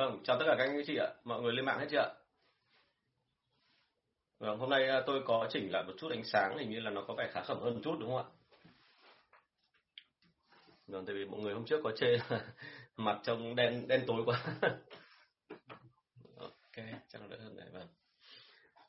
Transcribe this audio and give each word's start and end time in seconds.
Vâng, 0.00 0.18
chào 0.24 0.38
tất 0.38 0.44
cả 0.48 0.54
các 0.58 0.64
anh 0.64 0.82
chị 0.86 0.96
ạ. 0.96 1.08
Mọi 1.24 1.42
người 1.42 1.52
lên 1.52 1.64
mạng 1.64 1.78
hết 1.78 1.86
chưa 1.90 1.98
ạ? 1.98 2.08
Vâng, 4.38 4.58
hôm 4.58 4.70
nay 4.70 4.88
à, 4.88 5.02
tôi 5.06 5.22
có 5.26 5.48
chỉnh 5.50 5.72
lại 5.72 5.84
một 5.86 5.92
chút 5.98 6.10
ánh 6.10 6.24
sáng, 6.24 6.58
hình 6.58 6.70
như 6.70 6.80
là 6.80 6.90
nó 6.90 7.04
có 7.08 7.14
vẻ 7.14 7.30
khá 7.32 7.42
khẩm 7.42 7.60
hơn 7.60 7.74
một 7.74 7.80
chút 7.84 7.96
đúng 8.00 8.10
không 8.10 8.26
ạ? 8.26 8.28
Vâng, 10.86 11.06
tại 11.06 11.14
vì 11.16 11.24
mọi 11.24 11.40
người 11.40 11.54
hôm 11.54 11.64
trước 11.64 11.80
có 11.84 11.92
chê 11.96 12.18
mặt 12.96 13.20
trông 13.22 13.56
đen 13.56 13.88
đen 13.88 14.04
tối 14.06 14.22
quá. 14.26 14.40
ok, 16.36 16.76
chắc 17.08 17.20
là 17.20 17.26
đỡ 17.30 17.36
hơn 17.38 17.56
này. 17.56 17.66
Vâng. 17.72 17.88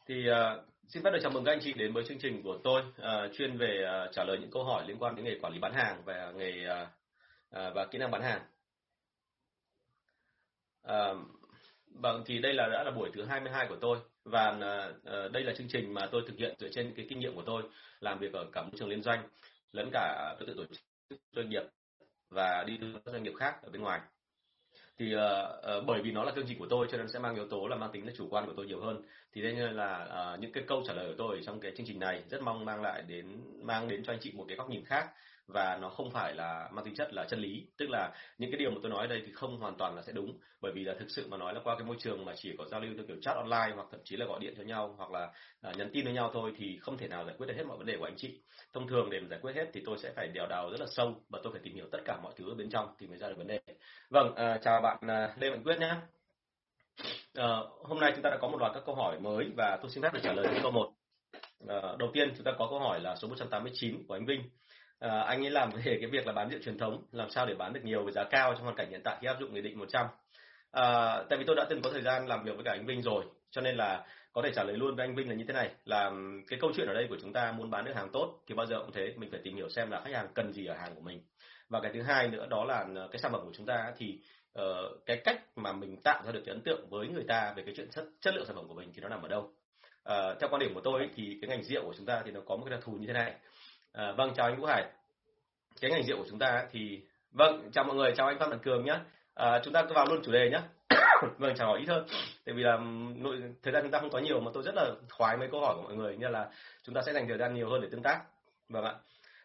Thì 0.07 0.29
uh, 0.29 0.63
xin 0.87 1.03
phép 1.03 1.11
được 1.11 1.19
chào 1.21 1.31
mừng 1.31 1.45
các 1.45 1.51
anh 1.51 1.61
chị 1.61 1.73
đến 1.73 1.93
với 1.93 2.03
chương 2.07 2.19
trình 2.19 2.43
của 2.43 2.59
tôi 2.63 2.81
uh, 2.81 3.33
chuyên 3.33 3.57
về 3.57 3.85
uh, 4.07 4.13
trả 4.13 4.23
lời 4.23 4.37
những 4.41 4.51
câu 4.51 4.63
hỏi 4.63 4.83
liên 4.87 4.97
quan 4.99 5.15
đến 5.15 5.25
nghề 5.25 5.39
quản 5.41 5.53
lý 5.53 5.59
bán 5.59 5.73
hàng 5.73 6.01
và 6.05 6.31
nghề 6.31 6.65
uh, 6.65 6.87
uh, 7.55 7.75
và 7.75 7.85
kỹ 7.91 7.97
năng 7.97 8.11
bán 8.11 8.21
hàng. 8.21 8.41
À, 10.83 11.13
vâng 11.85 12.23
thì 12.25 12.39
đây 12.39 12.53
là 12.53 12.67
đã 12.67 12.83
là 12.83 12.91
buổi 12.91 13.09
thứ 13.13 13.23
22 13.23 13.67
của 13.67 13.77
tôi. 13.81 13.97
Và 14.25 14.57
à, 14.61 15.27
đây 15.33 15.43
là 15.43 15.53
chương 15.57 15.67
trình 15.67 15.93
mà 15.93 16.07
tôi 16.11 16.23
thực 16.27 16.37
hiện 16.37 16.55
dựa 16.59 16.69
trên 16.69 16.93
cái 16.95 17.05
kinh 17.09 17.19
nghiệm 17.19 17.35
của 17.35 17.43
tôi 17.45 17.63
làm 17.99 18.19
việc 18.19 18.33
ở 18.33 18.45
cả 18.51 18.61
môi 18.61 18.71
trường 18.77 18.89
liên 18.89 19.01
doanh 19.01 19.23
lẫn 19.73 19.89
cả 19.93 20.35
tự 20.39 20.53
tổ 20.57 20.63
chức 20.65 21.19
doanh 21.31 21.49
nghiệp 21.49 21.63
và 22.29 22.63
đi 22.67 22.79
các 23.05 23.11
doanh 23.11 23.23
nghiệp 23.23 23.33
khác 23.37 23.55
ở 23.63 23.69
bên 23.69 23.81
ngoài. 23.81 24.01
Thì 24.97 25.15
uh, 25.15 25.19
uh, 25.77 25.85
bởi 25.87 26.01
vì 26.01 26.11
nó 26.11 26.23
là 26.23 26.31
chương 26.35 26.45
trình 26.47 26.59
của 26.59 26.67
tôi 26.69 26.87
cho 26.91 26.97
nên 26.97 27.07
sẽ 27.07 27.19
mang 27.19 27.35
yếu 27.35 27.47
tố 27.47 27.67
là 27.67 27.75
mang 27.75 27.91
tính 27.91 28.05
là 28.05 28.13
chủ 28.17 28.27
quan 28.29 28.45
của 28.45 28.53
tôi 28.57 28.65
nhiều 28.65 28.81
hơn. 28.81 29.01
Thì 29.33 29.41
đây 29.41 29.53
nên 29.53 29.73
là 29.73 30.07
uh, 30.33 30.39
những 30.39 30.51
cái 30.51 30.63
câu 30.67 30.83
trả 30.87 30.93
lời 30.93 31.07
của 31.07 31.15
tôi 31.17 31.41
trong 31.45 31.59
cái 31.59 31.71
chương 31.77 31.85
trình 31.85 31.99
này 31.99 32.23
rất 32.29 32.41
mong 32.41 32.65
mang 32.65 32.81
lại 32.81 33.01
đến 33.07 33.41
mang 33.61 33.87
đến 33.87 34.03
cho 34.03 34.13
anh 34.13 34.19
chị 34.21 34.31
một 34.31 34.45
cái 34.47 34.57
góc 34.57 34.69
nhìn 34.69 34.85
khác 34.85 35.09
và 35.53 35.77
nó 35.81 35.89
không 35.89 36.11
phải 36.11 36.33
là 36.33 36.69
mang 36.71 36.85
tính 36.85 36.95
chất 36.95 37.13
là 37.13 37.25
chân 37.29 37.39
lý. 37.39 37.67
Tức 37.77 37.89
là 37.89 38.11
những 38.37 38.51
cái 38.51 38.59
điều 38.59 38.71
mà 38.71 38.77
tôi 38.81 38.91
nói 38.91 39.01
ở 39.01 39.07
đây 39.07 39.23
thì 39.25 39.31
không 39.31 39.59
hoàn 39.59 39.75
toàn 39.77 39.95
là 39.95 40.01
sẽ 40.01 40.11
đúng. 40.11 40.39
Bởi 40.61 40.71
vì 40.75 40.83
là 40.83 40.93
thực 40.99 41.09
sự 41.09 41.27
mà 41.29 41.37
nói 41.37 41.53
là 41.53 41.61
qua 41.63 41.75
cái 41.75 41.87
môi 41.87 41.95
trường 41.99 42.25
mà 42.25 42.33
chỉ 42.35 42.55
có 42.57 42.65
giao 42.71 42.79
lưu 42.79 42.93
theo 42.95 43.05
kiểu 43.07 43.17
chat 43.21 43.35
online 43.35 43.75
hoặc 43.75 43.87
thậm 43.91 43.99
chí 44.03 44.17
là 44.17 44.25
gọi 44.25 44.39
điện 44.39 44.53
cho 44.57 44.63
nhau 44.63 44.95
hoặc 44.97 45.11
là 45.11 45.31
à, 45.61 45.71
nhắn 45.77 45.89
tin 45.93 46.05
với 46.05 46.13
nhau 46.13 46.31
thôi 46.33 46.53
thì 46.57 46.77
không 46.81 46.97
thể 46.97 47.07
nào 47.07 47.25
giải 47.25 47.35
quyết 47.37 47.47
được 47.47 47.55
hết 47.57 47.63
mọi 47.67 47.77
vấn 47.77 47.87
đề 47.87 47.97
của 47.97 48.05
anh 48.05 48.17
chị. 48.17 48.41
Thông 48.73 48.87
thường 48.87 49.09
để 49.09 49.19
mà 49.19 49.27
giải 49.29 49.39
quyết 49.41 49.55
hết 49.55 49.65
thì 49.73 49.81
tôi 49.85 49.97
sẽ 49.97 50.11
phải 50.15 50.27
đèo 50.27 50.47
đào 50.47 50.69
rất 50.71 50.79
là 50.79 50.87
sâu 50.89 51.15
và 51.29 51.39
tôi 51.43 51.53
phải 51.53 51.61
tìm 51.63 51.75
hiểu 51.75 51.85
tất 51.91 51.99
cả 52.05 52.17
mọi 52.23 52.33
thứ 52.37 52.49
ở 52.49 52.55
bên 52.55 52.69
trong 52.69 52.95
thì 52.99 53.07
mới 53.07 53.17
ra 53.17 53.27
được 53.27 53.37
vấn 53.37 53.47
đề. 53.47 53.59
Vâng 54.09 54.35
à, 54.35 54.57
chào 54.63 54.81
bạn 54.81 54.97
à, 55.07 55.35
lê 55.39 55.49
mạnh 55.49 55.63
quyết 55.63 55.79
nhé 55.79 55.87
à, 55.87 56.01
ờ, 57.33 57.69
hôm 57.83 57.99
nay 57.99 58.11
chúng 58.15 58.23
ta 58.23 58.29
đã 58.29 58.37
có 58.41 58.47
một 58.47 58.57
loạt 58.59 58.71
các 58.73 58.83
câu 58.85 58.95
hỏi 58.95 59.19
mới 59.19 59.51
và 59.57 59.77
tôi 59.81 59.91
xin 59.91 60.03
phép 60.03 60.13
được 60.13 60.19
trả 60.23 60.33
lời 60.33 60.59
câu 60.63 60.71
một. 60.71 60.91
À, 61.67 61.81
đầu 61.99 62.09
tiên 62.13 62.33
chúng 62.35 62.43
ta 62.43 62.51
có 62.59 62.67
câu 62.69 62.79
hỏi 62.79 62.99
là 62.99 63.15
số 63.15 63.27
189 63.27 64.03
của 64.07 64.13
anh 64.13 64.25
Vinh 64.25 64.49
à, 65.01 65.19
anh 65.19 65.45
ấy 65.45 65.51
làm 65.51 65.71
về 65.71 65.97
cái 66.01 66.09
việc 66.11 66.27
là 66.27 66.33
bán 66.33 66.49
rượu 66.49 66.59
truyền 66.65 66.77
thống 66.77 67.03
làm 67.11 67.29
sao 67.29 67.45
để 67.45 67.53
bán 67.53 67.73
được 67.73 67.83
nhiều 67.83 68.03
với 68.03 68.13
giá 68.13 68.23
cao 68.23 68.53
trong 68.53 68.63
hoàn 68.63 68.75
cảnh 68.75 68.89
hiện 68.89 69.01
tại 69.03 69.17
khi 69.21 69.27
áp 69.27 69.37
dụng 69.39 69.53
nghị 69.53 69.61
định 69.61 69.79
100 69.79 70.05
à, 70.05 70.11
ờ, 70.71 71.25
tại 71.29 71.39
vì 71.39 71.45
tôi 71.47 71.55
đã 71.55 71.65
từng 71.69 71.81
có 71.81 71.91
thời 71.91 72.01
gian 72.01 72.27
làm 72.27 72.43
việc 72.43 72.55
với 72.55 72.63
cả 72.63 72.71
anh 72.71 72.85
Vinh 72.85 73.01
rồi 73.01 73.23
cho 73.51 73.61
nên 73.61 73.75
là 73.75 74.05
có 74.33 74.41
thể 74.41 74.51
trả 74.55 74.63
lời 74.63 74.77
luôn 74.77 74.95
với 74.95 75.05
anh 75.05 75.15
Vinh 75.15 75.29
là 75.29 75.35
như 75.35 75.45
thế 75.47 75.53
này. 75.53 75.71
Là 75.85 76.11
cái 76.47 76.59
câu 76.61 76.71
chuyện 76.75 76.87
ở 76.87 76.93
đây 76.93 77.05
của 77.09 77.17
chúng 77.21 77.33
ta 77.33 77.51
muốn 77.51 77.69
bán 77.69 77.85
được 77.85 77.95
hàng 77.95 78.09
tốt 78.13 78.39
thì 78.47 78.55
bao 78.55 78.65
giờ 78.65 78.79
cũng 78.79 78.91
thế 78.91 79.13
mình 79.17 79.31
phải 79.31 79.39
tìm 79.43 79.55
hiểu 79.55 79.69
xem 79.69 79.91
là 79.91 80.01
khách 80.05 80.13
hàng 80.13 80.27
cần 80.33 80.53
gì 80.53 80.65
ở 80.65 80.75
hàng 80.75 80.95
của 80.95 81.01
mình. 81.01 81.21
Và 81.69 81.79
cái 81.79 81.91
thứ 81.93 82.01
hai 82.01 82.27
nữa 82.27 82.47
đó 82.49 82.65
là 82.65 82.85
ờ, 82.95 83.07
cái 83.11 83.19
sản 83.19 83.31
phẩm 83.31 83.41
của 83.45 83.51
chúng 83.53 83.65
ta 83.65 83.93
thì 83.97 84.19
uh, 84.59 85.05
cái 85.05 85.17
cách 85.17 85.41
mà 85.55 85.73
mình 85.73 86.01
tạo 86.03 86.23
ra 86.25 86.31
được 86.31 86.41
cái 86.45 86.55
ấn 86.55 86.61
tượng 86.63 86.89
với 86.89 87.07
người 87.07 87.23
ta 87.27 87.53
về 87.55 87.63
cái 87.63 87.73
chuyện 87.77 87.89
chất 87.91 88.05
chất 88.21 88.33
lượng 88.35 88.45
sản 88.45 88.55
phẩm 88.55 88.67
của 88.67 88.73
mình 88.73 88.91
thì 88.93 89.01
nó 89.01 89.09
nằm 89.09 89.21
ở 89.21 89.27
đâu. 89.27 89.41
Uh, 90.09 90.39
theo 90.39 90.49
quan 90.49 90.59
điểm 90.59 90.73
của 90.73 90.81
tôi 90.83 91.09
thì 91.15 91.37
cái 91.41 91.49
ngành 91.49 91.63
rượu 91.63 91.83
của 91.85 91.93
chúng 91.97 92.05
ta 92.05 92.21
thì 92.25 92.31
nó 92.31 92.41
có 92.45 92.55
một 92.55 92.63
cái 92.65 92.71
đặc 92.71 92.79
thù 92.83 92.91
như 92.91 93.07
thế 93.07 93.13
này. 93.13 93.33
À, 93.93 94.11
vâng 94.17 94.33
chào 94.35 94.45
anh 94.45 94.59
Vũ 94.59 94.65
Hải. 94.65 94.85
Cái 95.81 95.91
ngành 95.91 96.03
rượu 96.03 96.17
của 96.17 96.25
chúng 96.29 96.39
ta 96.39 96.65
thì 96.71 97.01
vâng 97.31 97.69
chào 97.73 97.83
mọi 97.83 97.95
người 97.95 98.13
chào 98.15 98.27
anh 98.27 98.39
Phan 98.39 98.49
Văn 98.49 98.59
Cường 98.59 98.85
nhé. 98.85 98.91
À, 98.91 98.99
ờ, 99.33 99.61
chúng 99.63 99.73
ta 99.73 99.83
cứ 99.83 99.93
vào 99.93 100.05
luôn 100.05 100.21
chủ 100.23 100.31
đề 100.31 100.49
nhé. 100.49 100.61
vâng 101.37 101.55
chào 101.55 101.67
hỏi 101.67 101.79
ít 101.79 101.85
hơn. 101.89 102.05
Tại 102.45 102.55
vì 102.55 102.63
là 102.63 102.77
nội 103.15 103.41
thời 103.63 103.73
gian 103.73 103.83
chúng 103.83 103.91
ta 103.91 103.99
không 103.99 104.09
có 104.09 104.19
nhiều 104.19 104.39
mà 104.39 104.51
tôi 104.53 104.63
rất 104.63 104.75
là 104.75 104.91
khoái 105.09 105.37
mấy 105.37 105.47
câu 105.51 105.61
hỏi 105.61 105.75
của 105.75 105.81
mọi 105.81 105.93
người 105.93 106.17
như 106.17 106.27
là 106.27 106.49
chúng 106.83 106.95
ta 106.95 107.01
sẽ 107.05 107.13
dành 107.13 107.27
thời 107.27 107.37
gian 107.37 107.53
nhiều 107.53 107.69
hơn 107.69 107.81
để 107.81 107.87
tương 107.91 108.03
tác. 108.03 108.21
Vâng 108.69 108.83
ạ. 108.83 108.95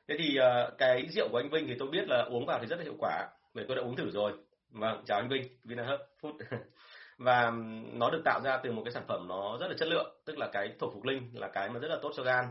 Thế 0.09 0.15
thì 0.19 0.37
ờ, 0.37 0.71
cái 0.79 1.07
rượu 1.11 1.29
của 1.29 1.39
anh 1.39 1.51
Vinh 1.51 1.67
thì 1.67 1.75
tôi 1.79 1.89
biết 1.89 2.09
là 2.09 2.23
uống 2.31 2.47
vào 2.47 2.59
thì 2.61 2.67
rất 2.67 2.77
là 2.77 2.85
hiệu 2.85 2.97
quả. 2.99 3.29
Bởi 3.55 3.65
tôi 3.69 3.77
đã 3.77 3.83
uống 3.83 3.97
thử 3.97 4.11
rồi. 4.11 4.33
Vâng 4.71 5.03
chào 5.07 5.19
anh 5.19 5.29
Vinh, 5.29 5.43
Vinahub 5.65 6.01
Food. 6.23 6.39
và 7.19 7.53
nó 7.93 8.11
được 8.11 8.23
tạo 8.25 8.41
ra 8.45 8.57
từ 8.57 8.73
một 8.73 8.83
cái 8.85 8.93
sản 8.93 9.05
phẩm 9.09 9.29
nó 9.29 9.57
rất 9.61 9.67
là 9.69 9.75
chất 9.79 9.89
lượng 9.89 10.17
tức 10.25 10.39
là 10.39 10.49
cái 10.53 10.73
thổ 10.79 10.91
phục 10.91 11.05
linh 11.05 11.31
là 11.35 11.49
cái 11.49 11.69
mà 11.69 11.79
rất 11.81 11.89
là 11.89 11.99
tốt 12.03 12.13
cho 12.17 12.23
gan 12.23 12.45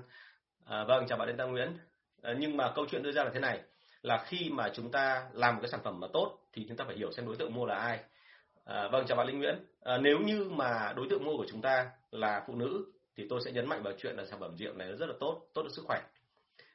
À, 0.65 0.83
vâng, 0.83 1.05
chào 1.07 1.17
bạn 1.17 1.27
Đinh 1.27 1.37
Tăng 1.37 1.51
Nguyễn. 1.51 1.77
Ờ, 2.25 2.35
nhưng 2.39 2.57
mà 2.57 2.71
câu 2.75 2.85
chuyện 2.91 3.03
đưa 3.03 3.11
ra 3.11 3.23
là 3.23 3.31
thế 3.33 3.39
này, 3.39 3.59
là 4.01 4.23
khi 4.27 4.49
mà 4.49 4.69
chúng 4.73 4.91
ta 4.91 5.27
làm 5.33 5.55
một 5.55 5.61
cái 5.61 5.69
sản 5.71 5.79
phẩm 5.83 5.99
mà 5.99 6.07
tốt 6.13 6.37
thì 6.53 6.65
chúng 6.67 6.77
ta 6.77 6.85
phải 6.87 6.95
hiểu 6.95 7.11
xem 7.11 7.25
đối 7.25 7.35
tượng 7.35 7.53
mua 7.53 7.65
là 7.65 7.75
ai. 7.75 7.99
À, 8.65 8.87
vâng, 8.91 9.05
chào 9.07 9.17
bạn 9.17 9.27
Linh 9.27 9.39
Nguyễn. 9.39 9.55
À, 9.83 9.97
nếu 9.97 10.19
như 10.19 10.49
mà 10.49 10.93
đối 10.95 11.07
tượng 11.09 11.25
mua 11.25 11.37
của 11.37 11.45
chúng 11.51 11.61
ta 11.61 11.89
là 12.11 12.43
phụ 12.47 12.55
nữ 12.55 12.85
thì 13.17 13.27
tôi 13.29 13.41
sẽ 13.45 13.51
nhấn 13.51 13.69
mạnh 13.69 13.83
vào 13.83 13.93
chuyện 13.97 14.15
là 14.15 14.25
sản 14.25 14.39
phẩm 14.39 14.55
rượu 14.57 14.73
này 14.73 14.87
nó 14.87 14.95
rất 14.95 15.05
là 15.05 15.15
tốt, 15.19 15.41
tốt 15.53 15.61
cho 15.63 15.69
sức 15.69 15.83
khỏe. 15.87 16.01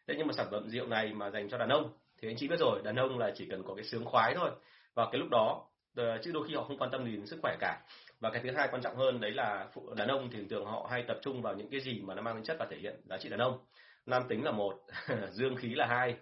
Thế 0.06 0.14
nhưng 0.18 0.26
mà 0.26 0.32
sản 0.32 0.46
phẩm 0.50 0.68
rượu 0.68 0.86
này 0.86 1.12
mà 1.12 1.30
dành 1.30 1.48
cho 1.48 1.58
đàn 1.58 1.68
ông 1.68 1.92
thì 2.22 2.28
anh 2.28 2.36
chị 2.38 2.48
biết 2.48 2.58
rồi, 2.58 2.80
đàn 2.84 2.96
ông 2.96 3.18
là 3.18 3.32
chỉ 3.34 3.46
cần 3.50 3.62
có 3.62 3.74
cái 3.74 3.84
sướng 3.84 4.04
khoái 4.04 4.34
thôi. 4.34 4.50
Và 4.94 5.08
cái 5.12 5.18
lúc 5.18 5.28
đó 5.30 5.66
chứ 5.96 6.30
đôi 6.34 6.48
khi 6.48 6.54
họ 6.54 6.64
không 6.64 6.78
quan 6.78 6.90
tâm 6.90 7.04
gì 7.04 7.16
đến 7.16 7.26
sức 7.26 7.38
khỏe 7.42 7.56
cả 7.60 7.80
và 8.20 8.30
cái 8.30 8.42
thứ 8.42 8.50
hai 8.56 8.68
quan 8.70 8.82
trọng 8.82 8.96
hơn 8.96 9.20
đấy 9.20 9.30
là 9.30 9.68
phụ 9.72 9.94
đàn 9.96 10.08
ông 10.08 10.28
thì 10.32 10.38
thường 10.50 10.64
họ 10.64 10.88
hay 10.90 11.04
tập 11.08 11.18
trung 11.22 11.42
vào 11.42 11.54
những 11.54 11.70
cái 11.70 11.80
gì 11.80 12.00
mà 12.00 12.14
nó 12.14 12.22
mang 12.22 12.34
tính 12.34 12.44
chất 12.44 12.56
và 12.58 12.66
thể 12.70 12.76
hiện 12.76 13.00
giá 13.04 13.16
trị 13.18 13.28
đàn 13.28 13.40
ông 13.40 13.58
nam 14.06 14.22
tính 14.28 14.44
là 14.44 14.50
một, 14.50 14.80
dương 15.30 15.56
khí 15.56 15.68
là 15.68 15.86
hai. 15.86 16.16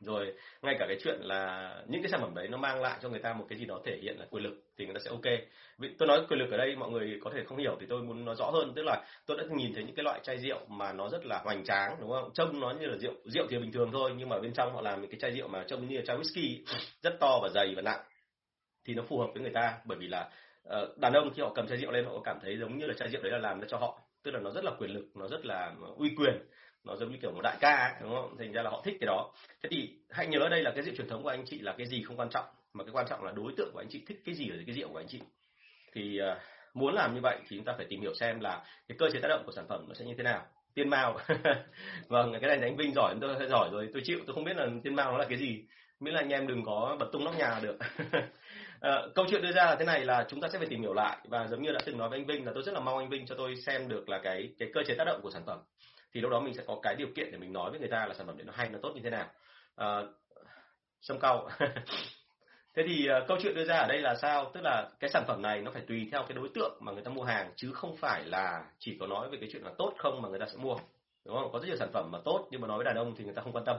Rồi, 0.00 0.34
ngay 0.62 0.76
cả 0.78 0.86
cái 0.88 0.98
chuyện 1.04 1.20
là 1.20 1.74
những 1.88 2.02
cái 2.02 2.10
sản 2.10 2.20
phẩm 2.20 2.34
đấy 2.34 2.48
nó 2.48 2.56
mang 2.56 2.80
lại 2.80 2.98
cho 3.02 3.08
người 3.08 3.18
ta 3.18 3.32
một 3.32 3.46
cái 3.48 3.58
gì 3.58 3.64
đó 3.64 3.80
thể 3.84 3.98
hiện 4.02 4.16
là 4.18 4.26
quyền 4.30 4.44
lực 4.44 4.54
thì 4.76 4.84
người 4.84 4.94
ta 4.94 5.00
sẽ 5.04 5.10
ok. 5.10 5.38
Vì 5.78 5.88
tôi 5.98 6.08
nói 6.08 6.20
quyền 6.28 6.40
lực 6.40 6.50
ở 6.50 6.56
đây 6.56 6.76
mọi 6.76 6.90
người 6.90 7.18
có 7.24 7.30
thể 7.34 7.44
không 7.44 7.58
hiểu 7.58 7.76
thì 7.80 7.86
tôi 7.88 8.02
muốn 8.02 8.24
nói 8.24 8.34
rõ 8.38 8.50
hơn, 8.50 8.72
tức 8.76 8.82
là 8.82 9.04
tôi 9.26 9.36
đã 9.36 9.44
nhìn 9.50 9.74
thấy 9.74 9.84
những 9.84 9.94
cái 9.94 10.04
loại 10.04 10.20
chai 10.22 10.38
rượu 10.38 10.66
mà 10.68 10.92
nó 10.92 11.08
rất 11.08 11.26
là 11.26 11.40
hoành 11.44 11.64
tráng, 11.64 11.96
đúng 12.00 12.10
không? 12.10 12.30
Trông 12.34 12.60
nó 12.60 12.70
như 12.70 12.86
là 12.86 12.96
rượu 12.96 13.12
rượu 13.24 13.46
thì 13.50 13.58
bình 13.58 13.72
thường 13.72 13.90
thôi, 13.92 14.12
nhưng 14.16 14.28
mà 14.28 14.38
bên 14.40 14.52
trong 14.52 14.74
họ 14.74 14.80
làm 14.80 15.00
những 15.00 15.10
cái 15.10 15.20
chai 15.20 15.32
rượu 15.32 15.48
mà 15.48 15.64
trông 15.68 15.88
như 15.88 15.96
là 15.96 16.02
chai 16.06 16.16
whisky 16.16 16.62
rất 17.02 17.16
to 17.20 17.38
và 17.42 17.48
dày 17.54 17.74
và 17.74 17.82
nặng 17.82 18.00
thì 18.84 18.94
nó 18.94 19.02
phù 19.02 19.18
hợp 19.18 19.28
với 19.34 19.42
người 19.42 19.52
ta. 19.54 19.78
Bởi 19.84 19.98
vì 19.98 20.06
là 20.06 20.30
ờ, 20.64 20.94
đàn 20.96 21.12
ông 21.12 21.30
khi 21.34 21.42
họ 21.42 21.52
cầm 21.54 21.66
chai 21.66 21.78
rượu 21.78 21.90
lên 21.90 22.04
họ 22.04 22.20
cảm 22.24 22.38
thấy 22.42 22.56
giống 22.58 22.78
như 22.78 22.86
là 22.86 22.94
chai 22.94 23.08
rượu 23.08 23.22
đấy 23.22 23.32
là 23.32 23.38
làm 23.38 23.60
cho 23.68 23.78
họ. 23.78 24.00
Tức 24.22 24.30
là 24.30 24.40
nó 24.40 24.50
rất 24.50 24.64
là 24.64 24.70
quyền 24.78 24.90
lực, 24.90 25.06
nó 25.14 25.28
rất 25.28 25.46
là 25.46 25.74
ờ, 25.82 25.92
uy 25.96 26.10
quyền 26.16 26.34
nó 26.88 26.96
giống 26.96 27.10
như 27.10 27.18
kiểu 27.22 27.32
một 27.32 27.40
đại 27.42 27.56
ca 27.60 27.76
ấy, 27.76 27.92
đúng 28.02 28.14
không? 28.14 28.36
Thành 28.38 28.52
ra 28.52 28.62
là 28.62 28.70
họ 28.70 28.82
thích 28.84 28.96
cái 29.00 29.06
đó. 29.06 29.30
Thế 29.62 29.68
thì 29.72 29.94
hãy 30.10 30.26
nhớ 30.26 30.48
đây 30.50 30.62
là 30.62 30.72
cái 30.74 30.82
rượu 30.82 30.94
truyền 30.94 31.08
thống 31.08 31.22
của 31.22 31.28
anh 31.28 31.44
chị 31.46 31.58
là 31.58 31.74
cái 31.78 31.86
gì 31.86 32.02
không 32.02 32.16
quan 32.16 32.28
trọng 32.30 32.44
mà 32.74 32.84
cái 32.84 32.92
quan 32.92 33.06
trọng 33.08 33.24
là 33.24 33.32
đối 33.32 33.52
tượng 33.56 33.70
của 33.72 33.80
anh 33.80 33.88
chị 33.90 34.04
thích 34.06 34.20
cái 34.24 34.34
gì 34.34 34.50
ở 34.50 34.56
cái 34.66 34.74
rượu 34.74 34.88
của 34.88 34.98
anh 34.98 35.08
chị. 35.08 35.20
Thì 35.92 36.20
uh, 36.32 36.38
muốn 36.74 36.94
làm 36.94 37.14
như 37.14 37.20
vậy 37.20 37.38
thì 37.48 37.56
chúng 37.56 37.64
ta 37.64 37.74
phải 37.76 37.86
tìm 37.88 38.00
hiểu 38.00 38.14
xem 38.14 38.40
là 38.40 38.64
cái 38.88 38.96
cơ 38.98 39.10
chế 39.12 39.20
tác 39.20 39.28
động 39.28 39.42
của 39.46 39.52
sản 39.52 39.66
phẩm 39.68 39.84
nó 39.88 39.94
sẽ 39.94 40.04
như 40.04 40.14
thế 40.16 40.22
nào. 40.22 40.46
Tiên 40.74 40.88
mao. 40.88 41.18
Vâng 42.08 42.32
cái 42.40 42.56
này 42.56 42.68
anh 42.68 42.76
vinh 42.76 42.92
giỏi 42.94 43.14
tôi 43.20 43.48
giỏi 43.48 43.68
rồi 43.72 43.88
tôi 43.92 44.02
chịu 44.04 44.18
tôi 44.26 44.34
không 44.34 44.44
biết 44.44 44.56
là 44.56 44.66
tiên 44.84 44.94
mao 44.94 45.12
nó 45.12 45.18
là 45.18 45.24
cái 45.28 45.38
gì. 45.38 45.64
Miễn 46.00 46.14
là 46.14 46.20
anh 46.20 46.28
em 46.28 46.46
đừng 46.46 46.64
có 46.64 46.96
bật 47.00 47.06
tung 47.12 47.24
nóc 47.24 47.38
nhà 47.38 47.60
được. 47.62 47.78
à, 48.80 49.02
câu 49.14 49.26
chuyện 49.30 49.42
đưa 49.42 49.52
ra 49.52 49.64
là 49.64 49.76
thế 49.78 49.84
này 49.84 50.04
là 50.04 50.26
chúng 50.28 50.40
ta 50.40 50.48
sẽ 50.48 50.58
phải 50.58 50.68
tìm 50.68 50.80
hiểu 50.80 50.92
lại 50.92 51.18
và 51.24 51.46
giống 51.46 51.62
như 51.62 51.72
đã 51.72 51.80
từng 51.84 51.98
nói 51.98 52.08
với 52.08 52.18
anh 52.18 52.26
Vinh 52.26 52.46
là 52.46 52.52
tôi 52.54 52.62
rất 52.62 52.74
là 52.74 52.80
mong 52.80 52.98
anh 52.98 53.08
Vinh 53.08 53.26
cho 53.26 53.34
tôi 53.38 53.56
xem 53.56 53.88
được 53.88 54.08
là 54.08 54.20
cái 54.22 54.52
cái 54.58 54.70
cơ 54.74 54.80
chế 54.86 54.94
tác 54.94 55.04
động 55.04 55.20
của 55.22 55.30
sản 55.30 55.42
phẩm. 55.46 55.58
Thì 56.14 56.20
lúc 56.20 56.30
đó 56.30 56.40
mình 56.40 56.54
sẽ 56.54 56.62
có 56.66 56.78
cái 56.82 56.94
điều 56.94 57.08
kiện 57.16 57.32
để 57.32 57.38
mình 57.38 57.52
nói 57.52 57.70
với 57.70 57.80
người 57.80 57.88
ta 57.88 58.06
là 58.06 58.14
sản 58.14 58.26
phẩm 58.26 58.36
đấy 58.36 58.44
nó 58.44 58.52
hay 58.56 58.68
nó 58.68 58.78
tốt 58.82 58.92
như 58.94 59.00
thế 59.04 59.10
nào. 59.10 59.26
À, 59.76 60.02
sâm 61.00 61.18
cau 61.18 61.48
thế 62.78 62.84
thì 62.86 63.08
uh, 63.22 63.28
câu 63.28 63.38
chuyện 63.42 63.54
đưa 63.54 63.64
ra 63.64 63.76
ở 63.76 63.86
đây 63.86 64.00
là 64.00 64.14
sao? 64.14 64.50
Tức 64.54 64.60
là 64.64 64.88
cái 65.00 65.10
sản 65.10 65.24
phẩm 65.26 65.42
này 65.42 65.60
nó 65.60 65.70
phải 65.70 65.82
tùy 65.88 66.08
theo 66.12 66.22
cái 66.28 66.36
đối 66.36 66.48
tượng 66.54 66.78
mà 66.80 66.92
người 66.92 67.02
ta 67.02 67.10
mua 67.10 67.22
hàng 67.22 67.52
chứ 67.56 67.72
không 67.72 67.96
phải 67.96 68.24
là 68.24 68.64
chỉ 68.78 68.96
có 69.00 69.06
nói 69.06 69.28
về 69.30 69.38
cái 69.40 69.48
chuyện 69.52 69.62
là 69.62 69.70
tốt 69.78 69.92
không 69.98 70.22
mà 70.22 70.28
người 70.28 70.38
ta 70.38 70.46
sẽ 70.46 70.56
mua. 70.56 70.76
Đúng 71.24 71.36
không? 71.36 71.52
Có 71.52 71.58
rất 71.58 71.66
nhiều 71.66 71.76
sản 71.76 71.90
phẩm 71.92 72.10
mà 72.12 72.18
tốt 72.24 72.48
nhưng 72.50 72.60
mà 72.60 72.68
nói 72.68 72.76
với 72.78 72.84
đàn 72.84 72.96
ông 72.96 73.14
thì 73.16 73.24
người 73.24 73.34
ta 73.34 73.42
không 73.42 73.52
quan 73.52 73.64
tâm. 73.64 73.76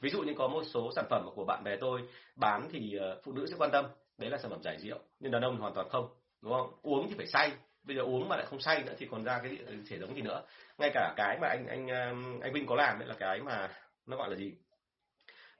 Ví 0.00 0.10
dụ 0.10 0.22
như 0.22 0.34
có 0.38 0.48
một 0.48 0.62
số 0.74 0.90
sản 0.96 1.04
phẩm 1.10 1.28
của 1.34 1.44
bạn 1.44 1.64
bè 1.64 1.76
tôi 1.76 2.00
bán 2.36 2.68
thì 2.72 2.98
uh, 2.98 3.24
phụ 3.24 3.32
nữ 3.32 3.46
sẽ 3.46 3.54
quan 3.58 3.70
tâm 3.70 3.84
đấy 4.18 4.30
là 4.30 4.38
sản 4.38 4.50
phẩm 4.50 4.62
giải 4.62 4.78
rượu. 4.78 4.98
Nhưng 5.20 5.32
đàn 5.32 5.42
ông 5.42 5.56
hoàn 5.56 5.74
toàn 5.74 5.88
không 5.88 6.08
đúng 6.42 6.52
không? 6.52 6.72
Uống 6.82 7.08
thì 7.08 7.14
phải 7.16 7.26
say. 7.26 7.52
Bây 7.82 7.96
giờ 7.96 8.02
uống 8.02 8.28
mà 8.28 8.36
lại 8.36 8.46
không 8.46 8.60
say 8.60 8.82
nữa 8.82 8.94
thì 8.98 9.06
còn 9.10 9.24
ra 9.24 9.40
cái 9.42 9.58
thể 9.88 9.98
giống 9.98 10.14
gì 10.14 10.22
nữa. 10.22 10.42
Ngay 10.78 10.90
cả 10.94 11.14
cái 11.16 11.38
mà 11.40 11.48
anh 11.48 11.66
anh 11.66 11.88
um, 11.88 12.40
anh 12.40 12.52
Vinh 12.52 12.66
có 12.66 12.74
làm 12.74 12.98
đấy 12.98 13.08
là 13.08 13.14
cái 13.18 13.40
mà 13.40 13.68
nó 14.06 14.16
gọi 14.16 14.30
là 14.30 14.36
gì? 14.36 14.54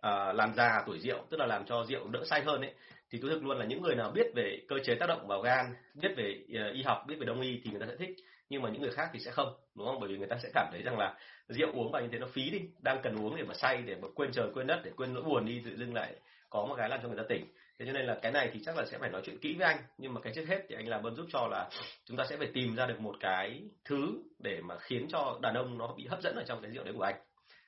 À, 0.00 0.32
làm 0.32 0.54
già 0.54 0.82
tuổi 0.86 0.98
rượu 0.98 1.24
tức 1.30 1.36
là 1.36 1.46
làm 1.46 1.64
cho 1.64 1.84
rượu 1.84 2.08
đỡ 2.08 2.24
say 2.24 2.42
hơn 2.42 2.60
ấy. 2.60 2.74
Thì 3.10 3.18
tôi 3.22 3.30
thực 3.30 3.44
luôn 3.44 3.58
là 3.58 3.64
những 3.64 3.82
người 3.82 3.94
nào 3.94 4.10
biết 4.10 4.26
về 4.34 4.58
cơ 4.68 4.76
chế 4.84 4.94
tác 4.94 5.06
động 5.06 5.26
vào 5.26 5.40
gan 5.40 5.74
biết 5.94 6.08
về 6.16 6.44
ờ, 6.54 6.70
y 6.70 6.82
học 6.82 7.04
biết 7.06 7.16
về 7.20 7.26
đông 7.26 7.40
y 7.40 7.60
thì 7.64 7.70
người 7.70 7.80
ta 7.80 7.86
sẽ 7.86 7.96
thích. 7.96 8.16
Nhưng 8.48 8.62
mà 8.62 8.70
những 8.70 8.82
người 8.82 8.92
khác 8.92 9.10
thì 9.12 9.20
sẽ 9.20 9.30
không 9.30 9.56
đúng 9.74 9.86
không? 9.86 10.00
Bởi 10.00 10.08
vì 10.08 10.18
người 10.18 10.28
ta 10.28 10.36
sẽ 10.42 10.48
cảm 10.54 10.68
thấy 10.72 10.82
rằng 10.82 10.98
là 10.98 11.14
rượu 11.48 11.72
uống 11.72 11.92
vào 11.92 12.02
như 12.02 12.08
thế 12.12 12.18
nó 12.18 12.26
phí 12.26 12.50
đi. 12.50 12.60
Đang 12.80 13.00
cần 13.02 13.16
uống 13.16 13.36
để 13.36 13.42
mà 13.42 13.54
say 13.54 13.82
để 13.82 13.96
mà 14.02 14.08
quên 14.14 14.32
trời 14.32 14.50
quên 14.54 14.66
đất 14.66 14.80
để 14.84 14.90
quên 14.96 15.14
nỗi 15.14 15.22
buồn 15.22 15.46
đi 15.46 15.62
tự 15.64 15.76
dưng 15.76 15.94
lại 15.94 16.14
có 16.50 16.66
một 16.66 16.74
cái 16.78 16.88
làm 16.88 17.00
cho 17.02 17.08
người 17.08 17.18
ta 17.18 17.24
tỉnh 17.28 17.46
thế 17.78 17.86
cho 17.86 17.92
nên 17.92 18.06
là 18.06 18.18
cái 18.22 18.32
này 18.32 18.50
thì 18.52 18.60
chắc 18.64 18.76
là 18.76 18.84
sẽ 18.84 18.98
phải 18.98 19.10
nói 19.10 19.22
chuyện 19.24 19.38
kỹ 19.38 19.54
với 19.58 19.66
anh. 19.66 19.78
Nhưng 19.98 20.14
mà 20.14 20.20
cái 20.20 20.32
trước 20.36 20.44
hết 20.48 20.62
thì 20.68 20.74
anh 20.74 20.88
làm 20.88 21.06
ơn 21.06 21.14
giúp 21.14 21.26
cho 21.32 21.48
là 21.50 21.68
chúng 22.04 22.16
ta 22.16 22.24
sẽ 22.30 22.36
phải 22.36 22.48
tìm 22.54 22.76
ra 22.76 22.86
được 22.86 23.00
một 23.00 23.16
cái 23.20 23.62
thứ 23.84 24.22
để 24.38 24.60
mà 24.60 24.78
khiến 24.78 25.06
cho 25.08 25.38
đàn 25.42 25.54
ông 25.54 25.78
nó 25.78 25.94
bị 25.96 26.06
hấp 26.06 26.22
dẫn 26.22 26.36
ở 26.36 26.42
trong 26.46 26.62
cái 26.62 26.70
rượu 26.70 26.84
đấy 26.84 26.94
của 26.96 27.02
anh. 27.02 27.16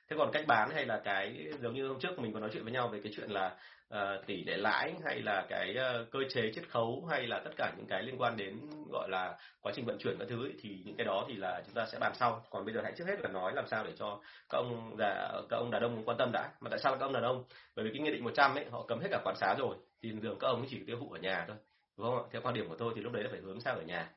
Thế 0.09 0.15
còn 0.19 0.31
cách 0.31 0.45
bán 0.47 0.69
hay 0.73 0.85
là 0.85 1.01
cái 1.03 1.47
giống 1.61 1.73
như 1.73 1.87
hôm 1.87 1.99
trước 1.99 2.19
mình 2.19 2.33
có 2.33 2.39
nói 2.39 2.49
chuyện 2.53 2.63
với 2.63 2.73
nhau 2.73 2.87
về 2.87 2.99
cái 3.03 3.13
chuyện 3.15 3.29
là 3.29 3.57
uh, 3.95 4.25
tỷ 4.25 4.43
lệ 4.43 4.57
lãi 4.57 4.93
hay 5.05 5.21
là 5.21 5.45
cái 5.49 5.75
uh, 5.77 6.11
cơ 6.11 6.19
chế 6.29 6.51
chiết 6.55 6.69
khấu 6.69 7.07
hay 7.11 7.27
là 7.27 7.41
tất 7.45 7.51
cả 7.57 7.73
những 7.77 7.85
cái 7.89 8.03
liên 8.03 8.21
quan 8.21 8.37
đến 8.37 8.59
gọi 8.91 9.09
là 9.09 9.37
quá 9.61 9.71
trình 9.75 9.85
vận 9.85 9.97
chuyển 9.97 10.15
các 10.19 10.27
thứ 10.29 10.45
ấy, 10.45 10.53
thì 10.61 10.81
những 10.85 10.95
cái 10.95 11.05
đó 11.05 11.25
thì 11.27 11.35
là 11.35 11.61
chúng 11.65 11.75
ta 11.75 11.85
sẽ 11.85 11.99
bàn 11.99 12.11
sau. 12.15 12.45
Còn 12.49 12.65
bây 12.65 12.73
giờ 12.73 12.81
hãy 12.83 12.93
trước 12.97 13.05
hết 13.07 13.21
là 13.21 13.29
nói 13.29 13.51
làm 13.55 13.67
sao 13.67 13.83
để 13.83 13.91
cho 13.99 14.19
các 14.49 14.57
ông 14.57 14.95
già 14.97 15.31
các 15.49 15.57
ông 15.57 15.71
đàn 15.71 15.83
ông 15.83 16.03
quan 16.05 16.17
tâm 16.17 16.31
đã. 16.33 16.49
Mà 16.59 16.69
tại 16.69 16.79
sao 16.79 16.91
là 16.91 16.97
các 16.97 17.05
ông 17.05 17.13
đàn 17.13 17.23
ông? 17.23 17.43
Bởi 17.75 17.85
vì 17.85 17.91
cái 17.93 17.99
nghị 17.99 18.11
định 18.11 18.23
100 18.23 18.55
ấy 18.55 18.65
họ 18.71 18.85
cấm 18.87 18.99
hết 18.99 19.07
cả 19.11 19.21
quán 19.23 19.35
xá 19.35 19.55
rồi 19.57 19.75
thì 20.01 20.11
thường 20.21 20.37
các 20.39 20.47
ông 20.47 20.65
chỉ 20.69 20.83
tiêu 20.87 20.97
thụ 20.99 21.11
ở 21.11 21.19
nhà 21.19 21.45
thôi 21.47 21.57
đúng 21.97 22.07
không 22.07 22.23
ạ? 22.23 22.29
Theo 22.31 22.41
quan 22.41 22.53
điểm 22.53 22.69
của 22.69 22.75
tôi 22.75 22.93
thì 22.95 23.01
lúc 23.01 23.13
đấy 23.13 23.23
là 23.23 23.29
phải 23.31 23.39
hướng 23.39 23.61
sang 23.61 23.75
ở 23.75 23.81
nhà. 23.81 24.09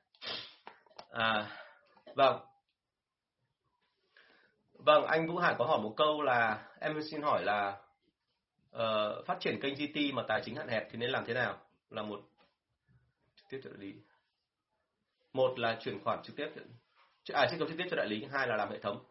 À, 1.11 1.58
vâng. 2.14 2.40
Vâng 4.73 5.05
anh 5.05 5.26
Vũ 5.26 5.37
Hải 5.37 5.55
có 5.58 5.64
hỏi 5.64 5.79
một 5.82 5.94
câu 5.96 6.23
là 6.23 6.69
em 6.81 7.00
xin 7.11 7.23
hỏi 7.23 7.43
là 7.44 7.81
uh, 8.76 9.26
phát 9.26 9.37
triển 9.40 9.61
kênh 9.61 9.75
GT 9.75 10.14
mà 10.14 10.23
tài 10.29 10.43
chính 10.44 10.56
hạn 10.56 10.69
hẹp 10.69 10.88
thì 10.90 10.99
nên 10.99 11.11
làm 11.11 11.25
thế 11.26 11.34
nào? 11.34 11.58
Là 11.90 12.02
một 12.02 12.20
trực 13.37 13.46
tiếp 13.49 13.61
cho 13.64 13.70
đại 13.70 13.79
lý. 13.79 13.94
Một 15.32 15.58
là 15.58 15.79
chuyển 15.81 16.05
khoản 16.05 16.23
trực 16.23 16.37
tiếp 16.37 16.49
à 17.32 17.49
sẽ 17.50 17.56
công 17.58 17.69
trực 17.69 17.79
tiếp 17.79 17.87
cho 17.90 17.96
đại 17.96 18.06
lý 18.06 18.26
hai 18.32 18.46
là 18.46 18.56
làm 18.56 18.70
hệ 18.70 18.79
thống. 18.79 19.05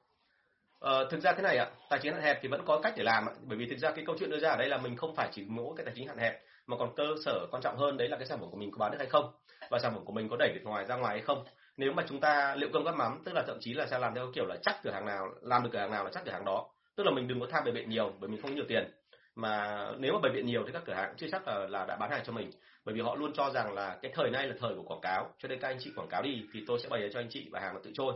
Uh, 0.86 1.12
thực 1.12 1.20
ra 1.20 1.34
thế 1.34 1.42
này 1.42 1.58
ạ 1.58 1.72
tài 1.90 2.00
chính 2.04 2.14
hạn 2.14 2.22
hẹp 2.22 2.40
thì 2.42 2.48
vẫn 2.48 2.66
có 2.66 2.80
cách 2.84 2.94
để 2.98 3.04
làm 3.04 3.26
ạ 3.26 3.34
bởi 3.44 3.58
vì 3.58 3.66
thực 3.70 3.80
ra 3.80 3.92
cái 3.92 4.06
câu 4.06 4.16
chuyện 4.20 4.30
đưa 4.30 4.40
ra 4.40 4.50
ở 4.50 4.58
đây 4.58 4.70
là 4.70 4.78
mình 4.78 4.96
không 4.96 5.16
phải 5.16 5.30
chỉ 5.32 5.46
mỗi 5.48 5.74
cái 5.78 5.86
tài 5.86 5.96
chính 5.98 6.08
hạn 6.08 6.18
hẹp 6.18 6.42
mà 6.68 6.78
còn 6.78 6.96
cơ 6.96 7.04
sở 7.26 7.48
quan 7.52 7.64
trọng 7.64 7.78
hơn 7.78 7.98
đấy 7.98 8.08
là 8.08 8.18
cái 8.18 8.26
sản 8.26 8.40
phẩm 8.40 8.50
của 8.52 8.58
mình 8.58 8.72
có 8.72 8.78
bán 8.78 8.92
được 8.92 8.98
hay 8.98 9.08
không? 9.08 9.32
Và 9.70 9.80
sản 9.80 9.94
phẩm 9.94 10.06
của 10.06 10.14
mình 10.14 10.30
có 10.30 10.36
đẩy 10.40 10.54
được 10.54 10.62
ngoài 10.64 10.86
ra 10.86 10.96
ngoài 10.96 11.16
hay 11.16 11.22
không? 11.22 11.46
Nếu 11.78 11.94
mà 11.94 12.04
chúng 12.08 12.20
ta 12.20 12.56
liệu 12.56 12.70
cơm 12.74 12.84
gắp 12.84 12.96
mắm 12.96 13.22
tức 13.26 13.32
là 13.36 13.44
thậm 13.48 13.58
chí 13.60 13.74
là 13.74 13.86
sẽ 13.86 14.00
làm 14.00 14.16
theo 14.16 14.32
kiểu 14.36 14.46
là 14.46 14.56
chắc 14.62 14.76
cửa 14.84 14.92
hàng 14.92 15.06
nào 15.06 15.28
làm 15.42 15.64
được 15.64 15.70
cửa 15.74 15.80
hàng 15.80 15.92
nào 15.92 16.04
là 16.04 16.10
chắc 16.14 16.26
cửa 16.26 16.32
hàng 16.32 16.46
đó. 16.46 16.68
Tức 16.96 17.04
là 17.04 17.12
mình 17.12 17.28
đừng 17.28 17.40
có 17.40 17.48
tham 17.52 17.64
bề 17.64 17.72
viện 17.72 17.90
nhiều 17.90 18.14
bởi 18.20 18.30
mình 18.30 18.42
không 18.42 18.52
có 18.52 18.56
nhiều 18.56 18.66
tiền. 18.68 18.92
Mà 19.36 19.86
nếu 19.98 20.14
mà 20.14 20.20
bày 20.24 20.32
biện 20.32 20.46
nhiều 20.46 20.64
thì 20.66 20.72
các 20.74 20.82
cửa 20.86 20.94
hàng 20.94 21.14
chưa 21.18 21.28
chắc 21.32 21.48
là, 21.48 21.68
là 21.70 21.86
đã 21.86 21.98
bán 22.00 22.12
hàng 22.12 22.22
cho 22.26 22.34
mình. 22.34 22.52
Bởi 22.86 22.96
vì 22.96 23.02
họ 23.02 23.16
luôn 23.16 23.34
cho 23.34 23.50
rằng 23.50 23.74
là 23.74 23.98
cái 24.02 24.12
thời 24.16 24.30
nay 24.30 24.48
là 24.48 24.56
thời 24.60 24.76
của 24.76 24.84
quảng 24.84 25.02
cáo. 25.02 25.30
Cho 25.38 25.48
nên 25.48 25.60
các 25.60 25.68
anh 25.68 25.78
chị 25.80 25.92
quảng 25.96 26.08
cáo 26.08 26.22
đi 26.22 26.44
thì 26.54 26.64
tôi 26.68 26.80
sẽ 26.80 26.90
bày 26.90 27.10
cho 27.14 27.20
anh 27.20 27.30
chị 27.30 27.50
và 27.52 27.60
hàng 27.60 27.74
nó 27.74 27.80
tự 27.84 27.92
trôi. 27.94 28.14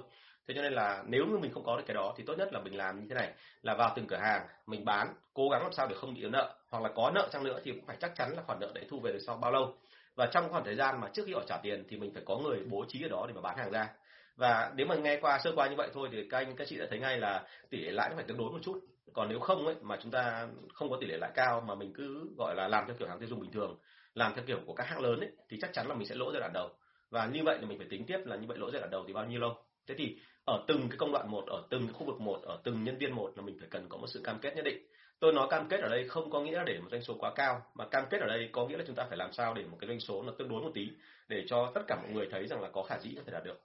Thế 0.47 0.53
cho 0.55 0.61
nên 0.61 0.73
là 0.73 1.03
nếu 1.07 1.25
như 1.25 1.37
mình 1.37 1.51
không 1.53 1.63
có 1.63 1.77
được 1.77 1.83
cái 1.87 1.95
đó 1.95 2.13
thì 2.17 2.23
tốt 2.27 2.37
nhất 2.37 2.53
là 2.53 2.59
mình 2.59 2.77
làm 2.77 2.99
như 2.99 3.05
thế 3.09 3.15
này. 3.15 3.33
Là 3.61 3.73
vào 3.73 3.93
từng 3.95 4.07
cửa 4.07 4.17
hàng 4.17 4.47
mình 4.65 4.85
bán 4.85 5.13
cố 5.33 5.49
gắng 5.49 5.61
làm 5.63 5.73
sao 5.73 5.87
để 5.87 5.95
không 5.95 6.13
bị 6.13 6.29
nợ 6.29 6.55
hoặc 6.75 6.83
là 6.83 6.93
có 6.95 7.11
nợ 7.15 7.29
chăng 7.31 7.43
nữa 7.43 7.59
thì 7.63 7.71
cũng 7.71 7.85
phải 7.85 7.97
chắc 7.99 8.11
chắn 8.15 8.33
là 8.35 8.43
khoản 8.43 8.59
nợ 8.59 8.71
đấy 8.75 8.85
thu 8.89 8.99
về 8.99 9.11
được 9.11 9.19
sau 9.27 9.37
bao 9.37 9.51
lâu. 9.51 9.73
Và 10.15 10.25
trong 10.25 10.49
khoảng 10.49 10.63
thời 10.63 10.75
gian 10.75 11.01
mà 11.01 11.09
trước 11.13 11.23
khi 11.25 11.33
họ 11.33 11.41
trả 11.47 11.57
tiền 11.57 11.83
thì 11.89 11.97
mình 11.97 12.13
phải 12.13 12.23
có 12.25 12.37
người 12.37 12.59
bố 12.69 12.85
trí 12.87 13.03
ở 13.03 13.09
đó 13.09 13.25
để 13.27 13.33
mà 13.33 13.41
bán 13.41 13.57
hàng 13.57 13.71
ra. 13.71 13.87
Và 14.35 14.73
nếu 14.75 14.87
mà 14.87 14.95
nghe 14.95 15.19
qua, 15.21 15.39
sơ 15.43 15.51
qua 15.55 15.67
như 15.67 15.75
vậy 15.75 15.89
thôi 15.93 16.09
thì 16.11 16.27
các 16.29 16.37
anh, 16.37 16.55
các 16.55 16.67
chị 16.67 16.77
đã 16.77 16.85
thấy 16.89 16.99
ngay 16.99 17.17
là 17.17 17.47
tỷ 17.69 17.77
lệ 17.77 17.91
lãi 17.91 18.09
nó 18.09 18.15
phải 18.15 18.25
tương 18.27 18.37
đối 18.37 18.51
một 18.51 18.59
chút. 18.61 18.79
Còn 19.13 19.29
nếu 19.29 19.39
không 19.39 19.65
ấy, 19.65 19.75
mà 19.81 19.97
chúng 20.01 20.11
ta 20.11 20.47
không 20.73 20.89
có 20.89 20.97
tỷ 21.01 21.07
lệ 21.07 21.17
lãi 21.17 21.31
cao 21.35 21.63
mà 21.67 21.75
mình 21.75 21.93
cứ 21.93 22.29
gọi 22.37 22.55
là 22.55 22.67
làm 22.67 22.83
theo 22.87 22.95
kiểu 22.99 23.07
hàng 23.07 23.19
tiêu 23.19 23.29
dùng 23.29 23.39
bình 23.39 23.51
thường, 23.51 23.77
làm 24.13 24.33
theo 24.35 24.43
kiểu 24.47 24.59
của 24.65 24.73
các 24.73 24.87
hãng 24.87 25.01
lớn 25.01 25.19
ấy, 25.19 25.31
thì 25.49 25.57
chắc 25.61 25.73
chắn 25.73 25.87
là 25.87 25.95
mình 25.95 26.07
sẽ 26.07 26.15
lỗ 26.15 26.31
giai 26.31 26.39
đoạn 26.39 26.53
đầu. 26.53 26.69
Và 27.09 27.25
như 27.25 27.43
vậy 27.45 27.57
thì 27.61 27.67
mình 27.67 27.77
phải 27.77 27.87
tính 27.89 28.05
tiếp 28.05 28.19
là 28.25 28.35
như 28.35 28.47
vậy 28.47 28.57
lỗ 28.57 28.71
giai 28.71 28.79
đoạn 28.79 28.91
đầu 28.91 29.03
thì 29.07 29.13
bao 29.13 29.25
nhiêu 29.25 29.39
lâu. 29.39 29.55
Thế 29.87 29.95
thì 29.97 30.17
ở 30.45 30.63
từng 30.67 30.89
cái 30.89 30.97
công 30.97 31.11
đoạn 31.11 31.31
một, 31.31 31.43
ở 31.47 31.63
từng 31.69 31.87
cái 31.87 31.93
khu 31.93 32.05
vực 32.05 32.21
một, 32.21 32.39
ở 32.43 32.59
từng 32.63 32.83
nhân 32.83 32.97
viên 32.97 33.15
một 33.15 33.31
là 33.35 33.43
mình 33.43 33.57
phải 33.59 33.67
cần 33.71 33.89
có 33.89 33.97
một 33.97 34.07
sự 34.07 34.21
cam 34.23 34.39
kết 34.39 34.55
nhất 34.55 34.65
định 34.65 34.85
tôi 35.19 35.33
nói 35.33 35.47
cam 35.49 35.67
kết 35.69 35.81
ở 35.81 35.89
đây 35.89 36.07
không 36.07 36.29
có 36.29 36.41
nghĩa 36.41 36.63
để 36.65 36.79
một 36.79 36.87
doanh 36.91 37.01
số 37.01 37.15
quá 37.19 37.31
cao 37.35 37.65
mà 37.73 37.85
cam 37.85 38.05
kết 38.09 38.21
ở 38.21 38.27
đây 38.27 38.49
có 38.51 38.67
nghĩa 38.67 38.77
là 38.77 38.83
chúng 38.87 38.95
ta 38.95 39.05
phải 39.09 39.17
làm 39.17 39.33
sao 39.33 39.53
để 39.53 39.63
một 39.63 39.77
cái 39.79 39.87
doanh 39.87 39.99
số 39.99 40.23
nó 40.23 40.33
tương 40.37 40.49
đối 40.49 40.61
một 40.61 40.71
tí 40.73 40.89
để 41.27 41.45
cho 41.47 41.71
tất 41.75 41.81
cả 41.87 41.95
mọi 42.01 42.11
người 42.11 42.27
thấy 42.31 42.47
rằng 42.47 42.61
là 42.61 42.69
có 42.73 42.83
khả 42.83 42.99
dĩ 42.99 43.13
có 43.15 43.21
thể 43.25 43.33
đạt 43.33 43.43
được. 43.43 43.61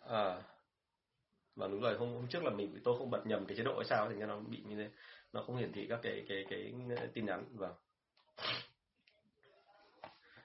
À, 0.00 0.42
và 1.56 1.68
đúng 1.68 1.80
rồi 1.80 1.96
hôm, 1.98 2.12
hôm 2.12 2.26
trước 2.26 2.44
là 2.44 2.50
mình 2.50 2.80
tôi 2.84 2.98
không 2.98 3.10
bật 3.10 3.26
nhầm 3.26 3.46
cái 3.46 3.56
chế 3.56 3.62
độ 3.62 3.74
hay 3.76 3.84
sao 3.84 4.10
thì 4.10 4.16
nó 4.16 4.36
bị 4.36 4.62
như 4.68 4.76
thế. 4.76 4.90
Nó 5.32 5.42
không 5.42 5.56
hiển 5.56 5.72
thị 5.72 5.86
các 5.88 6.00
cái 6.02 6.24
cái 6.28 6.44
cái 6.50 6.72
tin 7.14 7.26
nhắn 7.26 7.44
vâng. 7.52 7.74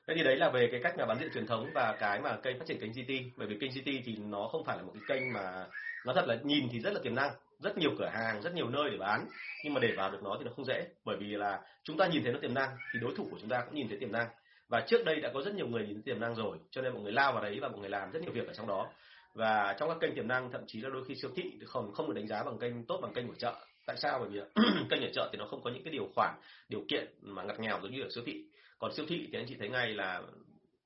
Thế 0.08 0.14
thì 0.16 0.24
đấy 0.24 0.36
là 0.36 0.50
về 0.50 0.70
cái 0.72 0.80
cách 0.84 0.96
mà 0.98 1.06
bán 1.06 1.20
diện 1.20 1.30
truyền 1.34 1.48
thống 1.48 1.72
và 1.74 1.98
cái 2.00 2.22
mà 2.22 2.38
kênh 2.44 2.60
phát 2.60 2.66
triển 2.68 2.80
kênh 2.80 2.92
GT 2.92 3.38
bởi 3.38 3.48
vì 3.48 3.58
kênh 3.60 3.72
GT 3.72 4.06
thì 4.06 4.16
nó 4.16 4.48
không 4.52 4.64
phải 4.66 4.78
là 4.78 4.84
một 4.84 4.94
cái 4.94 5.04
kênh 5.08 5.34
mà 5.34 5.68
nó 6.06 6.13
thật 6.13 6.28
là 6.28 6.38
nhìn 6.44 6.68
thì 6.72 6.80
rất 6.80 6.94
là 6.94 7.00
tiềm 7.04 7.16
năng, 7.16 7.31
rất 7.60 7.78
nhiều 7.78 7.92
cửa 8.00 8.10
hàng, 8.13 8.42
rất 8.42 8.54
nhiều 8.54 8.69
nơi 8.69 8.90
để 8.92 8.98
bán, 8.98 9.28
nhưng 9.63 9.74
mà 9.74 9.80
để 9.80 9.94
vào 9.98 10.12
được 10.12 10.24
nó 10.24 10.36
thì 10.40 10.46
nó 10.46 10.52
không 10.56 10.66
dễ, 10.66 10.88
bởi 11.06 11.18
vì 11.18 11.28
là 11.28 11.62
chúng 11.84 11.98
ta 11.98 12.07
nhìn 12.07 12.24
thấy 12.24 12.34
nó 12.34 12.40
tiềm 12.42 12.54
năng 12.54 12.78
thì 12.94 13.00
đối 13.00 13.16
thủ 13.16 13.28
của 13.31 13.38
chúng 13.40 13.50
ta 13.50 13.63
cũng 13.66 13.75
nhìn 13.75 13.88
thấy 13.90 13.98
tiềm 14.00 14.12
năng. 14.12 14.28
Và 14.69 14.81
trước 14.88 15.06
đây 15.06 15.19
đã 15.19 15.31
có 15.34 15.42
rất 15.42 15.56
nhiều 15.56 15.68
người 15.68 15.84
nhìn 15.84 15.94
thấy 15.94 16.04
tiềm 16.06 16.19
năng 16.19 16.36
rồi, 16.36 16.57
cho 16.72 16.81
nên 16.81 16.94
mọi 16.94 17.02
người 17.02 17.12
lao 17.12 17.34
vào 17.34 17.44
đấy 17.44 17.60
và 17.62 17.68
mọi 17.68 17.80
người 17.80 17.90
làm 17.90 18.12
rất 18.12 18.22
nhiều 18.22 18.31
việc 18.31 18.48
ở 18.48 18.54
trong 18.54 18.68
đó. 18.68 18.88
Và 19.34 19.75
trong 19.80 19.90
các 19.90 19.98
kênh 20.02 20.16
tiềm 20.16 20.28
năng, 20.28 20.52
thậm 20.52 20.62
chí 20.68 20.81
là 20.81 20.90
đôi 20.90 21.06
khi 21.06 21.16
siêu 21.16 21.31
thị 21.36 21.44
thì 21.60 21.66
không 21.66 21.94
không 21.94 22.08
được 22.08 22.13
đánh 22.16 22.28
giá 22.28 22.44
bằng 22.44 22.60
kênh 22.60 22.86
tốt, 22.86 23.00
bằng 23.01 23.13
kênh 23.13 23.28
của 23.28 23.36
chợ. 23.38 23.56
Tại 23.86 23.98
sao? 23.98 24.19
Bởi 24.19 24.30
vì 24.30 24.40
kênh 24.90 25.01
ở 25.01 25.10
chợ 25.13 25.30
thì 25.31 25.38
nó 25.38 25.46
không 25.46 25.63
có 25.63 25.69
những 25.69 25.84
cái 25.84 25.94
điều 25.94 26.10
khoản, 26.16 26.36
điều 26.69 26.86
kiện 26.88 27.08
mà 27.22 27.44
ngặt 27.44 27.60
nghèo 27.60 27.80
giống 27.81 27.92
như 27.92 28.01
ở 28.01 28.10
siêu 28.16 28.24
thị. 28.28 28.46
Còn 28.80 28.94
siêu 28.94 29.06
thị 29.10 29.28
thì 29.31 29.40
anh 29.40 29.46
chị 29.48 29.56
thấy 29.60 29.69
ngay 29.69 29.88
là 29.94 30.22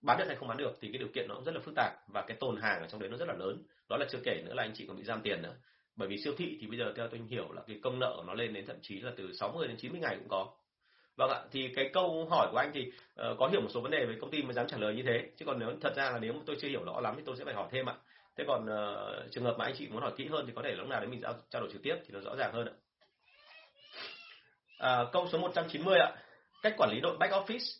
bán 0.01 0.17
được 0.17 0.25
hay 0.27 0.35
không 0.35 0.47
bán 0.47 0.57
được 0.57 0.77
thì 0.81 0.87
cái 0.87 0.97
điều 0.97 1.07
kiện 1.13 1.25
nó 1.27 1.35
cũng 1.35 1.43
rất 1.43 1.55
là 1.55 1.61
phức 1.61 1.73
tạp 1.75 1.93
và 2.13 2.23
cái 2.27 2.37
tồn 2.39 2.61
hàng 2.61 2.81
ở 2.81 2.87
trong 2.87 3.01
đấy 3.01 3.09
nó 3.09 3.17
rất 3.17 3.27
là 3.27 3.33
lớn 3.33 3.63
đó 3.89 3.97
là 3.97 4.05
chưa 4.11 4.19
kể 4.23 4.41
nữa 4.45 4.53
là 4.53 4.63
anh 4.63 4.71
chị 4.75 4.85
còn 4.87 4.97
bị 4.97 5.03
giam 5.03 5.21
tiền 5.21 5.41
nữa. 5.41 5.55
Bởi 5.95 6.07
vì 6.07 6.17
siêu 6.17 6.33
thị 6.37 6.57
thì 6.61 6.67
bây 6.67 6.77
giờ 6.77 6.93
theo 6.95 7.07
tôi 7.07 7.21
hiểu 7.29 7.51
là 7.51 7.61
cái 7.67 7.79
công 7.83 7.99
nợ 7.99 8.23
nó 8.27 8.33
lên 8.33 8.53
đến 8.53 8.65
thậm 8.65 8.77
chí 8.81 8.99
là 8.99 9.11
từ 9.17 9.33
60 9.33 9.67
đến 9.67 9.77
90 9.77 10.01
ngày 10.01 10.15
cũng 10.19 10.29
có. 10.29 10.53
Vâng 11.15 11.29
ạ 11.29 11.41
thì 11.51 11.73
cái 11.75 11.89
câu 11.93 12.27
hỏi 12.29 12.47
của 12.51 12.57
anh 12.57 12.71
thì 12.73 12.87
uh, 12.87 13.37
có 13.39 13.47
hiểu 13.47 13.61
một 13.61 13.69
số 13.73 13.81
vấn 13.81 13.91
đề 13.91 14.05
về 14.05 14.15
công 14.21 14.31
ty 14.31 14.43
mới 14.43 14.53
dám 14.53 14.67
trả 14.67 14.77
lời 14.77 14.95
như 14.95 15.03
thế. 15.03 15.29
Chứ 15.37 15.45
còn 15.45 15.59
nếu 15.59 15.69
thật 15.81 15.93
ra 15.95 16.11
là 16.11 16.19
nếu 16.19 16.33
mà 16.33 16.39
tôi 16.45 16.55
chưa 16.59 16.67
hiểu 16.67 16.83
rõ 16.83 16.99
lắm 16.99 17.13
thì 17.17 17.23
tôi 17.25 17.35
sẽ 17.37 17.45
phải 17.45 17.53
hỏi 17.53 17.67
thêm 17.71 17.89
ạ. 17.89 17.95
Thế 18.37 18.43
còn 18.47 18.63
uh, 18.63 19.31
trường 19.31 19.43
hợp 19.43 19.55
mà 19.57 19.65
anh 19.65 19.73
chị 19.77 19.87
muốn 19.87 20.01
hỏi 20.01 20.11
kỹ 20.17 20.27
hơn 20.27 20.43
thì 20.47 20.53
có 20.55 20.61
thể 20.61 20.75
lúc 20.75 20.87
nào 20.87 20.99
đấy 20.99 21.09
mình 21.09 21.21
giao 21.21 21.33
trao 21.49 21.61
đổi 21.61 21.71
trực 21.73 21.83
tiếp 21.83 21.95
thì 22.05 22.13
nó 22.13 22.19
rõ 22.19 22.35
ràng 22.35 22.53
hơn 22.53 22.67
ạ. 22.67 22.73
À, 24.79 25.05
câu 25.11 25.27
số 25.31 25.37
190 25.37 25.99
ạ. 25.99 26.15
Cách 26.61 26.73
quản 26.77 26.89
lý 26.91 26.99
đội 26.99 27.17
back 27.17 27.33
office 27.33 27.79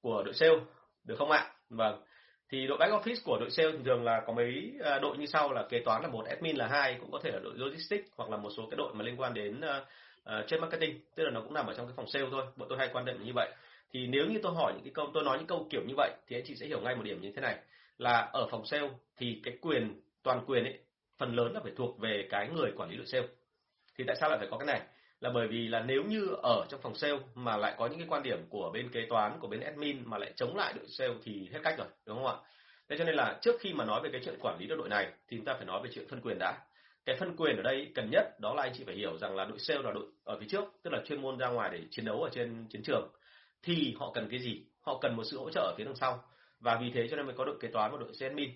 của 0.00 0.22
đội 0.22 0.34
sale 0.34 0.56
được 1.04 1.16
không 1.18 1.30
ạ? 1.30 1.52
Vâng 1.70 2.02
thì 2.50 2.66
đội 2.66 2.78
back 2.78 2.92
office 2.92 3.20
của 3.24 3.38
đội 3.40 3.50
sale 3.50 3.72
thường 3.84 4.04
là 4.04 4.22
có 4.26 4.32
mấy 4.32 4.72
ờ, 4.80 4.98
đội 4.98 5.18
như 5.18 5.26
sau 5.26 5.52
là 5.52 5.66
kế 5.68 5.80
toán 5.84 6.02
là 6.02 6.08
một 6.08 6.26
admin 6.26 6.56
là 6.56 6.66
hai 6.66 6.96
cũng 7.00 7.10
có 7.10 7.20
thể 7.22 7.30
là 7.30 7.38
đội 7.38 7.54
logistics 7.56 8.08
hoặc 8.16 8.30
là 8.30 8.36
một 8.36 8.50
số 8.56 8.66
cái 8.70 8.76
đội 8.76 8.94
mà 8.94 9.04
liên 9.04 9.20
quan 9.20 9.34
đến 9.34 9.60
trên 9.60 10.40
uh, 10.40 10.46
trade 10.48 10.60
marketing 10.60 11.00
tức 11.14 11.24
là 11.24 11.30
nó 11.30 11.40
cũng 11.40 11.54
nằm 11.54 11.66
ở 11.66 11.74
trong 11.74 11.86
cái 11.86 11.94
phòng 11.96 12.06
sale 12.08 12.26
thôi. 12.30 12.46
Bọn 12.56 12.68
tôi 12.68 12.78
hay 12.78 12.88
quan 12.92 13.04
niệm 13.04 13.24
như 13.24 13.32
vậy. 13.34 13.54
Thì 13.92 14.06
nếu 14.06 14.26
như 14.26 14.38
tôi 14.42 14.54
hỏi 14.54 14.72
những 14.74 14.84
cái 14.84 14.92
câu 14.94 15.10
tôi 15.14 15.24
nói 15.24 15.38
những 15.38 15.46
câu 15.46 15.66
kiểu 15.70 15.82
như 15.88 15.94
vậy 15.96 16.10
thì 16.26 16.36
anh 16.36 16.44
chị 16.46 16.54
sẽ 16.56 16.66
hiểu 16.66 16.80
ngay 16.80 16.96
một 16.96 17.02
điểm 17.02 17.20
như 17.20 17.32
thế 17.36 17.42
này. 17.42 17.56
Là 17.98 18.28
ở 18.32 18.48
phòng 18.50 18.66
sale 18.66 18.90
thì 19.16 19.40
cái 19.44 19.58
quyền 19.60 20.00
toàn 20.22 20.44
quyền 20.46 20.64
ấy 20.64 20.78
phần 21.18 21.34
lớn 21.34 21.52
là 21.52 21.60
phải 21.62 21.72
thuộc 21.76 21.98
về 21.98 22.26
cái 22.30 22.48
người 22.48 22.72
quản 22.76 22.90
lý 22.90 22.96
đội 22.96 23.06
sale. 23.06 23.26
Thì 23.98 24.04
tại 24.06 24.16
sao 24.20 24.30
lại 24.30 24.38
phải 24.38 24.48
có 24.50 24.58
cái 24.58 24.66
này? 24.66 24.80
Là 25.20 25.30
bởi 25.30 25.48
vì 25.48 25.68
là 25.68 25.80
nếu 25.80 26.02
như 26.02 26.26
ở 26.42 26.66
trong 26.68 26.80
phòng 26.80 26.94
sale 26.94 27.18
mà 27.34 27.56
lại 27.56 27.74
có 27.78 27.86
những 27.86 27.98
cái 27.98 28.08
quan 28.10 28.22
điểm 28.22 28.38
của 28.48 28.70
bên 28.74 28.90
kế 28.92 29.06
toán, 29.08 29.38
của 29.40 29.48
bên 29.48 29.60
admin 29.60 30.02
mà 30.04 30.18
lại 30.18 30.32
chống 30.36 30.56
lại 30.56 30.72
đội 30.76 30.86
sale 30.88 31.14
thì 31.22 31.48
hết 31.52 31.60
cách 31.62 31.74
rồi, 31.78 31.86
đúng 32.06 32.16
không 32.16 32.26
ạ? 32.26 32.36
Thế 32.88 32.96
cho 32.98 33.04
nên 33.04 33.14
là 33.14 33.38
trước 33.42 33.60
khi 33.60 33.72
mà 33.72 33.84
nói 33.84 34.00
về 34.02 34.08
cái 34.12 34.20
chuyện 34.24 34.38
quản 34.40 34.58
lý 34.58 34.66
đội 34.66 34.88
này 34.88 35.12
thì 35.28 35.36
chúng 35.36 35.46
ta 35.46 35.54
phải 35.54 35.64
nói 35.64 35.80
về 35.84 35.90
chuyện 35.94 36.08
phân 36.08 36.20
quyền 36.20 36.38
đã. 36.38 36.58
Cái 37.04 37.16
phân 37.16 37.36
quyền 37.36 37.56
ở 37.56 37.62
đây 37.62 37.92
cần 37.94 38.10
nhất 38.10 38.40
đó 38.40 38.54
là 38.54 38.62
anh 38.62 38.72
chị 38.74 38.84
phải 38.84 38.94
hiểu 38.94 39.18
rằng 39.18 39.36
là 39.36 39.44
đội 39.44 39.58
sale 39.58 39.82
là 39.82 39.92
đội 39.92 40.06
ở 40.24 40.38
phía 40.40 40.46
trước, 40.48 40.64
tức 40.82 40.92
là 40.92 41.02
chuyên 41.04 41.22
môn 41.22 41.38
ra 41.38 41.48
ngoài 41.48 41.70
để 41.72 41.80
chiến 41.90 42.04
đấu 42.04 42.22
ở 42.22 42.30
trên 42.32 42.66
chiến 42.70 42.82
trường. 42.82 43.08
Thì 43.62 43.94
họ 43.98 44.12
cần 44.14 44.28
cái 44.30 44.40
gì? 44.40 44.62
Họ 44.80 44.98
cần 45.02 45.16
một 45.16 45.24
sự 45.24 45.38
hỗ 45.38 45.50
trợ 45.50 45.60
ở 45.60 45.74
phía 45.78 45.84
đằng 45.84 45.96
sau. 45.96 46.24
Và 46.60 46.78
vì 46.80 46.90
thế 46.94 47.08
cho 47.10 47.16
nên 47.16 47.26
mới 47.26 47.34
có 47.34 47.44
đội 47.44 47.56
kế 47.60 47.68
toán 47.68 47.92
và 47.92 47.98
đội 47.98 48.12
admin. 48.20 48.50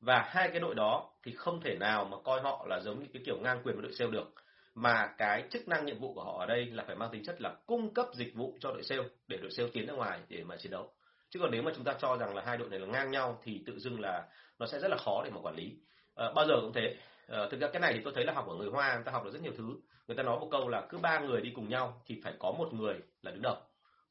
Và 0.00 0.24
hai 0.28 0.48
cái 0.50 0.60
đội 0.60 0.74
đó 0.74 1.10
thì 1.24 1.32
không 1.32 1.60
thể 1.60 1.76
nào 1.80 2.04
mà 2.04 2.16
coi 2.24 2.40
họ 2.40 2.66
là 2.68 2.80
giống 2.80 3.00
như 3.00 3.06
cái 3.12 3.22
kiểu 3.26 3.38
ngang 3.42 3.60
quyền 3.64 3.76
với 3.76 3.82
đội 3.82 3.92
sale 3.92 4.10
được 4.10 4.32
mà 4.76 5.14
cái 5.18 5.44
chức 5.50 5.68
năng 5.68 5.86
nhiệm 5.86 5.98
vụ 5.98 6.14
của 6.14 6.24
họ 6.24 6.38
ở 6.38 6.46
đây 6.46 6.66
là 6.66 6.84
phải 6.86 6.96
mang 6.96 7.08
tính 7.12 7.24
chất 7.24 7.40
là 7.40 7.54
cung 7.66 7.94
cấp 7.94 8.06
dịch 8.14 8.34
vụ 8.34 8.56
cho 8.60 8.70
đội 8.72 8.82
sale 8.82 9.02
để 9.28 9.36
đội 9.36 9.50
sale 9.50 9.68
tiến 9.72 9.86
ra 9.86 9.94
ngoài 9.94 10.20
để 10.28 10.44
mà 10.44 10.56
chiến 10.56 10.72
đấu. 10.72 10.90
Chứ 11.30 11.40
còn 11.40 11.50
nếu 11.50 11.62
mà 11.62 11.72
chúng 11.74 11.84
ta 11.84 11.94
cho 11.98 12.16
rằng 12.16 12.34
là 12.34 12.42
hai 12.46 12.56
đội 12.56 12.68
này 12.68 12.80
là 12.80 12.86
ngang 12.86 13.10
nhau 13.10 13.38
thì 13.42 13.62
tự 13.66 13.78
dưng 13.78 14.00
là 14.00 14.24
nó 14.58 14.66
sẽ 14.66 14.78
rất 14.78 14.88
là 14.90 14.96
khó 14.96 15.22
để 15.24 15.30
mà 15.30 15.40
quản 15.42 15.54
lý. 15.56 15.76
À, 16.14 16.32
bao 16.34 16.46
giờ 16.46 16.54
cũng 16.60 16.72
thế. 16.72 16.96
À, 17.28 17.38
thực 17.50 17.60
ra 17.60 17.68
cái 17.72 17.80
này 17.80 17.92
thì 17.92 18.00
tôi 18.04 18.12
thấy 18.16 18.24
là 18.24 18.32
học 18.32 18.48
ở 18.48 18.54
người 18.54 18.70
hoa 18.70 18.94
người 18.94 19.04
ta 19.04 19.12
học 19.12 19.24
được 19.24 19.30
rất 19.32 19.42
nhiều 19.42 19.52
thứ. 19.56 19.76
Người 20.06 20.16
ta 20.16 20.22
nói 20.22 20.38
một 20.40 20.48
câu 20.50 20.68
là 20.68 20.86
cứ 20.88 20.98
ba 20.98 21.18
người 21.18 21.40
đi 21.40 21.52
cùng 21.54 21.68
nhau 21.68 22.02
thì 22.06 22.20
phải 22.24 22.32
có 22.38 22.52
một 22.58 22.68
người 22.72 22.94
là 23.22 23.30
đứng 23.30 23.42
đầu. 23.42 23.56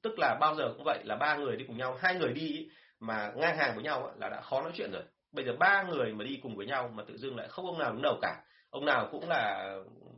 Tức 0.01 0.13
là 0.17 0.37
bao 0.39 0.55
giờ 0.55 0.73
cũng 0.73 0.83
vậy 0.85 0.99
là 1.03 1.15
ba 1.15 1.35
người 1.35 1.57
đi 1.57 1.65
cùng 1.67 1.77
nhau 1.77 1.97
hai 1.99 2.15
người 2.15 2.33
đi 2.33 2.69
mà 2.99 3.31
ngang 3.35 3.57
hàng 3.57 3.75
với 3.75 3.83
nhau 3.83 4.13
là 4.19 4.29
đã 4.29 4.41
khó 4.41 4.61
nói 4.61 4.71
chuyện 4.75 4.91
rồi. 4.91 5.03
Bây 5.31 5.45
giờ 5.45 5.55
ba 5.59 5.83
người 5.83 6.13
mà 6.13 6.23
đi 6.23 6.39
cùng 6.43 6.55
với 6.55 6.65
nhau 6.65 6.91
mà 6.93 7.03
tự 7.07 7.17
dưng 7.17 7.35
lại 7.37 7.47
không 7.47 7.65
ông 7.65 7.79
nào 7.79 7.91
đứng 7.91 8.01
đầu 8.01 8.19
cả 8.21 8.43
ông 8.75 8.85
nào 8.85 9.07
cũng 9.11 9.29
là 9.29 9.75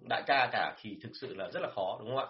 đại 0.10 0.24
ca 0.28 0.50
cả, 0.52 0.76
thì 0.82 0.98
thực 1.04 1.10
sự 1.14 1.36
là 1.36 1.50
rất 1.54 1.60
là 1.60 1.70
khó, 1.76 1.98
đúng 2.00 2.10
không 2.10 2.18
ạ? 2.18 2.28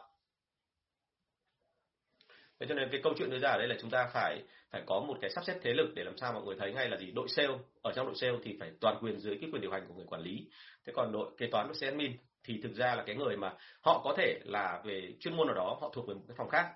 Thế 2.60 2.65
cho 2.69 2.75
nên 2.75 2.89
cái 2.91 3.01
câu 3.03 3.13
chuyện 3.17 3.29
đưa 3.29 3.39
ra 3.39 3.50
ở 3.50 3.57
đây 3.57 3.67
là 3.67 3.75
chúng 3.81 3.89
ta 3.89 4.10
phải 4.13 4.43
phải 4.72 4.84
có 4.86 5.00
một 5.00 5.17
cái 5.22 5.29
sắp 5.29 5.43
xếp 5.46 5.60
thế 5.62 5.74
lực 5.74 5.93
để 5.96 6.03
làm 6.03 6.17
sao 6.17 6.34
mọi 6.34 6.43
người 6.43 6.55
thấy 6.60 6.74
ngay 6.74 6.89
là 6.89 6.98
gì? 6.98 7.12
Đội 7.12 7.27
sale, 7.29 7.53
ở 7.84 7.91
trong 7.96 8.05
đội 8.05 8.15
sale 8.15 8.38
thì 8.43 8.57
phải 8.60 8.72
toàn 8.81 8.98
quyền 9.01 9.19
dưới 9.19 9.38
cái 9.41 9.50
quyền 9.53 9.62
điều 9.62 9.72
hành 9.72 9.88
của 9.88 9.93
người 9.93 10.05
quản 10.07 10.22
lý. 10.22 10.50
Thế 10.86 10.93
còn 10.96 11.12
đội 11.12 11.31
kế 11.38 11.48
toán 11.51 11.67
với 11.67 11.89
admin 11.89 12.17
thì 12.43 12.60
thực 12.63 12.74
ra 12.75 12.96
là 12.96 13.03
cái 13.05 13.15
người 13.15 13.38
mà 13.38 13.53
họ 13.81 14.01
có 14.03 14.13
thể 14.17 14.39
là 14.46 14.81
về 14.86 15.13
chuyên 15.19 15.36
môn 15.36 15.48
ở 15.48 15.53
đó, 15.53 15.77
họ 15.81 15.91
thuộc 15.93 16.07
về 16.07 16.13
một 16.13 16.24
cái 16.27 16.36
phòng 16.38 16.50
khác 16.50 16.67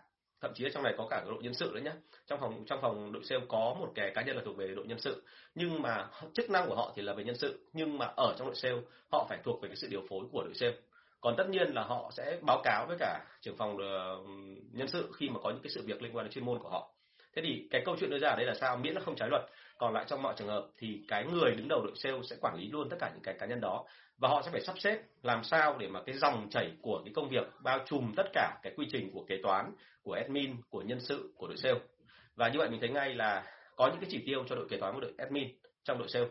thậm 0.41 0.53
chí 0.53 0.63
là 0.63 0.69
trong 0.73 0.83
này 0.83 0.93
có 0.97 1.07
cả 1.09 1.23
đội 1.25 1.43
nhân 1.43 1.53
sự 1.53 1.71
nữa 1.73 1.81
nhé 1.83 1.91
trong 2.27 2.39
phòng 2.39 2.63
trong 2.67 2.81
phòng 2.81 3.11
đội 3.11 3.23
sale 3.23 3.41
có 3.47 3.75
một 3.79 3.91
cái 3.95 4.11
cá 4.15 4.21
nhân 4.21 4.35
là 4.35 4.41
thuộc 4.45 4.57
về 4.57 4.67
đội 4.67 4.87
nhân 4.87 4.99
sự. 4.99 5.23
Nhưng 5.55 5.81
mà 5.81 6.07
chức 6.33 6.49
năng 6.49 6.67
của 6.67 6.75
họ 6.75 6.93
thì 6.95 7.01
là 7.01 7.13
về 7.13 7.23
nhân 7.23 7.35
sự. 7.35 7.59
Nhưng 7.73 7.97
mà 7.97 8.05
ở 8.05 8.35
trong 8.37 8.47
đội 8.47 8.55
sale, 8.55 8.77
họ 9.11 9.25
phải 9.29 9.39
thuộc 9.43 9.61
về 9.61 9.69
cái 9.69 9.75
sự 9.75 9.87
điều 9.91 10.01
phối 10.09 10.25
của 10.31 10.43
đội 10.43 10.53
sale. 10.53 10.73
Còn 11.21 11.35
tất 11.37 11.49
nhiên 11.49 11.73
là 11.73 11.83
họ 11.83 12.11
sẽ 12.13 12.39
báo 12.41 12.61
cáo 12.63 12.85
với 12.87 12.97
cả 12.99 13.25
trưởng 13.41 13.57
phòng 13.57 13.77
ờ, 13.77 14.17
nhân 14.71 14.87
sự 14.87 15.11
khi 15.15 15.29
mà 15.29 15.39
có 15.43 15.49
những 15.49 15.61
cái 15.63 15.69
sự 15.69 15.83
việc 15.85 16.01
liên 16.01 16.15
quan 16.15 16.25
đến 16.25 16.33
chuyên 16.33 16.45
môn 16.45 16.59
của 16.59 16.69
họ. 16.69 16.93
Thế 17.35 17.41
thì 17.45 17.67
cái 17.71 17.81
câu 17.85 17.95
chuyện 17.99 18.09
đưa 18.09 18.19
ra 18.19 18.29
ở 18.29 18.35
đây 18.35 18.45
là 18.45 18.53
sao? 18.53 18.77
Miễn 18.77 18.93
là 18.93 19.01
không 19.01 19.15
trái 19.15 19.29
luật. 19.29 19.41
Còn 19.77 19.93
lại 19.93 20.05
trong 20.07 20.21
mọi 20.21 20.33
trường 20.37 20.47
hợp 20.47 20.67
thì 20.77 21.01
cái 21.07 21.25
người 21.25 21.51
đứng 21.51 21.67
đầu 21.67 21.81
đội 21.81 21.95
sale 21.95 22.17
sẽ 22.23 22.35
quản 22.41 22.55
lý 22.55 22.67
luôn 22.67 22.89
tất 22.89 22.97
cả 22.99 23.09
những 23.13 23.23
cái 23.23 23.35
cá 23.39 23.45
nhân 23.45 23.61
đó 23.61 23.85
và 24.21 24.29
họ 24.29 24.41
sẽ 24.45 24.51
phải 24.51 24.61
sắp 24.61 24.79
xếp 24.79 24.99
làm 25.23 25.43
sao 25.43 25.77
để 25.79 25.87
mà 25.87 26.01
cái 26.05 26.15
dòng 26.17 26.47
chảy 26.49 26.71
của 26.81 27.01
cái 27.05 27.13
công 27.15 27.29
việc 27.29 27.47
bao 27.63 27.79
trùm 27.85 28.13
tất 28.15 28.23
cả 28.33 28.59
cái 28.63 28.73
quy 28.77 28.87
trình 28.91 29.11
của 29.13 29.25
kế 29.27 29.37
toán 29.43 29.73
của 30.03 30.13
admin 30.13 30.55
của 30.69 30.81
nhân 30.81 30.99
sự 30.99 31.33
của 31.37 31.47
đội 31.47 31.57
sale. 31.57 31.79
Và 32.35 32.49
như 32.49 32.59
vậy 32.59 32.69
mình 32.69 32.79
thấy 32.79 32.89
ngay 32.89 33.15
là 33.15 33.43
có 33.75 33.87
những 33.87 33.99
cái 33.99 34.09
chỉ 34.11 34.23
tiêu 34.25 34.43
cho 34.49 34.55
đội 34.55 34.67
kế 34.69 34.77
toán 34.77 34.93
và 34.93 34.99
đội 35.01 35.13
admin 35.17 35.47
trong 35.83 35.99
đội 35.99 36.07
sale. 36.07 36.25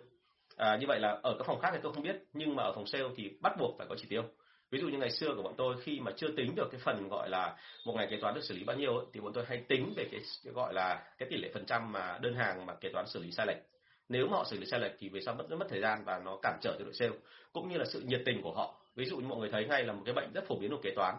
À, 0.57 0.77
như 0.81 0.87
vậy 0.87 1.01
là 1.01 1.19
ở 1.23 1.35
các 1.39 1.45
phòng 1.47 1.61
khác 1.61 1.71
thì 1.73 1.79
tôi 1.83 1.93
không 1.93 2.03
biết 2.03 2.17
nhưng 2.33 2.57
mà 2.57 2.63
ở 2.63 2.73
phòng 2.73 2.87
sale 2.87 3.05
thì 3.17 3.31
bắt 3.41 3.53
buộc 3.59 3.75
phải 3.79 3.87
có 3.91 3.95
chỉ 3.99 4.07
tiêu. 4.09 4.23
Ví 4.71 4.81
dụ 4.81 4.89
như 4.89 4.99
ngày 4.99 5.11
xưa 5.11 5.35
của 5.37 5.43
bọn 5.43 5.55
tôi 5.57 5.75
khi 5.83 6.01
mà 6.01 6.13
chưa 6.17 6.29
tính 6.37 6.55
được 6.55 6.69
cái 6.71 6.81
phần 6.85 7.09
gọi 7.09 7.29
là 7.29 7.57
một 7.87 7.93
ngày 7.97 8.07
kế 8.11 8.17
toán 8.21 8.35
được 8.35 8.45
xử 8.45 8.55
lý 8.55 8.65
bao 8.65 8.77
nhiêu 8.77 8.97
ấy, 8.97 9.07
thì 9.13 9.21
bọn 9.21 9.33
tôi 9.33 9.45
hay 9.49 9.65
tính 9.69 9.93
về 9.97 10.09
cái, 10.13 10.21
cái 10.45 10.53
gọi 10.53 10.75
là 10.75 11.03
cái 11.19 11.29
tỷ 11.31 11.37
lệ 11.37 11.51
phần 11.55 11.67
trăm 11.67 11.93
mà 11.93 12.19
đơn 12.21 12.35
hàng 12.35 12.67
mà 12.67 12.75
kế 12.75 12.89
toán 12.93 13.07
xử 13.07 13.23
lý 13.23 13.31
sai 13.31 13.47
lệch 13.47 13.70
nếu 14.11 14.27
mà 14.27 14.37
họ 14.37 14.45
xử 14.45 14.59
lý 14.59 14.67
sai 14.67 14.81
lệch 14.81 14.93
thì 14.99 15.09
về 15.09 15.21
sau 15.21 15.35
mất 15.35 15.45
rất 15.49 15.57
mất 15.57 15.67
thời 15.69 15.81
gian 15.81 16.05
và 16.05 16.19
nó 16.25 16.39
cản 16.43 16.59
trở 16.63 16.77
cho 16.79 16.85
đội 16.85 16.95
sale, 16.95 17.13
cũng 17.53 17.69
như 17.69 17.77
là 17.77 17.85
sự 17.85 18.01
nhiệt 18.01 18.23
tình 18.25 18.43
của 18.43 18.53
họ. 18.53 18.75
Ví 18.97 19.05
dụ 19.05 19.17
như 19.17 19.27
mọi 19.29 19.39
người 19.39 19.49
thấy 19.53 19.65
ngay 19.65 19.85
là 19.85 19.93
một 19.93 20.03
cái 20.05 20.15
bệnh 20.15 20.33
rất 20.33 20.45
phổ 20.49 20.59
biến 20.59 20.71
của 20.71 20.81
kế 20.83 20.91
toán, 20.97 21.15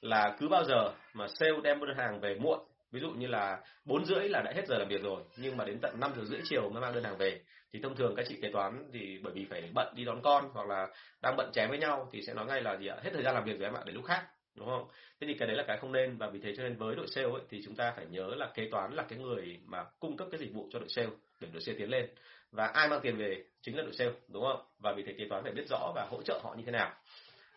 là 0.00 0.36
cứ 0.38 0.48
bao 0.48 0.64
giờ 0.64 0.92
mà 1.14 1.28
sale 1.28 1.60
đem 1.62 1.80
đơn 1.80 1.96
hàng 1.96 2.20
về 2.20 2.34
muộn, 2.34 2.58
ví 2.92 3.00
dụ 3.00 3.10
như 3.10 3.26
là 3.26 3.60
bốn 3.84 4.04
rưỡi 4.04 4.28
là 4.28 4.42
đã 4.42 4.52
hết 4.54 4.62
giờ 4.68 4.78
làm 4.78 4.88
việc 4.88 5.02
rồi, 5.02 5.22
nhưng 5.36 5.56
mà 5.56 5.64
đến 5.64 5.78
tận 5.82 6.00
năm 6.00 6.12
giờ 6.16 6.24
rưỡi 6.24 6.40
chiều 6.44 6.70
mới 6.70 6.82
mang 6.82 6.94
đơn 6.94 7.04
hàng 7.04 7.16
về, 7.16 7.40
thì 7.72 7.80
thông 7.82 7.96
thường 7.96 8.14
các 8.16 8.26
chị 8.28 8.38
kế 8.42 8.50
toán 8.52 8.90
thì 8.92 9.18
bởi 9.22 9.32
vì 9.32 9.46
phải 9.50 9.70
bận 9.74 9.94
đi 9.94 10.04
đón 10.04 10.22
con 10.22 10.50
hoặc 10.52 10.68
là 10.68 10.86
đang 11.22 11.36
bận 11.36 11.50
chém 11.52 11.68
với 11.68 11.78
nhau 11.78 12.08
thì 12.12 12.22
sẽ 12.22 12.34
nói 12.34 12.46
ngay 12.46 12.62
là 12.62 12.76
gì 12.76 12.86
ạ? 12.86 12.96
Hết 13.02 13.10
thời 13.12 13.22
gian 13.22 13.34
làm 13.34 13.44
việc 13.44 13.58
rồi 13.58 13.64
em 13.64 13.74
ạ, 13.74 13.82
để 13.86 13.92
lúc 13.92 14.04
khác 14.04 14.26
đúng 14.58 14.68
không? 14.68 14.88
Thế 15.20 15.26
thì 15.26 15.34
cái 15.34 15.48
đấy 15.48 15.56
là 15.56 15.64
cái 15.66 15.78
không 15.78 15.92
nên. 15.92 16.16
Và 16.16 16.30
vì 16.30 16.40
thế 16.40 16.54
cho 16.56 16.62
nên 16.62 16.76
với 16.76 16.96
đội 16.96 17.06
sale 17.08 17.26
ấy, 17.26 17.42
thì 17.50 17.62
chúng 17.64 17.74
ta 17.74 17.92
phải 17.96 18.06
nhớ 18.06 18.34
là 18.36 18.50
kế 18.54 18.68
toán 18.70 18.94
là 18.94 19.04
cái 19.08 19.18
người 19.18 19.58
mà 19.64 19.84
cung 20.00 20.16
cấp 20.16 20.28
cái 20.30 20.40
dịch 20.40 20.54
vụ 20.54 20.68
cho 20.72 20.78
đội 20.78 20.88
sale 20.88 21.08
để 21.40 21.48
đội 21.52 21.62
sale 21.62 21.78
tiến 21.78 21.90
lên. 21.90 22.08
Và 22.52 22.66
ai 22.66 22.88
mang 22.88 23.00
tiền 23.02 23.16
về 23.16 23.44
chính 23.62 23.76
là 23.76 23.82
đội 23.82 23.92
sale 23.92 24.12
đúng 24.28 24.42
không? 24.42 24.60
Và 24.78 24.92
vì 24.92 25.02
thế 25.02 25.14
kế 25.18 25.24
toán 25.28 25.42
phải 25.42 25.52
biết 25.52 25.68
rõ 25.70 25.92
và 25.94 26.06
hỗ 26.10 26.22
trợ 26.22 26.40
họ 26.42 26.54
như 26.54 26.62
thế 26.66 26.72
nào. 26.72 26.92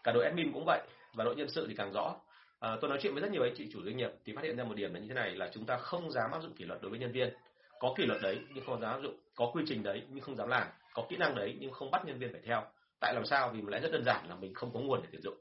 Cả 0.03 0.11
đội 0.11 0.25
admin 0.25 0.51
cũng 0.53 0.63
vậy 0.65 0.81
và 1.13 1.23
đội 1.23 1.35
nhân 1.35 1.49
sự 1.49 1.65
thì 1.67 1.75
càng 1.77 1.91
rõ. 1.93 2.15
À, 2.59 2.77
tôi 2.81 2.89
nói 2.89 2.99
chuyện 3.01 3.13
với 3.13 3.21
rất 3.21 3.31
nhiều 3.31 3.43
anh 3.43 3.53
chị 3.57 3.69
chủ 3.73 3.83
doanh 3.83 3.97
nghiệp 3.97 4.11
thì 4.25 4.33
phát 4.35 4.43
hiện 4.43 4.57
ra 4.57 4.63
một 4.63 4.75
điểm 4.75 4.93
là 4.93 4.99
như 4.99 5.07
thế 5.07 5.13
này 5.13 5.35
là 5.35 5.49
chúng 5.53 5.65
ta 5.65 5.77
không 5.77 6.11
dám 6.11 6.31
áp 6.31 6.41
dụng 6.41 6.53
kỷ 6.53 6.65
luật 6.65 6.81
đối 6.81 6.91
với 6.91 6.99
nhân 6.99 7.11
viên. 7.11 7.33
Có 7.79 7.93
kỷ 7.97 8.05
luật 8.05 8.21
đấy 8.21 8.39
nhưng 8.53 8.65
không 8.65 8.81
dám 8.81 8.91
áp 8.91 8.99
dụng 9.03 9.19
có 9.35 9.51
quy 9.53 9.63
trình 9.67 9.83
đấy 9.83 10.03
nhưng 10.09 10.21
không 10.21 10.35
dám 10.35 10.47
làm 10.47 10.67
có 10.93 11.05
kỹ 11.09 11.17
năng 11.17 11.35
đấy 11.35 11.57
nhưng 11.59 11.71
không 11.71 11.91
bắt 11.91 12.05
nhân 12.05 12.19
viên 12.19 12.31
phải 12.31 12.41
theo. 12.45 12.63
Tại 12.99 13.13
làm 13.13 13.25
sao? 13.25 13.49
Vì 13.49 13.61
lẽ 13.67 13.79
rất 13.79 13.91
đơn 13.91 14.03
giản 14.05 14.29
là 14.29 14.35
mình 14.35 14.53
không 14.53 14.73
có 14.73 14.79
nguồn 14.79 15.01
để 15.01 15.07
tuyển 15.11 15.21
dụng 15.21 15.37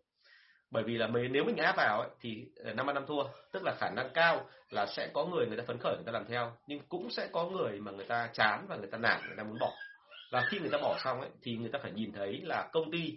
bởi 0.70 0.82
vì 0.82 0.98
là 0.98 1.06
mình 1.06 1.32
nếu 1.32 1.44
mình 1.44 1.56
áp 1.56 1.76
vào 1.76 2.00
ấy, 2.00 2.10
thì 2.20 2.46
ờ, 2.64 2.72
năm 2.72 2.86
ăn 2.86 2.94
năm 2.94 3.06
thua 3.06 3.22
tức 3.52 3.62
là 3.64 3.74
khả 3.78 3.90
năng 3.90 4.10
cao 4.14 4.46
là 4.70 4.86
sẽ 4.86 5.10
có 5.12 5.24
người 5.24 5.46
người 5.46 5.56
ta 5.56 5.64
phấn 5.66 5.78
khởi 5.78 5.94
người 5.96 6.04
ta 6.06 6.12
làm 6.12 6.24
theo. 6.28 6.52
Nhưng 6.66 6.80
cũng 6.88 7.10
sẽ 7.10 7.28
có 7.32 7.48
người 7.48 7.80
mà 7.80 7.92
người 7.92 8.06
ta 8.06 8.30
chán 8.32 8.66
và 8.68 8.76
người 8.76 8.90
ta 8.90 8.98
nản 8.98 9.20
người 9.26 9.36
ta 9.36 9.42
muốn 9.42 9.58
bỏ. 9.60 9.72
Và 10.30 10.40
khi 10.48 10.58
người 10.58 10.70
ta 10.70 10.78
bỏ 10.78 10.98
xong 11.04 11.20
ấy 11.20 11.30
thì 11.42 11.56
người 11.56 11.70
ta 11.72 11.78
phải 11.82 11.92
nhìn 11.92 12.12
thấy 12.12 12.40
là 12.44 12.68
công 12.72 12.90
ty 12.90 13.16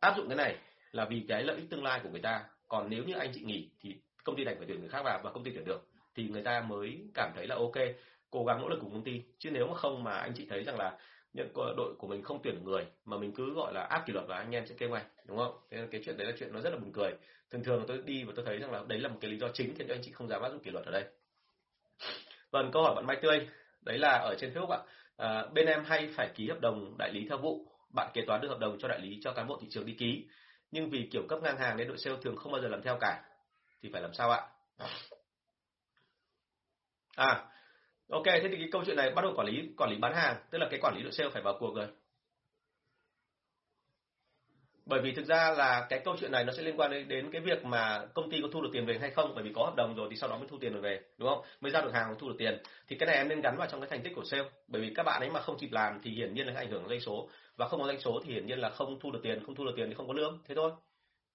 áp 0.00 0.14
dụng 0.16 0.28
cái 0.28 0.36
này 0.36 0.56
là 0.92 1.04
vì 1.04 1.24
cái 1.28 1.42
lợi 1.42 1.56
ích 1.56 1.70
tương 1.70 1.84
lai 1.84 2.00
của 2.02 2.08
người 2.08 2.20
ta. 2.20 2.44
Còn 2.68 2.90
nếu 2.90 3.04
như 3.04 3.14
anh 3.14 3.30
chị 3.34 3.40
nghỉ 3.40 3.70
thì 3.80 3.96
công 4.24 4.36
ty 4.36 4.44
đành 4.44 4.56
phải 4.58 4.66
tuyển 4.68 4.80
người 4.80 4.88
khác 4.88 5.02
vào 5.04 5.20
và 5.24 5.30
công 5.30 5.44
ty 5.44 5.50
tuyển 5.50 5.64
được 5.64 5.86
thì 6.14 6.28
người 6.28 6.42
ta 6.42 6.60
mới 6.60 7.00
cảm 7.14 7.32
thấy 7.34 7.46
là 7.46 7.56
ok 7.56 7.76
cố 8.30 8.44
gắng 8.44 8.60
nỗ 8.60 8.68
lực 8.68 8.78
của 8.82 8.88
công 8.88 9.04
ty. 9.04 9.22
Chứ 9.38 9.50
nếu 9.50 9.66
mà 9.66 9.74
không 9.74 10.04
mà 10.04 10.12
anh 10.12 10.32
chị 10.36 10.46
thấy 10.50 10.64
rằng 10.64 10.78
là 10.78 10.98
nhận 11.32 11.48
đội 11.54 11.94
của 11.98 12.06
mình 12.06 12.22
không 12.22 12.40
tuyển 12.42 12.64
người 12.64 12.86
mà 13.04 13.18
mình 13.18 13.32
cứ 13.32 13.54
gọi 13.54 13.74
là 13.74 13.82
áp 13.82 14.02
kỷ 14.06 14.12
luật 14.12 14.26
và 14.28 14.36
anh 14.36 14.54
em 14.54 14.66
sẽ 14.66 14.74
kêu 14.78 14.88
ngay 14.88 15.02
đúng 15.24 15.38
không? 15.38 15.58
Thế 15.70 15.76
nên 15.76 15.90
cái 15.90 16.02
chuyện 16.04 16.16
đấy 16.16 16.26
là 16.26 16.32
chuyện 16.38 16.52
nó 16.52 16.60
rất 16.60 16.70
là 16.70 16.76
buồn 16.76 16.92
cười. 16.92 17.12
Thường 17.50 17.64
thường 17.64 17.84
tôi 17.88 17.98
đi 18.04 18.24
và 18.24 18.32
tôi 18.36 18.44
thấy 18.44 18.58
rằng 18.58 18.72
là 18.72 18.82
đấy 18.88 19.00
là 19.00 19.08
một 19.08 19.18
cái 19.20 19.30
lý 19.30 19.38
do 19.38 19.48
chính 19.54 19.74
khiến 19.74 19.88
cho 19.88 19.94
anh 19.94 20.02
chị 20.02 20.12
không 20.12 20.28
dám 20.28 20.42
áp 20.42 20.48
dụng 20.48 20.62
kỷ 20.62 20.70
luật 20.70 20.84
ở 20.84 20.92
đây. 20.92 21.04
Vâng 22.50 22.70
câu 22.72 22.82
hỏi 22.82 22.94
bạn 22.94 23.06
mai 23.06 23.16
tươi. 23.22 23.48
Đấy 23.80 23.98
là 23.98 24.08
ở 24.08 24.34
trên 24.38 24.54
facebook 24.54 24.70
ạ. 24.70 24.78
À, 25.16 25.46
bên 25.54 25.66
em 25.66 25.84
hay 25.84 26.08
phải 26.16 26.30
ký 26.34 26.48
hợp 26.48 26.60
đồng 26.60 26.94
đại 26.98 27.12
lý 27.12 27.26
theo 27.28 27.38
vụ. 27.38 27.66
Bạn 27.94 28.10
kế 28.14 28.22
toán 28.26 28.40
đưa 28.40 28.48
hợp 28.48 28.58
đồng 28.58 28.78
cho 28.78 28.88
đại 28.88 29.00
lý 29.00 29.20
cho 29.22 29.32
cán 29.32 29.46
bộ 29.46 29.58
thị 29.60 29.66
trường 29.70 29.86
đi 29.86 29.92
ký. 29.92 30.28
Nhưng 30.70 30.90
vì 30.90 31.08
kiểu 31.12 31.22
cấp 31.28 31.38
ngang 31.42 31.58
hàng 31.58 31.76
nên 31.76 31.88
đội 31.88 31.98
sale 31.98 32.16
thường 32.22 32.36
không 32.36 32.52
bao 32.52 32.62
giờ 32.62 32.68
làm 32.68 32.82
theo 32.82 32.98
cả. 33.00 33.22
Thì 33.82 33.90
phải 33.92 34.02
làm 34.02 34.14
sao 34.14 34.30
ạ? 34.30 34.40
À 37.16 37.51
ok 38.12 38.24
thế 38.24 38.48
thì 38.48 38.56
cái 38.56 38.68
câu 38.72 38.82
chuyện 38.86 38.96
này 38.96 39.10
bắt 39.10 39.22
đầu 39.22 39.32
quản 39.36 39.46
lý 39.46 39.68
quản 39.76 39.90
lý 39.90 39.96
bán 39.96 40.14
hàng 40.14 40.36
tức 40.50 40.58
là 40.58 40.66
cái 40.70 40.80
quản 40.82 40.94
lý 40.96 41.02
đội 41.02 41.12
sale 41.12 41.30
phải 41.30 41.42
vào 41.42 41.56
cuộc 41.58 41.74
rồi. 41.74 41.86
Bởi 44.86 45.00
vì 45.00 45.12
thực 45.12 45.26
ra 45.26 45.50
là 45.50 45.86
cái 45.90 46.00
câu 46.04 46.16
chuyện 46.20 46.32
này 46.32 46.44
nó 46.44 46.52
sẽ 46.52 46.62
liên 46.62 46.80
quan 46.80 46.90
đến, 46.90 47.08
đến 47.08 47.30
cái 47.32 47.40
việc 47.40 47.64
mà 47.64 48.06
công 48.14 48.30
ty 48.30 48.40
có 48.42 48.48
thu 48.52 48.60
được 48.60 48.68
tiền 48.72 48.86
về 48.86 48.98
hay 48.98 49.10
không 49.10 49.32
bởi 49.34 49.44
vì 49.44 49.52
có 49.54 49.64
hợp 49.64 49.74
đồng 49.76 49.94
rồi 49.94 50.08
thì 50.10 50.16
sau 50.16 50.30
đó 50.30 50.38
mới 50.38 50.48
thu 50.48 50.58
tiền 50.60 50.74
được 50.74 50.80
về 50.82 51.00
đúng 51.18 51.28
không? 51.28 51.44
Mới 51.60 51.72
ra 51.72 51.80
được 51.80 51.90
hàng 51.92 52.08
mới 52.08 52.16
thu 52.20 52.28
được 52.28 52.34
tiền. 52.38 52.62
Thì 52.88 52.96
cái 52.96 53.06
này 53.06 53.16
em 53.16 53.28
nên 53.28 53.40
gắn 53.40 53.56
vào 53.56 53.68
trong 53.70 53.80
cái 53.80 53.90
thành 53.90 54.02
tích 54.02 54.12
của 54.16 54.24
sale. 54.24 54.44
Bởi 54.68 54.82
vì 54.82 54.92
các 54.94 55.02
bạn 55.02 55.22
ấy 55.22 55.30
mà 55.30 55.40
không 55.40 55.58
kịp 55.58 55.72
làm 55.72 56.00
thì 56.02 56.10
hiển 56.10 56.34
nhiên 56.34 56.46
là 56.46 56.52
ảnh 56.56 56.70
hưởng 56.70 56.88
doanh 56.88 57.00
số. 57.00 57.28
Và 57.56 57.68
không 57.68 57.80
có 57.80 57.86
doanh 57.86 58.00
số 58.00 58.20
thì 58.24 58.32
hiển 58.32 58.46
nhiên 58.46 58.58
là 58.58 58.70
không 58.70 59.00
thu 59.00 59.10
được 59.10 59.20
tiền 59.22 59.44
không 59.44 59.54
thu 59.54 59.64
được 59.64 59.72
tiền 59.76 59.88
thì 59.88 59.94
không 59.94 60.08
có 60.08 60.14
lương. 60.14 60.38
Thế 60.48 60.54
thôi. 60.54 60.72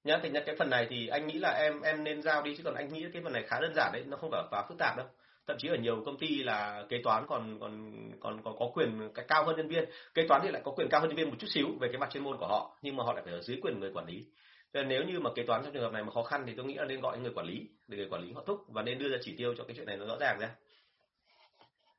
Nhá 0.03 0.19
thì 0.23 0.29
nhắc 0.29 0.43
cái 0.45 0.55
phần 0.55 0.69
này 0.69 0.87
thì 0.89 1.07
anh 1.07 1.27
nghĩ 1.27 1.39
là 1.39 1.49
em 1.49 1.81
em 1.81 2.03
nên 2.03 2.21
giao 2.21 2.41
đi 2.41 2.55
chứ 2.57 2.63
còn 2.63 2.75
anh 2.75 2.93
nghĩ 2.93 3.05
cái 3.13 3.21
phần 3.23 3.33
này 3.33 3.43
khá 3.47 3.59
đơn 3.61 3.73
giản 3.75 3.91
đấy 3.93 4.03
nó 4.07 4.17
không 4.17 4.31
phải 4.31 4.43
quá 4.49 4.65
phức 4.69 4.77
tạp 4.77 4.97
đâu 4.97 5.07
thậm 5.47 5.57
chí 5.59 5.67
ở 5.67 5.75
nhiều 5.75 6.03
công 6.05 6.17
ty 6.17 6.43
là 6.43 6.85
kế 6.89 7.01
toán 7.03 7.25
còn 7.27 7.59
còn 7.59 7.91
còn 8.19 8.41
còn 8.43 8.59
có 8.59 8.69
quyền 8.73 9.09
cao 9.27 9.45
hơn 9.45 9.55
nhân 9.57 9.67
viên. 9.67 9.85
Kế 10.13 10.27
toán 10.27 10.41
thì 10.43 10.49
lại 10.51 10.61
có 10.65 10.71
quyền 10.71 10.89
cao 10.89 11.01
hơn 11.01 11.09
nhân 11.09 11.17
viên 11.17 11.29
một 11.29 11.35
chút 11.39 11.47
xíu 11.49 11.67
về 11.79 11.87
cái 11.91 11.97
mặt 11.97 12.09
chuyên 12.11 12.23
môn 12.23 12.37
của 12.37 12.47
họ 12.47 12.77
nhưng 12.81 12.95
mà 12.95 13.03
họ 13.03 13.13
lại 13.13 13.23
phải 13.25 13.33
ở 13.33 13.41
dưới 13.41 13.57
quyền 13.61 13.79
người 13.79 13.91
quản 13.93 14.05
lý. 14.05 14.25
Nên 14.73 14.87
nếu 14.87 15.03
như 15.03 15.19
mà 15.19 15.29
kế 15.35 15.43
toán 15.43 15.63
trong 15.63 15.73
trường 15.73 15.83
hợp 15.83 15.93
này 15.93 16.03
mà 16.03 16.11
khó 16.11 16.23
khăn 16.23 16.43
thì 16.47 16.53
tôi 16.57 16.65
nghĩ 16.65 16.73
là 16.73 16.85
nên 16.85 17.01
gọi 17.01 17.19
người 17.19 17.31
quản 17.35 17.45
lý 17.45 17.69
để 17.87 17.97
người 17.97 18.07
quản 18.09 18.21
lý 18.21 18.33
họ 18.33 18.43
thúc 18.45 18.59
và 18.67 18.81
nên 18.81 18.99
đưa 18.99 19.09
ra 19.09 19.17
chỉ 19.21 19.35
tiêu 19.37 19.53
cho 19.57 19.63
cái 19.63 19.75
chuyện 19.75 19.87
này 19.87 19.97
nó 19.97 20.05
rõ 20.05 20.17
ràng 20.19 20.39
ra 20.39 20.49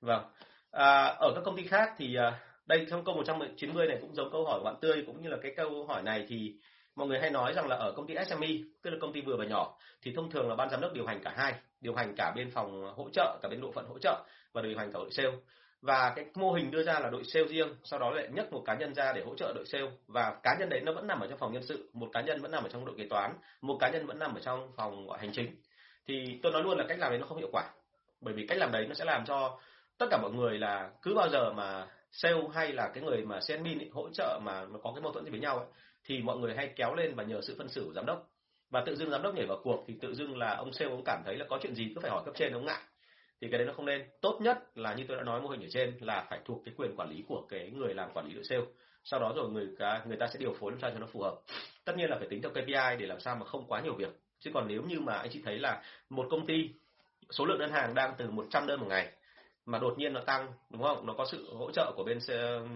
vâng. 0.01 0.25
À, 0.71 1.05
ở 1.05 1.33
các 1.35 1.41
công 1.45 1.57
ty 1.57 1.67
khác 1.67 1.93
thì 1.99 2.15
à, 2.15 2.41
đây 2.67 2.87
trong 2.91 3.05
câu 3.05 3.15
190 3.15 3.87
này 3.87 3.99
cũng 4.01 4.15
giống 4.15 4.33
câu 4.33 4.45
hỏi 4.45 4.59
của 4.59 4.65
bạn 4.65 4.77
tươi 4.81 5.03
cũng 5.07 5.23
như 5.23 5.29
là 5.29 5.37
cái 5.43 5.53
câu 5.57 5.87
hỏi 5.87 6.03
này 6.03 6.25
thì 6.29 6.55
mọi 6.97 7.09
người 7.09 7.21
hay 7.21 7.31
nói 7.31 7.53
rằng 7.53 7.69
là 7.69 7.77
ở 7.77 7.93
công 7.97 8.07
ty 8.07 8.15
SME 8.27 8.49
tức 8.83 8.91
là 8.91 8.97
công 9.01 9.13
ty 9.13 9.21
vừa 9.21 9.37
và 9.37 9.45
nhỏ 9.45 9.79
thì 10.03 10.13
thông 10.17 10.31
thường 10.31 10.49
là 10.49 10.55
ban 10.55 10.71
giám 10.71 10.81
đốc 10.81 10.93
điều 10.93 11.07
hành 11.07 11.21
cả 11.25 11.35
hai 11.37 11.55
điều 11.81 11.95
hành 11.95 12.15
cả 12.17 12.33
bên 12.37 12.51
phòng 12.51 12.95
hỗ 12.97 13.09
trợ 13.13 13.39
cả 13.43 13.49
bên 13.49 13.61
bộ 13.61 13.73
phận 13.73 13.87
hỗ 13.89 13.99
trợ 13.99 14.25
và 14.53 14.63
điều 14.63 14.79
hành 14.79 14.93
cả 14.93 14.99
đội 14.99 15.11
sale. 15.11 15.33
Và 15.83 16.13
cái 16.17 16.25
mô 16.35 16.53
hình 16.53 16.71
đưa 16.71 16.83
ra 16.83 17.01
là 17.01 17.11
đội 17.11 17.25
sale 17.25 17.47
riêng 17.47 17.69
sau 17.85 17.99
đó 17.99 18.11
lại 18.11 18.29
nhấc 18.33 18.53
một 18.53 18.63
cá 18.67 18.75
nhân 18.75 18.95
ra 18.95 19.13
để 19.13 19.23
hỗ 19.27 19.35
trợ 19.35 19.53
đội 19.57 19.67
sale. 19.67 19.91
Và 20.07 20.37
cá 20.43 20.57
nhân 20.59 20.69
đấy 20.69 20.81
nó 20.81 20.93
vẫn 20.93 21.07
nằm 21.07 21.21
ở 21.21 21.27
trong 21.27 21.39
phòng 21.39 21.53
nhân 21.53 21.63
sự 21.63 21.91
một 21.93 22.09
cá 22.13 22.21
nhân 22.21 22.43
vẫn 22.43 22.51
nằm 22.51 22.63
ở 22.63 22.69
trong 22.69 22.85
đội 22.85 22.95
kế 22.99 23.07
toán 23.11 23.35
một 23.63 23.77
cá 23.81 23.91
nhân 23.91 24.07
vẫn 24.07 24.19
nằm 24.19 24.35
ở 24.35 24.41
trong 24.41 24.73
phòng 24.77 25.07
gọi 25.07 25.19
hành 25.19 25.33
chính. 25.33 25.57
Thì 26.07 26.41
tôi 26.43 26.53
nói 26.53 26.63
luôn 26.63 26.79
là 26.79 26.85
cách 26.89 26.99
làm 26.99 27.11
đấy 27.11 27.19
nó 27.19 27.27
không 27.27 27.39
hiệu 27.39 27.51
quả 27.53 27.65
bởi 28.21 28.35
vì 28.35 28.47
cách 28.47 28.59
làm 28.59 28.73
đấy 28.73 28.87
nó 28.89 28.95
sẽ 28.95 29.05
làm 29.05 29.25
cho 29.27 29.59
tất 29.99 30.07
cả 30.11 30.19
mọi 30.23 30.31
người 30.31 30.59
là 30.59 30.91
cứ 31.03 31.15
bao 31.15 31.29
giờ 31.29 31.53
mà 31.53 31.87
sale 32.11 32.43
hay 32.55 32.73
là 32.73 32.91
cái 32.95 33.05
người 33.05 33.25
mà 33.25 33.41
sales 33.41 33.59
admin 33.59 33.91
hỗ 33.91 34.09
trợ 34.11 34.41
mà 34.43 34.65
nó 34.73 34.79
có 34.83 34.93
cái 34.95 35.03
mâu 35.03 35.13
thuẫn 35.13 35.25
gì 35.25 35.31
với 35.31 35.41
nhau 35.41 35.59
ấy, 35.59 35.67
thì 36.05 36.23
mọi 36.23 36.39
người 36.39 36.55
hay 36.55 36.73
kéo 36.77 36.95
lên 36.95 37.15
và 37.15 37.23
nhờ 37.23 37.41
sự 37.41 37.55
phân 37.59 37.69
xử 37.69 37.83
của 37.87 37.93
giám 37.93 38.07
đốc 38.07 38.31
và 38.71 38.83
tự 38.87 38.97
dưng 38.97 39.11
giám 39.11 39.23
đốc 39.23 39.35
nhảy 39.35 39.47
vào 39.47 39.61
cuộc 39.63 39.85
thì 39.87 39.95
tự 40.01 40.15
dưng 40.15 40.39
là 40.39 40.57
ông 40.57 40.73
sale 40.73 40.91
ông 40.91 41.05
cảm 41.05 41.23
thấy 41.25 41.37
là 41.37 41.45
có 41.49 41.59
chuyện 41.63 41.75
gì 41.75 41.93
cứ 41.95 42.01
phải 42.01 42.11
hỏi 42.11 42.23
cấp 42.25 42.35
trên, 42.37 42.53
ông 42.53 42.65
ngại. 42.65 42.81
Thì 43.41 43.49
cái 43.51 43.59
đấy 43.59 43.67
nó 43.67 43.73
không 43.73 43.87
nên. 43.87 44.03
Tốt 44.21 44.39
nhất 44.41 44.59
là 44.75 44.95
như 44.95 45.05
tôi 45.09 45.17
đã 45.17 45.23
nói 45.23 45.41
mô 45.41 45.49
hình 45.49 45.63
ở 45.63 45.69
trên 45.71 45.95
là 46.01 46.27
phải 46.31 46.41
thuộc 46.45 46.63
cái 46.65 46.75
quyền 46.77 46.97
quản 46.97 47.11
lý 47.11 47.25
của 47.29 47.47
cái 47.49 47.71
người 47.71 47.95
làm 47.95 48.11
quản 48.15 48.27
lý 48.27 48.35
đội 48.35 48.45
sale. 48.45 48.65
Sau 49.05 49.21
đó 49.21 49.33
rồi 49.37 49.51
người 49.51 49.67
người 50.07 50.17
ta 50.17 50.27
sẽ 50.27 50.39
điều 50.39 50.55
phối 50.61 50.73
làm 50.73 50.81
sao 50.81 50.91
cho 50.91 50.99
nó 50.99 51.07
phù 51.07 51.21
hợp. 51.23 51.35
Tất 51.85 51.97
nhiên 51.97 52.11
là 52.11 52.17
phải 52.19 52.29
tính 52.29 52.43
theo 52.43 52.51
KPI 52.51 52.97
để 52.99 53.07
làm 53.07 53.21
sao 53.21 53.37
mà 53.37 53.47
không 53.47 53.67
quá 53.69 53.81
nhiều 53.81 53.95
việc. 53.95 54.13
Chứ 54.41 54.51
còn 54.55 54.69
nếu 54.69 54.83
như 54.83 55.01
mà 55.01 55.13
anh 55.13 55.31
chị 55.31 55.43
thấy 55.45 55.59
là 55.59 55.83
một 56.09 56.27
công 56.31 56.47
ty, 56.47 56.71
số 57.31 57.45
lượng 57.45 57.59
đơn 57.59 57.71
hàng 57.71 57.95
đang 57.95 58.15
từ 58.19 58.31
100 58.31 58.67
đơn 58.67 58.81
một 58.81 58.87
ngày 58.89 59.13
mà 59.67 59.79
đột 59.79 59.95
nhiên 59.99 60.13
nó 60.13 60.21
tăng, 60.21 60.53
đúng 60.71 60.83
không? 60.83 61.07
Nó 61.07 61.15
có 61.19 61.27
sự 61.33 61.55
hỗ 61.55 61.71
trợ 61.73 61.93
của 61.97 62.05
bên 62.05 62.19
ờ, 62.29 62.67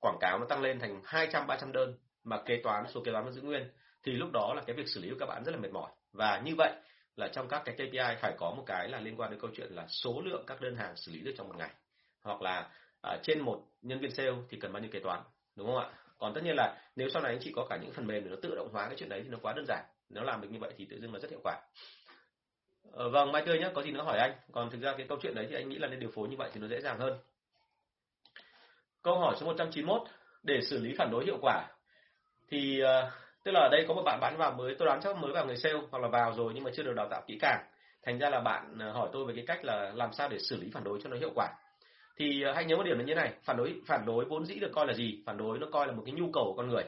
quảng 0.00 0.18
cáo 0.20 0.38
nó 0.38 0.46
tăng 0.46 0.62
lên 0.62 0.78
thành 0.78 1.00
200 1.04 1.46
300 1.46 1.72
đơn 1.72 1.94
mà 2.24 2.42
kế 2.46 2.60
toán, 2.62 2.84
số 2.94 3.00
kế 3.04 3.12
toán 3.12 3.24
nó 3.24 3.30
giữ 3.30 3.42
nguyên 3.42 3.70
thì 4.06 4.12
lúc 4.12 4.30
đó 4.32 4.52
là 4.56 4.62
cái 4.66 4.76
việc 4.76 4.88
xử 4.88 5.00
lý 5.00 5.10
của 5.10 5.16
các 5.18 5.26
bạn 5.26 5.44
rất 5.44 5.52
là 5.52 5.58
mệt 5.58 5.72
mỏi. 5.72 5.90
Và 6.12 6.42
như 6.44 6.54
vậy 6.58 6.72
là 7.16 7.28
trong 7.28 7.48
các 7.48 7.62
cái 7.64 7.74
KPI 7.74 8.20
phải 8.20 8.34
có 8.38 8.54
một 8.56 8.62
cái 8.66 8.88
là 8.88 9.00
liên 9.00 9.20
quan 9.20 9.30
đến 9.30 9.40
câu 9.40 9.50
chuyện 9.56 9.72
là 9.72 9.86
số 9.88 10.22
lượng 10.24 10.44
các 10.46 10.60
đơn 10.60 10.76
hàng 10.76 10.96
xử 10.96 11.12
lý 11.12 11.20
được 11.20 11.32
trong 11.36 11.48
một 11.48 11.54
ngày. 11.58 11.70
Hoặc 12.22 12.42
là 12.42 12.70
à, 13.02 13.18
trên 13.22 13.40
một 13.40 13.62
nhân 13.82 14.00
viên 14.00 14.10
sale 14.10 14.32
thì 14.50 14.58
cần 14.60 14.72
bao 14.72 14.82
nhiêu 14.82 14.90
kế 14.92 15.00
toán 15.00 15.20
đúng 15.56 15.66
không 15.66 15.78
ạ? 15.78 15.90
Còn 16.18 16.34
tất 16.34 16.40
nhiên 16.44 16.54
là 16.56 16.78
nếu 16.96 17.08
sau 17.08 17.22
này 17.22 17.32
anh 17.32 17.40
chị 17.42 17.52
có 17.56 17.66
cả 17.70 17.78
những 17.82 17.92
phần 17.92 18.06
mềm 18.06 18.24
để 18.24 18.30
nó 18.30 18.36
tự 18.42 18.54
động 18.54 18.68
hóa 18.72 18.86
cái 18.86 18.96
chuyện 18.98 19.08
đấy 19.08 19.20
thì 19.22 19.28
nó 19.28 19.38
quá 19.42 19.52
đơn 19.56 19.64
giản. 19.68 19.84
Nếu 20.08 20.24
làm 20.24 20.40
được 20.40 20.48
như 20.50 20.58
vậy 20.58 20.72
thì 20.76 20.86
tự 20.90 21.00
dưng 21.00 21.14
là 21.14 21.20
rất 21.20 21.30
hiệu 21.30 21.40
quả. 21.44 21.60
Ờ, 22.92 23.08
vâng 23.08 23.32
mai 23.32 23.42
tươi 23.46 23.58
nhé 23.58 23.70
có 23.74 23.82
gì 23.82 23.90
nữa 23.90 24.02
hỏi 24.02 24.18
anh? 24.18 24.32
Còn 24.52 24.70
thực 24.70 24.80
ra 24.80 24.94
cái 24.96 25.06
câu 25.08 25.18
chuyện 25.22 25.34
đấy 25.34 25.46
thì 25.50 25.54
anh 25.54 25.68
nghĩ 25.68 25.78
là 25.78 25.88
nên 25.88 26.00
điều 26.00 26.10
phối 26.10 26.28
như 26.28 26.36
vậy 26.36 26.50
thì 26.52 26.60
nó 26.60 26.68
dễ 26.68 26.80
dàng 26.80 26.98
hơn. 26.98 27.18
Câu 29.02 29.18
hỏi 29.18 29.36
số 29.40 29.46
191 29.46 30.02
để 30.42 30.60
xử 30.60 30.78
lý 30.78 30.94
phản 30.98 31.10
đối 31.10 31.24
hiệu 31.24 31.38
quả 31.42 31.68
thì 32.48 32.82
uh, 32.82 33.12
tức 33.46 33.52
là 33.52 33.60
ở 33.60 33.68
đây 33.68 33.84
có 33.88 33.94
một 33.94 34.02
bạn 34.02 34.20
bán 34.20 34.36
vào 34.36 34.52
mới 34.52 34.74
tôi 34.78 34.86
đoán 34.86 35.00
chắc 35.02 35.16
mới 35.16 35.32
vào 35.32 35.46
người 35.46 35.56
sale 35.56 35.74
hoặc 35.90 36.02
là 36.02 36.08
vào 36.08 36.32
rồi 36.36 36.52
nhưng 36.54 36.64
mà 36.64 36.70
chưa 36.74 36.82
được 36.82 36.94
đào 36.96 37.08
tạo 37.10 37.22
kỹ 37.26 37.38
càng. 37.40 37.64
Thành 38.02 38.18
ra 38.18 38.30
là 38.30 38.40
bạn 38.40 38.78
ờ, 38.78 38.92
hỏi 38.92 39.08
tôi 39.12 39.24
về 39.24 39.34
cái 39.36 39.44
cách 39.46 39.64
là 39.64 39.92
làm 39.94 40.12
sao 40.12 40.28
để 40.28 40.38
xử 40.38 40.56
lý 40.60 40.70
phản 40.72 40.84
đối 40.84 41.00
cho 41.02 41.10
nó 41.10 41.16
hiệu 41.16 41.30
quả. 41.34 41.48
Thì 42.16 42.42
ờ, 42.42 42.52
hãy 42.52 42.64
nhớ 42.64 42.76
một 42.76 42.82
điểm 42.82 42.98
là 42.98 43.04
như 43.04 43.14
này 43.14 43.32
phản 43.44 43.56
đối 43.56 43.74
phản 43.86 44.06
đối 44.06 44.24
vốn 44.24 44.46
dĩ 44.46 44.54
được 44.54 44.70
coi 44.74 44.86
là 44.86 44.94
gì? 44.94 45.22
Phản 45.26 45.36
đối 45.36 45.58
nó 45.58 45.66
coi 45.72 45.86
là 45.86 45.92
một 45.92 46.02
cái 46.06 46.14
nhu 46.14 46.30
cầu 46.32 46.44
của 46.44 46.54
con 46.56 46.68
người. 46.68 46.84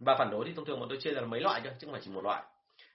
Và 0.00 0.14
phản 0.18 0.30
đối 0.30 0.44
thì 0.44 0.52
thông 0.56 0.64
thường 0.64 0.80
bọn 0.80 0.88
tôi 0.88 0.98
chia 1.00 1.10
ra 1.10 1.20
là 1.20 1.26
mấy 1.26 1.40
loại 1.40 1.60
cơ 1.64 1.70
chứ 1.78 1.86
không 1.86 1.92
phải 1.92 2.02
chỉ 2.04 2.10
một 2.10 2.24
loại. 2.24 2.42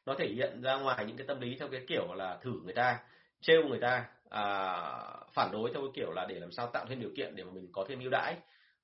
Nó 0.05 0.15
thể 0.17 0.27
hiện 0.27 0.61
ra 0.61 0.75
ngoài 0.75 1.05
những 1.05 1.17
cái 1.17 1.27
tâm 1.27 1.41
lý 1.41 1.55
theo 1.59 1.67
cái 1.67 1.81
kiểu 1.87 2.13
là 2.13 2.37
thử 2.41 2.51
người 2.63 2.73
ta 2.73 2.99
trêu 3.41 3.63
người 3.63 3.79
ta 3.79 4.05
à, 4.29 4.43
phản 5.33 5.51
đối 5.51 5.73
theo 5.73 5.81
cái 5.81 5.91
kiểu 5.93 6.11
là 6.11 6.25
để 6.29 6.39
làm 6.39 6.51
sao 6.51 6.67
tạo 6.67 6.85
thêm 6.89 6.99
điều 6.99 7.11
kiện 7.17 7.35
để 7.35 7.43
mà 7.43 7.51
mình 7.53 7.67
có 7.71 7.85
thêm 7.89 7.99
ưu 7.99 8.09
đãi 8.09 8.35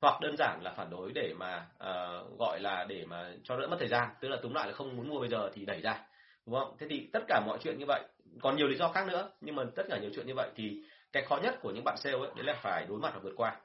hoặc 0.06 0.22
đơn 0.22 0.36
giản 0.38 0.60
là 0.64 0.72
phản 0.72 0.90
đối 0.90 1.12
để 1.12 1.34
mà 1.38 1.66
uh, 1.76 2.40
gọi 2.40 2.60
là 2.60 2.86
để 2.90 3.06
mà 3.06 3.32
cho 3.44 3.58
đỡ 3.58 3.68
mất 3.68 3.78
thời 3.80 3.88
gian. 3.88 4.10
Tức 4.20 4.28
là 4.28 4.38
túm 4.42 4.54
lại 4.54 4.68
là 4.68 4.74
không 4.74 4.96
muốn 4.98 5.10
mua 5.10 5.20
bây 5.20 5.30
giờ 5.30 5.50
thì 5.54 5.66
đẩy 5.66 5.82
ra. 5.82 6.04
Đúng 6.46 6.56
không? 6.56 6.76
Thế 6.80 6.88
thì 6.90 7.10
tất 7.14 7.20
cả 7.28 7.42
mọi 7.46 7.58
chuyện 7.62 7.80
như 7.80 7.86
vậy 7.88 8.02
còn 8.42 8.56
nhiều 8.56 8.68
lý 8.68 8.76
do 8.76 8.90
khác 8.90 9.08
nữa 9.08 9.30
nhưng 9.42 9.56
mà 9.56 9.64
tất 9.76 9.84
cả 9.90 9.98
nhiều 10.02 10.12
chuyện 10.16 10.28
như 10.28 10.34
vậy 10.36 10.50
thì 10.56 10.84
cái 11.12 11.26
khó 11.26 11.38
nhất 11.38 11.56
của 11.62 11.72
những 11.72 11.84
bạn 11.84 11.98
sale 11.98 12.18
ấy 12.18 12.30
đấy 12.36 12.46
là 12.46 12.54
phải 12.62 12.86
đối 12.90 13.00
mặt 13.00 13.12
và 13.14 13.20
vượt 13.20 13.34
qua. 13.36 13.56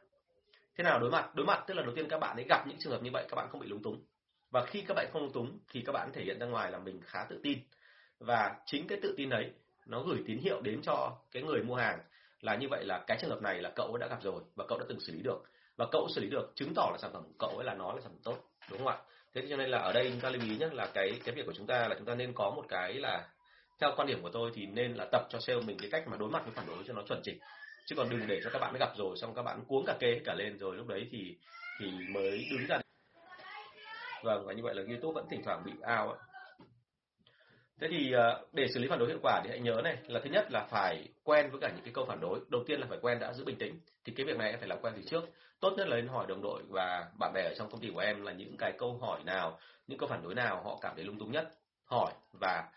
Thế 0.77 0.85
nào 0.85 0.99
đối 0.99 1.11
mặt? 1.11 1.35
Đối 1.35 1.47
mặt 1.47 1.65
tức 1.67 1.75
là 1.75 1.83
đầu 1.83 1.95
tiên 1.95 2.09
các 2.09 2.19
bạn 2.19 2.37
ấy 2.37 2.45
gặp 2.49 2.67
những 2.67 2.77
trường 2.79 2.93
hợp 2.93 3.03
như 3.03 3.11
vậy 3.13 3.27
các 3.29 3.37
bạn 3.37 3.49
không 3.51 3.61
bị 3.61 3.69
lúng 3.69 3.83
túng. 3.83 4.03
Và 4.51 4.65
khi 4.67 4.85
các 4.89 4.95
bạn 4.95 5.07
không 5.13 5.23
lúng 5.23 5.33
túng 5.33 5.59
thì 5.73 5.83
các 5.87 5.93
bạn 5.93 6.11
thể 6.13 6.25
hiện 6.25 6.39
ra 6.39 6.47
ngoài 6.47 6.71
là 6.71 6.79
mình 6.79 7.01
khá 7.05 7.27
tự 7.29 7.41
tin. 7.43 7.59
Và 8.19 8.57
chính 8.67 8.87
cái 8.87 8.99
tự 9.03 9.15
tin 9.17 9.29
đấy 9.29 9.51
nó 9.87 10.03
gửi 10.03 10.19
tín 10.27 10.39
hiệu 10.39 10.61
đến 10.61 10.83
cho 10.83 11.17
cái 11.33 11.43
người 11.43 11.63
mua 11.63 11.75
hàng 11.75 11.99
là 12.41 12.57
như 12.57 12.69
vậy 12.71 12.85
là 12.85 13.05
cái 13.07 13.19
trường 13.21 13.31
hợp 13.31 13.43
này 13.43 13.63
là 13.63 13.71
cậu 13.77 13.97
đã 13.97 14.07
gặp 14.07 14.23
rồi 14.23 14.43
và 14.55 14.65
cậu 14.69 14.79
đã 14.79 14.85
từng 14.89 15.01
xử 15.01 15.13
lý 15.13 15.23
được 15.23 15.43
và 15.81 15.87
cậu 15.93 16.09
xử 16.15 16.21
lý 16.21 16.29
được, 16.31 16.53
chứng 16.55 16.75
tỏ 16.75 16.89
là 16.93 16.99
sản 16.99 17.11
phẩm 17.13 17.23
của 17.23 17.35
cậu 17.39 17.51
ấy 17.59 17.65
là 17.65 17.75
nó 17.75 17.93
là 17.93 18.01
sản 18.01 18.13
phẩm 18.13 18.23
tốt, 18.25 18.37
đúng 18.71 18.79
không 18.79 18.89
ạ? 18.89 18.99
Thế 19.35 19.43
cho 19.51 19.57
nên 19.57 19.71
là 19.71 19.79
ở 19.79 19.93
đây 19.93 20.11
chúng 20.11 20.21
ta 20.21 20.31
lưu 20.31 20.43
ý 20.43 20.57
nhé 20.57 20.69
là 20.73 20.87
cái 20.95 21.21
cái 21.25 21.35
việc 21.35 21.47
của 21.47 21.53
chúng 21.57 21.67
ta 21.67 21.89
là 21.89 21.95
chúng 21.99 22.07
ta 22.07 22.15
nên 22.15 22.33
có 22.35 22.51
một 22.51 22.65
cái 22.69 22.95
là 22.95 23.29
theo 23.81 23.93
quan 23.97 24.09
điểm 24.09 24.23
của 24.23 24.31
tôi 24.33 24.51
thì 24.55 24.67
nên 24.67 24.95
là 24.95 25.07
tập 25.13 25.27
cho 25.31 25.41
sale 25.41 25.61
mình 25.61 25.77
cái 25.81 25.91
cách 25.91 26.09
mà 26.09 26.17
đối 26.17 26.31
mặt 26.31 26.43
với 26.45 26.53
phản 26.55 26.67
đối 26.67 26.85
cho 26.87 26.95
nó 26.95 27.03
chuẩn 27.09 27.21
chỉnh. 27.25 27.39
Chứ 27.87 27.97
còn 27.97 28.11
đừng 28.11 28.27
để 28.27 28.41
cho 28.45 28.51
các 28.53 28.59
bạn 28.59 28.75
gặp 28.81 28.93
rồi, 28.97 29.17
xong 29.17 29.35
các 29.35 29.43
bạn 29.43 29.65
cuống 29.69 29.85
cả 29.87 29.97
kê 30.01 30.21
cả 30.25 30.35
lên 30.35 30.59
rồi 30.59 30.77
lúc 30.77 30.87
đấy 30.87 31.09
thì 31.11 31.37
thì 31.81 31.91
mới 32.09 32.47
đứng 32.51 32.67
ra. 32.69 32.81
Vâng 34.23 34.45
và 34.47 34.53
như 34.53 34.63
vậy 34.63 34.75
là 34.75 34.83
youtube 34.89 35.15
vẫn 35.15 35.27
thỉnh 35.31 35.43
thoảng 35.45 35.63
bị 35.65 35.73
ao 35.83 36.09
ấy 36.09 36.19
thế 37.81 37.89
thì 37.91 38.13
ờ, 38.13 38.45
để 38.53 38.67
xử 38.75 38.81
lý 38.81 38.89
phản 38.89 38.99
đối 38.99 39.09
hiệu 39.09 39.19
quả 39.23 39.41
thì 39.45 39.51
hãy 39.51 39.61
nhớ 39.61 39.81
này 39.85 39.97
là 40.07 40.21
thứ 40.25 40.31
nhất 40.31 40.53
là 40.53 40.67
phải 40.71 41.09
quen 41.25 41.51
với 41.51 41.61
cả 41.61 41.71
những 41.75 41.85
cái 41.85 41.93
câu 41.95 42.05
phản 42.05 42.21
đối. 42.21 42.41
Đầu 42.49 42.65
tiên 42.67 42.81
là 42.81 42.87
phải 42.89 42.99
quen 43.03 43.19
đã 43.19 43.33
giữ 43.33 43.45
bình 43.45 43.59
tĩnh. 43.59 43.81
Thì 44.05 44.13
cái 44.17 44.27
việc 44.27 44.37
này 44.37 44.51
em 44.51 44.59
phải 44.59 44.69
làm 44.69 44.79
quen 44.83 44.95
từ 44.97 45.03
trước. 45.11 45.25
Tốt 45.61 45.75
nhất 45.77 45.89
là 45.89 45.97
nên 45.97 46.09
hỏi 46.09 46.27
đồng 46.29 46.43
đội 46.43 46.63
và 46.69 47.07
bạn 47.19 47.33
bè 47.35 47.43
ở 47.43 47.55
trong 47.59 47.71
công 47.71 47.81
ty 47.81 47.91
của 47.95 48.01
em 48.01 48.23
là 48.23 48.33
những 48.33 48.57
cái 48.57 48.73
câu 48.79 48.99
hỏi 48.99 49.21
nào 49.25 49.59
những 49.87 49.99
câu 49.99 50.09
phản 50.09 50.23
đối 50.23 50.35
nào 50.35 50.63
họ 50.65 50.79
cảm 50.81 50.97
thấy 50.97 51.05
lung 51.05 51.19
tung 51.19 51.33
nhất 51.33 51.51
hỏi 51.85 52.13
và 52.41 52.69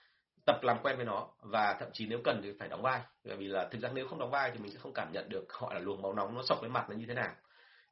tập 0.45 0.63
làm 0.63 0.77
quen 0.83 0.95
với 0.95 1.05
nó. 1.05 1.27
Và 1.41 1.77
thậm 1.79 1.89
chí 1.93 2.05
nếu 2.05 2.19
cần 2.23 2.41
thì 2.43 2.51
phải 2.59 2.69
đóng 2.69 2.81
vai. 2.81 3.01
Bởi 3.25 3.37
vì 3.37 3.47
là 3.47 3.67
thực 3.71 3.81
ra 3.81 3.89
nếu 3.93 4.07
không 4.07 4.19
đóng 4.19 4.31
vai 4.31 4.51
thì 4.51 4.59
mình 4.59 4.71
sẽ 4.71 4.79
không 4.79 4.93
cảm 4.93 5.11
nhận 5.11 5.29
được 5.29 5.53
họ 5.53 5.73
là 5.73 5.79
luồng 5.79 6.01
máu 6.01 6.13
nóng 6.13 6.35
nó 6.35 6.41
sọc 6.43 6.61
với 6.61 6.69
mặt 6.69 6.89
nó 6.89 6.95
như 6.95 7.05
thế 7.07 7.13
nào. 7.13 7.31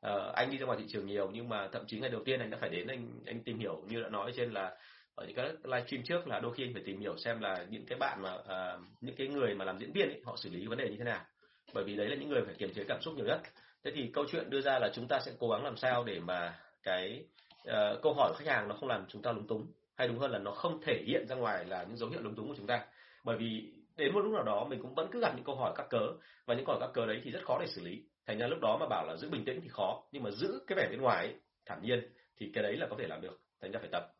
Uh, 0.08 0.34
anh 0.34 0.51
đi 0.51 0.58
ra 0.58 0.65
ngoài 0.65 0.77
thị 0.82 0.86
trường 0.89 1.06
nhiều 1.06 1.30
nhưng 1.34 1.50
mà 1.50 1.68
thậm 1.72 1.84
chí 1.88 2.00
ngày 2.00 2.10
đầu 2.10 2.22
tiên 2.25 2.39
anh 2.39 2.50
đã 2.50 2.58
phải 2.62 2.70
đến 2.70 2.88
anh 2.88 3.10
anh 3.25 3.44
tìm 3.44 3.60
hiểu 3.60 3.84
như 3.88 4.01
đã 4.01 4.10
nói 4.10 4.32
trên 4.36 4.51
là 4.51 4.77
ở 5.15 5.25
những 5.25 5.36
cái 5.36 5.50
livestream 5.63 6.03
trước 6.03 6.27
là 6.27 6.39
đôi 6.39 6.53
khi 6.53 6.63
anh 6.63 6.74
phải 6.74 6.84
tìm 6.86 7.00
hiểu 7.00 7.18
xem 7.18 7.39
là 7.39 7.65
những 7.70 7.86
cái 7.86 7.98
bạn 8.00 8.22
mà 8.22 8.34
uh, 8.34 8.82
những 9.01 9.15
cái 9.15 9.27
người 9.27 9.56
mà 9.56 9.65
làm 9.65 9.80
diễn 9.80 9.91
viên 9.91 10.10
ấy, 10.10 10.22
họ 10.25 10.36
xử 10.38 10.50
lý 10.50 10.68
vấn 10.68 10.77
đề 10.77 10.89
như 10.89 10.96
thế 10.98 11.03
nào. 11.03 11.25
Bởi 11.74 11.84
vì 11.84 11.96
đấy 11.96 12.08
là 12.08 12.15
những 12.15 12.30
người 12.30 12.41
phải 12.46 12.56
kiềm 12.56 12.74
chế 12.74 12.84
cảm 12.88 13.01
xúc 13.01 13.13
nhiều 13.15 13.25
nhất. 13.25 13.41
Thế 13.84 13.91
thì 13.96 14.12
câu 14.13 14.25
chuyện 14.32 14.50
đưa 14.50 14.62
ra 14.62 14.80
là 14.80 14.91
chúng 14.94 15.08
ta 15.08 15.20
sẽ 15.25 15.32
cố 15.39 15.50
gắng 15.50 15.63
làm 15.63 15.77
sao 15.77 16.03
để 16.03 16.20
mà 16.20 16.60
cái 16.84 17.24
uh, 17.62 18.01
câu 18.01 18.13
hỏi 18.13 18.30
của 18.32 18.38
khách 18.38 18.53
hàng 18.53 18.68
nó 18.68 18.75
không 18.75 18.89
làm 18.89 19.06
chúng 19.08 19.22
ta 19.22 19.32
lúng 19.32 19.48
túng 19.48 19.68
hay 19.96 20.08
đúng 20.08 20.20
hơn 20.20 20.32
là 20.32 20.39
nó 20.39 20.51
không 20.51 20.82
thể 20.82 21.03
hiện 21.08 21.27
ra 21.27 21.36
ngoài 21.36 21.65
là 21.65 21.84
những 21.84 21.98
dấu 21.98 22.10
hiệu 22.10 22.22
lúng 22.22 22.36
túng 22.36 22.48
của 22.48 22.56
chúng 22.58 22.68
ta. 22.68 22.86
Bởi 23.24 23.38
vì 23.38 23.74
đến 23.98 24.13
một 24.13 24.20
lúc 24.20 24.34
nào 24.34 24.44
đó 24.44 24.68
mình 24.70 24.82
cũng 24.82 24.96
vẫn 24.96 25.08
cứ 25.12 25.20
gặp 25.20 25.36
những 25.36 25.44
câu 25.44 25.56
hỏi 25.56 25.74
các 25.75 25.88
cớ 25.89 26.08
và 26.46 26.56
những 26.56 26.65
câu 26.65 26.75
hỏi 26.75 26.88
các 26.88 26.94
cớ 26.94 27.06
đấy 27.06 27.22
thì 27.24 27.32
rất 27.32 27.44
khó 27.46 27.58
để 27.60 27.68
xử 27.68 27.82
lý. 27.82 28.03
Thành 28.27 28.38
ra 28.38 28.48
lúc 28.48 28.60
đó 28.62 28.77
mà 28.80 28.88
bảo 28.89 29.06
là 29.08 29.15
giữ 29.15 29.30
bình 29.30 29.46
tĩnh 29.46 29.62
thì 29.62 29.70
khó 29.70 30.03
nhưng 30.12 30.24
mà 30.24 30.32
giữ 30.32 30.63
cái 30.68 30.75
vẻ 30.75 30.88
bên 30.89 31.01
ngoài 31.01 31.25
ấy, 31.25 31.36
thản 31.65 31.82
nhiên 31.82 32.13
thì 32.38 32.51
cái 32.53 32.63
đấy 32.63 32.77
là 32.77 32.88
có 32.89 32.96
thể 33.00 33.08
làm 33.08 33.22
được. 33.22 33.39
Thành 33.62 33.72
ra 33.72 33.80
phải 33.80 33.89
tập 33.91 34.13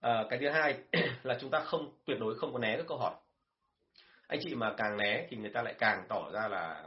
à, 0.00 0.24
cái 0.30 0.38
thứ 0.38 0.48
hai 0.48 0.78
là 1.22 1.38
chúng 1.40 1.50
ta 1.50 1.60
không 1.60 1.90
tuyệt 2.04 2.18
đối 2.20 2.38
không 2.38 2.52
có 2.52 2.58
né 2.58 2.76
các 2.76 2.86
câu 2.88 2.98
hỏi. 2.98 3.14
Anh 4.26 4.40
chị 4.42 4.54
mà 4.54 4.74
càng 4.76 4.96
né 4.96 5.26
thì 5.30 5.36
người 5.36 5.50
ta 5.50 5.62
lại 5.62 5.74
càng 5.78 6.04
tỏ 6.08 6.30
ra 6.32 6.48
là 6.48 6.84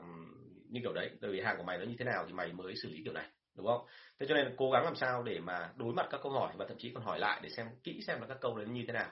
như 0.70 0.80
kiểu 0.84 0.94
đấy 0.94 1.10
bởi 1.22 1.32
vì 1.32 1.42
hàng 1.42 1.58
của 1.58 1.64
mày 1.64 1.78
nó 1.78 1.86
như 1.86 1.96
thế 2.00 2.06
nào 2.06 2.24
thì 2.28 2.34
mày 2.34 2.54
mới 2.54 2.74
xử 2.84 2.90
lý 2.90 3.02
kiểu 3.04 3.14
này 3.14 3.26
đúng 3.56 3.68
không? 3.68 3.86
Thế 4.20 4.26
cho 4.30 4.36
nên 4.36 4.56
cố 4.58 4.72
gắng 4.72 4.84
làm 4.84 4.96
sao 4.96 5.24
để 5.24 5.40
mà 5.40 5.70
đối 5.76 5.94
mặt 5.94 6.08
các 6.10 6.20
câu 6.24 6.32
hỏi 6.32 6.54
và 6.58 6.66
thậm 6.68 6.78
chí 6.78 6.92
còn 6.94 7.04
hỏi 7.04 7.20
lại 7.20 7.40
để 7.44 7.50
xem 7.50 7.68
kỹ 7.84 8.02
xem 8.08 8.22
là 8.22 8.28
các 8.28 8.38
câu 8.42 8.56
đấy 8.56 8.66
như 8.70 8.84
thế 8.88 8.94
nào. 8.94 9.12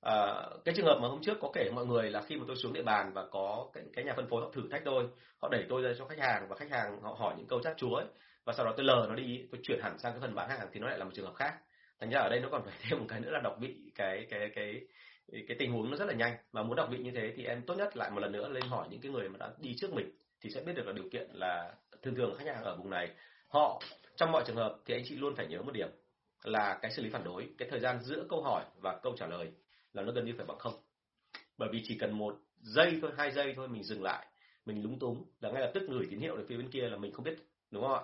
À, 0.00 0.46
cái 0.64 0.74
trường 0.74 0.86
hợp 0.86 0.98
mà 1.02 1.08
hôm 1.08 1.20
trước 1.22 1.38
có 1.40 1.50
kể 1.54 1.70
mọi 1.74 1.86
người 1.86 2.10
là 2.10 2.22
khi 2.22 2.36
mà 2.36 2.44
tôi 2.46 2.56
xuống 2.56 2.72
địa 2.72 2.82
bàn 2.82 3.12
và 3.14 3.26
có 3.30 3.70
cái, 3.72 3.84
cái 3.94 4.04
nhà 4.04 4.12
phân 4.16 4.28
phối 4.28 4.42
họ 4.42 4.50
thử 4.54 4.62
thách 4.70 4.82
tôi 4.84 5.08
họ 5.38 5.48
đẩy 5.48 5.66
tôi 5.68 5.82
ra 5.82 5.90
cho 5.98 6.04
khách 6.04 6.18
hàng 6.18 6.48
và 6.48 6.56
khách 6.56 6.70
hàng 6.70 7.00
họ 7.02 7.16
hỏi 7.18 7.34
những 7.38 7.46
câu 7.46 7.60
chát 7.62 7.76
chúa 7.76 7.94
ấy, 7.94 8.06
và 8.44 8.52
sau 8.52 8.66
đó 8.66 8.72
tôi 8.76 8.86
lờ 8.86 9.06
nó 9.08 9.14
đi 9.14 9.48
tôi 9.52 9.60
chuyển 9.64 9.80
hẳn 9.82 9.98
sang 9.98 10.12
cái 10.12 10.20
phần 10.20 10.34
bán 10.34 10.48
hàng 10.50 10.68
thì 10.72 10.80
nó 10.80 10.88
lại 10.88 10.98
là 10.98 11.04
một 11.04 11.10
trường 11.14 11.26
hợp 11.26 11.34
khác 11.34 11.54
thành 12.00 12.10
ra 12.10 12.20
ở 12.20 12.28
đây 12.28 12.40
nó 12.40 12.48
còn 12.52 12.62
phải 12.64 12.74
thêm 12.82 12.98
một 12.98 13.06
cái 13.08 13.20
nữa 13.20 13.30
là 13.30 13.40
đọc 13.40 13.56
vị 13.60 13.76
cái 13.94 14.26
cái 14.30 14.50
cái 14.54 14.80
cái, 15.32 15.44
cái 15.48 15.56
tình 15.58 15.72
huống 15.72 15.90
nó 15.90 15.96
rất 15.96 16.04
là 16.04 16.14
nhanh. 16.14 16.36
Và 16.52 16.62
muốn 16.62 16.76
đọc 16.76 16.88
vị 16.90 16.98
như 16.98 17.10
thế 17.10 17.32
thì 17.36 17.44
em 17.44 17.62
tốt 17.62 17.74
nhất 17.74 17.96
lại 17.96 18.10
một 18.10 18.20
lần 18.20 18.32
nữa 18.32 18.48
lên 18.48 18.62
hỏi 18.62 18.86
những 18.90 19.00
cái 19.00 19.12
người 19.12 19.28
mà 19.28 19.38
đã 19.38 19.50
đi 19.58 19.74
trước 19.78 19.92
mình 19.92 20.10
thì 20.40 20.50
sẽ 20.50 20.60
biết 20.60 20.72
được 20.76 20.86
là 20.86 20.92
điều 20.92 21.08
kiện 21.12 21.30
là 21.32 21.74
thường 22.02 22.14
thường 22.14 22.34
khách 22.38 22.46
hàng 22.46 22.64
ở 22.64 22.76
vùng 22.76 22.90
này. 22.90 23.10
Họ 23.48 23.82
trong 24.16 24.32
mọi 24.32 24.44
trường 24.46 24.56
hợp 24.56 24.78
thì 24.86 24.94
anh 24.94 25.02
chị 25.04 25.16
luôn 25.16 25.34
phải 25.36 25.46
nhớ 25.46 25.62
một 25.62 25.72
điểm 25.72 25.88
là 26.44 26.78
cái 26.82 26.92
xử 26.92 27.02
lý 27.02 27.10
phản 27.10 27.24
đối 27.24 27.48
cái 27.58 27.68
thời 27.70 27.80
gian 27.80 28.00
giữa 28.00 28.24
câu 28.28 28.42
hỏi 28.42 28.64
và 28.80 28.98
câu 29.02 29.14
trả 29.16 29.26
lời 29.26 29.52
là 29.92 30.02
nó 30.02 30.12
gần 30.12 30.24
như 30.24 30.32
phải 30.36 30.46
bằng 30.46 30.58
không. 30.58 30.74
Bởi 31.58 31.68
vì 31.72 31.82
chỉ 31.84 31.98
cần 31.98 32.18
một 32.18 32.36
giây 32.60 32.98
thôi 33.02 33.10
hai 33.16 33.30
giây 33.30 33.52
thôi 33.56 33.68
mình 33.68 33.82
dừng 33.82 34.02
lại 34.02 34.26
mình 34.66 34.82
lúng 34.82 34.98
túng 34.98 35.24
là 35.40 35.50
ngay 35.50 35.62
lập 35.62 35.70
tức 35.74 35.82
gửi 35.88 36.06
tín 36.10 36.20
hiệu 36.20 36.36
đến 36.36 36.46
phía 36.46 36.56
bên 36.56 36.70
kia 36.70 36.88
là 36.88 36.96
mình 36.96 37.12
không 37.12 37.24
biết 37.24 37.36
đúng 37.70 37.82
không 37.82 37.92
ạ? 37.92 38.00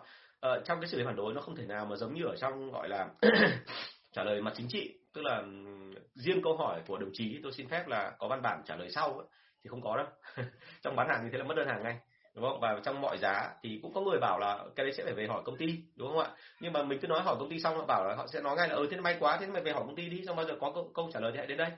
Ở 0.46 0.62
trong 0.64 0.80
cái 0.80 0.88
xử 0.88 0.98
lý 0.98 1.04
phản 1.04 1.16
đối 1.16 1.34
nó 1.34 1.40
không 1.40 1.56
thể 1.56 1.66
nào 1.66 1.86
mà 1.86 1.96
giống 1.96 2.14
như 2.14 2.24
ở 2.24 2.36
trong 2.36 2.70
gọi 2.70 2.88
là 2.88 3.08
trả 4.12 4.24
lời 4.24 4.40
mặt 4.42 4.52
chính 4.56 4.68
trị 4.68 4.98
tức 5.14 5.22
là 5.24 5.42
riêng 6.14 6.42
câu 6.42 6.56
hỏi 6.56 6.82
của 6.86 6.98
đồng 6.98 7.10
chí 7.12 7.40
tôi 7.42 7.52
xin 7.52 7.68
phép 7.68 7.88
là 7.88 8.12
có 8.18 8.28
văn 8.28 8.42
bản 8.42 8.62
trả 8.66 8.76
lời 8.76 8.90
sau 8.90 9.08
ấy, 9.08 9.26
thì 9.64 9.68
không 9.68 9.82
có 9.82 9.96
đâu. 9.96 10.06
Trong 10.82 10.96
bán 10.96 11.08
hàng 11.08 11.24
như 11.24 11.30
thế 11.32 11.38
là 11.38 11.44
mất 11.44 11.54
đơn 11.56 11.68
hàng 11.68 11.82
ngay 11.82 11.96
đúng 12.36 12.44
không? 12.44 12.60
Và 12.60 12.80
trong 12.84 13.00
mọi 13.00 13.18
giá 13.18 13.50
thì 13.62 13.78
cũng 13.82 13.92
có 13.94 14.00
người 14.00 14.18
bảo 14.20 14.38
là 14.38 14.64
cái 14.76 14.86
đấy 14.86 14.92
sẽ 14.92 15.04
phải 15.04 15.14
về 15.14 15.26
hỏi 15.26 15.42
công 15.44 15.56
ty 15.56 15.66
đúng 15.96 16.08
không 16.08 16.18
ạ? 16.18 16.30
Nhưng 16.60 16.72
mà 16.72 16.82
mình 16.82 16.98
cứ 17.02 17.08
nói 17.08 17.22
hỏi 17.22 17.36
công 17.38 17.50
ty 17.50 17.60
xong 17.60 17.76
họ 17.76 17.84
bảo 17.86 18.04
là 18.04 18.14
họ 18.14 18.26
sẽ 18.26 18.40
nói 18.40 18.56
ngay 18.56 18.68
là 18.68 18.74
ừ 18.74 18.88
thế 18.90 18.96
may 18.96 19.16
quá 19.20 19.36
thế 19.40 19.46
mày 19.46 19.62
về 19.62 19.72
hỏi 19.72 19.82
công 19.86 19.96
ty 19.96 20.08
đi 20.08 20.22
xong 20.26 20.36
bao 20.36 20.46
giờ 20.46 20.54
có 20.60 20.72
câu, 20.74 20.90
câu 20.94 21.10
trả 21.12 21.20
lời 21.20 21.32
thì 21.32 21.38
hãy 21.38 21.46
đến 21.46 21.58
đây. 21.58 21.70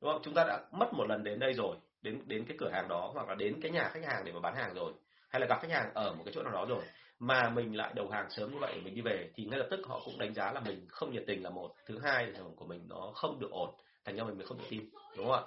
Đúng 0.00 0.12
không? 0.12 0.22
Chúng 0.24 0.34
ta 0.34 0.44
đã 0.44 0.60
mất 0.70 0.92
một 0.92 1.04
lần 1.08 1.24
đến 1.24 1.38
đây 1.38 1.52
rồi 1.52 1.76
đến 2.02 2.22
đến 2.26 2.44
cái 2.48 2.56
cửa 2.60 2.70
hàng 2.70 2.88
đó 2.88 3.10
hoặc 3.14 3.28
là 3.28 3.34
đến 3.34 3.60
cái 3.60 3.70
nhà 3.70 3.88
khách 3.92 4.04
hàng 4.04 4.24
để 4.24 4.32
mà 4.32 4.40
bán 4.40 4.54
hàng 4.56 4.74
rồi 4.74 4.92
hay 5.28 5.40
là 5.40 5.46
gặp 5.46 5.58
khách 5.60 5.70
hàng 5.70 5.90
ở 5.94 6.14
một 6.14 6.22
cái 6.24 6.34
chỗ 6.34 6.42
nào 6.42 6.52
đó 6.52 6.66
rồi 6.68 6.82
mà 7.18 7.50
mình 7.50 7.76
lại 7.76 7.92
đầu 7.94 8.08
hàng 8.08 8.30
sớm 8.30 8.50
như 8.52 8.58
vậy 8.60 8.80
mình 8.84 8.94
đi 8.94 9.00
về, 9.00 9.30
thì 9.34 9.44
ngay 9.44 9.58
lập 9.58 9.66
tức 9.70 9.80
họ 9.86 10.00
cũng 10.04 10.18
đánh 10.18 10.34
giá 10.34 10.52
là 10.52 10.60
mình 10.60 10.86
không 10.88 11.12
nhiệt 11.12 11.24
tình 11.26 11.42
là 11.42 11.50
một. 11.50 11.74
Thứ 11.86 11.98
hai 11.98 12.26
là 12.26 12.32
sản 12.38 12.56
của 12.56 12.66
mình 12.66 12.86
nó 12.88 13.12
không 13.14 13.40
được 13.40 13.50
ổn, 13.50 13.70
thành 14.04 14.16
ra 14.16 14.24
mình 14.24 14.36
mới 14.36 14.46
không 14.46 14.58
tự 14.58 14.64
tin, 14.70 14.90
đúng 15.16 15.26
không 15.26 15.34
ạ? 15.34 15.42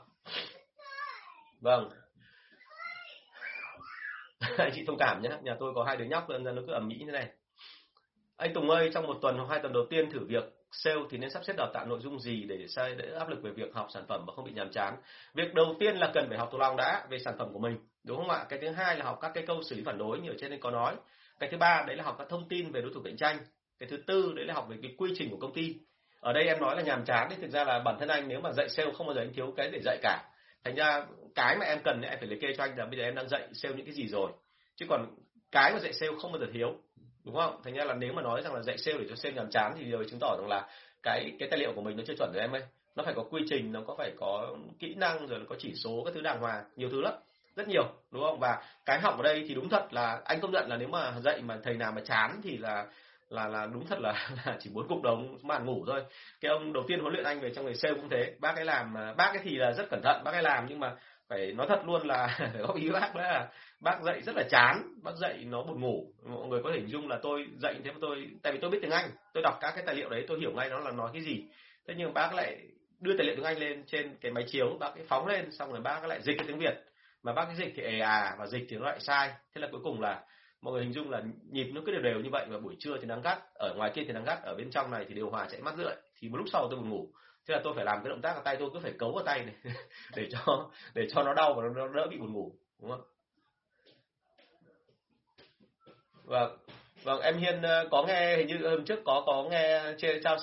Vâng. 1.62 1.89
Anh 4.58 4.71
chị 4.75 4.84
thông 4.88 4.97
cảm 4.99 5.21
nhé, 5.21 5.30
nhà 5.41 5.56
tôi 5.60 5.73
có 5.75 5.84
hai 5.84 5.97
đứa 5.97 6.06
nhóc 6.06 6.30
nên 6.30 6.43
nó 6.56 6.62
cứ 6.67 6.73
ẩm 6.73 6.88
mỹ 6.88 6.95
như 7.06 7.12
này. 7.12 7.27
Anh 8.38 8.53
Tùng 8.53 8.69
ơi, 8.69 8.89
trong 8.93 9.08
một 9.08 9.17
tuần 9.21 9.38
hoặc 9.38 9.47
hai 9.49 9.60
tuần 9.60 9.73
đầu 9.73 9.86
tiên 9.89 10.12
thử 10.12 10.19
việc 10.27 10.43
sale 10.71 11.01
thì 11.10 11.17
nên 11.17 11.30
sắp 11.30 11.43
xếp 11.45 11.53
đào 11.58 11.71
tạo 11.73 11.86
nội 11.86 11.99
dung 11.99 12.19
gì 12.19 12.43
để 12.43 12.65
sai 12.67 12.95
để 12.95 13.12
áp 13.19 13.30
lực 13.30 13.41
về 13.43 13.51
việc 13.51 13.73
học 13.73 13.88
sản 13.93 14.06
phẩm 14.08 14.25
mà 14.27 14.34
không 14.34 14.45
bị 14.45 14.51
nhàm 14.51 14.71
chán? 14.71 14.95
Việc 15.34 15.53
đầu 15.53 15.75
tiên 15.80 15.97
là 15.97 16.12
cần 16.13 16.30
phải 16.30 16.38
học 16.38 16.49
thuộc 16.51 16.62
lòng 16.62 16.75
đã 16.77 17.08
về 17.10 17.19
sản 17.19 17.36
phẩm 17.38 17.53
của 17.53 17.60
mình, 17.60 17.77
đúng 18.03 18.17
không 18.17 18.30
ạ? 18.30 18.45
Cái 18.49 18.60
thứ 18.62 18.69
hai 18.69 18.97
là 18.97 19.06
học 19.06 19.17
các 19.21 19.32
cái 19.34 19.45
câu 19.47 19.62
xử 19.63 19.75
lý 19.75 19.84
phản 19.86 19.97
đối 19.97 20.19
như 20.19 20.30
ở 20.30 20.36
trên 20.39 20.49
đây 20.49 20.60
có 20.60 20.71
nói 20.71 20.95
cái 21.39 21.50
thứ 21.52 21.58
ba, 21.58 21.84
đấy 21.88 21.95
là 21.95 22.04
học 22.04 22.15
các 22.19 22.28
thông 22.30 22.50
tin 22.50 22.71
về 22.71 22.82
đối 22.82 22.91
thủ 22.93 23.02
cạnh 23.04 23.17
tranh. 23.17 23.38
Cái 23.80 23.89
thứ 23.89 23.97
tư, 23.97 24.34
đấy 24.36 24.45
là 24.45 24.54
học 24.54 24.67
về 24.69 24.78
cái 24.82 24.91
quy 24.97 25.13
trình 25.17 25.30
của 25.30 25.38
công 25.38 25.54
ty. 25.54 25.76
Ở 26.19 26.34
đây 26.34 26.47
em 26.47 26.60
nói 26.60 26.76
là 26.76 26.82
nhàm 26.82 27.06
chán 27.06 27.28
thì 27.30 27.36
thực 27.41 27.52
ra 27.52 27.63
là 27.63 27.80
bản 27.80 27.97
thân 28.00 28.10
anh 28.10 28.28
nếu 28.28 28.41
mà 28.41 28.52
dạy 28.52 28.69
sale 28.69 28.91
không 28.91 29.08
bao 29.08 29.13
giờ 29.13 29.21
anh 29.21 29.34
thiếu 29.34 29.54
cái 29.58 29.69
để 29.71 29.80
dạy 29.84 29.97
cả. 30.02 30.23
Thành 30.63 30.76
ra 30.76 31.06
cái 31.36 31.58
mà 31.58 31.65
em 31.65 31.80
cần 31.84 32.02
em 32.02 32.19
phải 32.19 32.28
liệt 32.28 32.41
kê 32.41 32.47
cho 32.58 32.63
anh 32.63 32.78
là 32.78 32.86
bây 32.86 32.97
giờ 32.97 33.04
em 33.04 33.15
đang 33.15 33.30
dạy 33.30 33.47
sale 33.54 33.76
những 33.76 33.86
cái 33.86 33.95
gì 33.95 34.08
rồi. 34.08 34.32
Chứ 34.76 34.86
còn 34.89 35.15
cái 35.52 35.73
mà 35.73 35.80
dạy 35.80 35.93
sale 35.93 36.12
không 36.21 36.32
bao 36.32 36.39
giờ 36.39 36.47
thiếu, 36.54 36.76
đúng 37.23 37.36
không? 37.36 37.62
Thành 37.63 37.73
ra 37.73 37.86
là 37.86 37.93
nếu 37.93 38.13
mà 38.13 38.21
nói 38.21 38.41
rằng 38.41 38.54
là 38.54 38.62
dạy 38.62 38.78
sale 38.78 38.97
để 38.97 39.06
cho 39.10 39.15
sale 39.15 39.36
nhàm 39.36 39.50
chán 39.50 39.73
thì 39.78 39.84
điều 39.84 40.04
chứng 40.04 40.19
tỏ 40.19 40.38
rằng 40.39 40.50
là 40.50 40.67
cái 41.04 41.32
cái 41.39 41.50
tài 41.50 41.60
liệu 41.60 41.73
của 41.76 41.82
mình 41.82 41.97
nó 41.97 42.04
chưa 42.08 42.15
chuẩn 42.17 42.32
rồi 42.34 42.41
em 42.41 42.52
ơi. 42.52 42.62
Nó 42.95 43.04
phải 43.04 43.13
có 43.13 43.23
quy 43.23 43.41
trình, 43.50 43.71
nó 43.71 43.82
có 43.88 43.95
phải 43.97 44.12
có 44.17 44.56
kỹ 44.80 44.95
năng, 44.95 45.28
rồi 45.28 45.39
nó 45.39 45.45
có 45.50 45.56
chỉ 45.60 45.73
số 45.76 46.02
các 46.06 46.13
thứ 46.13 46.21
đàng 46.21 46.39
hoàng, 46.39 46.65
nhiều 46.76 46.89
thứ 46.89 47.02
lắm 47.02 47.13
rất 47.58 47.67
nhiều 47.67 47.84
đúng 48.12 48.24
không? 48.24 48.39
Và 48.39 48.62
cái 48.86 49.00
học 49.00 49.17
ở 49.17 49.24
đây 49.24 49.46
thì 49.48 49.54
đúng 49.54 49.70
thật 49.70 49.93
là 49.93 50.22
anh 50.26 50.41
công 50.41 50.52
nhận 50.52 50.70
là 50.70 50.78
nếu 50.78 50.88
mà 50.88 51.13
dạy 51.20 51.41
mà 51.41 51.58
thầy 51.63 51.74
nào 51.74 51.91
mà 51.91 52.02
chán 52.06 52.41
thì 52.43 52.58
là 52.58 52.86
là 53.30 53.48
là 53.48 53.65
đúng 53.74 53.88
thật 53.88 54.00
là, 54.00 54.30
là 54.46 54.58
chỉ 54.60 54.70
muốn 54.74 54.88
cục 54.88 55.02
đầu 55.04 55.22
màn 55.43 55.65
ngủ 55.65 55.84
thôi. 55.88 56.04
Cái 56.41 56.52
ông 56.52 56.74
đầu 56.74 56.84
tiên 56.88 57.00
huấn 57.00 57.13
luyện 57.13 57.26
anh 57.26 57.39
về 57.39 57.52
trong 57.56 57.65
nghề 57.65 57.74
sale 57.74 57.96
cũng 57.96 58.10
thế. 58.10 58.34
Bác 58.39 58.56
ấy 58.56 58.65
làm 58.65 58.98
à, 58.98 59.13
bác 59.13 59.30
ấy 59.30 59.39
thì 59.43 59.56
là 59.56 59.72
rất 59.72 59.89
cẩn 59.89 60.02
thận 60.04 60.22
bác 60.24 60.32
ấy 60.32 60.43
làm 60.43 60.65
nhưng 60.70 60.80
mà 60.80 60.96
phải 61.28 61.54
nói 61.54 61.67
thật 61.70 61.82
luôn 61.86 62.08
là 62.08 62.36
phải 62.39 62.62
góp 62.62 62.76
ý 62.76 62.89
bác 62.89 63.15
là 63.15 63.48
bác 63.80 64.02
dạy 64.04 64.22
rất 64.22 64.36
là 64.36 64.43
chán 64.50 64.93
bác 65.04 65.15
dạy 65.15 65.46
nó 65.46 65.63
buồn 65.63 65.82
ngủ. 65.82 66.08
Mọi 66.26 66.48
người 66.48 66.63
có 66.63 66.70
thể 66.74 66.80
hình 66.80 66.89
dung 66.89 67.08
là 67.08 67.20
tôi 67.22 67.48
dạy 67.62 67.76
thế 67.84 67.91
mà 67.91 67.98
tôi 68.02 68.28
tại 68.43 68.54
vì 68.54 68.60
tôi 68.60 68.72
biết 68.72 68.80
tiếng 68.82 68.91
anh 68.91 69.10
tôi 69.34 69.43
đọc 69.43 69.58
các 69.62 69.72
cái 69.76 69.84
tài 69.86 69.96
liệu 69.96 70.10
đấy 70.10 70.26
tôi 70.28 70.39
hiểu 70.39 70.52
ngay 70.52 70.70
nó 70.70 70.80
là 70.80 70.91
nói 70.91 71.10
cái 71.13 71.22
gì. 71.22 71.43
Thế 71.88 71.93
nhưng 71.98 72.13
bác 72.13 72.34
lại 72.34 72.58
đưa 73.00 73.17
tài 73.17 73.28
liệu 73.28 73.36
tiếng 73.36 73.46
Anh 73.46 73.60
lên 73.60 73.84
trên 73.88 74.15
cái 74.22 74.32
máy 74.32 74.43
chiếu 74.48 74.78
bác 74.80 74.96
ấy 74.96 75.06
phóng 75.08 75.28
lên 75.28 75.52
xong 75.52 75.72
rồi 75.72 75.82
bác 75.82 76.06
lại 76.06 76.22
dịch 76.22 76.38
cái 76.38 76.48
tiếng 76.48 76.60
Việt 76.60 76.84
mà 77.23 77.34
bác 77.34 77.45
cái 77.45 77.56
dịch 77.56 77.73
thì 77.75 77.84
ề 77.84 77.99
à 77.99 78.36
và 78.39 78.47
dịch 78.47 78.65
thì 78.69 78.77
nó 78.77 78.86
lại 78.86 78.99
sai. 78.99 79.30
Thế 79.30 79.62
là 79.62 79.67
cuối 79.71 79.82
cùng 79.84 80.01
là 80.01 80.23
mọi 80.62 80.73
người 80.73 80.84
hình 80.84 80.93
dung 80.93 81.10
là 81.10 81.21
nhịp 81.51 81.71
nó 81.73 81.82
cứ 81.86 81.91
đều 81.91 82.01
đều 82.01 82.19
như 82.19 82.30
vậy 82.32 82.45
và 82.49 82.60
buổi 82.60 82.75
trưa 82.80 82.97
thì 82.97 83.06
nắng 83.06 83.21
gắt, 83.21 83.39
ở 83.53 83.73
ngoài 83.77 83.91
kia 83.95 84.03
thì 84.08 84.13
nắng 84.13 84.23
gắt, 84.23 84.39
ở 84.43 84.56
bên 84.56 84.71
trong 84.71 84.91
này 84.91 85.06
thì 85.08 85.15
điều 85.15 85.30
hòa 85.30 85.47
chạy 85.51 85.62
mắt 85.62 85.75
rượi. 85.77 85.95
Thì 86.19 86.30
một 86.30 86.38
lúc 86.38 86.47
sau 86.51 86.67
tôi 86.69 86.80
buồn 86.80 86.89
ngủ. 86.89 87.08
Thế 87.47 87.53
là 87.53 87.62
tôi 87.63 87.73
phải 87.75 87.86
làm 87.86 88.03
cái 88.03 88.10
động 88.10 88.21
tác 88.21 88.36
ở 88.36 88.41
tay 88.45 88.56
tôi 88.60 88.69
cứ 88.73 88.80
phải 88.80 88.93
cấu 88.99 89.12
vào 89.12 89.23
tay 89.23 89.45
này 89.45 89.56
để 90.15 90.27
cho 90.32 90.69
để 90.93 91.08
cho 91.10 91.23
nó 91.23 91.34
đau 91.34 91.53
và 91.53 91.63
nó 91.75 91.88
đỡ 91.88 92.08
bị 92.12 92.17
buồn 92.17 92.34
ngủ, 92.34 92.51
đúng 92.82 92.91
không? 92.91 93.01
Và 96.23 96.49
vâng 97.08 97.22
em 97.22 97.38
Hiên 97.38 97.62
ờ, 97.62 97.88
có 97.91 98.04
nghe 98.08 98.38
hình 98.38 98.48
như 98.48 98.67
hôm 98.67 98.86
trước 98.86 99.00
có 99.06 99.24
có 99.26 99.43
nghe 99.52 99.82
chia, 99.98 100.20
trao 100.24 100.38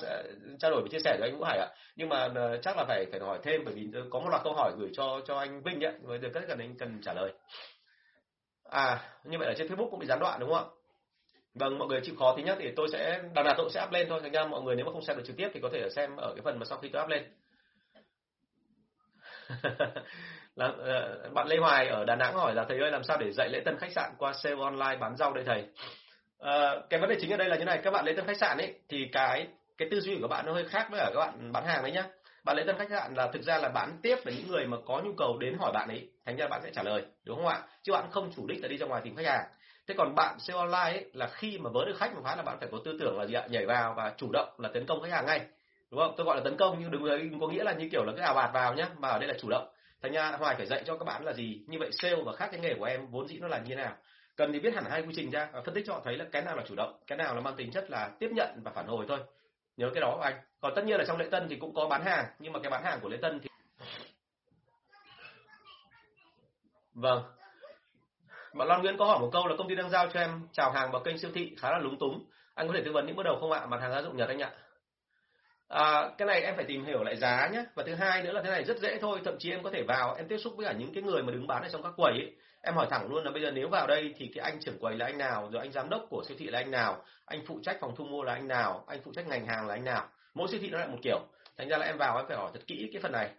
trao 0.59 0.71
đổi 0.71 0.81
và 0.81 0.87
chia 0.91 0.99
sẻ 1.03 1.17
với 1.19 1.29
anh 1.29 1.37
Vũ 1.37 1.43
Hải 1.43 1.57
ạ. 1.57 1.67
Nhưng 1.95 2.09
mà 2.09 2.29
ờ, 2.35 2.57
chắc 2.57 2.77
là 2.77 2.85
phải 2.87 3.05
phải 3.11 3.19
hỏi 3.19 3.39
thêm 3.43 3.61
bởi 3.65 3.73
vì 3.73 3.87
ờ, 3.93 4.01
có 4.09 4.19
một 4.19 4.29
loạt 4.29 4.41
câu 4.43 4.53
hỏi 4.53 4.71
gửi 4.77 4.89
cho 4.93 5.21
cho 5.27 5.37
anh 5.37 5.61
Vinh 5.63 5.81
ạ 5.81 5.91
người 6.01 6.17
được 6.17 6.33
rất 6.33 6.41
cần 6.47 6.59
anh 6.59 6.77
cần 6.79 7.01
trả 7.03 7.13
lời. 7.13 7.33
À 8.69 8.99
như 9.23 9.37
vậy 9.37 9.47
là 9.47 9.53
trên 9.57 9.67
Facebook 9.67 9.89
cũng 9.89 9.99
bị 9.99 10.05
gián 10.05 10.19
đoạn 10.19 10.39
đúng 10.39 10.53
không 10.53 10.57
ạ? 10.57 10.73
Vâng 11.53 11.77
mọi 11.77 11.87
người 11.87 12.01
chịu 12.03 12.15
khó 12.19 12.33
thứ 12.37 12.43
nhất 12.43 12.57
thì 12.59 12.71
tôi 12.75 12.87
sẽ 12.91 13.21
đằng 13.33 13.45
nào 13.45 13.53
tôi 13.57 13.69
sẽ 13.73 13.83
up 13.85 13.91
lên 13.91 14.07
thôi 14.09 14.19
thành 14.23 14.31
ra 14.31 14.45
mọi 14.45 14.61
người 14.61 14.75
nếu 14.75 14.85
mà 14.85 14.91
không 14.91 15.05
xem 15.05 15.17
được 15.17 15.23
trực 15.27 15.37
tiếp 15.37 15.47
thì 15.53 15.59
có 15.63 15.69
thể 15.73 15.89
xem 15.89 16.15
ở 16.15 16.33
cái 16.35 16.41
phần 16.43 16.59
mà 16.59 16.65
sau 16.65 16.77
khi 16.77 16.89
tôi 16.93 17.03
up 17.03 17.09
lên. 17.09 17.23
Là, 20.55 20.73
bạn 21.33 21.47
Lê 21.47 21.57
Hoài 21.57 21.87
ở 21.87 22.05
Đà 22.05 22.15
Nẵng 22.15 22.33
hỏi 22.33 22.55
là 22.55 22.65
thầy 22.69 22.79
ơi 22.79 22.91
làm 22.91 23.03
sao 23.03 23.17
để 23.17 23.31
dạy 23.31 23.49
lễ 23.49 23.61
tân 23.65 23.77
khách 23.79 23.91
sạn 23.91 24.11
qua 24.17 24.33
sale 24.33 24.55
online 24.61 24.97
bán 24.99 25.15
rau 25.17 25.33
đây 25.33 25.43
thầy? 25.47 25.63
Uh, 26.43 26.89
cái 26.89 26.99
vấn 26.99 27.09
đề 27.09 27.17
chính 27.21 27.31
ở 27.31 27.37
đây 27.37 27.49
là 27.49 27.55
như 27.55 27.65
này 27.65 27.79
các 27.83 27.91
bạn 27.91 28.05
lấy 28.05 28.15
tên 28.15 28.25
khách 28.27 28.37
sạn 28.37 28.57
ấy 28.57 28.73
thì 28.89 29.09
cái 29.11 29.47
cái 29.77 29.87
tư 29.91 29.99
duy 29.99 30.17
của 30.21 30.27
bạn 30.27 30.45
nó 30.45 30.53
hơi 30.53 30.65
khác 30.65 30.87
với 30.91 30.99
ở 30.99 31.11
các 31.13 31.19
bạn 31.19 31.51
bán 31.51 31.65
hàng 31.65 31.83
đấy 31.83 31.91
nhá. 31.91 32.03
Bạn 32.43 32.55
lấy 32.55 32.65
tên 32.67 32.77
khách 32.77 32.89
sạn 32.89 33.13
là 33.13 33.27
thực 33.33 33.43
ra 33.43 33.57
là 33.57 33.69
bán 33.69 33.97
tiếp 34.01 34.15
là 34.25 34.31
những 34.31 34.47
người 34.47 34.67
mà 34.67 34.77
có 34.85 35.01
nhu 35.05 35.11
cầu 35.17 35.37
đến 35.37 35.57
hỏi 35.59 35.71
bạn 35.73 35.87
ấy 35.87 36.09
thành 36.25 36.35
ra 36.35 36.47
bạn 36.47 36.61
sẽ 36.63 36.69
trả 36.73 36.83
lời 36.83 37.03
đúng 37.23 37.37
không 37.37 37.47
ạ? 37.47 37.61
Chứ 37.83 37.93
bạn 37.93 38.11
không 38.11 38.31
chủ 38.35 38.47
đích 38.47 38.61
là 38.61 38.67
đi 38.67 38.77
ra 38.77 38.85
ngoài 38.85 39.01
tìm 39.05 39.15
khách 39.15 39.25
hàng. 39.25 39.45
Thế 39.87 39.95
còn 39.97 40.15
bạn 40.15 40.39
sale 40.39 40.59
online 40.59 40.99
ấy, 40.99 41.05
là 41.13 41.27
khi 41.27 41.57
mà 41.57 41.69
vớ 41.73 41.85
được 41.85 41.97
khách 41.97 42.15
một 42.15 42.21
phát 42.23 42.35
là 42.35 42.43
bạn 42.43 42.57
phải 42.59 42.69
có 42.71 42.77
tư 42.85 42.97
tưởng 42.99 43.19
là 43.19 43.25
gì 43.25 43.33
ạ? 43.33 43.47
Nhảy 43.49 43.65
vào 43.65 43.93
và 43.97 44.13
chủ 44.17 44.29
động 44.33 44.49
là 44.57 44.69
tấn 44.73 44.85
công 44.85 45.01
khách 45.01 45.11
hàng 45.11 45.25
ngay 45.25 45.41
đúng 45.91 45.99
không? 45.99 46.13
Tôi 46.17 46.25
gọi 46.25 46.37
là 46.37 46.43
tấn 46.43 46.57
công 46.57 46.77
nhưng 46.79 46.91
đừng 46.91 47.39
có 47.39 47.47
nghĩa 47.47 47.63
là 47.63 47.73
như 47.73 47.89
kiểu 47.91 48.03
là 48.03 48.13
cái 48.17 48.25
ảo 48.25 48.35
bạt 48.35 48.49
vào 48.53 48.73
nhá 48.73 48.89
mà 48.97 49.09
ở 49.09 49.19
đây 49.19 49.27
là 49.27 49.33
chủ 49.41 49.49
động. 49.49 49.67
Thành 50.01 50.11
ra 50.11 50.31
hoài 50.31 50.55
phải 50.55 50.65
dạy 50.65 50.83
cho 50.85 50.97
các 50.97 51.05
bạn 51.05 51.25
là 51.25 51.33
gì? 51.33 51.61
Như 51.67 51.77
vậy 51.79 51.89
sale 51.91 52.15
và 52.25 52.33
khác 52.35 52.49
cái 52.51 52.59
nghề 52.59 52.73
của 52.73 52.85
em 52.85 53.07
vốn 53.07 53.27
dĩ 53.27 53.37
nó 53.41 53.47
là 53.47 53.57
như 53.57 53.69
thế 53.69 53.75
nào? 53.75 53.93
Cần 54.35 54.53
thì 54.53 54.59
biết 54.59 54.73
hẳn 54.73 54.85
hai 54.89 55.01
quy 55.01 55.13
trình 55.15 55.31
ra 55.31 55.45
và 55.45 55.59
ờ, 55.59 55.61
phân 55.65 55.75
tích 55.75 55.83
cho 55.87 55.93
họ 55.93 56.01
thấy 56.03 56.17
là 56.17 56.25
cái 56.31 56.41
nào 56.41 56.55
là 56.55 56.63
chủ 56.67 56.75
động 56.75 56.99
cái 57.07 57.17
nào 57.17 57.35
là 57.35 57.41
mang 57.41 57.55
tính 57.55 57.71
chất 57.71 57.89
là 57.89 58.11
tiếp 58.19 58.29
nhận 58.33 58.61
và 58.63 58.71
phản 58.71 58.87
hồi 58.87 59.05
thôi. 59.07 59.19
Nhớ 59.77 59.89
cái 59.93 60.01
đó 60.01 60.19
anh? 60.21 60.33
Còn 60.59 60.73
tất 60.75 60.85
nhiên 60.85 60.97
là 60.97 61.05
trong 61.07 61.17
lễ 61.17 61.27
tân 61.31 61.47
thì 61.49 61.55
cũng 61.55 61.73
có 61.73 61.87
bán 61.87 62.05
hàng 62.05 62.25
nhưng 62.39 62.53
mà 62.53 62.59
cái 62.59 62.71
bán 62.71 62.83
hàng 62.83 62.99
của 63.01 63.09
lễ 63.09 63.17
tân 63.21 63.39
thì 63.39 63.49
vâng. 66.93 67.23
Bạn 68.53 68.67
Loan 68.67 68.81
Nguyễn 68.81 68.97
có 68.97 69.05
hỏi 69.05 69.19
một 69.19 69.29
câu 69.33 69.47
là 69.47 69.55
công 69.57 69.69
ty 69.69 69.75
đang 69.75 69.89
giao 69.89 70.09
cho 70.09 70.19
em 70.19 70.47
chào 70.51 70.71
hàng 70.71 70.91
vào 70.91 71.03
kênh 71.03 71.17
siêu 71.17 71.31
thị 71.33 71.55
khá 71.57 71.71
là 71.71 71.79
lúng 71.79 71.99
túng. 71.99 72.25
Anh 72.53 72.67
có 72.67 72.73
thể 72.73 72.81
tư 72.85 72.91
vấn 72.91 73.05
những 73.05 73.15
bước 73.15 73.23
đầu 73.23 73.37
không 73.39 73.51
ạ? 73.51 73.65
Mặt 73.65 73.81
hàng 73.81 73.91
gia 73.91 74.01
dụng 74.01 74.17
Nhật 74.17 74.27
anh 74.27 74.39
ạ. 74.39 74.51
À, 75.67 76.09
cái 76.17 76.25
này 76.27 76.41
em 76.41 76.55
phải 76.55 76.65
tìm 76.65 76.85
hiểu 76.85 77.03
lại 77.03 77.15
giá 77.15 77.49
nhé 77.53 77.65
và 77.75 77.83
thứ 77.83 77.95
hai 77.95 78.23
nữa 78.23 78.31
là 78.31 78.41
thế 78.43 78.49
này 78.49 78.63
rất 78.63 78.77
dễ 78.77 78.99
thôi. 79.01 79.19
Thậm 79.25 79.35
chí 79.39 79.51
em 79.51 79.63
có 79.63 79.69
thể 79.73 79.83
vào 79.87 80.15
em 80.15 80.27
tiếp 80.27 80.37
xúc 80.37 80.53
với 80.57 80.65
cả 80.65 80.73
những 80.73 80.93
cái 80.93 81.03
người 81.03 81.23
mà 81.23 81.31
đứng 81.31 81.47
bán 81.47 81.63
ở 81.63 81.69
trong 81.69 81.83
các 81.83 81.93
quầy 81.97 82.13
ấy 82.13 82.35
em 82.65 82.75
hỏi 82.75 82.87
thẳng 82.89 83.07
luôn 83.09 83.23
là 83.23 83.31
bây 83.31 83.41
giờ 83.41 83.51
nếu 83.51 83.69
vào 83.69 83.87
đây 83.87 84.13
thì 84.17 84.31
cái 84.35 84.43
anh 84.51 84.59
trưởng 84.59 84.79
quầy 84.79 84.95
là 84.95 85.05
anh 85.05 85.17
nào 85.17 85.49
rồi 85.51 85.61
anh 85.61 85.71
giám 85.71 85.89
đốc 85.89 86.05
của 86.09 86.23
siêu 86.27 86.37
thị 86.39 86.47
là 86.47 86.59
anh 86.59 86.71
nào 86.71 87.03
anh 87.25 87.41
phụ 87.47 87.59
trách 87.63 87.77
phòng 87.79 87.95
thu 87.95 88.05
mua 88.05 88.23
là 88.23 88.33
anh 88.33 88.47
nào 88.47 88.83
anh 88.87 88.99
phụ 89.03 89.11
trách 89.15 89.27
ngành 89.27 89.45
hàng 89.45 89.67
là 89.67 89.73
anh 89.73 89.83
nào? 89.83 90.07
Mỗi 90.33 90.47
siêu 90.51 90.59
thị 90.63 90.69
nó 90.69 90.77
lại 90.77 90.87
một 90.87 90.97
kiểu. 91.03 91.19
Thành 91.57 91.69
ra 91.69 91.77
là 91.77 91.85
em 91.85 91.97
vào 91.97 92.17
em 92.17 92.25
phải 92.27 92.37
hỏi 92.37 92.51
thật 92.53 92.61
kỹ 92.67 92.89
cái 92.93 93.01
phần 93.01 93.11
này. 93.11 93.29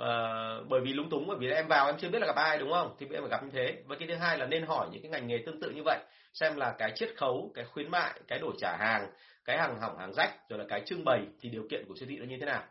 Uh, 0.00 0.68
bởi 0.68 0.80
vì 0.84 0.92
lúng 0.92 1.10
túng 1.10 1.26
bởi 1.26 1.36
vì 1.40 1.50
em 1.50 1.66
vào 1.68 1.86
em 1.86 1.96
chưa 1.98 2.08
biết 2.08 2.18
là 2.18 2.26
gặp 2.26 2.36
ai 2.36 2.58
đúng 2.58 2.72
không? 2.72 2.96
Thì 2.98 3.06
em 3.12 3.22
phải 3.22 3.30
gặp 3.30 3.42
như 3.44 3.50
thế. 3.52 3.82
Và 3.86 3.96
cái 3.98 4.08
thứ 4.08 4.14
hai 4.14 4.38
là 4.38 4.46
nên 4.46 4.66
hỏi 4.66 4.88
những 4.92 5.02
cái 5.02 5.10
ngành 5.10 5.26
nghề 5.26 5.38
tương 5.46 5.60
tự 5.60 5.70
như 5.70 5.82
vậy 5.84 5.98
xem 6.34 6.56
là 6.56 6.74
cái 6.78 6.92
chiết 6.94 7.08
khấu 7.16 7.52
cái 7.54 7.64
khuyến 7.64 7.90
mại 7.90 8.20
cái 8.28 8.38
đổi 8.38 8.52
trả 8.58 8.76
hàng 8.76 9.10
cái 9.44 9.58
hàng 9.58 9.80
hỏng 9.80 9.98
hàng 9.98 10.12
rách 10.12 10.48
rồi 10.48 10.58
là 10.58 10.64
cái 10.68 10.82
trưng 10.86 11.04
bày 11.04 11.20
thì 11.40 11.48
điều 11.48 11.66
kiện 11.70 11.84
của 11.88 11.94
siêu 11.96 12.08
thị 12.10 12.16
nó 12.16 12.24
như 12.24 12.36
thế 12.40 12.46
nào. 12.46 12.62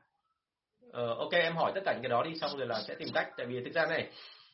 Ờ, 0.92 1.14
ok 1.14 1.32
em 1.32 1.56
hỏi 1.56 1.72
tất 1.76 1.82
cả 1.86 1.94
những 1.94 2.02
cái 2.02 2.10
đó 2.10 2.24
đi 2.24 2.36
xong 2.42 2.58
rồi 2.58 2.68
là 2.68 2.82
sẽ 2.82 2.96
tìm 2.96 3.08
cách. 3.14 3.30
Tại 3.38 3.46
vì 3.46 3.64
thực 3.64 3.74
ra 3.74 3.86
này 3.86 4.08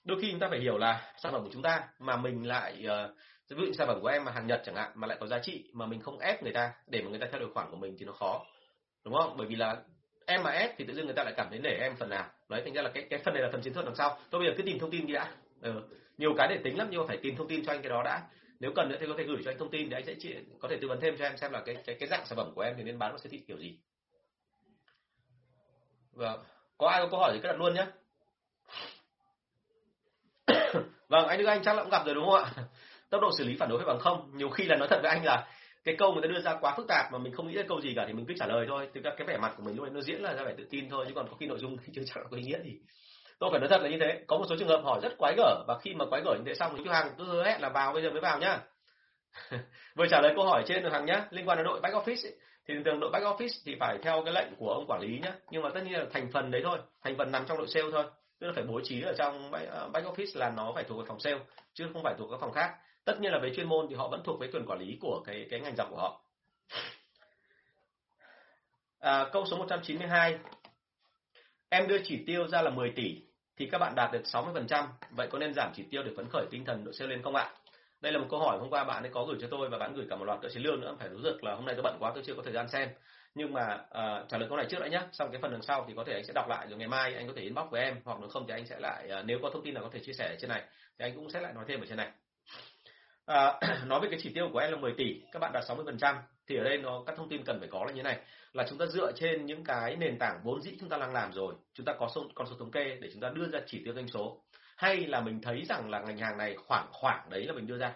đôi 0.06 0.22
khi 0.22 0.32
chúng 0.32 0.40
ta 0.40 0.48
phải 0.50 0.60
hiểu 0.60 0.78
là 0.78 1.14
sản 1.18 1.32
phẩm 1.32 1.44
của 1.44 1.50
chúng 1.54 1.62
ta 1.62 1.88
mà 2.00 2.18
mình 2.18 2.48
lại 2.48 2.86
uh, 2.86 3.58
ví 3.58 3.66
dụ 3.66 3.74
sản 3.74 3.88
phẩm 3.88 4.02
của 4.02 4.08
em 4.08 4.26
mà 4.26 4.32
hàng 4.32 4.48
nhật 4.48 4.62
chẳng 4.66 4.76
hạn 4.76 4.92
mà 4.96 5.08
lại 5.08 5.18
có 5.22 5.28
giá 5.28 5.40
trị 5.40 5.64
mà 5.74 5.86
mình 5.86 6.02
không 6.02 6.20
ép 6.20 6.44
người 6.44 6.54
ta 6.54 6.74
để 6.88 7.02
mà 7.02 7.10
người 7.10 7.20
ta 7.20 7.28
theo 7.32 7.40
điều 7.40 7.50
khoản 7.54 7.68
của 7.72 7.78
mình 7.78 7.96
thì 8.00 8.06
nó 8.06 8.14
khó 8.14 8.46
đúng 9.06 9.14
không? 9.14 9.38
Bởi 9.38 9.48
vì 9.48 9.56
là 9.56 9.78
em 10.26 10.44
mà 10.44 10.52
ép 10.52 10.78
thì 10.78 10.86
tự 10.86 10.94
dưng 10.94 11.06
người 11.06 11.16
ta 11.16 11.24
lại 11.24 11.34
cảm 11.38 11.48
thấy 11.50 11.60
để 11.64 11.78
em 11.82 11.96
phần 11.96 12.10
nào. 12.10 12.30
Đấy 12.50 12.62
thành 12.66 12.74
ra 12.74 12.82
là 12.82 12.92
cái 12.94 13.08
cái 13.10 13.20
phần 13.26 13.34
này 13.34 13.44
là 13.44 13.50
phần 13.52 13.62
chiến 13.62 13.74
thuật 13.74 13.86
đằng 13.86 13.96
sau. 13.96 14.18
Tôi 14.30 14.40
bây 14.40 14.50
giờ 14.50 14.56
cứ 14.58 14.64
tìm 14.64 14.80
thông 14.80 14.92
tin 14.92 15.08
đi 15.08 15.14
đã. 15.14 15.32
Ừ. 15.62 15.82
nhiều 16.18 16.34
cái 16.38 16.48
để 16.48 16.58
tính 16.64 16.78
lắm 16.78 16.88
nhưng 16.92 17.00
mà 17.02 17.08
phải 17.08 17.18
tìm 17.18 17.36
thông 17.36 17.48
tin 17.48 17.66
cho 17.66 17.74
anh 17.74 17.82
cái 17.82 17.90
đó 17.90 18.04
đã. 18.04 18.22
Nếu 18.60 18.72
cần 18.76 18.90
nữa 18.90 18.98
thì 19.00 19.08
có 19.08 19.14
thể 19.18 19.24
gửi 19.24 19.38
cho 19.46 19.52
anh 19.52 19.58
thông 19.58 19.72
tin 19.72 19.90
để 19.90 19.98
anh 19.98 20.06
sẽ 20.06 20.16
chỉ, 20.20 20.36
có 20.60 20.68
thể 20.68 20.78
tư 20.82 20.88
vấn 20.88 21.00
thêm 21.02 21.16
cho 21.18 21.26
em 21.26 21.38
xem 21.38 21.52
là 21.52 21.62
cái 21.66 21.76
cái 21.86 21.96
cái 22.00 22.10
dạng 22.10 22.26
sản 22.26 22.38
phẩm 22.38 22.52
của 22.56 22.62
em 22.62 22.74
thì 22.78 22.84
nên 22.84 23.00
bán 23.00 23.12
vào 23.12 23.20
siêu 23.20 23.30
thị 23.32 23.44
kiểu 23.48 23.58
gì. 23.58 23.80
Vâng 26.12 26.40
có 26.78 26.88
ai 26.88 27.02
có 27.02 27.08
câu 27.12 27.20
hỏi 27.20 27.32
thì 27.34 27.40
cứ 27.44 27.48
đặt 27.48 27.60
luôn 27.60 27.74
nhé 27.74 27.86
vâng 31.16 31.28
anh 31.28 31.40
Đức 31.40 31.46
Anh 31.46 31.64
chắc 31.64 31.76
là 31.76 31.82
cũng 31.82 31.92
gặp 31.92 32.06
rồi 32.06 32.16
đúng 32.16 32.26
không 32.26 32.44
ạ? 32.44 32.52
Tốc 33.10 33.22
độ 33.22 33.32
xử 33.38 33.44
lý 33.44 33.56
phản 33.60 33.70
đối 33.70 33.80
phải 33.80 33.88
bằng 33.88 34.00
không. 34.00 34.38
Nhiều 34.38 34.50
khi 34.50 34.64
là 34.64 34.76
nói 34.76 34.88
thật 34.88 35.00
với 35.02 35.12
anh 35.12 35.26
là 35.26 35.48
cái 35.84 35.96
câu 35.98 36.14
người 36.14 36.22
ta 36.22 36.28
đưa 36.28 36.42
ra 36.42 36.56
quá 36.62 36.74
phức 36.78 36.88
tạp 36.88 37.12
mà 37.12 37.18
mình 37.18 37.34
không 37.34 37.48
nghĩ 37.48 37.56
ra 37.56 37.64
câu 37.68 37.82
gì 37.82 37.94
cả 37.96 38.04
thì 38.08 38.14
mình 38.14 38.26
cứ 38.26 38.34
trả 38.40 38.48
lời 38.48 38.66
thôi. 38.70 38.90
Thực 38.94 39.04
ra 39.04 39.12
cái 39.18 39.28
vẻ 39.28 39.38
mặt 39.38 39.54
của 39.58 39.64
mình 39.64 39.76
lúc 39.76 39.86
ấy 39.86 39.92
nó 39.94 40.02
diễn 40.02 40.22
là 40.22 40.34
ra 40.34 40.44
vẻ 40.44 40.54
tự 40.58 40.68
tin 40.70 40.90
thôi 40.90 41.06
chứ 41.08 41.14
còn 41.16 41.28
có 41.30 41.36
khi 41.40 41.46
nội 41.46 41.60
dung 41.60 41.78
thì 41.78 41.94
chưa 41.96 42.02
chắc 42.06 42.18
là 42.18 42.24
có 42.32 42.38
ý 42.38 42.44
nghĩa 42.44 42.60
gì. 42.64 42.80
Tôi 43.40 43.50
phải 43.52 43.60
nói 43.60 43.70
thật 43.70 43.82
là 43.82 43.90
như 43.90 43.98
thế. 44.02 44.24
Có 44.28 44.38
một 44.38 44.46
số 44.50 44.56
trường 44.60 44.68
hợp 44.68 44.82
hỏi 44.84 45.00
rất 45.04 45.18
quái 45.18 45.34
gở 45.38 45.64
và 45.68 45.78
khi 45.82 45.94
mà 45.94 46.06
quái 46.06 46.22
gở 46.26 46.36
như 46.38 46.44
thế 46.46 46.54
xong 46.54 46.74
thì 46.78 46.84
chú 46.86 46.92
hàng 46.92 47.12
cứ 47.18 47.24
hứa 47.24 47.44
hẹn 47.44 47.62
là 47.62 47.70
vào 47.70 47.94
bây 47.94 48.04
giờ 48.04 48.10
mới 48.12 48.22
vào 48.22 48.40
nhá. 48.40 48.60
Vừa 49.96 50.06
trả 50.10 50.22
lời 50.22 50.34
câu 50.36 50.46
hỏi 50.46 50.64
trên 50.68 50.84
được 50.84 50.94
hàng 50.94 51.06
nhá. 51.06 51.26
Liên 51.30 51.48
quan 51.48 51.58
đến 51.58 51.66
đội 51.66 51.80
back 51.82 51.96
office 51.96 52.28
ấy, 52.28 52.36
thì 52.68 52.74
thường 52.86 53.00
đội 53.00 53.10
back 53.12 53.26
office 53.26 53.62
thì 53.66 53.76
phải 53.80 53.98
theo 54.04 54.22
cái 54.26 54.34
lệnh 54.34 54.56
của 54.58 54.70
ông 54.70 54.86
quản 54.88 55.02
lý 55.02 55.20
nhá. 55.20 55.34
Nhưng 55.52 55.62
mà 55.62 55.70
tất 55.74 55.82
nhiên 55.84 55.94
là 55.94 56.06
thành 56.14 56.30
phần 56.34 56.52
đấy 56.52 56.62
thôi. 56.64 56.78
Thành 57.04 57.18
phần 57.18 57.32
nằm 57.32 57.46
trong 57.48 57.58
đội 57.58 57.68
sale 57.68 57.88
thôi 57.92 58.04
tức 58.40 58.48
là 58.48 58.54
phải 58.54 58.64
bố 58.64 58.82
trí 58.84 59.02
ở 59.02 59.14
trong 59.18 59.52
back 59.52 59.70
ờ, 59.70 59.90
office 59.92 60.40
là 60.40 60.50
nó 60.50 60.72
phải 60.76 60.84
thuộc 60.84 60.98
về 60.98 61.06
phòng 61.08 61.20
sale 61.20 61.40
chứ 61.74 61.86
không 61.94 62.04
phải 62.04 62.16
thuộc 62.18 62.32
các 62.32 62.38
phòng 62.42 62.52
khác. 62.52 62.76
Tất 63.06 63.20
nhiên 63.20 63.32
là 63.32 63.40
về 63.40 63.54
chuyên 63.56 63.70
môn 63.70 63.88
thì 63.90 63.96
họ 63.96 64.08
vẫn 64.08 64.22
thuộc 64.24 64.40
với 64.40 64.50
quyền 64.52 64.66
quản 64.66 64.80
lý 64.80 64.98
của 65.02 65.24
cái 65.26 65.48
cái 65.50 65.60
ngành 65.60 65.76
dọc 65.76 65.88
của 65.90 65.98
họ. 65.98 66.22
À, 69.00 69.30
câu 69.34 69.46
số 69.46 69.58
192 69.58 70.38
em 71.70 71.88
đưa 71.88 71.98
chỉ 72.04 72.24
tiêu 72.28 72.48
ra 72.48 72.62
là 72.62 72.70
10 72.70 72.92
tỷ 72.96 73.22
thì 73.58 73.70
các 73.72 73.78
bạn 73.78 73.96
đạt 73.96 74.12
được 74.12 74.22
60%, 74.24 74.86
vậy 75.12 75.28
có 75.32 75.40
nên 75.40 75.54
giảm 75.54 75.72
chỉ 75.76 75.84
tiêu 75.92 76.04
để 76.04 76.12
phấn 76.16 76.30
khởi 76.30 76.46
tinh 76.52 76.66
thần 76.66 76.84
đội 76.84 76.94
sale 76.94 77.10
lên 77.10 77.22
không 77.22 77.36
ạ? 77.36 77.54
Đây 78.02 78.12
là 78.12 78.20
một 78.20 78.28
câu 78.30 78.40
hỏi 78.40 78.58
hôm 78.60 78.70
qua 78.70 78.84
bạn 78.84 79.04
ấy 79.04 79.12
có 79.14 79.26
gửi 79.26 79.38
cho 79.42 79.48
tôi 79.52 79.70
và 79.70 79.78
bạn 79.78 79.94
gửi 79.94 80.06
cả 80.10 80.16
một 80.16 80.26
loạt 80.26 80.40
các 80.42 80.52
chiến 80.54 80.64
lương 80.64 80.82
nữa, 80.82 80.96
phải 81.00 81.10
thú 81.10 81.18
thực 81.24 81.44
là 81.44 81.56
hôm 81.56 81.66
nay 81.66 81.76
tôi 81.76 81.84
bận 81.84 81.98
quá 82.00 82.12
tôi 82.14 82.24
chưa 82.26 82.34
có 82.34 82.42
thời 82.44 82.54
gian 82.54 82.68
xem. 82.70 82.90
Nhưng 83.36 83.54
mà 83.54 83.74
uh, 83.74 84.30
trả 84.30 84.38
lời 84.38 84.50
câu 84.50 84.58
này 84.58 84.66
trước 84.70 84.80
đã 84.80 84.88
nhé, 84.88 85.02
xong 85.12 85.32
cái 85.32 85.42
phần 85.42 85.52
đằng 85.52 85.62
sau 85.62 85.86
thì 85.88 85.94
có 85.98 86.04
thể 86.08 86.14
anh 86.14 86.24
sẽ 86.24 86.34
đọc 86.36 86.46
lại 86.50 86.68
rồi 86.70 86.78
ngày 86.78 86.88
mai 86.88 87.16
anh 87.16 87.28
có 87.28 87.34
thể 87.36 87.42
inbox 87.42 87.70
với 87.72 87.82
em 87.82 87.96
hoặc 88.06 88.18
nếu 88.20 88.30
không 88.30 88.48
thì 88.48 88.54
anh 88.54 88.66
sẽ 88.66 88.80
lại 88.80 89.10
uh, 89.20 89.26
nếu 89.26 89.40
có 89.42 89.50
thông 89.54 89.64
tin 89.66 89.74
nào 89.74 89.84
có 89.84 89.90
thể 89.94 90.00
chia 90.00 90.14
sẻ 90.14 90.28
ở 90.30 90.36
trên 90.40 90.50
này 90.50 90.64
thì 91.00 91.06
anh 91.06 91.16
cũng 91.16 91.30
sẽ 91.30 91.42
lại 91.42 91.54
nói 91.54 91.66
thêm 91.68 91.80
ở 91.80 91.86
trên 91.90 91.98
này. 91.98 92.12
À, 93.26 93.60
nói 93.86 94.00
về 94.02 94.08
cái 94.12 94.20
chỉ 94.24 94.32
tiêu 94.34 94.50
của 94.54 94.60
em 94.60 94.72
là 94.72 94.78
10 94.78 94.94
tỷ, 94.98 95.22
các 95.32 95.40
bạn 95.40 95.52
đạt 95.54 95.64
60% 95.64 96.16
thì 96.48 96.58
ở 96.58 96.64
đây 96.64 96.78
nó 96.78 97.04
các 97.06 97.16
thông 97.18 97.30
tin 97.30 97.44
cần 97.44 97.60
phải 97.60 97.70
có 97.72 97.86
là 97.86 97.92
như 97.92 98.04
này. 98.04 98.20
Là 98.54 98.66
chúng 98.70 98.78
ta 98.78 98.86
dựa 98.86 99.12
trên 99.12 99.46
những 99.46 99.64
cái 99.64 99.96
nền 99.96 100.18
tảng 100.20 100.42
vốn 100.44 100.62
dĩ 100.62 100.72
chúng 100.80 100.90
ta 100.90 100.98
đang 100.98 101.14
làm 101.14 101.34
rồi 101.34 101.56
chúng 101.74 101.86
ta 101.86 101.94
có 102.00 102.10
số, 102.16 102.26
con 102.36 102.48
số 102.48 102.56
thống 102.60 102.72
kê 102.72 102.98
để 103.02 103.10
chúng 103.14 103.22
ta 103.22 103.30
đưa 103.30 103.48
ra 103.48 103.60
chỉ 103.68 103.82
tiêu 103.86 103.94
doanh 103.94 104.08
số. 104.08 104.42
Hay 104.78 104.98
là 104.98 105.22
mình 105.22 105.42
thấy 105.42 105.66
rằng 105.70 105.90
là 105.90 106.00
ngành 106.00 106.18
hàng 106.18 106.38
này 106.38 106.56
khoảng 106.68 106.88
khoảng 106.92 107.30
đấy 107.30 107.44
là 107.44 107.54
mình 107.54 107.68
đưa 107.68 107.78
ra. 107.78 107.94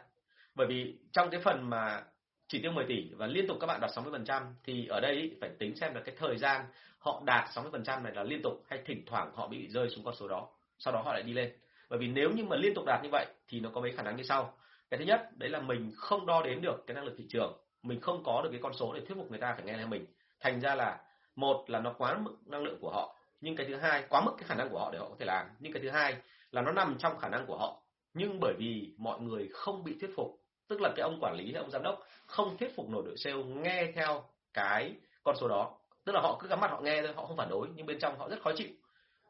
Bởi 0.55 0.67
vì 0.67 0.95
trong 1.11 1.29
cái 1.29 1.41
phần 1.41 1.69
mà 1.69 2.03
chỉ 2.49 2.61
tiêu 2.61 2.71
10 2.71 2.85
tỷ 2.85 3.09
và 3.17 3.27
liên 3.27 3.47
tục 3.47 3.57
các 3.61 3.67
bạn 3.67 3.81
đạt 3.81 3.91
60% 3.91 4.41
thì 4.63 4.87
ở 4.87 4.99
đây 4.99 5.37
phải 5.41 5.49
tính 5.59 5.75
xem 5.75 5.93
là 5.93 6.01
cái 6.01 6.15
thời 6.17 6.37
gian 6.37 6.65
họ 6.99 7.21
đạt 7.25 7.49
60% 7.49 8.01
này 8.01 8.13
là 8.15 8.23
liên 8.23 8.41
tục 8.43 8.63
hay 8.69 8.79
thỉnh 8.85 9.03
thoảng 9.05 9.31
họ 9.35 9.47
bị 9.47 9.67
rơi 9.67 9.89
xuống 9.89 10.05
con 10.05 10.15
số 10.15 10.27
đó, 10.27 10.47
sau 10.77 10.93
đó 10.93 11.01
họ 11.01 11.13
lại 11.13 11.23
đi 11.23 11.33
lên. 11.33 11.51
Bởi 11.89 11.99
vì 11.99 12.07
nếu 12.07 12.31
như 12.31 12.43
mà 12.43 12.55
liên 12.55 12.73
tục 12.75 12.85
đạt 12.87 13.03
như 13.03 13.09
vậy 13.11 13.25
thì 13.47 13.59
nó 13.59 13.69
có 13.73 13.81
mấy 13.81 13.91
khả 13.91 14.03
năng 14.03 14.15
như 14.15 14.23
sau. 14.23 14.53
Cái 14.89 14.97
thứ 14.97 15.05
nhất, 15.05 15.29
đấy 15.37 15.49
là 15.49 15.61
mình 15.61 15.91
không 15.95 16.25
đo 16.25 16.41
đếm 16.41 16.61
được 16.61 16.83
cái 16.87 16.95
năng 16.95 17.05
lực 17.05 17.15
thị 17.17 17.25
trường, 17.29 17.57
mình 17.83 17.99
không 17.99 18.23
có 18.23 18.41
được 18.43 18.49
cái 18.51 18.59
con 18.63 18.73
số 18.73 18.93
để 18.93 18.99
thuyết 18.99 19.15
phục 19.17 19.29
người 19.29 19.39
ta 19.39 19.53
phải 19.53 19.65
nghe 19.65 19.73
theo 19.77 19.87
mình. 19.87 20.05
Thành 20.39 20.59
ra 20.59 20.75
là, 20.75 20.97
một 21.35 21.65
là 21.67 21.79
nó 21.79 21.93
quá 21.97 22.17
mức 22.17 22.35
năng 22.45 22.63
lượng 22.63 22.77
của 22.81 22.91
họ, 22.91 23.15
nhưng 23.41 23.55
cái 23.55 23.67
thứ 23.67 23.75
hai, 23.75 24.03
quá 24.09 24.21
mức 24.25 24.31
cái 24.37 24.47
khả 24.47 24.55
năng 24.55 24.69
của 24.69 24.79
họ 24.79 24.89
để 24.91 24.99
họ 24.99 25.09
có 25.09 25.15
thể 25.19 25.25
làm. 25.25 25.45
Nhưng 25.59 25.73
cái 25.73 25.81
thứ 25.81 25.89
hai 25.89 26.15
là 26.51 26.61
nó 26.61 26.71
nằm 26.71 26.95
trong 26.99 27.17
khả 27.19 27.29
năng 27.29 27.45
của 27.45 27.57
họ, 27.57 27.81
nhưng 28.13 28.39
bởi 28.41 28.53
vì 28.57 28.93
mọi 28.97 29.19
người 29.19 29.49
không 29.53 29.83
bị 29.83 29.97
thuyết 29.99 30.11
phục 30.15 30.38
tức 30.69 30.81
là 30.81 30.89
cái 30.95 31.03
ông 31.03 31.19
quản 31.21 31.35
lý 31.35 31.45
hay 31.45 31.61
ông 31.61 31.71
giám 31.71 31.83
đốc 31.83 31.99
không 32.25 32.57
thuyết 32.57 32.75
phục 32.75 32.89
nổi 32.89 33.03
đội 33.05 33.17
sale 33.17 33.43
nghe 33.43 33.91
theo 33.95 34.23
cái 34.53 34.93
con 35.23 35.35
số 35.41 35.47
đó. 35.47 35.77
Tức 36.05 36.11
là 36.15 36.21
họ 36.21 36.37
cứ 36.41 36.47
cắm 36.47 36.59
mặt 36.59 36.71
họ 36.71 36.81
nghe 36.81 37.01
thôi 37.01 37.13
họ 37.15 37.25
không 37.25 37.37
phản 37.37 37.49
đối 37.49 37.67
nhưng 37.75 37.85
bên 37.85 37.99
trong 37.99 38.19
họ 38.19 38.29
rất 38.29 38.41
khó 38.41 38.51
chịu. 38.55 38.69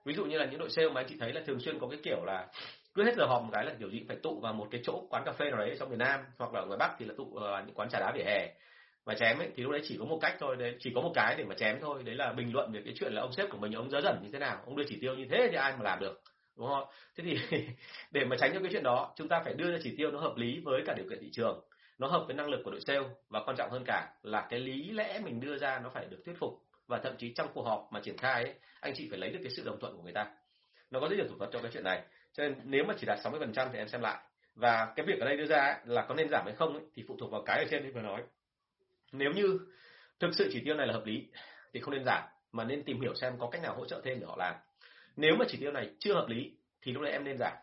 Ví 0.05 0.13
dụ 0.13 0.25
như 0.25 0.37
là 0.37 0.45
những 0.45 0.59
đội 0.59 0.69
sale 0.69 0.89
mà 0.89 1.01
anh 1.01 1.07
chị 1.09 1.15
thấy 1.19 1.33
là 1.33 1.41
thường 1.45 1.59
xuyên 1.59 1.79
có 1.79 1.87
cái 1.87 1.99
kiểu 2.03 2.25
là 2.25 2.47
cứ 2.93 3.03
hết 3.03 3.15
giờ 3.17 3.25
họp 3.25 3.43
một 3.43 3.49
cái 3.53 3.65
là 3.65 3.73
kiểu 3.79 3.89
gì 3.89 4.05
phải 4.07 4.17
tụ 4.23 4.39
vào 4.39 4.53
một 4.53 4.67
cái 4.71 4.81
chỗ 4.83 5.03
quán 5.09 5.23
cà 5.25 5.31
phê 5.31 5.49
nào 5.49 5.59
đấy 5.59 5.75
trong 5.79 5.89
miền 5.89 5.99
Nam 5.99 6.19
hoặc 6.37 6.53
là 6.53 6.59
ở 6.59 6.65
ngoài 6.65 6.77
Bắc 6.77 6.95
thì 6.99 7.05
là 7.05 7.13
tụ 7.17 7.23
uh, 7.23 7.41
những 7.65 7.75
quán 7.75 7.89
trà 7.89 7.99
đá 7.99 8.11
vỉa 8.15 8.23
hè. 8.23 8.53
Và 9.05 9.13
chém 9.13 9.37
ấy 9.37 9.49
thì 9.55 9.63
lúc 9.63 9.71
đấy 9.71 9.81
chỉ 9.83 9.97
có 9.99 10.05
một 10.05 10.17
cách 10.21 10.35
thôi 10.39 10.55
đấy 10.59 10.75
chỉ 10.79 10.91
có 10.95 11.01
một 11.01 11.11
cái 11.15 11.35
để 11.37 11.43
mà 11.43 11.55
chém 11.55 11.79
thôi. 11.81 12.03
Đấy 12.03 12.15
là 12.15 12.33
bình 12.33 12.53
luận 12.53 12.71
về 12.71 12.81
cái 12.85 12.93
chuyện 12.99 13.13
là 13.13 13.21
ông 13.21 13.31
sếp 13.31 13.49
của 13.49 13.57
mình 13.57 13.73
ông 13.73 13.89
dở 13.89 14.01
dẩn 14.03 14.19
như 14.23 14.29
thế 14.33 14.39
nào 14.39 14.61
ông 14.65 14.75
đưa 14.75 14.83
chỉ 14.87 14.97
tiêu 15.01 15.15
như 15.15 15.25
thế 15.31 15.47
thì 15.51 15.57
ai 15.57 15.73
mà 15.77 15.83
làm 15.83 15.99
được 15.99 16.21
đúng 16.59 16.67
không 16.67 16.87
thế 17.15 17.23
thì 17.23 17.57
để 18.11 18.25
mà 18.25 18.35
tránh 18.39 18.51
cho 18.53 18.59
cái 18.59 18.69
chuyện 18.71 18.83
đó 18.83 19.13
chúng 19.15 19.27
ta 19.27 19.41
phải 19.45 19.53
đưa 19.53 19.71
ra 19.71 19.77
chỉ 19.83 19.95
tiêu 19.97 20.11
nó 20.11 20.19
hợp 20.19 20.33
lý 20.37 20.59
với 20.63 20.81
cả 20.85 20.93
điều 20.93 21.09
kiện 21.09 21.19
thị 21.21 21.29
trường. 21.31 21.65
Nó 21.97 22.07
hợp 22.07 22.23
với 22.27 22.35
năng 22.35 22.49
lực 22.49 22.61
của 22.63 22.71
đội 22.71 22.81
sale 22.81 23.09
và 23.29 23.41
quan 23.45 23.57
trọng 23.57 23.71
hơn 23.71 23.83
cả 23.85 24.13
là 24.23 24.47
cái 24.49 24.59
lý 24.59 24.91
lẽ 24.91 25.19
mình 25.23 25.39
đưa 25.39 25.57
ra 25.57 25.79
nó 25.83 25.89
phải 25.89 26.05
được 26.05 26.21
thuyết 26.25 26.35
phục 26.39 26.53
và 26.87 26.99
thậm 27.03 27.13
chí 27.17 27.33
trong 27.33 27.47
cuộc 27.53 27.63
họp 27.63 27.87
mà 27.91 27.99
triển 28.03 28.17
khai 28.17 28.43
ấy, 28.43 28.53
anh 28.79 28.93
chị 28.95 29.07
phải 29.09 29.19
lấy 29.19 29.29
được 29.29 29.39
cái 29.43 29.51
sự 29.57 29.63
đồng 29.65 29.79
thuận 29.79 29.95
của 29.95 30.03
người 30.03 30.13
ta. 30.13 30.31
Nó 30.91 30.99
có 30.99 31.07
rất 31.07 31.15
nhiều 31.15 31.27
thủ 31.29 31.37
thuật 31.37 31.49
trong 31.53 31.61
cái 31.61 31.71
chuyện 31.73 31.83
này. 31.83 32.01
Cho 32.33 32.43
nên 32.43 32.55
nếu 32.63 32.83
mà 32.83 32.93
chỉ 32.99 33.07
đạt 33.07 33.19
60% 33.23 33.69
thì 33.73 33.77
em 33.77 33.87
xem 33.87 34.01
lại. 34.01 34.23
Và 34.55 34.93
cái 34.95 35.05
việc 35.05 35.19
ở 35.19 35.25
đây 35.25 35.37
đưa 35.37 35.45
ra 35.45 35.57
ấy, 35.57 35.75
là 35.85 36.05
có 36.09 36.15
nên 36.15 36.29
giảm 36.29 36.45
hay 36.45 36.55
không 36.55 36.73
ấy, 36.73 36.83
thì 36.95 37.03
phụ 37.07 37.17
thuộc 37.19 37.31
vào 37.31 37.43
cái 37.45 37.57
ở 37.59 37.65
trên 37.71 37.83
như 37.83 37.91
vừa 37.93 38.01
nói. 38.01 38.23
Nếu 39.11 39.31
như 39.31 39.59
thực 40.19 40.29
sự 40.33 40.49
chỉ 40.53 40.61
tiêu 40.65 40.75
này 40.75 40.87
là 40.87 40.93
hợp 40.93 41.05
lý 41.05 41.27
thì 41.73 41.79
không 41.79 41.93
nên 41.93 42.03
giảm 42.05 42.23
mà 42.51 42.63
nên 42.63 42.83
tìm 42.83 43.01
hiểu 43.01 43.13
xem 43.15 43.33
có 43.39 43.49
cách 43.51 43.61
nào 43.61 43.75
hỗ 43.75 43.85
trợ 43.85 44.01
thêm 44.03 44.19
để 44.19 44.25
họ 44.27 44.35
làm 44.37 44.55
nếu 45.19 45.35
mà 45.35 45.45
chỉ 45.47 45.57
tiêu 45.57 45.71
này 45.71 45.89
chưa 45.99 46.13
hợp 46.13 46.27
lý, 46.29 46.51
thì 46.81 46.91
lúc 46.91 47.03
đấy 47.03 47.11
em 47.11 47.23
nên 47.23 47.37
giảm. 47.39 47.53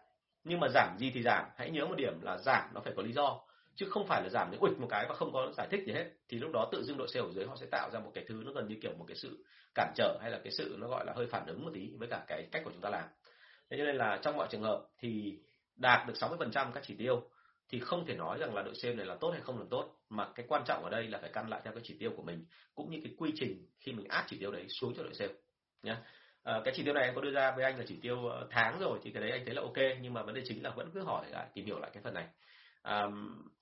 Nhưng 0.44 0.60
mà 0.60 0.68
giảm 0.74 0.96
gì 0.98 1.10
thì 1.14 1.22
giảm. 1.22 1.44
Hãy 1.56 1.70
nhớ 1.70 1.86
một 1.86 1.94
điểm 1.96 2.20
là 2.22 2.38
giảm 2.38 2.70
nó 2.74 2.80
phải 2.80 2.92
có 2.96 3.02
lý 3.02 3.12
do, 3.12 3.40
chứ 3.74 3.86
không 3.90 4.06
phải 4.06 4.22
là 4.22 4.28
giảm 4.28 4.50
đến 4.50 4.60
ụt 4.60 4.78
một 4.78 4.86
cái 4.90 5.06
và 5.08 5.14
không 5.14 5.32
có 5.32 5.52
giải 5.56 5.68
thích 5.70 5.80
gì 5.86 5.92
hết. 5.92 6.10
Thì 6.28 6.38
lúc 6.38 6.50
đó 6.52 6.68
tự 6.72 6.84
dưng 6.84 6.96
đội 6.96 7.08
sale 7.08 7.26
ở 7.26 7.32
dưới 7.32 7.46
họ 7.46 7.56
sẽ 7.60 7.66
tạo 7.70 7.90
ra 7.92 8.00
một 8.00 8.10
cái 8.14 8.24
thứ 8.28 8.42
nó 8.44 8.52
gần 8.52 8.68
như 8.68 8.76
kiểu 8.82 8.92
một 8.98 9.04
cái 9.08 9.16
sự 9.16 9.44
cản 9.74 9.92
trở 9.96 10.18
hay 10.20 10.30
là 10.30 10.40
cái 10.44 10.52
sự 10.52 10.76
nó 10.78 10.88
gọi 10.88 11.04
là 11.06 11.12
hơi 11.16 11.26
phản 11.26 11.46
ứng 11.46 11.64
một 11.64 11.70
tí 11.74 11.90
với 11.98 12.08
cả 12.08 12.24
cái 12.26 12.48
cách 12.52 12.62
của 12.64 12.70
chúng 12.72 12.80
ta 12.80 12.90
làm. 12.90 13.04
Thế 13.70 13.76
cho 13.78 13.84
nên 13.84 13.96
là 13.96 14.18
trong 14.22 14.36
mọi 14.36 14.48
trường 14.50 14.62
hợp 14.62 14.86
thì 14.98 15.38
đạt 15.76 16.06
được 16.06 16.14
60% 16.16 16.72
các 16.72 16.82
chỉ 16.86 16.94
tiêu, 16.98 17.22
thì 17.68 17.80
không 17.80 18.06
thể 18.06 18.14
nói 18.14 18.38
rằng 18.38 18.54
là 18.54 18.62
đội 18.62 18.74
sale 18.74 18.94
này 18.94 19.06
là 19.06 19.16
tốt 19.20 19.30
hay 19.30 19.40
không 19.40 19.58
là 19.58 19.64
tốt, 19.70 19.96
mà 20.10 20.28
cái 20.34 20.46
quan 20.48 20.62
trọng 20.66 20.84
ở 20.84 20.90
đây 20.90 21.08
là 21.08 21.18
phải 21.18 21.30
căn 21.32 21.48
lại 21.48 21.60
theo 21.64 21.72
cái 21.72 21.82
chỉ 21.84 21.96
tiêu 21.98 22.10
của 22.16 22.22
mình, 22.22 22.44
cũng 22.74 22.90
như 22.90 23.00
cái 23.04 23.14
quy 23.18 23.32
trình 23.34 23.66
khi 23.80 23.92
mình 23.92 24.08
áp 24.08 24.24
chỉ 24.28 24.38
tiêu 24.38 24.52
đấy 24.52 24.66
xuống 24.68 24.94
cho 24.96 25.02
đội 25.02 25.14
sale 25.14 25.32
nhé 25.82 25.96
à, 26.46 26.60
cái 26.64 26.74
chỉ 26.76 26.84
tiêu 26.84 26.94
này 26.94 27.04
em 27.04 27.14
có 27.14 27.20
đưa 27.20 27.30
ra 27.30 27.52
với 27.56 27.64
anh 27.64 27.78
là 27.78 27.84
chỉ 27.88 27.98
tiêu 28.02 28.26
ờ, 28.28 28.46
tháng 28.50 28.78
rồi 28.80 28.98
thì 29.02 29.10
cái 29.10 29.22
đấy 29.22 29.30
anh 29.30 29.44
thấy 29.44 29.54
là 29.54 29.62
ok 29.62 29.76
nhưng 30.02 30.14
mà 30.14 30.22
vấn 30.22 30.34
đề 30.34 30.42
chính 30.44 30.62
là 30.62 30.70
vẫn 30.70 30.90
cứ 30.94 31.02
hỏi 31.02 31.26
lại 31.30 31.46
tìm 31.54 31.66
hiểu 31.66 31.78
lại 31.78 31.90
cái 31.94 32.02
phần 32.02 32.14
này. 32.14 32.26
À, 32.82 33.06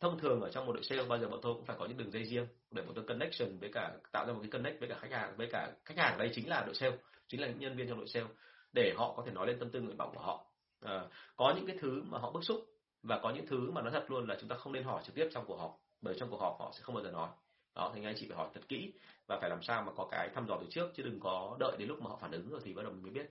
thông 0.00 0.18
thường 0.18 0.40
ở 0.40 0.50
trong 0.50 0.66
một 0.66 0.72
đội 0.72 0.84
sale 0.84 1.02
bao 1.08 1.18
giờ 1.18 1.28
bọn 1.28 1.40
tôi 1.42 1.54
cũng 1.54 1.64
phải 1.64 1.76
có 1.78 1.86
những 1.86 1.96
đường 1.96 2.10
dây 2.10 2.24
riêng 2.24 2.46
để 2.70 2.82
bọn 2.82 2.94
tôi 2.94 3.04
connection 3.04 3.58
với 3.60 3.70
cả 3.72 3.92
tạo 4.12 4.26
ra 4.26 4.32
một 4.32 4.38
cái 4.42 4.50
connect 4.50 4.80
với 4.80 4.88
cả 4.88 4.96
khách 5.00 5.10
hàng 5.12 5.36
với 5.36 5.48
cả 5.52 5.72
khách 5.84 5.98
hàng 5.98 6.18
đây 6.18 6.30
chính 6.34 6.48
là 6.48 6.62
đội 6.66 6.74
sale 6.74 6.96
chính 7.28 7.40
là 7.40 7.48
những 7.48 7.58
nhân 7.58 7.76
viên 7.76 7.88
trong 7.88 7.98
đội 7.98 8.08
sale 8.08 8.26
để 8.72 8.94
họ 8.96 9.14
có 9.16 9.22
thể 9.26 9.32
nói 9.32 9.46
lên 9.46 9.58
tâm 9.58 9.70
tư 9.70 9.80
nguyện 9.80 9.96
vọng 9.96 10.10
của 10.14 10.22
họ. 10.22 10.46
À, 10.80 11.02
có 11.36 11.54
những 11.56 11.66
cái 11.66 11.76
thứ 11.80 12.02
mà 12.06 12.18
họ 12.18 12.30
bức 12.30 12.44
xúc 12.44 12.60
và 13.02 13.18
có 13.22 13.30
những 13.30 13.46
thứ 13.46 13.70
mà 13.70 13.82
nó 13.82 13.90
thật 13.90 14.04
luôn 14.08 14.28
là 14.28 14.36
chúng 14.40 14.48
ta 14.48 14.56
không 14.56 14.72
nên 14.72 14.82
hỏi 14.82 15.02
trực 15.06 15.14
tiếp 15.14 15.28
trong 15.32 15.44
cuộc 15.46 15.56
họp 15.56 15.76
bởi 16.02 16.14
trong 16.18 16.30
cuộc 16.30 16.40
họp 16.40 16.56
họ 16.58 16.72
sẽ 16.74 16.80
không 16.82 16.94
bao 16.94 17.04
giờ 17.04 17.10
nói 17.10 17.28
đó 17.74 17.92
thì 17.94 18.04
anh 18.04 18.14
chị 18.16 18.26
phải 18.28 18.36
hỏi 18.36 18.48
thật 18.54 18.60
kỹ 18.68 18.92
và 19.26 19.38
phải 19.40 19.50
làm 19.50 19.62
sao 19.62 19.82
mà 19.82 19.92
có 19.96 20.08
cái 20.10 20.28
thăm 20.34 20.46
dò 20.48 20.58
từ 20.60 20.66
trước 20.70 20.90
chứ 20.94 21.02
đừng 21.02 21.20
có 21.20 21.56
đợi 21.60 21.76
đến 21.78 21.88
lúc 21.88 22.02
mà 22.02 22.10
họ 22.10 22.18
phản 22.20 22.30
ứng 22.30 22.50
rồi 22.50 22.60
thì 22.64 22.72
bắt 22.72 22.82
đầu 22.82 22.92
mình 22.92 23.02
mới 23.02 23.12
biết. 23.12 23.30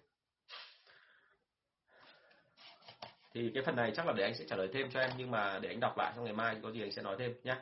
Thì 3.33 3.51
cái 3.53 3.63
phần 3.63 3.75
này 3.75 3.91
chắc 3.95 4.07
là 4.07 4.13
để 4.13 4.23
anh 4.23 4.35
sẽ 4.35 4.45
trả 4.47 4.55
lời 4.55 4.69
thêm 4.73 4.91
cho 4.91 4.99
em 4.99 5.11
nhưng 5.17 5.31
mà 5.31 5.59
để 5.59 5.69
anh 5.69 5.79
đọc 5.79 5.97
lại 5.97 6.13
trong 6.15 6.25
ngày 6.25 6.33
mai 6.33 6.57
có 6.63 6.71
gì 6.71 6.81
anh 6.81 6.91
sẽ 6.91 7.01
nói 7.01 7.15
thêm 7.19 7.33
nhé 7.43 7.55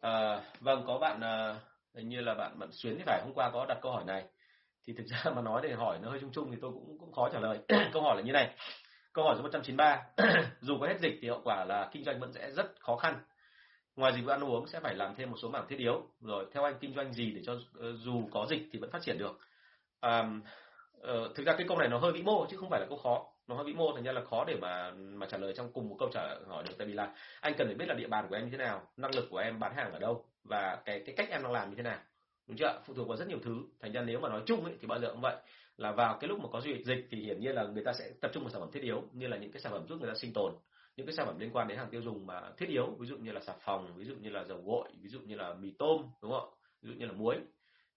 à, 0.00 0.10
ờ, 0.10 0.42
vâng 0.60 0.84
có 0.86 0.98
bạn 0.98 1.20
à, 1.20 1.56
hình 1.94 2.08
như 2.08 2.20
là 2.20 2.34
bạn 2.34 2.58
bạn 2.58 2.68
xuyến 2.72 2.94
thì 2.98 3.02
phải 3.06 3.20
hôm 3.24 3.34
qua 3.34 3.50
có 3.50 3.66
đặt 3.66 3.78
câu 3.82 3.92
hỏi 3.92 4.04
này. 4.04 4.24
Thì 4.86 4.92
thực 4.92 5.06
ra 5.06 5.30
mà 5.30 5.42
nói 5.42 5.60
để 5.64 5.72
hỏi 5.74 5.98
nó 6.02 6.10
hơi 6.10 6.20
chung 6.20 6.32
chung 6.32 6.50
thì 6.50 6.58
tôi 6.60 6.70
cũng 6.72 6.98
cũng 6.98 7.12
khó 7.12 7.28
trả 7.32 7.40
lời. 7.40 7.58
Câu 7.92 8.02
hỏi 8.02 8.16
là 8.16 8.22
như 8.22 8.32
này. 8.32 8.54
Câu 9.12 9.24
hỏi 9.24 9.34
số 9.36 9.42
193 9.42 10.02
dù 10.60 10.78
có 10.80 10.86
hết 10.86 11.00
dịch 11.00 11.18
thì 11.22 11.28
hậu 11.28 11.40
quả 11.44 11.64
là 11.64 11.88
kinh 11.92 12.04
doanh 12.04 12.20
vẫn 12.20 12.32
sẽ 12.32 12.50
rất 12.50 12.80
khó 12.80 12.96
khăn 12.96 13.14
ngoài 13.96 14.12
dịch 14.12 14.24
vụ 14.24 14.30
ăn 14.30 14.44
uống 14.44 14.66
sẽ 14.66 14.80
phải 14.80 14.94
làm 14.94 15.14
thêm 15.14 15.30
một 15.30 15.36
số 15.42 15.48
mảng 15.50 15.66
thiết 15.68 15.78
yếu. 15.78 16.02
Rồi 16.20 16.46
theo 16.52 16.64
anh 16.64 16.74
kinh 16.80 16.94
doanh 16.94 17.12
gì 17.12 17.30
để 17.30 17.42
cho 17.46 17.56
ờ, 17.78 17.92
dù 17.92 18.28
có 18.32 18.46
dịch 18.50 18.68
thì 18.72 18.78
vẫn 18.78 18.90
phát 18.90 19.02
triển 19.02 19.18
được? 19.18 19.38
À, 20.00 20.30
thực 21.34 21.46
ra 21.46 21.54
cái 21.58 21.66
câu 21.68 21.78
này 21.78 21.88
nó 21.88 21.98
hơi 21.98 22.12
vĩ 22.12 22.22
mô 22.22 22.46
chứ 22.50 22.56
không 22.56 22.70
phải 22.70 22.80
là 22.80 22.86
câu 22.88 22.98
khó. 22.98 23.26
Nó 23.46 23.54
hơi 23.54 23.64
vĩ 23.64 23.72
mô 23.72 23.92
thành 23.94 24.04
ra 24.04 24.12
là 24.12 24.24
khó 24.24 24.44
để 24.44 24.56
mà 24.60 24.90
mà 24.90 25.26
trả 25.26 25.38
lời 25.38 25.52
trong 25.56 25.72
cùng 25.72 25.88
một 25.88 25.96
câu 25.98 26.08
trả 26.12 26.34
hỏi 26.48 26.64
được. 26.68 26.74
Tại 26.78 26.86
vì 26.86 26.92
là 26.92 27.14
anh 27.40 27.54
cần 27.58 27.66
phải 27.66 27.74
biết 27.74 27.88
là 27.88 27.94
địa 27.94 28.08
bàn 28.08 28.26
của 28.28 28.34
em 28.34 28.44
như 28.44 28.50
thế 28.50 28.58
nào 28.58 28.82
năng 28.96 29.14
lực 29.14 29.26
của 29.30 29.38
em 29.38 29.58
bán 29.60 29.74
hàng 29.74 29.92
ở 29.92 29.98
đâu 29.98 30.24
và 30.44 30.82
cái 30.84 31.02
cái 31.06 31.14
cách 31.14 31.28
em 31.30 31.42
đang 31.42 31.52
làm 31.52 31.70
như 31.70 31.76
thế 31.76 31.82
nào. 31.82 31.98
Đúng 32.46 32.56
chưa 32.56 32.80
phụ 32.86 32.94
thuộc 32.94 33.08
vào 33.08 33.16
rất 33.16 33.28
nhiều 33.28 33.38
thứ. 33.44 33.56
Thành 33.80 33.92
ra 33.92 34.02
nếu 34.02 34.20
mà 34.20 34.28
nói 34.28 34.42
chung 34.46 34.64
ấy, 34.64 34.74
thì 34.80 34.86
bao 34.86 35.00
giờ 35.00 35.10
cũng 35.10 35.20
vậy. 35.20 35.36
Là 35.76 35.92
vào 35.92 36.18
cái 36.20 36.28
lúc 36.28 36.40
mà 36.40 36.48
có 36.52 36.60
dịch 36.60 36.84
dịch 36.84 37.06
thì 37.10 37.20
hiển 37.20 37.40
nhiên 37.40 37.54
là 37.54 37.64
người 37.64 37.84
ta 37.84 37.92
sẽ 37.92 38.10
tập 38.20 38.30
trung 38.34 38.42
vào 38.42 38.50
sản 38.50 38.60
phẩm 38.60 38.70
thiết 38.72 38.82
yếu 38.82 39.02
như 39.12 39.26
là 39.26 39.36
những 39.36 39.52
cái 39.52 39.62
sản 39.62 39.72
phẩm 39.72 39.86
giúp 39.88 40.00
người 40.00 40.10
ta 40.10 40.14
sinh 40.14 40.32
tồn 40.32 40.52
những 40.96 41.06
cái 41.06 41.12
sản 41.12 41.26
phẩm 41.26 41.38
liên 41.38 41.50
quan 41.52 41.68
đến 41.68 41.78
hàng 41.78 41.90
tiêu 41.90 42.02
dùng 42.02 42.26
mà 42.26 42.42
thiết 42.58 42.68
yếu 42.68 42.86
ví 42.98 43.06
dụ 43.06 43.16
như 43.16 43.32
là 43.32 43.40
xà 43.40 43.52
phòng 43.64 43.92
ví 43.96 44.04
dụ 44.04 44.14
như 44.14 44.30
là 44.30 44.44
dầu 44.44 44.62
gội 44.66 44.88
ví 45.02 45.08
dụ 45.08 45.20
như 45.20 45.34
là 45.34 45.54
mì 45.54 45.72
tôm 45.78 46.02
đúng 46.22 46.32
không 46.32 46.48
ví 46.82 46.90
dụ 46.90 46.94
như 46.98 47.06
là 47.06 47.12
muối. 47.12 47.36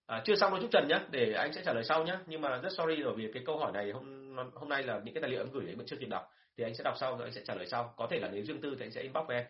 À, 0.06 0.22
chưa 0.26 0.36
xong 0.36 0.52
đâu 0.52 0.62
chúc 0.62 0.72
trần 0.72 0.88
nhé 0.88 1.00
để 1.12 1.34
anh 1.34 1.54
sẽ 1.54 1.62
trả 1.66 1.74
lời 1.74 1.84
sau 1.84 2.04
nhé 2.04 2.18
nhưng 2.28 2.42
mà 2.42 2.58
rất 2.58 2.74
sorry 2.78 2.96
rồi 2.96 3.14
vì 3.18 3.32
cái 3.34 3.44
câu 3.46 3.58
hỏi 3.58 3.72
này 3.72 3.92
hôm 3.92 4.20
hôm 4.54 4.70
nay 4.70 4.84
là 4.84 5.02
những 5.04 5.14
cái 5.14 5.22
tài 5.22 5.32
liệu 5.32 5.42
em 5.42 5.52
gửi 5.52 5.66
đấy 5.66 5.76
vẫn 5.76 5.86
chưa 5.86 5.98
kịp 5.98 6.10
đọc. 6.10 6.32
Thì 6.58 6.64
anh 6.64 6.76
sẽ 6.76 6.84
đọc 6.84 6.94
sau 7.00 7.18
rồi 7.18 7.28
anh 7.28 7.34
sẽ 7.34 7.42
trả 7.46 7.56
lời 7.56 7.66
sau. 7.66 7.94
Có 7.98 8.08
thể 8.12 8.20
là 8.20 8.30
nếu 8.32 8.44
riêng 8.44 8.62
tư 8.62 8.76
thì 8.80 8.86
anh 8.86 8.92
sẽ 8.92 9.02
inbox 9.02 9.28
với 9.28 9.38
em. 9.38 9.46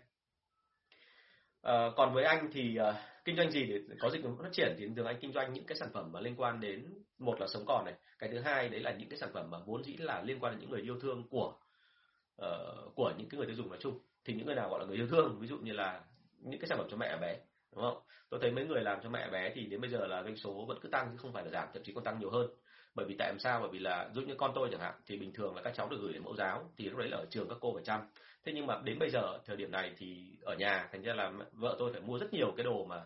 À, 1.62 1.90
còn 1.96 2.14
với 2.14 2.24
anh 2.24 2.50
thì 2.54 2.78
uh, 2.90 2.96
kinh 3.26 3.36
doanh 3.36 3.52
gì 3.52 3.66
để 3.66 3.96
có 4.00 4.10
dịch 4.10 4.24
vụ 4.24 4.30
phát 4.44 4.50
triển 4.52 4.76
thì 4.78 4.88
thường 4.96 5.06
anh 5.06 5.18
kinh 5.22 5.32
doanh 5.32 5.54
những 5.54 5.66
cái 5.66 5.78
sản 5.78 5.90
phẩm 5.94 6.12
mà 6.12 6.20
liên 6.20 6.36
quan 6.38 6.60
đến 6.60 6.86
một 7.18 7.40
là 7.40 7.48
sống 7.48 7.64
còn 7.68 7.86
này. 7.86 7.94
Cái 8.20 8.30
thứ 8.32 8.40
hai 8.40 8.70
đấy 8.70 8.80
là 8.80 8.92
những 8.92 9.10
cái 9.10 9.20
sản 9.20 9.30
phẩm 9.34 9.50
mà 9.50 9.58
vốn 9.66 9.84
dĩ 9.84 9.98
là 9.98 10.22
liên 10.22 10.40
quan 10.40 10.54
đến 10.54 10.62
những 10.62 10.70
người 10.70 10.82
yêu 10.82 11.00
thương 11.00 11.28
của 11.30 11.54
uh, 12.46 12.96
của 12.96 13.14
những 13.18 13.30
cái 13.30 13.38
người 13.38 13.48
tiêu 13.48 13.56
dùng 13.56 13.70
nói 13.70 13.78
chung. 13.82 14.00
Thì 14.26 14.34
những 14.34 14.46
người 14.46 14.56
nào 14.56 14.70
gọi 14.70 14.80
là 14.80 14.86
người 14.86 14.96
yêu 14.98 15.08
thương 15.08 15.38
ví 15.40 15.48
dụ 15.48 15.58
như 15.58 15.74
là 15.74 16.02
những 16.40 16.60
cái 16.60 16.68
sản 16.68 16.78
phẩm 16.78 16.88
cho 16.92 16.98
mẹ 16.98 17.18
bé 17.22 17.40
đúng 17.76 17.84
không? 17.84 18.02
Tôi 18.30 18.40
thấy 18.40 18.52
mấy 18.52 18.66
người 18.66 18.82
làm 18.82 19.00
cho 19.04 19.10
mẹ 19.10 19.30
bé 19.30 19.52
thì 19.56 19.66
đến 19.66 19.82
bây 19.82 19.90
giờ 19.90 20.08
là 20.08 20.24
doanh 20.24 20.38
số 20.38 20.66
vẫn 20.68 20.80
cứ 20.82 20.90
tăng 20.90 21.10
chứ 21.12 21.18
không 21.18 21.34
phải 21.34 21.44
là 21.44 21.50
giảm 21.50 21.68
thậm 21.74 21.84
chí 21.84 21.94
còn 21.94 22.04
tăng 22.04 22.20
nhiều 22.20 22.30
hơn. 22.30 22.48
Bởi 22.96 23.06
vì 23.06 23.16
tại 23.20 23.34
sao? 23.40 23.60
Bởi 23.60 23.70
vì 23.72 23.80
là 23.80 24.10
giúp 24.14 24.24
như 24.28 24.36
con 24.38 24.52
tôi 24.56 24.70
chẳng 24.72 24.82
hạn 24.82 24.94
thì 25.06 25.18
bình 25.18 25.34
thường 25.34 25.56
là 25.56 25.62
các 25.62 25.74
cháu 25.76 25.90
được 25.90 25.98
gửi 26.02 26.14
đến 26.14 26.24
mẫu 26.24 26.36
giáo 26.36 26.72
thì 26.78 26.90
lúc 26.90 27.00
đấy 27.00 27.10
là 27.10 27.18
ở 27.18 27.26
trường 27.30 27.50
các 27.50 27.58
cô 27.62 27.74
phải 27.74 27.84
chăm. 27.84 28.02
Thế 28.46 28.52
nhưng 28.56 28.68
mà 28.68 28.82
đến 28.84 29.00
bây 29.00 29.10
giờ 29.10 29.40
thời 29.46 29.58
điểm 29.58 29.72
này 29.72 29.94
thì 29.98 30.32
ở 30.42 30.56
nhà 30.56 30.90
thành 30.92 31.02
ra 31.02 31.14
là 31.14 31.32
vợ 31.52 31.76
tôi 31.80 31.92
phải 31.92 32.02
mua 32.02 32.20
rất 32.20 32.34
nhiều 32.34 32.54
cái 32.58 32.64
đồ 32.64 32.86
mà 32.86 33.02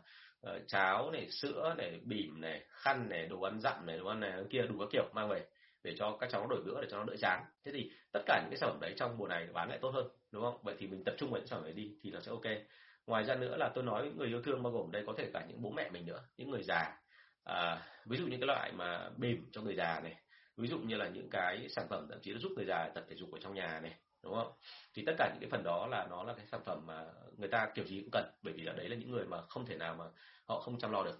uh, 0.48 0.62
cháo 0.68 1.12
này 1.12 1.28
sữa 1.32 1.74
này 1.78 2.00
bỉm 2.04 2.42
này 2.42 2.64
khăn 2.70 3.10
này 3.10 3.26
đồ 3.26 3.42
ăn 3.42 3.60
dặm 3.60 3.86
này 3.86 3.98
đồ 3.98 4.08
ăn 4.08 4.20
này 4.20 4.44
kia 4.50 4.62
đủ 4.62 4.80
các 4.80 4.88
kiểu 4.92 5.06
mang 5.14 5.30
về 5.30 5.46
để 5.84 5.96
cho 5.98 6.18
các 6.20 6.30
cháu 6.30 6.48
đổi 6.48 6.62
bữa 6.66 6.82
để 6.82 6.88
cho 6.92 6.98
nó 6.98 7.04
đỡ 7.04 7.16
chán. 7.20 7.46
Thế 7.66 7.72
thì 7.72 7.92
tất 8.12 8.20
cả 8.26 8.42
những 8.42 8.50
cái 8.50 8.58
sản 8.58 8.70
phẩm 8.70 8.80
đấy 8.82 8.94
trong 8.98 9.18
mùa 9.18 9.28
này 9.28 9.48
bán 9.54 9.70
lại 9.70 9.80
tốt 9.82 9.90
hơn 9.90 10.08
đúng 10.32 10.44
không? 10.44 10.60
Vậy 10.64 10.76
thì 10.80 10.88
mình 10.88 11.04
tập 11.04 11.16
trung 11.18 11.32
vào 11.32 11.40
những 11.40 11.48
sản 11.48 11.60
phẩm 11.60 11.66
đấy 11.66 11.74
đi 11.74 11.98
thì 12.04 12.12
nó 12.12 12.20
sẽ 12.20 12.32
ok. 12.32 12.46
Ngoài 13.08 13.24
ra 13.24 13.36
nữa 13.36 13.58
là 13.58 13.72
tôi 13.76 13.84
nói 13.84 14.12
người 14.18 14.28
yêu 14.28 14.42
thương 14.42 14.64
bao 14.64 14.74
gồm 14.74 14.92
đây 14.92 15.04
có 15.08 15.14
thể 15.18 15.30
cả 15.34 15.46
những 15.48 15.62
bố 15.62 15.70
mẹ 15.70 15.90
mình 15.90 16.06
nữa 16.06 16.24
những 16.38 16.52
người 16.52 16.64
già. 16.64 16.98
À, 17.44 17.82
ví 18.06 18.18
dụ 18.18 18.28
như 18.28 18.38
cái 18.38 18.48
loại 18.48 18.72
mà 18.72 19.10
bìm 19.18 19.50
cho 19.52 19.62
người 19.62 19.76
già 19.76 20.00
này 20.00 20.16
ví 20.58 20.68
dụ 20.68 20.78
như 20.80 20.96
là 20.96 21.08
những 21.08 21.30
cái 21.30 21.70
sản 21.70 21.88
phẩm 21.90 22.08
thậm 22.10 22.20
chí 22.22 22.32
là 22.32 22.40
giúp 22.40 22.52
người 22.56 22.66
già 22.66 22.90
tập 22.96 23.06
thể 23.10 23.16
dục 23.16 23.32
ở 23.32 23.40
trong 23.42 23.54
nhà 23.54 23.80
này 23.80 23.94
đúng 24.24 24.36
không? 24.36 24.52
Thì 24.94 25.04
tất 25.06 25.14
cả 25.18 25.30
những 25.34 25.42
cái 25.42 25.50
phần 25.50 25.64
đó 25.64 25.88
là 25.88 26.08
nó 26.10 26.24
là 26.24 26.34
cái 26.34 26.46
sản 26.46 26.62
phẩm 26.66 26.86
mà 26.86 27.06
người 27.38 27.50
ta 27.50 27.72
kiểu 27.76 27.86
gì 27.86 28.02
cũng 28.02 28.12
cần 28.12 28.32
bởi 28.42 28.54
vì 28.54 28.64
là 28.64 28.74
đấy 28.74 28.90
là 28.90 28.96
những 28.96 29.12
người 29.12 29.26
mà 29.26 29.42
không 29.42 29.66
thể 29.66 29.76
nào 29.78 29.96
mà 29.96 30.06
họ 30.46 30.60
không 30.60 30.80
chăm 30.80 30.92
lo 30.92 31.04
được. 31.04 31.20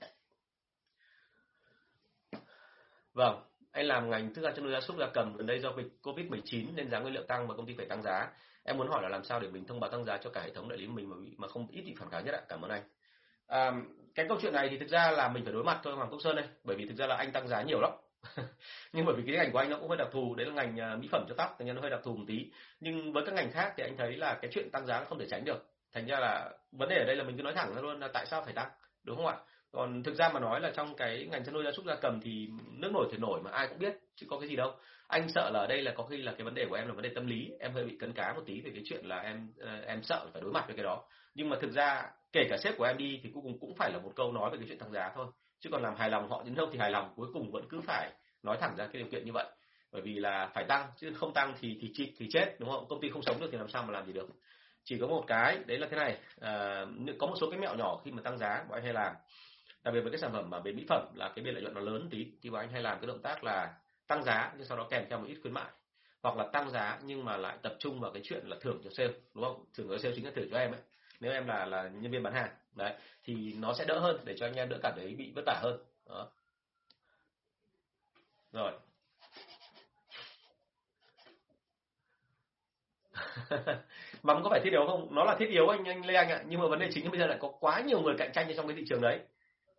Vâng 3.14 3.53
anh 3.74 3.86
làm 3.86 4.10
ngành 4.10 4.34
thức 4.34 4.44
ăn 4.44 4.54
chăn 4.56 4.64
nuôi 4.64 4.74
gia 4.74 4.82
súc 4.82 4.98
gia 4.98 5.08
cầm 5.14 5.38
gần 5.38 5.48
đây 5.48 5.60
do 5.60 5.74
dịch 5.78 6.02
covid 6.02 6.26
19 6.28 6.76
nên 6.76 6.90
giá 6.90 7.00
nguyên 7.00 7.14
liệu 7.14 7.24
tăng 7.24 7.48
mà 7.48 7.56
công 7.56 7.66
ty 7.66 7.74
phải 7.78 7.86
tăng 7.86 8.02
giá. 8.02 8.28
Em 8.64 8.78
muốn 8.78 8.88
hỏi 8.88 9.04
là 9.04 9.10
làm 9.10 9.24
sao 9.24 9.40
để 9.40 9.48
mình 9.48 9.66
thông 9.66 9.80
báo 9.80 9.92
tăng 9.92 10.04
giá 10.04 10.18
cho 10.18 10.30
cả 10.30 10.42
hệ 10.42 10.50
thống 10.54 10.70
đại 10.70 10.78
lý 10.78 10.88
mình 10.88 11.10
mà 11.10 11.16
mà 11.38 11.48
không 11.48 11.68
ít 11.72 11.82
bị 11.82 11.96
phản 12.00 12.10
kháng 12.10 12.26
nhất 12.26 12.36
ạ? 12.36 12.42
Cảm 12.50 12.62
ơn 12.62 12.72
anh. 12.72 12.84
À, 13.48 13.72
cái 14.16 14.26
câu 14.30 14.38
chuyện 14.42 14.54
này 14.54 14.68
thì 14.70 14.78
thực 14.78 14.90
ra 14.90 15.12
là 15.12 15.30
mình 15.30 15.44
phải 15.44 15.54
đối 15.54 15.64
mặt 15.64 15.80
thôi 15.84 15.94
Hoàng 15.96 16.10
Quốc 16.10 16.20
Sơn 16.24 16.36
đây 16.36 16.46
bởi 16.64 16.76
vì 16.76 16.86
thực 16.88 16.98
ra 16.98 17.08
là 17.08 17.16
anh 17.16 17.32
tăng 17.32 17.48
giá 17.48 17.62
nhiều 17.62 17.80
lắm. 17.82 17.92
Nhưng 18.94 19.06
bởi 19.06 19.16
vì 19.16 19.24
cái 19.26 19.36
ngành 19.36 19.52
của 19.52 19.60
anh 19.60 19.70
nó 19.70 19.78
cũng 19.78 19.90
hơi 19.90 19.98
đặc 19.98 20.08
thù 20.12 20.36
đấy 20.36 20.48
là 20.48 20.54
ngành 20.54 20.78
ờ, 20.78 20.98
mỹ 20.98 21.08
phẩm 21.12 21.26
cho 21.30 21.36
tóc 21.38 21.56
thành 21.60 21.68
ra 21.68 21.74
nó 21.74 21.82
hơi 21.82 21.90
đặc 21.90 22.00
thù 22.04 22.16
một 22.16 22.26
tí. 22.28 22.52
Nhưng 22.80 23.14
với 23.14 23.26
các 23.26 23.36
ngành 23.36 23.52
khác 23.52 23.74
thì 23.78 23.84
anh 23.84 23.98
thấy 23.98 24.16
là 24.18 24.40
cái 24.42 24.52
chuyện 24.54 24.70
tăng 24.72 24.86
giá 24.86 25.04
không 25.04 25.20
thể 25.20 25.26
tránh 25.30 25.46
được. 25.46 25.66
Thành 25.94 26.06
ra 26.06 26.20
là 26.20 26.52
vấn 26.72 26.90
đề 26.90 26.96
ở 26.96 27.06
đây 27.06 27.16
là 27.16 27.24
mình 27.24 27.38
cứ 27.38 27.44
nói 27.44 27.54
thẳng 27.54 27.76
ra 27.76 27.82
luôn 27.82 28.00
là 28.00 28.08
tại 28.14 28.26
sao 28.26 28.42
phải 28.46 28.54
tăng 28.54 28.70
đúng 29.04 29.18
không 29.18 29.28
ạ? 29.28 29.38
Còn 29.74 30.04
thực 30.04 30.16
ra 30.16 30.30
mà 30.30 30.40
nói 30.40 30.62
là 30.62 30.72
trong 30.76 30.96
cái 30.96 31.28
ngành 31.32 31.46
chăn 31.46 31.54
nuôi 31.54 31.64
gia 31.64 31.72
súc 31.72 31.86
gia 31.86 31.96
cầm 31.96 32.20
thì 32.22 32.48
nước 32.72 32.92
nổi 32.94 33.08
thì 33.12 33.18
nổi 33.18 33.42
mà 33.44 33.52
ai 33.52 33.68
cũng 33.68 33.80
biết 33.80 33.94
chứ 34.16 34.26
có 34.30 34.40
cái 34.40 34.50
gì 34.50 34.56
đâu. 34.56 34.72
Anh 35.08 35.30
sợ 35.30 35.50
là 35.54 35.60
ở 35.60 35.68
đây 35.68 35.82
là 35.82 35.94
có 35.96 36.04
khi 36.04 36.18
là 36.18 36.32
cái 36.32 36.46
vấn 36.46 36.54
đề 36.54 36.66
của 36.70 36.76
em 36.76 36.88
là 36.88 36.94
vấn 36.94 37.04
đề 37.04 37.10
tâm 37.16 37.28
lý 37.28 37.52
em 37.60 37.74
hơi 37.74 37.86
bị 37.86 37.98
cấn 38.00 38.14
cá 38.14 38.34
một 38.34 38.42
tí 38.46 38.62
về 38.62 38.72
cái 38.74 38.84
chuyện 38.86 39.06
là 39.06 39.20
em 39.20 39.54
ờ, 39.60 39.82
em 39.86 40.04
sợ 40.04 40.28
phải 40.34 40.42
đối 40.42 40.52
mặt 40.52 40.64
với 40.68 40.76
cái 40.76 40.84
đó. 40.84 41.04
Nhưng 41.36 41.50
mà 41.50 41.58
thực 41.62 41.72
ra 41.72 42.04
kể 42.32 42.48
cả 42.50 42.58
sếp 42.58 42.78
của 42.78 42.84
em 42.84 42.98
đi 42.98 43.20
thì 43.24 43.30
cuối 43.34 43.44
cùng 43.44 43.60
cũng 43.60 43.76
phải 43.76 43.92
là 43.92 44.00
một 44.00 44.12
câu 44.16 44.32
nói 44.32 44.50
về 44.50 44.58
cái 44.58 44.68
chuyện 44.68 44.80
tăng 44.80 44.92
giá 44.92 45.12
thôi. 45.16 45.28
Chứ 45.60 45.70
còn 45.72 45.84
làm 45.84 45.96
hài 45.96 46.10
lòng 46.10 46.30
họ 46.30 46.44
đến 46.44 46.56
đâu 46.56 46.68
thì 46.72 46.80
hài 46.80 46.92
lòng 46.92 47.14
cuối 47.16 47.28
cùng 47.34 47.52
vẫn 47.52 47.66
cứ 47.70 47.82
phải 47.82 48.12
nói 48.44 48.58
thẳng 48.62 48.76
ra 48.78 48.88
cái 48.88 49.02
điều 49.02 49.12
kiện 49.12 49.26
như 49.26 49.32
vậy. 49.34 49.46
Bởi 49.92 50.02
vì 50.02 50.14
là 50.14 50.52
phải 50.54 50.66
tăng 50.68 50.88
chứ 50.98 51.14
không 51.14 51.34
tăng 51.34 51.54
thì 51.62 51.78
thì 51.82 51.92
thì, 51.96 52.14
thì 52.18 52.28
chết 52.30 52.56
đúng 52.60 52.70
không? 52.70 52.86
Công 52.90 53.02
ty 53.02 53.10
không 53.10 53.22
sống 53.22 53.40
được 53.40 53.50
thì 53.52 53.58
làm 53.58 53.70
sao 53.70 53.84
mà 53.84 53.94
làm 53.94 54.06
gì 54.06 54.14
được. 54.14 54.30
Chỉ 54.84 54.98
có 55.02 55.08
một 55.08 55.24
cái 55.28 55.58
đấy 55.66 55.78
là 55.78 55.88
thế 55.92 55.98
này 55.98 56.18
à, 56.42 56.86
có 57.20 57.28
một 57.28 57.36
số 57.42 57.50
cái 57.50 57.60
mẹo 57.60 57.76
nhỏ 57.76 58.02
khi 58.06 58.12
mà 58.12 58.22
tăng 58.22 58.38
giá 58.38 58.66
bọn 58.70 58.78
anh 58.78 58.84
hay 58.84 58.94
làm 58.94 59.14
đặc 59.84 59.94
biệt 59.94 60.02
với 60.02 60.12
cái 60.12 60.20
sản 60.20 60.32
phẩm 60.34 60.50
mà 60.50 60.60
về 60.60 60.72
mỹ 60.72 60.86
phẩm 60.90 61.08
là 61.16 61.32
cái 61.36 61.46
biên 61.46 61.54
lợi 61.54 61.64
nhuận 61.64 61.74
nó 61.74 61.82
lớn 61.82 62.08
tí, 62.12 62.28
thì 62.42 62.50
bọn 62.50 62.62
anh 62.62 62.70
hay 62.70 62.82
làm 62.82 63.00
cái 63.00 63.08
động 63.08 63.22
tác 63.22 63.44
là 63.44 63.74
tăng 64.08 64.24
giá, 64.24 64.54
nhưng 64.58 64.66
sau 64.66 64.78
đó 64.78 64.88
kèm 64.90 65.06
theo 65.10 65.20
một 65.20 65.26
ít 65.28 65.38
khuyến 65.42 65.54
mại. 65.54 65.72
Hoặc 66.22 66.38
là 66.38 66.48
tăng 66.54 66.70
giá 66.70 67.00
nhưng 67.04 67.26
mà 67.26 67.38
lại 67.38 67.58
tập 67.62 67.76
trung 67.80 68.00
vào 68.00 68.12
cái 68.12 68.22
chuyện 68.26 68.48
là 68.48 68.58
thưởng 68.62 68.82
cho 68.84 68.90
sale, 68.90 69.14
đúng 69.34 69.44
không? 69.44 69.66
Thưởng 69.74 69.88
cho 69.90 69.98
sale 69.98 70.16
chính 70.16 70.26
là 70.26 70.32
thưởng 70.36 70.48
cho 70.52 70.58
em 70.58 70.72
ấy. 70.72 70.82
Nếu 71.20 71.32
em 71.32 71.48
là 71.48 71.66
là 71.66 71.84
nhân 71.84 72.12
viên 72.12 72.24
bán 72.24 72.34
hàng, 72.34 72.50
đấy, 72.76 72.94
thì 73.24 73.54
nó 73.60 73.74
sẽ 73.74 73.86
đỡ 73.86 74.00
hơn 74.00 74.22
để 74.26 74.36
cho 74.38 74.46
anh 74.46 74.56
em 74.56 74.70
đỡ 74.70 74.80
cảm 74.84 74.94
thấy 74.96 75.16
bị 75.16 75.32
vất 75.36 75.44
vả 75.46 75.60
hơn. 75.64 75.80
Đó. 76.10 76.30
Rồi. 78.54 78.72
Mắm 84.24 84.44
có 84.44 84.50
phải 84.50 84.60
thiết 84.64 84.72
yếu 84.72 84.86
không? 84.88 85.16
Nó 85.16 85.24
là 85.24 85.36
thiết 85.40 85.50
yếu 85.50 85.68
anh 85.68 85.86
anh 85.86 86.06
lê 86.06 86.14
anh 86.14 86.30
ạ. 86.30 86.44
Nhưng 86.48 86.60
mà 86.60 86.68
vấn 86.68 86.80
đề 86.80 86.90
chính 86.94 87.04
là 87.04 87.12
bây 87.12 87.20
giờ 87.20 87.28
lại 87.28 87.38
có 87.42 87.52
quá 87.60 87.82
nhiều 87.82 88.02
người 88.02 88.16
cạnh 88.18 88.32
tranh 88.34 88.54
trong 88.56 88.68
cái 88.68 88.76
thị 88.76 88.84
trường 88.90 89.02
đấy 89.02 89.20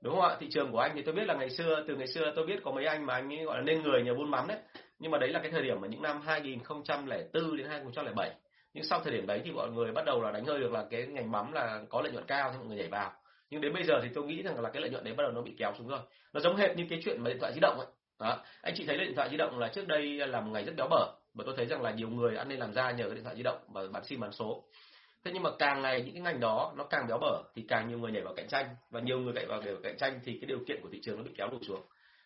đúng 0.04 0.14
không 0.14 0.24
ạ? 0.24 0.36
Thị 0.40 0.46
trường 0.50 0.72
của 0.72 0.78
anh 0.78 0.92
thì 0.94 1.02
tôi 1.02 1.14
biết 1.14 1.26
là 1.26 1.34
ngày 1.34 1.50
xưa, 1.50 1.84
từ 1.88 1.96
ngày 1.96 2.06
xưa 2.06 2.32
tôi 2.36 2.46
biết 2.46 2.60
có 2.64 2.72
mấy 2.72 2.84
anh 2.84 3.06
mà 3.06 3.14
anh 3.14 3.32
ấy 3.32 3.44
gọi 3.44 3.58
là 3.58 3.62
nên 3.64 3.82
người, 3.82 4.02
nhờ 4.02 4.14
buôn 4.14 4.30
mắm 4.30 4.48
đấy. 4.48 4.58
Nhưng 4.98 5.10
mà 5.10 5.18
đấy 5.18 5.30
là 5.30 5.38
cái 5.38 5.50
thời 5.50 5.62
điểm 5.62 5.80
mà 5.80 5.88
những 5.88 6.02
năm 6.02 6.20
2004 6.20 7.56
đến 7.56 7.66
2007 7.66 8.34
nhưng 8.74 8.84
sau 8.84 9.00
thời 9.00 9.12
điểm 9.12 9.26
đấy 9.26 9.40
thì 9.44 9.50
mọi 9.50 9.70
người 9.70 9.92
bắt 9.92 10.04
đầu 10.04 10.22
là 10.22 10.30
đánh 10.30 10.44
hơi 10.44 10.60
được 10.60 10.72
là 10.72 10.84
cái 10.90 11.06
ngành 11.06 11.30
mắm 11.30 11.52
là 11.52 11.82
có 11.88 12.02
lợi 12.02 12.12
nhuận 12.12 12.24
cao 12.26 12.50
thì 12.52 12.58
mọi 12.58 12.66
người 12.66 12.76
nhảy 12.76 12.88
vào. 12.88 13.12
Nhưng 13.50 13.60
đến 13.60 13.72
bây 13.72 13.84
giờ 13.84 14.00
thì 14.02 14.08
tôi 14.14 14.24
nghĩ 14.24 14.42
rằng 14.42 14.60
là 14.60 14.70
cái 14.70 14.82
lợi 14.82 14.90
nhuận 14.90 15.04
đấy 15.04 15.14
bắt 15.14 15.22
đầu 15.22 15.32
nó 15.32 15.42
bị 15.42 15.54
kéo 15.58 15.72
xuống 15.78 15.88
rồi. 15.88 16.00
Nó 16.32 16.40
giống 16.40 16.56
hệt 16.56 16.76
như 16.76 16.86
cái 16.90 17.00
chuyện 17.04 17.22
mà 17.22 17.28
điện 17.28 17.38
thoại 17.40 17.52
di 17.54 17.60
động 17.60 17.78
ấy. 17.78 17.86
Đó. 18.20 18.44
Anh 18.62 18.74
chị 18.76 18.84
thấy 18.86 18.98
điện 18.98 19.14
thoại 19.16 19.28
di 19.30 19.36
động 19.36 19.58
là 19.58 19.68
trước 19.68 19.86
đây 19.86 20.06
là 20.06 20.40
một 20.40 20.50
ngày 20.52 20.64
rất 20.64 20.72
béo 20.76 20.86
bở. 20.90 21.12
Và 21.34 21.44
tôi 21.46 21.54
thấy 21.56 21.66
rằng 21.66 21.82
là 21.82 21.90
nhiều 21.90 22.08
người 22.08 22.36
ăn 22.36 22.48
nên 22.48 22.58
làm 22.58 22.72
ra 22.72 22.90
nhờ 22.90 23.04
cái 23.04 23.14
điện 23.14 23.24
thoại 23.24 23.36
di 23.36 23.42
động 23.42 23.58
và 23.68 23.82
bán 23.92 24.04
sim 24.04 24.20
bán 24.20 24.32
số 24.32 24.64
thế 25.24 25.30
nhưng 25.34 25.42
mà 25.42 25.50
càng 25.58 25.82
ngày 25.82 26.02
những 26.02 26.14
cái 26.14 26.22
ngành 26.22 26.40
đó 26.40 26.72
nó 26.76 26.84
càng 26.84 27.06
béo 27.08 27.18
bở 27.18 27.42
thì 27.54 27.64
càng 27.68 27.88
nhiều 27.88 27.98
người 27.98 28.12
nhảy 28.12 28.22
vào 28.22 28.34
cạnh 28.34 28.48
tranh. 28.48 28.66
Và 28.90 29.00
nhiều 29.00 29.18
người 29.18 29.32
nhảy 29.32 29.46
vào 29.46 29.60
để 29.64 29.74
cạnh 29.82 29.96
tranh 29.98 30.20
thì 30.24 30.38
cái 30.40 30.46
điều 30.48 30.58
kiện 30.68 30.80
của 30.82 30.88
thị 30.92 31.00
trường 31.02 31.16
nó 31.16 31.22
bị 31.22 31.30
kéo 31.36 31.48
đổ 31.50 31.58
xuống. 31.66 31.80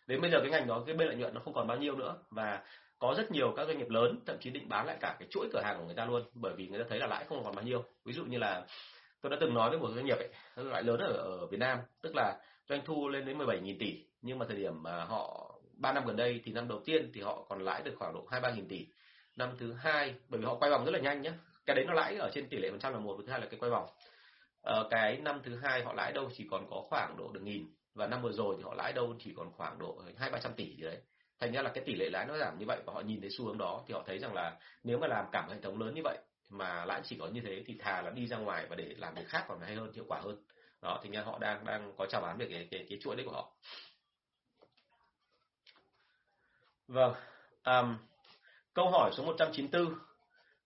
Đến 0.07 0.21
bây 0.21 0.31
giờ 0.31 0.39
cái 0.41 0.51
ngành 0.51 0.67
đó 0.67 0.83
cái 0.85 0.95
bên 0.95 1.07
lợi 1.07 1.17
nhuận 1.17 1.33
nó 1.33 1.41
không 1.45 1.53
còn 1.53 1.67
bao 1.67 1.77
nhiêu 1.77 1.95
nữa. 1.95 2.17
Và 2.29 2.63
có 2.99 3.13
rất 3.17 3.31
nhiều 3.31 3.53
các 3.57 3.67
doanh 3.67 3.77
nghiệp 3.77 3.89
lớn 3.89 4.19
thậm 4.25 4.37
chí 4.39 4.49
định 4.49 4.69
bán 4.69 4.87
lại 4.87 4.97
cả 5.01 5.15
cái 5.19 5.27
chuỗi 5.31 5.49
cửa 5.53 5.61
hàng 5.63 5.77
của 5.79 5.85
người 5.85 5.95
ta 5.95 6.05
luôn. 6.05 6.23
Bởi 6.33 6.53
vì 6.57 6.67
người 6.67 6.79
ta 6.79 6.85
thấy 6.89 6.99
là 6.99 7.07
lãi 7.07 7.25
không 7.25 7.43
còn 7.43 7.55
bao 7.55 7.65
nhiêu. 7.65 7.83
Ví 8.05 8.13
dụ 8.13 8.23
như 8.25 8.37
là 8.37 8.65
tôi 9.21 9.29
đã 9.29 9.37
từng 9.39 9.53
nói 9.53 9.69
với 9.69 9.79
một 9.79 9.89
doanh 9.95 10.05
nghiệp 10.05 10.17
ấy, 10.17 10.29
loại 10.55 10.83
lớn 10.83 10.99
ở, 10.99 11.11
ở 11.11 11.45
Việt 11.45 11.59
Nam. 11.59 11.79
Tức 12.01 12.15
là 12.15 12.37
doanh 12.69 12.81
thu 12.85 13.09
lên 13.09 13.25
đến 13.25 13.37
17.000 13.37 13.75
tỷ. 13.79 14.05
Nhưng 14.21 14.39
mà 14.39 14.45
thời 14.49 14.57
điểm 14.57 14.83
mà 14.83 15.05
họ 15.05 15.55
3 15.77 15.93
năm 15.93 16.05
gần 16.05 16.15
đây 16.15 16.41
thì 16.45 16.51
năm 16.51 16.67
đầu 16.67 16.81
tiên 16.85 17.11
thì 17.13 17.21
họ 17.21 17.45
còn 17.49 17.63
lãi 17.63 17.81
được 17.83 17.93
khoảng 17.99 18.13
độ 18.13 18.27
2 18.31 18.41
3 18.41 18.51
nghìn 18.51 18.67
tỷ. 18.67 18.87
Năm 19.35 19.49
thứ 19.59 19.73
hai 19.73 20.15
bởi 20.29 20.39
vì 20.39 20.45
họ 20.45 20.55
quay 20.55 20.71
vòng 20.71 20.85
rất 20.85 20.91
là 20.91 20.99
nhanh 20.99 21.21
nhé 21.21 21.31
cái 21.69 21.75
đấy 21.75 21.85
nó 21.85 21.93
lãi 21.93 22.15
ở 22.15 22.31
trên 22.33 22.49
tỷ 22.49 22.57
lệ 22.57 22.69
phần 22.71 22.79
trăm 22.79 22.93
là 22.93 22.99
một 22.99 23.17
thứ 23.17 23.31
hai 23.31 23.39
là 23.39 23.47
cái 23.51 23.59
quay 23.59 23.71
vòng. 23.71 23.89
Ờ, 24.61 24.87
cái 24.89 25.17
năm 25.17 25.41
thứ 25.43 25.55
hai 25.55 25.83
họ 25.83 25.93
lãi 25.93 26.11
đâu 26.11 26.29
chỉ 26.37 26.47
còn 26.51 26.67
có 26.69 26.83
khoảng 26.89 27.15
độ 27.17 27.31
được 27.31 27.43
nghìn 27.43 27.65
và 27.93 28.07
năm 28.07 28.21
vừa 28.21 28.31
rồi 28.31 28.55
thì 28.57 28.63
họ 28.63 28.73
lãi 28.73 28.93
đâu 28.93 29.15
chỉ 29.19 29.33
còn 29.37 29.51
khoảng 29.51 29.79
độ 29.79 30.01
hai 30.17 30.29
ba 30.29 30.39
trăm 30.39 30.53
tỷ 30.53 30.75
gì 30.75 30.83
đấy. 30.83 30.97
Thành 31.39 31.51
ra 31.51 31.61
là 31.61 31.69
cái 31.69 31.83
tỷ 31.83 31.95
lệ 31.95 32.09
lãi 32.09 32.25
nó 32.25 32.37
giảm 32.37 32.59
như 32.59 32.65
vậy 32.65 32.79
và 32.85 32.93
họ 32.93 33.01
nhìn 33.01 33.21
thấy 33.21 33.29
xu 33.29 33.45
hướng 33.45 33.57
đó 33.57 33.83
thì 33.87 33.93
họ 33.93 34.03
thấy 34.07 34.19
rằng 34.19 34.33
là 34.33 34.57
nếu 34.83 34.97
mà 34.97 35.07
làm 35.07 35.25
cả 35.31 35.41
một 35.47 35.53
hệ 35.53 35.61
thống 35.61 35.79
lớn 35.79 35.93
như 35.93 36.01
vậy 36.03 36.17
mà 36.49 36.85
lãi 36.85 37.01
chỉ 37.03 37.17
có 37.19 37.27
như 37.27 37.41
thế 37.41 37.63
thì 37.65 37.77
thà 37.79 38.01
là 38.01 38.09
đi 38.09 38.27
ra 38.27 38.37
ngoài 38.37 38.65
và 38.69 38.75
để 38.75 38.95
làm 38.97 39.15
việc 39.15 39.27
khác 39.27 39.45
còn 39.47 39.61
hay 39.61 39.75
hơn 39.75 39.91
hiệu 39.93 40.05
quả 40.07 40.19
hơn. 40.19 40.43
Đó 40.81 40.99
thì 41.03 41.09
nha 41.09 41.21
họ 41.21 41.37
đang 41.39 41.65
đang 41.65 41.93
có 41.97 42.05
chào 42.09 42.21
bán 42.21 42.37
về 42.37 42.47
cái 42.51 42.67
cái, 42.71 42.85
cái 42.89 42.97
chuỗi 43.01 43.15
đấy 43.15 43.25
của 43.25 43.31
họ. 43.31 43.55
Vâng 46.87 47.13
um, 47.65 47.97
câu 48.73 48.89
hỏi 48.89 49.11
số 49.13 49.23
194 49.23 50.08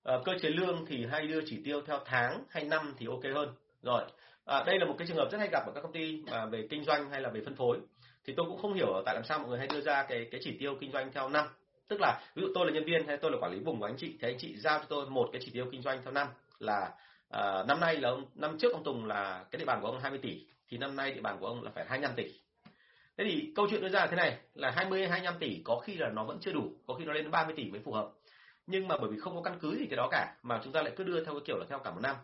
à, 0.03 0.13
cơ 0.25 0.33
chế 0.41 0.49
lương 0.49 0.85
thì 0.85 1.05
hay 1.05 1.27
đưa 1.27 1.41
chỉ 1.45 1.61
tiêu 1.63 1.81
theo 1.85 1.99
tháng 2.05 2.43
hay 2.49 2.63
năm 2.63 2.93
thì 2.97 3.05
ok 3.07 3.23
hơn. 3.35 3.53
Rồi 3.83 4.03
à, 4.45 4.63
đây 4.65 4.79
là 4.79 4.85
một 4.85 4.95
cái 4.97 5.07
trường 5.07 5.17
hợp 5.17 5.27
rất 5.31 5.37
hay 5.37 5.49
gặp 5.51 5.65
ở 5.65 5.71
các 5.75 5.81
công 5.81 5.93
ty 5.93 6.23
mà 6.31 6.45
về 6.45 6.67
kinh 6.69 6.83
doanh 6.83 7.09
hay 7.09 7.21
là 7.21 7.29
về 7.29 7.41
phân 7.45 7.55
phối. 7.55 7.79
Thì 8.25 8.33
tôi 8.37 8.45
cũng 8.49 8.61
không 8.61 8.73
hiểu 8.73 9.01
tại 9.05 9.15
làm 9.15 9.23
sao 9.23 9.39
mọi 9.39 9.49
người 9.49 9.57
hay 9.59 9.67
đưa 9.67 9.81
ra 9.81 10.03
cái 10.03 10.27
cái 10.31 10.41
chỉ 10.43 10.57
tiêu 10.59 10.77
kinh 10.81 10.91
doanh 10.91 11.11
theo 11.11 11.29
năm. 11.29 11.45
Tức 11.87 12.01
là 12.01 12.21
ví 12.35 12.41
dụ 12.41 12.47
tôi 12.55 12.65
là 12.65 12.73
nhân 12.73 12.85
viên 12.85 13.07
hay 13.07 13.17
tôi 13.17 13.31
là 13.31 13.37
quản 13.41 13.51
lý 13.51 13.59
vùng 13.59 13.79
của 13.79 13.85
anh 13.85 13.97
chị 13.97 14.17
thì 14.21 14.27
anh 14.27 14.37
chị 14.37 14.57
giao 14.57 14.79
cho 14.79 14.85
tôi 14.89 15.09
một 15.09 15.29
cái 15.31 15.41
chỉ 15.45 15.51
tiêu 15.51 15.65
kinh 15.71 15.81
doanh 15.81 16.01
theo 16.03 16.13
năm 16.13 16.27
là 16.59 16.91
à, 17.29 17.63
năm 17.67 17.79
nay 17.79 17.97
là 17.97 18.09
ông 18.09 18.25
năm 18.35 18.57
trước 18.57 18.73
ông 18.73 18.83
Tùng 18.83 19.05
là 19.05 19.45
cái 19.51 19.59
địa 19.59 19.65
bàn 19.65 19.79
của 19.81 19.87
ông 19.87 19.99
20 19.99 20.19
tỷ 20.21 20.45
thì 20.69 20.77
năm 20.77 20.95
nay 20.95 21.11
địa 21.11 21.21
bàn 21.21 21.37
của 21.39 21.47
ông 21.47 21.63
là 21.63 21.71
phải 21.75 21.85
25 21.87 22.15
tỷ. 22.15 22.33
Thế 23.17 23.23
thì 23.29 23.51
câu 23.55 23.67
chuyện 23.69 23.81
đưa 23.81 23.89
ra 23.89 23.99
là 23.99 24.07
thế 24.07 24.15
này 24.15 24.37
là 24.53 24.71
20 24.71 25.07
25 25.07 25.33
tỷ 25.39 25.61
có 25.65 25.79
khi 25.83 25.95
là 25.95 26.09
nó 26.09 26.23
vẫn 26.23 26.39
chưa 26.41 26.51
đủ 26.53 26.71
có 26.87 26.93
khi 26.93 27.05
nó 27.05 27.13
lên 27.13 27.23
đến 27.23 27.31
30 27.31 27.55
tỷ 27.57 27.63
mới 27.63 27.81
phù 27.81 27.91
hợp 27.91 28.09
nhưng 28.67 28.87
mà 28.87 28.97
bởi 28.97 29.09
vì 29.11 29.17
không 29.19 29.35
có 29.35 29.41
căn 29.41 29.57
cứ 29.61 29.75
gì 29.75 29.85
cái 29.89 29.97
đó 29.97 30.07
cả, 30.11 30.35
mà 30.43 30.61
chúng 30.63 30.73
ta 30.73 30.81
lại 30.81 30.93
cứ 30.95 31.03
đưa 31.03 31.23
theo 31.23 31.33
cái 31.33 31.41
kiểu 31.45 31.57
là 31.57 31.65
theo 31.69 31.79
cả 31.79 31.91
một 31.91 32.01
năm. 32.03 32.15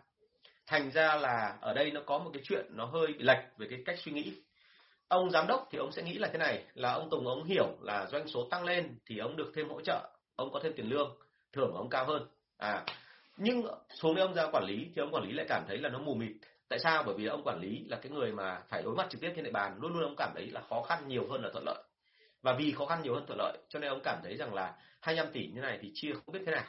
Thành 0.66 0.90
ra 0.90 1.16
là 1.16 1.58
ở 1.60 1.74
đây 1.74 1.90
nó 1.90 2.00
có 2.06 2.18
một 2.18 2.30
cái 2.34 2.42
chuyện 2.44 2.66
nó 2.70 2.84
hơi 2.84 3.06
bị 3.06 3.18
lệch 3.18 3.58
về 3.58 3.66
cái 3.70 3.78
cách 3.84 3.98
suy 3.98 4.12
nghĩ. 4.12 4.32
Ông 5.08 5.30
giám 5.30 5.46
đốc 5.46 5.68
thì 5.70 5.78
ông 5.78 5.92
sẽ 5.92 6.02
nghĩ 6.02 6.18
là 6.18 6.28
thế 6.32 6.38
này, 6.38 6.64
là 6.74 6.92
ông 6.92 7.10
Tùng, 7.10 7.26
ông 7.26 7.44
hiểu 7.44 7.66
là 7.80 8.06
doanh 8.06 8.28
số 8.28 8.48
tăng 8.50 8.64
lên 8.64 8.98
thì 9.06 9.18
ông 9.18 9.36
được 9.36 9.52
thêm 9.54 9.68
hỗ 9.68 9.80
trợ, 9.80 10.08
ông 10.36 10.52
có 10.52 10.60
thêm 10.62 10.72
tiền 10.76 10.88
lương, 10.88 11.16
thưởng 11.52 11.74
ông 11.74 11.88
cao 11.90 12.06
hơn. 12.06 12.26
À 12.58 12.84
nhưng 13.42 13.62
xuống 13.94 14.14
đây 14.14 14.26
ông 14.26 14.34
ra 14.34 14.46
quản 14.52 14.64
lý 14.64 14.90
thì 14.94 15.02
ông 15.02 15.10
quản 15.12 15.24
lý 15.24 15.32
lại 15.32 15.46
cảm 15.48 15.64
thấy 15.68 15.78
là 15.78 15.88
nó 15.88 15.98
mù 15.98 16.14
mịt. 16.14 16.32
Tại 16.68 16.78
sao? 16.78 17.02
Bởi 17.06 17.14
vì 17.14 17.26
ông 17.26 17.42
quản 17.44 17.60
lý 17.60 17.84
là 17.88 17.98
cái 18.02 18.12
người 18.12 18.32
mà 18.32 18.62
phải 18.68 18.82
đối 18.82 18.94
mặt 18.94 19.06
trực 19.10 19.20
tiếp 19.20 19.32
trên 19.36 19.44
địa 19.44 19.50
bàn, 19.50 19.78
luôn 19.80 19.92
luôn 19.92 20.02
ông 20.02 20.14
cảm 20.16 20.32
thấy 20.34 20.46
là 20.50 20.60
khó 20.68 20.82
khăn 20.82 21.08
nhiều 21.08 21.26
hơn 21.30 21.42
là 21.42 21.50
thuận 21.52 21.64
lợi 21.66 21.82
và 22.42 22.54
vì 22.58 22.72
khó 22.72 22.86
khăn 22.86 23.02
nhiều 23.02 23.14
hơn 23.14 23.24
thuận 23.26 23.38
lợi, 23.38 23.58
cho 23.68 23.78
nên 23.78 23.90
ông 23.90 24.00
cảm 24.04 24.20
thấy 24.22 24.36
rằng 24.36 24.54
là 24.54 24.74
25 25.00 25.32
tỷ 25.32 25.46
như 25.46 25.60
này 25.60 25.78
thì 25.82 25.90
chia 25.94 26.12
không 26.12 26.32
biết 26.32 26.42
thế 26.46 26.52
nào. 26.52 26.64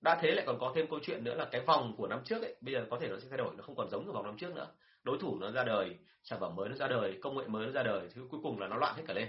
Đã 0.00 0.18
thế 0.22 0.30
lại 0.30 0.44
còn 0.46 0.58
có 0.60 0.72
thêm 0.74 0.86
câu 0.90 0.98
chuyện 1.02 1.24
nữa 1.24 1.34
là 1.34 1.44
cái 1.44 1.60
vòng 1.60 1.94
của 1.96 2.06
năm 2.06 2.20
trước 2.24 2.42
ấy, 2.42 2.54
bây 2.60 2.74
giờ 2.74 2.86
có 2.90 2.98
thể 3.00 3.08
nó 3.08 3.16
sẽ 3.18 3.26
thay 3.28 3.38
đổi, 3.38 3.54
nó 3.56 3.62
không 3.62 3.76
còn 3.76 3.90
giống 3.90 4.06
như 4.06 4.12
vòng 4.12 4.26
năm 4.26 4.36
trước 4.38 4.54
nữa. 4.54 4.68
Đối 5.02 5.18
thủ 5.18 5.38
nó 5.40 5.50
ra 5.50 5.64
đời, 5.64 5.96
sản 6.22 6.40
phẩm 6.40 6.56
mới 6.56 6.68
nó 6.68 6.76
ra 6.76 6.88
đời, 6.88 7.18
công 7.22 7.36
nghệ 7.36 7.44
mới 7.46 7.66
nó 7.66 7.72
ra 7.72 7.82
đời 7.82 8.08
thì 8.14 8.20
cuối 8.30 8.40
cùng 8.42 8.60
là 8.60 8.68
nó 8.68 8.76
loạn 8.76 8.94
hết 8.96 9.02
cả 9.06 9.14
lên. 9.14 9.28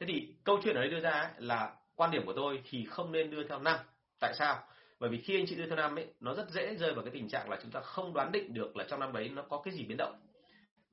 Thế 0.00 0.06
thì 0.06 0.34
câu 0.44 0.60
chuyện 0.64 0.76
ở 0.76 0.80
đây 0.80 0.90
đưa 0.90 1.00
ra 1.00 1.10
ấy 1.10 1.30
là 1.38 1.76
quan 1.96 2.10
điểm 2.10 2.26
của 2.26 2.32
tôi 2.32 2.62
thì 2.70 2.86
không 2.90 3.12
nên 3.12 3.30
đưa 3.30 3.44
theo 3.48 3.58
năm. 3.58 3.78
Tại 4.20 4.34
sao? 4.38 4.58
Bởi 5.00 5.10
vì 5.10 5.18
khi 5.18 5.38
anh 5.40 5.46
chị 5.46 5.56
đưa 5.56 5.66
theo 5.66 5.76
năm 5.76 5.98
ấy, 5.98 6.06
nó 6.20 6.34
rất 6.34 6.50
dễ 6.50 6.74
rơi 6.74 6.94
vào 6.94 7.04
cái 7.04 7.10
tình 7.14 7.28
trạng 7.28 7.50
là 7.50 7.58
chúng 7.62 7.70
ta 7.70 7.80
không 7.80 8.14
đoán 8.14 8.32
định 8.32 8.54
được 8.54 8.76
là 8.76 8.84
trong 8.88 9.00
năm 9.00 9.12
đấy 9.12 9.28
nó 9.28 9.42
có 9.42 9.62
cái 9.64 9.74
gì 9.74 9.84
biến 9.84 9.96
động 9.96 10.14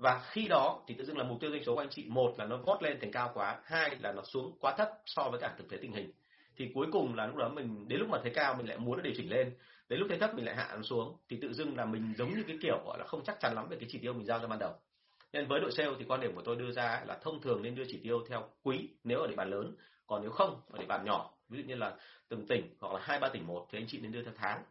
và 0.02 0.22
khi 0.32 0.48
đó 0.48 0.84
thì 0.88 0.96
tự 0.98 1.06
dưng 1.06 1.18
là 1.18 1.24
mục 1.24 1.42
tiêu 1.42 1.52
doanh 1.52 1.64
số 1.64 1.76
của 1.76 1.82
anh 1.82 1.90
chị, 1.90 2.06
một 2.08 2.34
là 2.38 2.46
nó 2.46 2.58
vót 2.58 2.84
lên 2.84 2.98
thành 3.02 3.12
cao 3.12 3.32
quá, 3.34 3.60
hai 3.64 3.98
là 4.00 4.12
nó 4.12 4.24
xuống 4.24 4.58
quá 4.60 4.76
thấp 4.78 4.90
so 5.06 5.30
với 5.30 5.40
cả 5.40 5.56
thực 5.58 5.70
tế 5.70 5.78
tình 5.82 5.92
hình. 5.92 6.12
Thì 6.58 6.72
cuối 6.74 6.88
cùng 6.92 7.16
là 7.16 7.28
lúc 7.28 7.36
đó 7.36 7.50
mình, 7.50 7.88
đến 7.88 8.00
lúc 8.00 8.10
mà 8.10 8.20
thấy 8.24 8.32
cao 8.36 8.56
mình 8.56 8.68
lại 8.68 8.78
muốn 8.78 8.98
nó 8.98 9.02
điều 9.04 9.14
chỉnh 9.18 9.30
lên. 9.30 9.54
Đến 9.90 10.00
lúc 10.00 10.08
thấy 10.10 10.20
thấp 10.20 10.36
mình 10.36 10.46
lại 10.46 10.56
hạ 10.56 10.74
nó 10.76 10.82
xuống. 10.82 11.18
Thì 11.30 11.38
tự 11.42 11.54
dưng 11.54 11.78
là 11.78 11.86
mình 11.86 12.14
giống 12.18 12.30
như 12.30 12.44
cái 12.48 12.58
kiểu, 12.62 12.78
gọi 12.86 12.98
là, 13.00 13.06
không 13.08 13.24
chắc 13.26 13.40
chắn 13.40 13.54
lắm 13.56 13.68
về 13.70 13.78
cái 13.80 13.90
chỉ 13.92 14.00
tiêu 14.00 14.14
mình 14.14 14.26
giao 14.26 14.40
ra 14.40 14.48
ban 14.48 14.60
đầu. 14.60 14.74
Nên 15.34 15.48
với 15.48 15.60
đội 15.60 15.72
sale 15.72 15.90
thì 16.00 16.06
quan 16.08 16.22
điểm 16.22 16.36
của 16.36 16.42
tôi 16.46 16.56
đưa 16.56 16.72
ra 16.72 17.04
là 17.08 17.18
thông 17.22 17.42
thường 17.42 17.62
nên 17.62 17.76
đưa 17.76 17.86
chỉ 17.88 18.00
tiêu 18.04 18.26
theo 18.30 18.50
quý 18.64 18.90
nếu 19.04 19.20
ở 19.20 19.28
địa 19.28 19.36
bàn 19.36 19.50
lớn, 19.50 19.76
còn 20.08 20.22
nếu 20.22 20.32
không 20.32 20.62
ở 20.72 20.80
địa 20.80 20.86
bàn 20.86 21.06
nhỏ, 21.06 21.32
ví 21.50 21.62
dụ 21.62 21.68
như 21.68 21.76
là 21.76 21.96
từng 22.30 22.48
tỉnh 22.48 22.76
hoặc 22.80 22.94
là 22.94 23.00
hai, 23.04 23.20
ba 23.20 23.30
tỉnh 23.30 23.48
một 23.48 23.68
thì 23.72 23.80
anh 23.80 23.86
chị 23.88 24.00
nên 24.02 24.12
đưa 24.12 24.24
theo 24.24 24.34
tháng. 24.38 24.64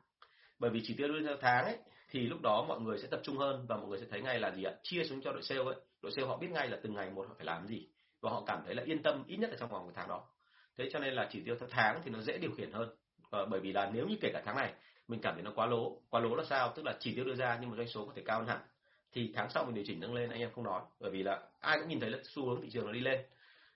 Bởi 0.59 0.71
vì 0.71 0.81
chỉ 0.85 0.95
tiêu 0.95 1.09
đưa 1.09 1.23
theo 1.27 1.37
tháng 1.41 1.65
ấy 1.65 1.77
thì 2.11 2.21
lúc 2.21 2.41
đó 2.43 2.65
mọi 2.69 2.81
người 2.81 2.99
sẽ 2.99 3.09
tập 3.11 3.21
trung 3.23 3.37
hơn 3.37 3.67
và 3.69 3.77
mọi 3.77 3.87
người 3.87 3.99
sẽ 3.99 4.07
thấy 4.11 4.23
ngay 4.23 4.41
là 4.41 4.51
gì 4.51 4.65
ạ? 4.65 4.73
Chia 4.83 5.05
xuống 5.05 5.21
cho 5.23 5.33
đội 5.33 5.43
sale 5.43 5.65
ấy. 5.65 5.75
Đội 6.03 6.13
sale 6.13 6.29
họ 6.29 6.37
biết 6.37 6.49
ngay 6.51 6.69
là 6.69 6.79
từng 6.83 6.95
ngày 6.95 7.11
một 7.11 7.27
họ 7.29 7.35
phải 7.37 7.47
làm 7.47 7.67
gì 7.67 7.89
và 8.21 8.31
họ 8.31 8.43
cảm 8.47 8.63
thấy 8.65 8.75
là 8.75 8.83
yên 8.83 9.03
tâm 9.03 9.25
ít 9.27 9.37
nhất 9.37 9.51
là 9.51 9.57
trong 9.61 9.71
vòng 9.71 9.85
một 9.85 9.93
tháng 9.95 10.09
đó. 10.09 10.25
Thế 10.79 10.89
cho 10.93 10.99
nên 10.99 11.15
là 11.15 11.29
chỉ 11.31 11.41
tiêu 11.45 11.57
theo 11.61 11.69
tháng 11.73 12.01
thì 12.05 12.11
nó 12.11 12.21
dễ 12.21 12.39
điều 12.39 12.51
khiển 12.51 12.73
hơn. 12.73 12.89
Ờ, 13.31 13.47
bởi 13.47 13.61
vì 13.61 13.73
là 13.73 13.91
nếu 13.95 14.07
như 14.07 14.17
kể 14.21 14.31
cả 14.33 14.43
tháng 14.45 14.57
này 14.57 14.73
mình 15.09 15.21
cảm 15.21 15.35
thấy 15.35 15.43
nó 15.43 15.53
quá 15.55 15.67
lố 15.67 16.01
quá 16.11 16.21
lố 16.21 16.35
là 16.35 16.45
sao? 16.45 16.73
Tức 16.77 16.85
là 16.85 16.97
chỉ 17.01 17.15
tiêu 17.15 17.25
đưa 17.25 17.35
ra 17.35 17.59
nhưng 17.61 17.71
mà 17.71 17.77
doanh 17.77 17.89
số 17.89 18.07
có 18.07 18.13
thể 18.17 18.23
cao 18.25 18.39
hơn 18.39 18.49
hẳn. 18.49 18.61
Thì 19.13 19.33
tháng 19.35 19.51
sau 19.51 19.65
mình 19.65 19.75
điều 19.75 19.85
chỉnh 19.87 20.01
nâng 20.01 20.15
lên 20.15 20.31
anh 20.31 20.41
em 20.41 20.51
không 20.55 20.65
nói. 20.65 20.83
Bởi 21.01 21.11
vì 21.11 21.23
là 21.23 21.43
ai 21.61 21.79
cũng 21.79 21.89
nhìn 21.89 22.01
thấy 22.01 22.11
là 22.11 22.19
xu 22.25 22.49
hướng 22.49 22.61
thị 22.63 22.71
trường 22.71 22.87
nó 22.87 22.93
đi 22.93 23.01
lên. 23.01 23.21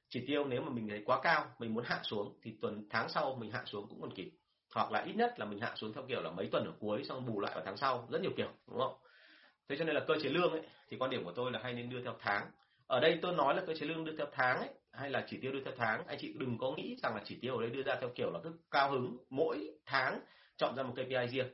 Chỉ 0.08 0.24
tiêu 0.26 0.44
nếu 0.44 0.62
mà 0.62 0.70
mình 0.70 0.88
thấy 0.88 1.02
quá 1.06 1.20
cao 1.22 1.46
mình 1.58 1.74
muốn 1.74 1.84
hạ 1.84 2.00
xuống 2.02 2.38
thì 2.42 2.54
tuần 2.60 2.86
tháng 2.90 3.08
sau 3.08 3.34
mình 3.34 3.50
hạ 3.50 3.62
xuống 3.66 3.86
cũng 3.88 4.00
còn 4.00 4.14
kịp 4.14 4.30
hoặc 4.74 4.92
là 4.92 5.00
ít 5.00 5.12
nhất 5.16 5.38
là 5.38 5.46
mình 5.46 5.60
hạ 5.60 5.72
xuống 5.76 5.92
theo 5.92 6.04
kiểu 6.08 6.22
là 6.22 6.30
mấy 6.30 6.48
tuần 6.52 6.64
ở 6.64 6.72
cuối 6.78 7.04
xong 7.04 7.26
bù 7.26 7.40
lại 7.40 7.52
vào 7.54 7.64
tháng 7.64 7.76
sau. 7.76 8.08
Rất 8.10 8.22
nhiều 8.22 8.32
kiểu, 8.36 8.48
đúng 8.68 8.78
không? 8.78 8.94
Thế 9.68 9.76
cho 9.78 9.84
nên 9.84 9.94
là 9.94 10.00
cơ 10.06 10.14
chế 10.22 10.28
lương 10.28 10.52
ấy, 10.52 10.62
thì 10.88 10.96
quan 10.96 11.10
điểm 11.10 11.24
của 11.24 11.32
tôi 11.32 11.52
là 11.52 11.60
hay 11.62 11.74
nên 11.74 11.90
đưa 11.90 12.02
theo 12.02 12.14
tháng. 12.20 12.50
Ở 12.86 13.00
đây 13.00 13.18
tôi 13.22 13.34
nói 13.34 13.54
là 13.54 13.62
cơ 13.66 13.74
chế 13.74 13.86
lương 13.86 14.04
đưa 14.04 14.16
theo 14.16 14.26
tháng 14.32 14.58
ấy, 14.58 14.68
hay 14.92 15.10
là 15.10 15.24
chỉ 15.28 15.38
tiêu 15.40 15.52
đưa 15.52 15.64
theo 15.64 15.74
tháng. 15.76 16.06
Anh 16.06 16.18
chị 16.20 16.32
đừng 16.38 16.58
có 16.58 16.72
nghĩ 16.76 16.96
rằng 17.02 17.14
là 17.14 17.22
chỉ 17.24 17.38
tiêu 17.40 17.56
ở 17.56 17.62
đây 17.62 17.70
đưa 17.70 17.82
ra 17.82 17.96
theo 18.00 18.10
kiểu 18.14 18.30
là 18.30 18.40
cứ 18.42 18.52
cao 18.70 18.90
hứng 18.90 19.16
mỗi 19.30 19.70
tháng 19.86 20.20
chọn 20.56 20.76
ra 20.76 20.82
một 20.82 20.92
KPI 20.96 21.28
riêng. 21.30 21.46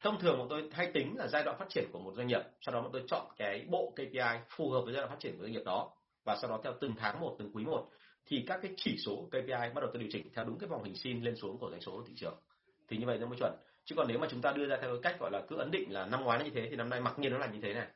Thông 0.00 0.20
thường 0.20 0.38
bọn 0.38 0.48
tôi 0.50 0.70
hay 0.72 0.90
tính 0.94 1.16
là 1.16 1.26
giai 1.26 1.42
đoạn 1.44 1.56
phát 1.58 1.68
triển 1.68 1.84
của 1.92 1.98
một 1.98 2.12
doanh 2.16 2.26
nghiệp, 2.26 2.42
sau 2.60 2.74
đó 2.74 2.80
bọn 2.80 2.92
tôi 2.92 3.02
chọn 3.08 3.26
cái 3.36 3.66
bộ 3.68 3.92
KPI 3.96 4.38
phù 4.48 4.70
hợp 4.70 4.80
với 4.84 4.92
giai 4.94 5.00
đoạn 5.00 5.10
phát 5.10 5.20
triển 5.20 5.36
của 5.36 5.42
doanh 5.42 5.52
nghiệp 5.52 5.64
đó, 5.64 5.90
và 6.24 6.36
sau 6.42 6.50
đó 6.50 6.60
theo 6.64 6.74
từng 6.80 6.94
tháng 6.96 7.20
một, 7.20 7.36
từng 7.38 7.50
quý 7.52 7.64
một, 7.64 7.88
thì 8.26 8.44
các 8.46 8.58
cái 8.62 8.72
chỉ 8.76 8.96
số 9.06 9.28
KPI 9.30 9.70
bắt 9.74 9.80
đầu 9.80 9.90
tôi 9.92 10.02
điều 10.02 10.08
chỉnh 10.12 10.30
theo 10.34 10.44
đúng 10.44 10.58
cái 10.58 10.68
vòng 10.68 10.84
hình 10.84 10.94
sin 10.94 11.22
lên 11.22 11.36
xuống 11.36 11.58
của 11.58 11.70
doanh 11.70 11.80
số 11.80 11.92
của 11.92 12.04
thị 12.06 12.14
trường 12.16 12.34
thì 12.88 12.96
như 12.96 13.06
vậy 13.06 13.18
nó 13.18 13.26
mới 13.26 13.38
chuẩn. 13.38 13.52
Chứ 13.84 13.94
còn 13.94 14.08
nếu 14.08 14.18
mà 14.18 14.26
chúng 14.30 14.42
ta 14.42 14.52
đưa 14.52 14.66
ra 14.66 14.76
theo 14.80 14.90
cái 14.90 15.00
cách 15.02 15.20
gọi 15.20 15.30
là 15.30 15.42
cứ 15.48 15.56
ấn 15.56 15.70
định 15.70 15.92
là 15.92 16.06
năm 16.06 16.24
ngoái 16.24 16.38
nó 16.38 16.44
như 16.44 16.50
thế, 16.54 16.66
thì 16.70 16.76
năm 16.76 16.90
nay 16.90 17.00
mặc 17.00 17.18
nhiên 17.18 17.32
nó 17.32 17.38
là 17.38 17.46
như 17.46 17.60
thế 17.62 17.74
này, 17.74 17.86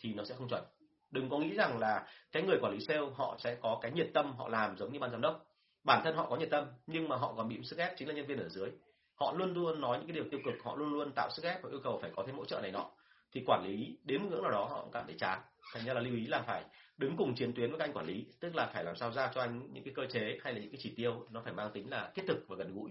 thì 0.00 0.14
nó 0.14 0.24
sẽ 0.24 0.34
không 0.38 0.48
chuẩn. 0.48 0.64
Đừng 1.10 1.28
có 1.28 1.38
nghĩ 1.38 1.54
rằng 1.54 1.78
là 1.78 2.06
cái 2.32 2.42
người 2.42 2.58
quản 2.62 2.72
lý 2.72 2.80
sale 2.80 3.06
họ 3.14 3.36
sẽ 3.38 3.54
có 3.54 3.78
cái 3.82 3.92
nhiệt 3.92 4.10
tâm 4.14 4.34
họ 4.36 4.48
làm 4.48 4.76
giống 4.78 4.92
như 4.92 4.98
ban 4.98 5.10
giám 5.10 5.20
đốc. 5.20 5.46
Bản 5.84 6.00
thân 6.04 6.16
họ 6.16 6.26
có 6.30 6.36
nhiệt 6.36 6.50
tâm, 6.50 6.66
nhưng 6.86 7.08
mà 7.08 7.16
họ 7.16 7.34
còn 7.36 7.48
bị 7.48 7.58
sức 7.64 7.78
ép 7.78 7.96
chính 7.96 8.08
là 8.08 8.14
nhân 8.14 8.26
viên 8.26 8.38
ở 8.38 8.48
dưới. 8.48 8.70
Họ 9.14 9.32
luôn 9.32 9.54
luôn 9.54 9.80
nói 9.80 9.98
những 9.98 10.06
cái 10.06 10.14
điều 10.14 10.24
tiêu 10.30 10.40
cực, 10.44 10.54
họ 10.64 10.76
luôn 10.76 10.92
luôn 10.92 11.12
tạo 11.12 11.30
sức 11.30 11.44
ép 11.44 11.62
và 11.62 11.70
yêu 11.70 11.80
cầu 11.84 11.98
phải 12.02 12.10
có 12.16 12.24
thêm 12.26 12.36
hỗ 12.36 12.44
trợ 12.44 12.60
này 12.60 12.72
nọ. 12.72 12.90
Thì 13.32 13.42
quản 13.46 13.64
lý 13.64 13.98
đến 14.04 14.22
một 14.22 14.28
ngưỡng 14.30 14.42
nào 14.42 14.50
đó 14.50 14.64
họ 14.64 14.82
cũng 14.82 14.92
cảm 14.92 15.06
thấy 15.06 15.16
chán. 15.18 15.40
Thành 15.74 15.84
ra 15.84 15.94
là 15.94 16.00
lưu 16.00 16.14
ý 16.14 16.26
là 16.26 16.42
phải 16.46 16.64
đứng 16.98 17.16
cùng 17.16 17.34
chiến 17.34 17.52
tuyến 17.52 17.70
với 17.70 17.78
các 17.78 17.84
anh 17.84 17.92
quản 17.92 18.06
lý, 18.06 18.26
tức 18.40 18.54
là 18.54 18.66
phải 18.66 18.84
làm 18.84 18.96
sao 18.96 19.12
ra 19.12 19.30
cho 19.34 19.40
anh 19.40 19.72
những 19.72 19.84
cái 19.84 19.94
cơ 19.94 20.06
chế 20.06 20.38
hay 20.42 20.52
là 20.52 20.60
những 20.60 20.70
cái 20.70 20.80
chỉ 20.82 20.94
tiêu 20.96 21.26
nó 21.30 21.40
phải 21.44 21.52
mang 21.52 21.70
tính 21.72 21.90
là 21.90 22.10
thiết 22.14 22.22
thực 22.28 22.48
và 22.48 22.56
gần 22.56 22.74
gũi 22.74 22.90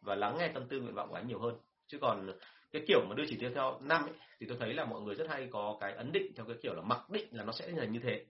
và 0.00 0.14
lắng 0.14 0.36
nghe 0.38 0.48
tâm 0.48 0.68
tư 0.68 0.80
nguyện 0.80 0.94
vọng 0.94 1.08
của 1.08 1.14
anh 1.14 1.26
nhiều 1.26 1.38
hơn. 1.38 1.54
Chứ 1.86 1.98
còn 2.00 2.32
cái 2.72 2.82
kiểu 2.88 3.00
mà 3.08 3.14
đưa 3.14 3.24
chỉ 3.28 3.36
tiêu 3.40 3.50
theo 3.54 3.78
năm 3.80 4.02
ấy, 4.02 4.12
thì 4.40 4.46
tôi 4.48 4.56
thấy 4.60 4.74
là 4.74 4.84
mọi 4.84 5.00
người 5.00 5.14
rất 5.14 5.28
hay 5.28 5.48
có 5.52 5.76
cái 5.80 5.92
ấn 5.92 6.12
định 6.12 6.32
theo 6.36 6.46
cái 6.46 6.56
kiểu 6.62 6.74
là 6.74 6.82
mặc 6.82 7.10
định 7.10 7.28
là 7.30 7.44
nó 7.44 7.52
sẽ 7.52 7.68
là 7.68 7.84
như 7.84 8.00
thế. 8.02 8.24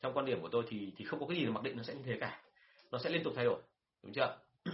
Trong 0.00 0.12
quan 0.12 0.26
điểm 0.26 0.42
của 0.42 0.48
tôi 0.48 0.64
thì 0.68 0.92
thì 0.96 1.04
không 1.04 1.20
có 1.20 1.26
cái 1.26 1.36
gì 1.36 1.44
là 1.44 1.50
mặc 1.50 1.62
định 1.62 1.76
nó 1.76 1.82
sẽ 1.82 1.94
như 1.94 2.02
thế 2.04 2.16
cả. 2.20 2.40
Nó 2.90 2.98
sẽ 2.98 3.10
liên 3.10 3.22
tục 3.24 3.32
thay 3.36 3.44
đổi 3.44 3.60
đúng 4.02 4.12
chưa? 4.12 4.38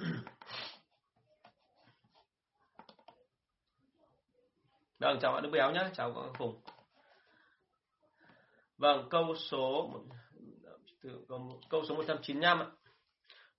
Vâng 4.98 5.18
chào 5.20 5.32
bạn 5.32 5.42
đức 5.42 5.50
béo 5.52 5.72
nhé 5.72 5.90
chào 5.94 6.12
các 6.14 6.38
phùng 6.38 6.60
vâng 8.78 9.08
câu 9.10 9.34
số 9.36 9.90
câu 11.68 11.84
số 11.88 11.94
195 11.94 12.58
ạ 12.58 12.66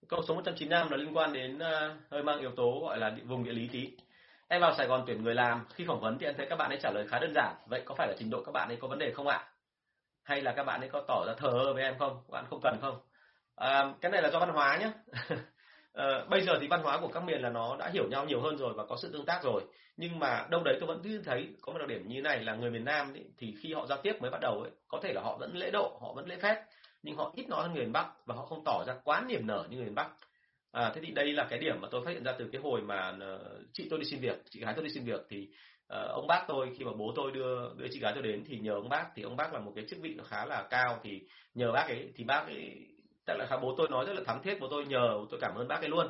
câu 0.10 0.22
số 0.28 0.36
195 0.36 0.90
là 0.90 0.98
liên 0.98 1.18
quan 1.18 1.34
đến 1.34 1.56
uh, 1.56 2.12
hơi 2.12 2.24
mang 2.24 2.40
yếu 2.40 2.52
tố 2.52 2.80
gọi 2.82 2.98
là 2.98 3.16
vùng 3.26 3.44
địa 3.44 3.52
lý 3.52 3.68
tí. 3.68 3.92
Em 4.48 4.62
vào 4.62 4.76
Sài 4.78 4.88
Gòn 4.88 5.04
tuyển 5.08 5.24
người 5.24 5.36
làm 5.36 5.66
khi 5.74 5.86
phỏng 5.88 6.00
vấn 6.00 6.18
thì 6.20 6.26
em 6.26 6.34
thấy 6.38 6.46
các 6.50 6.56
bạn 6.56 6.70
ấy 6.70 6.80
trả 6.82 6.92
lời 6.92 7.08
khá 7.08 7.20
đơn 7.20 7.34
giản. 7.36 7.56
Vậy 7.70 7.82
có 7.86 7.96
phải 7.96 8.08
là 8.08 8.14
trình 8.20 8.30
độ 8.30 8.44
các 8.44 8.52
bạn 8.52 8.68
ấy 8.68 8.78
có 8.82 8.88
vấn 8.88 9.00
đề 9.00 9.12
không 9.12 9.28
ạ? 9.28 9.44
Hay 10.24 10.42
là 10.42 10.52
các 10.52 10.64
bạn 10.64 10.80
ấy 10.80 10.90
có 10.90 11.04
tỏ 11.08 11.26
ra 11.28 11.34
thờ 11.38 11.50
ơ 11.50 11.74
với 11.74 11.84
em 11.84 11.98
không? 12.00 12.16
Các 12.16 12.32
bạn 12.32 12.46
không 12.50 12.60
cần 12.64 12.78
không? 12.82 13.00
À, 13.56 13.94
cái 14.02 14.12
này 14.12 14.22
là 14.22 14.30
do 14.30 14.40
văn 14.40 14.50
hóa 14.50 14.78
nhé 14.78 14.92
à, 15.12 15.22
ờ, 15.94 16.26
bây 16.30 16.42
giờ 16.42 16.58
thì 16.62 16.68
văn 16.68 16.84
hóa 16.84 17.00
của 17.02 17.08
các 17.08 17.24
miền 17.24 17.42
là 17.42 17.50
nó 17.50 17.76
đã 17.80 17.90
hiểu 17.94 18.10
nhau 18.10 18.26
nhiều 18.26 18.42
hơn 18.42 18.58
rồi 18.58 18.74
và 18.74 18.86
có 18.86 18.98
sự 19.02 19.10
tương 19.14 19.26
tác 19.26 19.44
rồi. 19.44 19.62
Nhưng 19.98 20.20
mà 20.20 20.48
đâu 20.50 20.62
đấy 20.64 20.78
tôi 20.80 20.88
vẫn 20.88 21.02
cứ 21.04 21.22
thấy 21.26 21.56
có 21.62 21.74
một 21.74 21.80
đặc 21.80 21.88
điểm 21.88 22.08
như 22.08 22.22
này 22.22 22.44
là 22.44 22.56
người 22.56 22.70
miền 22.70 22.86
Nam 22.86 23.14
ấy, 23.14 23.26
thì 23.38 23.56
khi 23.62 23.74
họ 23.74 23.86
giao 23.86 23.98
tiếp 24.02 24.22
mới 24.22 24.32
bắt 24.32 24.42
đầu 24.42 24.62
ấy 24.62 24.72
có 24.88 25.00
thể 25.04 25.14
là 25.14 25.22
họ 25.22 25.38
vẫn 25.38 25.56
lễ 25.56 25.72
độ 25.72 25.98
họ 26.02 26.14
vẫn 26.14 26.28
lễ 26.28 26.36
phép 26.42 26.64
nhưng 27.04 27.16
họ 27.16 27.32
ít 27.36 27.50
nói 27.50 27.64
hơn 27.64 27.74
người 27.74 27.84
miền 27.84 27.94
Bắc 27.94 28.26
và 28.26 28.36
họ 28.36 28.46
không 28.46 28.64
tỏ 28.66 28.84
ra 28.88 28.94
quá 29.04 29.24
niềm 29.28 29.48
nở 29.48 29.68
như 29.70 29.78
người 29.78 29.86
miền 29.86 29.96
Bắc. 29.96 30.10
À, 30.72 30.92
thế 30.96 31.02
thì 31.06 31.12
đây 31.12 31.34
là 31.34 31.48
cái 31.50 31.60
điểm 31.60 31.82
mà 31.82 31.88
tôi 31.92 32.02
phát 32.06 32.12
hiện 32.12 32.24
ra 32.24 32.36
từ 32.40 32.50
cái 32.52 32.62
hồi 32.62 32.82
mà 32.82 33.18
ờ, 33.20 33.60
chị 33.74 33.88
tôi 33.90 34.00
đi 34.00 34.06
xin 34.06 34.20
việc 34.20 34.44
chị 34.50 34.60
gái 34.60 34.74
tôi 34.76 34.84
đi 34.84 34.90
xin 34.94 35.06
việc 35.06 35.22
thì 35.30 35.48
uh, 35.94 36.10
ông 36.10 36.28
bác 36.28 36.46
tôi 36.48 36.72
khi 36.78 36.86
mà 36.86 36.92
bố 36.98 37.14
tôi 37.16 37.32
đưa 37.32 37.74
đưa 37.78 37.88
chị 37.92 38.00
gái 38.00 38.12
tôi 38.14 38.24
đến 38.24 38.44
thì 38.48 38.60
nhờ 38.60 38.74
ông 38.74 38.90
bác 38.90 39.06
thì 39.16 39.24
ông 39.24 39.36
bác 39.36 39.54
là 39.54 39.60
một 39.60 39.72
cái 39.76 39.86
chức 39.90 40.00
vị 40.00 40.14
nó 40.18 40.24
khá 40.24 40.46
là 40.46 40.68
cao 40.70 41.00
thì 41.04 41.22
nhờ 41.54 41.72
bác 41.72 41.88
ấy 41.88 42.12
thì 42.16 42.24
bác 42.24 42.46
ấy 42.46 42.88
tại 43.26 43.38
là 43.38 43.58
bố 43.62 43.76
tôi 43.78 43.90
nói 43.90 44.06
rất 44.06 44.14
là 44.14 44.22
thắm 44.26 44.42
thiết 44.44 44.58
bố 44.60 44.68
tôi 44.72 44.86
nhờ 44.86 45.26
tôi 45.30 45.40
cảm 45.40 45.56
ơn 45.56 45.68
bác 45.68 45.82
ấy 45.82 45.90
luôn. 45.90 46.08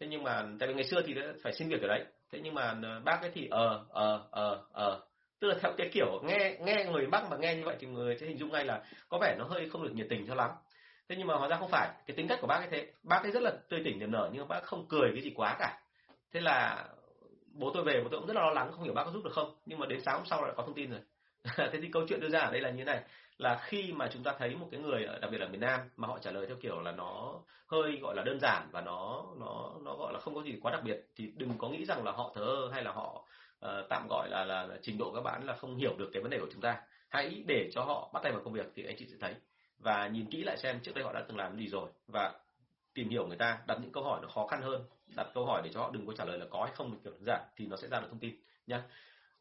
Thế 0.00 0.06
nhưng 0.06 0.22
mà 0.22 0.46
tại 0.58 0.68
vì 0.68 0.74
ngày 0.74 0.84
xưa 0.84 1.02
thì 1.06 1.14
phải 1.42 1.52
xin 1.52 1.68
việc 1.68 1.82
ở 1.82 1.88
đấy. 1.88 2.04
Thế 2.32 2.40
nhưng 2.42 2.54
mà 2.54 2.74
ờ, 2.82 3.00
bác 3.04 3.20
ấy 3.20 3.30
thì 3.34 3.48
ờ 3.50 3.84
ờ 3.88 4.26
ờ 4.30 4.64
ờ 4.72 5.00
tức 5.40 5.48
là 5.48 5.54
theo 5.62 5.72
cái 5.76 5.88
kiểu 5.92 6.20
nghe 6.22 6.56
nghe 6.60 6.84
người 6.84 7.06
bắc 7.06 7.30
mà 7.30 7.36
nghe 7.36 7.54
như 7.54 7.62
vậy 7.64 7.76
thì 7.80 7.86
người 7.86 8.16
sẽ 8.20 8.26
hình 8.26 8.38
dung 8.38 8.52
ngay 8.52 8.64
là 8.64 8.82
có 9.08 9.18
vẻ 9.18 9.36
nó 9.38 9.44
hơi 9.44 9.68
không 9.68 9.82
được 9.82 9.92
nhiệt 9.94 10.06
tình 10.10 10.26
cho 10.26 10.34
lắm. 10.34 10.50
Thế 11.08 11.16
nhưng 11.18 11.26
mà 11.26 11.34
hóa 11.34 11.48
ra 11.48 11.56
không 11.56 11.70
phải, 11.70 11.88
cái 12.06 12.16
tính 12.16 12.28
cách 12.28 12.38
của 12.40 12.46
bác 12.46 12.56
ấy 12.56 12.68
thế. 12.70 12.86
Bác 13.02 13.22
ấy 13.22 13.32
rất 13.32 13.42
là 13.42 13.52
tươi 13.68 13.80
tỉnh, 13.84 13.98
niềm 13.98 14.10
nở 14.10 14.30
nhưng 14.32 14.48
mà 14.48 14.54
bác 14.54 14.64
không 14.64 14.86
cười 14.88 15.10
cái 15.12 15.22
gì 15.22 15.32
quá 15.36 15.56
cả. 15.58 15.78
Thế 16.32 16.40
là 16.40 16.86
bố 17.52 17.70
tôi 17.74 17.84
về, 17.84 18.00
bố 18.02 18.08
tôi 18.10 18.20
cũng 18.20 18.28
rất 18.28 18.36
là 18.36 18.42
lo 18.42 18.50
lắng, 18.50 18.72
không 18.72 18.82
hiểu 18.82 18.94
bác 18.94 19.04
có 19.04 19.10
giúp 19.10 19.24
được 19.24 19.32
không. 19.32 19.54
Nhưng 19.66 19.78
mà 19.78 19.86
đến 19.86 20.00
sáng 20.04 20.16
hôm 20.16 20.26
sau 20.26 20.42
lại 20.42 20.52
có 20.56 20.62
thông 20.62 20.74
tin 20.74 20.90
rồi. 20.90 21.00
Thế 21.56 21.78
thì 21.82 21.88
câu 21.92 22.02
chuyện 22.08 22.20
đưa 22.20 22.28
ra 22.28 22.40
ở 22.40 22.50
đây 22.52 22.60
là 22.60 22.70
như 22.70 22.78
thế 22.78 22.84
này. 22.84 23.02
Là 23.38 23.60
khi 23.62 23.92
mà 23.92 24.08
chúng 24.12 24.22
ta 24.22 24.34
thấy 24.38 24.56
một 24.56 24.68
cái 24.70 24.80
người 24.80 25.06
đặc 25.20 25.30
biệt 25.30 25.38
là 25.38 25.48
miền 25.48 25.60
Nam 25.60 25.80
mà 25.96 26.08
họ 26.08 26.18
trả 26.18 26.30
lời 26.30 26.46
theo 26.46 26.56
kiểu 26.60 26.80
là 26.80 26.92
nó 26.92 27.40
hơi 27.66 27.98
gọi 28.02 28.16
là 28.16 28.22
đơn 28.22 28.38
giản 28.40 28.68
và 28.72 28.80
nó 28.80 29.24
nó 29.40 29.72
nó 29.84 29.96
gọi 29.96 30.12
là 30.12 30.20
không 30.20 30.34
có 30.34 30.42
gì 30.42 30.58
quá 30.62 30.72
đặc 30.72 30.80
biệt, 30.84 31.00
thì 31.16 31.32
đừng 31.36 31.58
có 31.58 31.68
nghĩ 31.68 31.84
rằng 31.84 32.04
là 32.04 32.12
họ 32.12 32.32
thờ 32.34 32.42
ơ 32.42 32.70
hay 32.72 32.84
là 32.84 32.92
họ 32.92 33.24
uh, 33.64 33.88
tạm 33.88 34.06
gọi 34.08 34.28
là, 34.30 34.44
là 34.44 34.66
là 34.66 34.76
trình 34.82 34.98
độ 34.98 35.12
các 35.14 35.20
bạn 35.20 35.46
là 35.46 35.56
không 35.56 35.76
hiểu 35.76 35.94
được 35.98 36.10
cái 36.12 36.22
vấn 36.22 36.30
đề 36.30 36.38
của 36.38 36.48
chúng 36.52 36.60
ta. 36.60 36.80
Hãy 37.08 37.44
để 37.46 37.70
cho 37.74 37.82
họ 37.82 38.10
bắt 38.12 38.20
tay 38.22 38.32
vào 38.32 38.40
công 38.44 38.52
việc 38.52 38.66
thì 38.74 38.84
anh 38.86 38.96
chị 38.98 39.06
sẽ 39.06 39.16
thấy. 39.20 39.34
Và 39.78 40.08
nhìn 40.08 40.30
kỹ 40.30 40.42
lại 40.44 40.56
xem 40.56 40.80
trước 40.80 40.94
đây 40.94 41.04
họ 41.04 41.12
đã 41.12 41.24
từng 41.28 41.36
làm 41.36 41.56
gì 41.56 41.68
rồi. 41.68 41.88
Và 42.12 42.32
tìm 42.94 43.08
hiểu 43.08 43.26
người 43.26 43.36
ta 43.36 43.58
đặt 43.66 43.78
những 43.82 43.92
câu 43.92 44.04
hỏi 44.04 44.20
nó 44.22 44.28
khó 44.28 44.46
khăn 44.46 44.62
hơn 44.62 44.84
đặt 45.16 45.26
câu 45.34 45.46
hỏi 45.46 45.62
để 45.64 45.70
cho 45.74 45.80
họ 45.80 45.90
đừng 45.92 46.06
có 46.06 46.12
trả 46.18 46.24
lời 46.24 46.38
là 46.38 46.46
có 46.50 46.64
hay 46.64 46.74
không 46.74 46.98
kiểu 47.04 47.12
đơn 47.12 47.24
giản 47.26 47.44
thì 47.56 47.66
nó 47.66 47.76
sẽ 47.76 47.88
ra 47.88 48.00
được 48.00 48.06
thông 48.10 48.18
tin 48.18 48.36
nhá. 48.66 48.82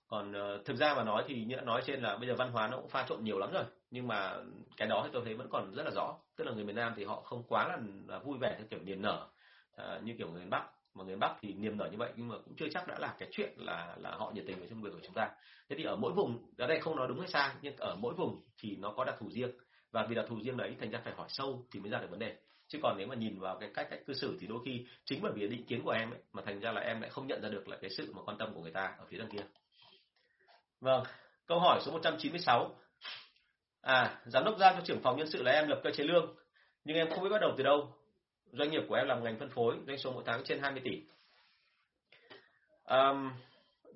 Còn 0.07 0.31
uh, 0.31 0.65
thực 0.65 0.77
ra 0.77 0.93
mà 0.93 1.03
nói 1.03 1.23
thì 1.27 1.43
như 1.45 1.55
đã 1.55 1.61
nói 1.61 1.81
trên 1.85 2.01
là 2.01 2.17
bây 2.17 2.27
giờ 2.27 2.35
văn 2.35 2.51
hóa 2.51 2.67
nó 2.67 2.77
cũng 2.77 2.89
pha 2.89 3.05
trộn 3.09 3.23
nhiều 3.23 3.39
lắm 3.39 3.51
rồi 3.53 3.63
nhưng 3.91 4.07
mà 4.07 4.37
cái 4.77 4.87
đó 4.87 5.01
thì 5.03 5.09
tôi 5.13 5.21
thấy 5.25 5.33
vẫn 5.33 5.47
còn 5.51 5.73
rất 5.75 5.83
là 5.83 5.91
rõ. 5.95 6.15
Tức 6.35 6.43
là 6.43 6.51
người 6.53 6.63
miền 6.63 6.75
Nam 6.75 6.93
thì 6.95 7.03
họ 7.03 7.21
không 7.21 7.43
quá 7.43 7.67
là, 7.67 7.77
là 8.07 8.19
vui 8.19 8.37
vẻ 8.37 8.55
theo 8.57 8.67
kiểu 8.69 8.79
niềm 8.83 9.01
nở 9.01 9.27
uh, 9.81 10.03
như 10.03 10.15
kiểu 10.17 10.29
người 10.29 10.39
miền 10.39 10.49
Bắc 10.49 10.74
mà 10.95 11.03
người 11.03 11.15
Bắc 11.15 11.35
thì 11.41 11.53
niềm 11.53 11.77
nở 11.77 11.89
như 11.91 11.97
vậy, 11.97 12.11
nhưng 12.15 12.27
mà 12.27 12.35
cũng 12.45 12.55
chưa 12.57 12.67
chắc 12.71 12.87
đã 12.87 12.99
là 12.99 13.15
cái 13.19 13.29
chuyện 13.31 13.53
là 13.57 13.95
là 13.99 14.11
họ 14.11 14.31
nhiệt 14.35 14.43
tình 14.47 14.59
với 14.59 14.67
trong 14.67 14.81
việc 14.81 14.89
của 14.93 14.99
chúng 15.03 15.13
ta. 15.13 15.29
Thế 15.69 15.75
thì 15.77 15.83
ở 15.83 15.95
mỗi 15.95 16.13
vùng, 16.13 16.51
ở 16.57 16.67
đây 16.67 16.79
không 16.79 16.95
nói 16.95 17.07
đúng 17.07 17.19
hay 17.19 17.27
sai, 17.27 17.55
nhưng 17.61 17.77
ở 17.77 17.95
mỗi 17.95 18.13
vùng 18.13 18.41
thì 18.57 18.75
nó 18.75 18.93
có 18.97 19.03
đặc 19.03 19.15
thù 19.19 19.29
riêng. 19.29 19.51
Và 19.91 20.05
vì 20.09 20.15
đặc 20.15 20.25
thù 20.29 20.39
riêng 20.41 20.57
đấy, 20.57 20.75
thành 20.79 20.91
ra 20.91 21.01
phải 21.03 21.13
hỏi 21.13 21.27
sâu 21.29 21.65
thì 21.71 21.79
mới 21.79 21.89
ra 21.89 21.99
được 21.99 22.09
vấn 22.09 22.19
đề. 22.19 22.35
Chứ 22.67 22.79
còn 22.83 22.97
nếu 22.97 23.07
mà 23.07 23.15
nhìn 23.15 23.39
vào 23.39 23.57
cái 23.59 23.69
cách 23.73 23.87
cách 23.89 23.99
cư 24.05 24.13
xử 24.13 24.37
thì 24.39 24.47
đôi 24.47 24.59
khi 24.65 24.85
chính 25.05 25.21
bởi 25.21 25.31
vì 25.35 25.47
định 25.47 25.65
kiến 25.65 25.81
của 25.83 25.91
em 25.91 26.11
ấy, 26.11 26.19
mà 26.33 26.41
thành 26.45 26.59
ra 26.59 26.71
là 26.71 26.81
em 26.81 27.01
lại 27.01 27.09
không 27.09 27.27
nhận 27.27 27.41
ra 27.41 27.49
được 27.49 27.67
là 27.67 27.77
cái 27.81 27.89
sự 27.89 28.13
mà 28.15 28.21
quan 28.25 28.37
tâm 28.37 28.53
của 28.53 28.61
người 28.61 28.71
ta 28.71 28.95
ở 28.99 29.05
phía 29.09 29.17
đằng 29.17 29.29
kia. 29.29 29.43
Vâng 30.81 31.03
câu 31.47 31.59
hỏi 31.59 31.79
số 31.85 31.91
196 31.91 32.75
à 33.81 34.21
giám 34.25 34.43
đốc 34.43 34.57
giao 34.57 34.73
cho 34.73 34.81
trưởng 34.85 35.01
phòng 35.01 35.17
nhân 35.17 35.29
sự 35.29 35.43
là 35.43 35.51
em 35.51 35.67
lập 35.67 35.81
cơ 35.83 35.91
chế 35.91 36.03
lương, 36.03 36.35
nhưng 36.83 36.97
em 36.97 37.09
không 37.09 37.23
biết 37.23 37.29
bắt 37.29 37.41
đầu 37.41 37.53
từ 37.57 37.63
đâu 37.63 37.93
doanh 38.57 38.71
nghiệp 38.71 38.83
của 38.89 38.95
em 38.95 39.07
làm 39.07 39.23
ngành 39.23 39.39
phân 39.39 39.49
phối 39.49 39.75
doanh 39.87 39.97
số 39.97 40.11
mỗi 40.11 40.23
tháng 40.25 40.43
trên 40.43 40.59
20 40.59 40.81
tỷ. 40.83 41.01
Um, 42.85 43.31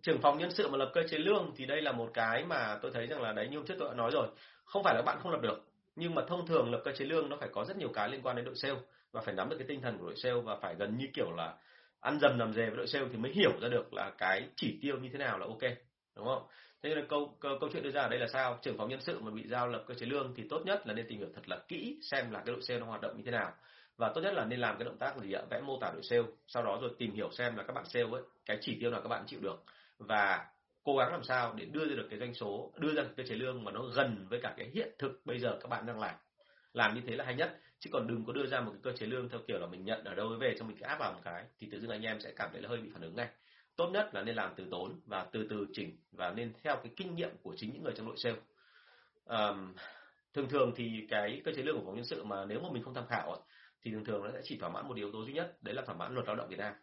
trưởng 0.01 0.21
phòng 0.21 0.37
nhân 0.37 0.51
sự 0.51 0.67
mà 0.67 0.77
lập 0.77 0.91
cơ 0.93 1.03
chế 1.09 1.17
lương 1.17 1.51
thì 1.57 1.65
đây 1.65 1.81
là 1.81 1.91
một 1.91 2.09
cái 2.13 2.43
mà 2.43 2.79
tôi 2.81 2.91
thấy 2.93 3.07
rằng 3.07 3.21
là 3.21 3.33
đấy 3.33 3.47
như 3.47 3.57
hôm 3.57 3.65
trước 3.65 3.75
tôi 3.79 3.89
đã 3.89 3.95
nói 3.95 4.11
rồi 4.13 4.27
không 4.65 4.83
phải 4.83 4.95
là 4.95 5.01
bạn 5.01 5.19
không 5.23 5.31
lập 5.31 5.41
được 5.41 5.65
nhưng 5.95 6.15
mà 6.15 6.21
thông 6.27 6.47
thường 6.47 6.71
lập 6.71 6.81
cơ 6.85 6.91
chế 6.91 7.05
lương 7.05 7.29
nó 7.29 7.37
phải 7.39 7.49
có 7.53 7.65
rất 7.65 7.77
nhiều 7.77 7.89
cái 7.93 8.09
liên 8.09 8.21
quan 8.21 8.35
đến 8.35 8.45
đội 8.45 8.55
sale 8.55 8.75
và 9.11 9.21
phải 9.21 9.35
nắm 9.35 9.49
được 9.49 9.55
cái 9.59 9.67
tinh 9.67 9.81
thần 9.81 9.97
của 9.97 10.05
đội 10.05 10.15
sale 10.15 10.41
và 10.43 10.55
phải 10.55 10.75
gần 10.75 10.97
như 10.97 11.05
kiểu 11.13 11.31
là 11.31 11.55
ăn 11.99 12.19
dầm 12.19 12.37
nằm 12.37 12.53
dề 12.53 12.65
với 12.65 12.77
đội 12.77 12.87
sale 12.87 13.05
thì 13.11 13.17
mới 13.17 13.31
hiểu 13.31 13.51
ra 13.61 13.67
được 13.69 13.93
là 13.93 14.11
cái 14.17 14.49
chỉ 14.55 14.79
tiêu 14.81 14.97
như 14.97 15.09
thế 15.09 15.19
nào 15.19 15.37
là 15.37 15.45
ok 15.45 15.71
đúng 16.15 16.25
không? 16.25 16.43
Thế 16.83 16.95
nên 16.95 17.07
câu, 17.07 17.37
câu 17.39 17.57
câu 17.59 17.69
chuyện 17.73 17.83
đưa 17.83 17.91
ra 17.91 18.01
ở 18.01 18.09
đây 18.09 18.19
là 18.19 18.27
sao? 18.27 18.59
Trưởng 18.61 18.77
phòng 18.77 18.89
nhân 18.89 19.01
sự 19.01 19.19
mà 19.19 19.31
bị 19.31 19.47
giao 19.47 19.67
lập 19.67 19.83
cơ 19.87 19.93
chế 19.93 20.05
lương 20.05 20.33
thì 20.37 20.43
tốt 20.49 20.61
nhất 20.65 20.87
là 20.87 20.93
nên 20.93 21.07
tìm 21.07 21.19
hiểu 21.19 21.27
thật 21.35 21.49
là 21.49 21.59
kỹ 21.67 21.99
xem 22.01 22.31
là 22.31 22.39
cái 22.39 22.55
đội 22.55 22.61
sale 22.61 22.79
nó 22.79 22.85
hoạt 22.85 23.01
động 23.01 23.17
như 23.17 23.23
thế 23.25 23.31
nào 23.31 23.53
và 23.99 24.11
tốt 24.15 24.21
nhất 24.21 24.33
là 24.33 24.45
nên 24.45 24.59
làm 24.59 24.77
cái 24.77 24.85
động 24.85 24.97
tác 24.97 25.17
gì 25.17 25.33
ạ? 25.33 25.41
Vẽ 25.49 25.61
mô 25.61 25.77
tả 25.81 25.91
đội 25.93 26.03
sale 26.03 26.23
sau 26.47 26.63
đó 26.63 26.77
rồi 26.81 26.91
tìm 26.97 27.13
hiểu 27.13 27.31
xem 27.31 27.55
là 27.55 27.63
các 27.63 27.73
bạn 27.73 27.85
sale 27.85 28.05
ấy 28.11 28.21
cái 28.45 28.57
chỉ 28.61 28.77
tiêu 28.79 28.91
nào 28.91 29.01
các 29.01 29.09
bạn 29.09 29.23
chịu 29.27 29.39
được. 29.41 29.63
Và 29.97 30.45
cố 30.83 30.97
gắng 30.97 31.11
làm 31.11 31.23
sao 31.23 31.53
để 31.57 31.65
đưa 31.65 31.85
ra 31.85 31.95
được 31.95 32.07
cái 32.09 32.19
doanh 32.19 32.33
số 32.33 32.71
đưa 32.77 32.93
ra 32.93 33.03
cái 33.17 33.25
chế 33.29 33.35
lương 33.35 33.63
mà 33.63 33.71
nó 33.71 33.81
gần 33.81 34.27
với 34.29 34.39
cả 34.41 34.53
cái 34.57 34.69
hiện 34.73 34.89
thực 34.99 35.21
bây 35.25 35.39
giờ 35.39 35.57
các 35.61 35.69
bạn 35.69 35.85
đang 35.85 35.99
làm. 35.99 36.15
Làm 36.73 36.95
như 36.95 37.01
thế 37.07 37.15
là 37.15 37.25
hay 37.25 37.35
nhất. 37.35 37.57
Chứ 37.79 37.89
còn 37.93 38.07
đừng 38.07 38.25
có 38.25 38.33
đưa 38.33 38.45
ra 38.45 38.61
một 38.61 38.71
cái 38.71 38.79
cơ 38.83 38.97
chế 38.97 39.05
lương 39.05 39.29
theo 39.29 39.39
kiểu 39.47 39.59
là 39.59 39.67
mình 39.67 39.85
nhận 39.85 40.03
ở 40.03 40.15
đâu 40.15 40.29
về 40.39 40.55
cho 40.59 40.65
mình 40.65 40.77
cái 40.79 40.89
áp 40.89 40.99
vào 40.99 41.13
một 41.13 41.19
cái 41.23 41.45
thì 41.59 41.67
tự 41.71 41.79
dưng 41.79 41.91
anh 41.91 42.01
em 42.01 42.19
sẽ 42.19 42.31
cảm 42.35 42.49
thấy 42.51 42.61
là 42.61 42.69
hơi 42.69 42.77
bị 42.77 42.89
phản 42.93 43.01
ứng 43.01 43.15
ngay. 43.15 43.27
Tốt 43.75 43.89
nhất 43.93 44.09
là 44.13 44.23
nên 44.23 44.35
làm 44.35 44.53
từ 44.55 44.65
tốn 44.71 44.99
và 45.05 45.25
từ 45.31 45.47
từ 45.49 45.65
chỉnh 45.73 45.97
và 46.11 46.31
nên 46.31 46.53
theo 46.63 46.75
cái 46.75 46.91
kinh 46.95 47.15
nghiệm 47.15 47.29
của 47.43 47.53
chính 47.57 47.73
những 47.73 47.83
người 47.83 47.93
trong 47.95 48.07
đội 48.07 48.17
sale. 48.17 48.37
Um, 49.25 49.73
thường 50.33 50.49
thường 50.49 50.73
thì 50.75 51.05
cái 51.09 51.41
cơ 51.45 51.51
chế 51.55 51.61
lương 51.61 51.79
của 51.79 51.85
phòng 51.85 51.95
nhân 51.95 52.05
sự 52.05 52.23
mà 52.23 52.45
nếu 52.45 52.59
mà 52.59 52.69
mình 52.71 52.83
không 52.83 52.93
tham 52.93 53.07
khảo 53.07 53.45
thì 53.83 53.91
thường 53.91 54.05
thường 54.05 54.23
nó 54.23 54.29
sẽ 54.33 54.39
chỉ 54.43 54.57
thỏa 54.57 54.69
mãn 54.69 54.87
một 54.87 54.97
yếu 54.97 55.11
tố 55.11 55.25
duy 55.25 55.33
nhất 55.33 55.57
đấy 55.61 55.75
là 55.75 55.81
thỏa 55.81 55.95
mãn 55.95 56.13
luật 56.13 56.27
lao 56.27 56.35
động 56.35 56.49
Việt 56.49 56.59
Nam. 56.59 56.73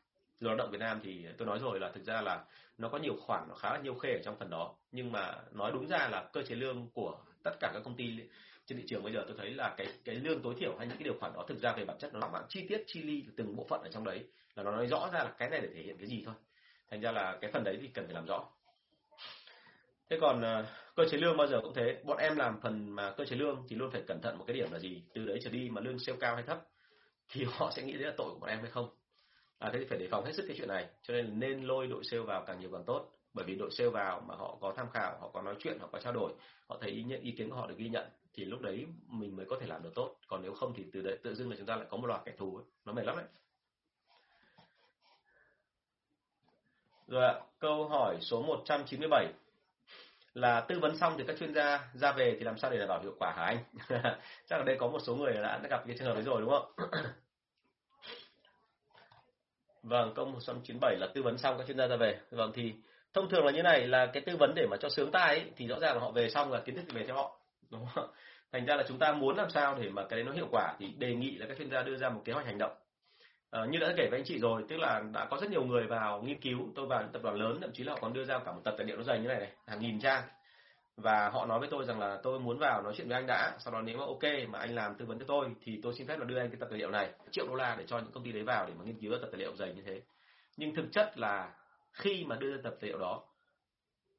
Luật 0.41 0.51
lao 0.51 0.67
động 0.67 0.71
Việt 0.71 0.81
Nam 0.81 1.01
thì 1.03 1.27
tôi 1.39 1.47
nói 1.47 1.59
rồi 1.59 1.81
là 1.81 1.91
thực 1.95 2.05
ra 2.05 2.21
là 2.21 2.45
nó 2.79 2.89
có 2.89 2.99
nhiều 2.99 3.17
khoản 3.21 3.49
nó 3.49 3.55
khá 3.55 3.73
là 3.73 3.79
nhiều 3.79 3.95
khê 3.95 4.13
ở 4.13 4.21
trong 4.25 4.37
phần 4.39 4.51
đó. 4.51 4.75
Nhưng 4.93 5.13
mà 5.13 5.35
nói 5.53 5.73
đúng 5.73 5.87
ra 5.87 6.09
là 6.09 6.29
cơ 6.33 6.43
chế 6.43 6.55
lương 6.55 6.91
của 6.95 7.19
tất 7.45 7.53
cả 7.61 7.71
các 7.75 7.83
công 7.85 7.97
ty 7.97 8.21
trên 8.67 8.79
thị 8.79 8.85
trường 8.87 9.03
bây 9.03 9.13
giờ 9.13 9.25
tôi 9.27 9.37
thấy 9.39 9.51
là 9.51 9.75
cái 9.77 9.87
cái 10.05 10.15
lương 10.15 10.43
tối 10.43 10.55
thiểu 10.59 10.77
hay 10.79 10.87
những 10.87 10.97
cái 10.97 11.05
điều 11.05 11.19
khoản 11.21 11.33
đó 11.35 11.45
thực 11.49 11.59
ra 11.59 11.73
về 11.73 11.85
bản 11.85 11.99
chất 11.99 12.15
nó 12.15 12.21
thỏa 12.21 12.31
mãn 12.31 12.43
chi 12.49 12.67
tiết 12.69 12.83
chi 12.87 13.03
ly 13.03 13.25
từng 13.37 13.57
bộ 13.57 13.67
phận 13.69 13.83
ở 13.83 13.89
trong 13.93 14.05
đấy. 14.05 14.25
Là 14.55 14.63
nó 14.63 14.71
nói 14.71 14.87
rõ 14.87 15.11
ra 15.13 15.19
là 15.19 15.35
cái 15.39 15.51
này 15.51 15.61
để 15.61 15.69
thể 15.75 15.83
hiện 15.83 15.99
cái 15.99 16.07
gì 16.07 16.23
thôi. 16.27 16.35
Thành 16.91 17.01
ra 17.01 17.13
là 17.13 17.39
cái 17.41 17.51
phần 17.53 17.65
đấy 17.65 17.79
thì 17.83 17.89
cần 17.89 18.05
phải 18.05 18.15
làm 18.15 18.27
rõ. 18.27 18.45
Thế 20.11 20.19
còn 20.21 20.41
uh, 20.41 20.67
cơ 20.97 21.05
chế 21.11 21.19
lương 21.19 21.37
bao 21.37 21.47
giờ 21.47 21.61
cũng 21.63 21.75
thế. 21.75 22.01
Bọn 22.05 22.19
em 22.19 22.37
làm 22.37 22.61
phần 22.61 22.91
mà 22.91 23.15
cơ 23.17 23.25
chế 23.25 23.37
lương 23.37 23.65
thì 23.69 23.77
luôn 23.77 23.91
phải 23.91 24.03
cẩn 24.07 24.21
thận 24.21 24.39
một 24.39 24.45
cái 24.47 24.57
điểm 24.57 24.73
là 24.73 24.79
gì? 24.79 25.03
Từ 25.15 25.27
đấy 25.27 25.39
trở 25.43 25.51
đi 25.51 25.69
mà 25.71 25.81
lương 25.81 25.99
siêu 25.99 26.17
cao 26.21 26.35
hay 26.35 26.45
thấp 26.45 26.59
thì 27.29 27.45
họ 27.51 27.72
sẽ 27.77 27.83
nghĩ 27.83 27.93
đấy 27.93 28.03
là 28.03 28.14
tội 28.16 28.31
của 28.31 28.39
bọn 28.39 28.51
em 28.51 28.61
hay 28.61 28.70
không. 28.70 28.89
À, 29.59 29.70
thế 29.72 29.79
thì 29.79 29.85
phải 29.89 29.99
đề 29.99 30.09
phòng 30.11 30.24
hết 30.24 30.33
sức 30.35 30.45
cái 30.49 30.57
chuyện 30.59 30.68
này 30.68 30.89
cho 31.03 31.14
nên 31.14 31.39
nên 31.41 31.62
lôi 31.62 31.87
đội 31.87 32.05
sale 32.05 32.22
vào 32.22 32.45
càng 32.47 32.61
nhiều 32.61 32.70
càng 32.72 32.85
tốt. 32.85 33.11
Bởi 33.35 33.45
vì 33.45 33.55
đội 33.55 33.70
sale 33.70 33.91
vào 33.91 34.20
mà 34.20 34.35
họ 34.35 34.59
có 34.61 34.72
tham 34.77 34.91
khảo 34.91 35.18
họ 35.20 35.31
có 35.33 35.43
nói 35.43 35.55
chuyện 35.59 35.79
họ 35.81 35.89
có 35.93 36.01
trao 36.01 36.12
đổi 36.12 36.33
họ 36.68 36.79
thấy 36.81 36.91
ý, 36.91 37.03
nhận, 37.03 37.20
ý 37.20 37.31
kiến 37.31 37.51
của 37.51 37.57
họ 37.57 37.66
được 37.66 37.74
ghi 37.79 37.89
nhận 37.89 38.09
thì 38.35 38.45
lúc 38.45 38.61
đấy 38.61 38.87
mình 39.09 39.37
mới 39.37 39.47
có 39.47 39.57
thể 39.61 39.66
làm 39.66 39.83
được 39.83 39.93
tốt. 39.95 40.16
Còn 40.27 40.43
nếu 40.43 40.55
không 40.55 40.72
thì 40.77 40.85
từ 40.93 41.03
đấy 41.03 41.18
tự 41.22 41.35
dưng 41.35 41.51
là 41.51 41.57
chúng 41.57 41.66
ta 41.66 41.77
lại 41.77 41.87
có 41.91 41.97
một 41.97 42.07
loạt 42.07 42.20
kẻ 42.24 42.33
thù 42.39 42.57
ấy. 42.57 42.64
nó 42.85 42.93
mệt 42.93 43.03
lắm 43.05 43.16
đấy. 43.16 43.27
Rồi 47.07 47.24
ạ 47.27 47.41
câu 47.59 47.89
hỏi 47.89 48.18
số 48.20 48.43
197 48.43 49.33
là 50.37 50.61
tư 50.61 50.78
vấn 50.80 50.97
xong 50.97 51.14
thì 51.18 51.24
các 51.26 51.37
chuyên 51.39 51.55
gia 51.55 51.89
ra 51.95 52.12
về 52.12 52.37
thì 52.39 52.45
làm 52.45 52.59
sao 52.59 52.70
để 52.70 52.78
đảm 52.78 52.89
bảo 52.89 53.03
hiệu 53.03 53.14
quả 53.18 53.32
hả 53.37 53.45
anh 53.45 53.59
chắc 54.47 54.57
là 54.57 54.62
đây 54.66 54.76
có 54.80 54.89
một 54.89 54.99
số 55.03 55.14
người 55.14 55.32
đã, 55.32 55.59
đã 55.62 55.68
gặp 55.70 55.82
cái 55.87 55.97
trường 55.99 56.09
hợp 56.09 56.14
đấy 56.14 56.22
rồi 56.22 56.41
đúng 56.41 56.51
không 56.51 56.72
Vâng, 59.82 60.12
câu 60.16 60.24
197 60.24 60.97
là 60.97 61.07
tư 61.14 61.22
vấn 61.22 61.39
xong 61.39 61.59
các 61.59 61.66
chuyên 61.66 61.76
gia 61.76 61.87
ra 61.87 61.97
về. 61.97 62.18
Vâng 62.30 62.53
thì 62.55 62.74
thông 63.14 63.28
thường 63.28 63.45
là 63.45 63.53
như 63.53 63.62
này 63.62 63.87
là 63.87 64.07
cái 64.07 64.22
tư 64.26 64.37
vấn 64.37 64.53
để 64.57 64.66
mà 64.70 64.76
cho 64.80 64.89
sướng 64.89 65.11
tai 65.12 65.28
ấy, 65.28 65.51
thì 65.57 65.66
rõ 65.66 65.78
ràng 65.80 65.95
là 65.95 66.01
họ 66.01 66.11
về 66.11 66.30
xong 66.30 66.53
là 66.53 66.61
kiến 66.61 66.76
thức 66.76 66.84
về 66.95 67.05
cho 67.09 67.14
họ. 67.14 67.41
Đúng 67.70 67.87
không? 67.95 68.11
Thành 68.53 68.66
ra 68.66 68.76
là 68.76 68.84
chúng 68.89 68.99
ta 68.99 69.12
muốn 69.12 69.37
làm 69.37 69.51
sao 69.51 69.78
để 69.80 69.89
mà 69.89 70.03
cái 70.09 70.16
đấy 70.16 70.24
nó 70.24 70.32
hiệu 70.32 70.49
quả 70.51 70.74
thì 70.78 70.87
đề 70.99 71.14
nghị 71.14 71.37
là 71.37 71.47
các 71.47 71.59
chuyên 71.59 71.70
gia 71.70 71.82
đưa 71.82 71.97
ra 71.97 72.09
một 72.09 72.22
kế 72.24 72.32
hoạch 72.32 72.47
hành 72.47 72.59
động. 72.59 72.72
Ờ, 73.57 73.67
như 73.67 73.79
đã 73.79 73.95
kể 73.97 74.09
với 74.11 74.19
anh 74.19 74.25
chị 74.25 74.39
rồi, 74.39 74.65
tức 74.69 74.77
là 74.77 75.03
đã 75.13 75.27
có 75.31 75.39
rất 75.41 75.51
nhiều 75.51 75.65
người 75.65 75.87
vào 75.87 76.23
nghiên 76.23 76.41
cứu. 76.41 76.59
Tôi 76.75 76.87
vào 76.87 77.09
tập 77.13 77.23
đoàn 77.23 77.37
lớn, 77.37 77.59
thậm 77.61 77.71
chí 77.73 77.85
là 77.85 77.93
họ 77.93 77.99
còn 78.03 78.13
đưa 78.13 78.25
ra 78.25 78.39
cả 78.39 78.53
một 78.53 78.61
tập 78.65 78.75
tài 78.79 78.87
liệu 78.87 78.97
nó 78.97 79.03
dày 79.03 79.19
như 79.19 79.29
này 79.29 79.39
này, 79.39 79.53
hàng 79.67 79.81
nghìn 79.81 80.01
trang. 80.01 80.23
Và 80.97 81.29
họ 81.29 81.47
nói 81.47 81.59
với 81.59 81.69
tôi 81.71 81.85
rằng 81.85 82.01
là 82.01 82.21
tôi 82.23 82.41
muốn 82.41 82.59
vào 82.59 82.83
nói 82.83 82.93
chuyện 82.97 83.09
với 83.09 83.17
anh 83.17 83.27
đã, 83.27 83.57
sau 83.59 83.73
đó 83.73 83.81
nếu 83.83 83.99
mà 83.99 84.05
ok 84.05 84.23
mà 84.49 84.59
anh 84.59 84.75
làm 84.75 84.95
tư 84.95 85.07
vấn 85.07 85.19
cho 85.19 85.25
tôi, 85.29 85.47
thì 85.63 85.81
tôi 85.83 85.95
xin 85.95 86.07
phép 86.07 86.19
là 86.19 86.25
đưa 86.25 86.39
anh 86.39 86.51
cái 86.51 86.57
tập 86.61 86.67
tài 86.71 86.79
liệu 86.79 86.91
này, 86.91 87.11
triệu 87.31 87.47
đô 87.49 87.55
la 87.55 87.77
để 87.79 87.85
cho 87.87 87.99
những 87.99 88.13
công 88.13 88.25
ty 88.25 88.33
đấy 88.33 88.43
vào 88.43 88.67
để 88.67 88.75
mà 88.79 88.85
nghiên 88.85 89.01
cứu 89.01 89.13
tập 89.21 89.29
tài 89.33 89.41
liệu 89.41 89.57
dày 89.57 89.75
như 89.75 89.83
thế. 89.83 90.01
Nhưng 90.57 90.75
thực 90.75 90.87
chất 90.93 91.19
là 91.19 91.55
khi 91.93 92.25
mà 92.25 92.37
đưa 92.37 92.57
tập 92.57 92.75
tài 92.81 92.91
liệu 92.91 92.99
đó 92.99 93.23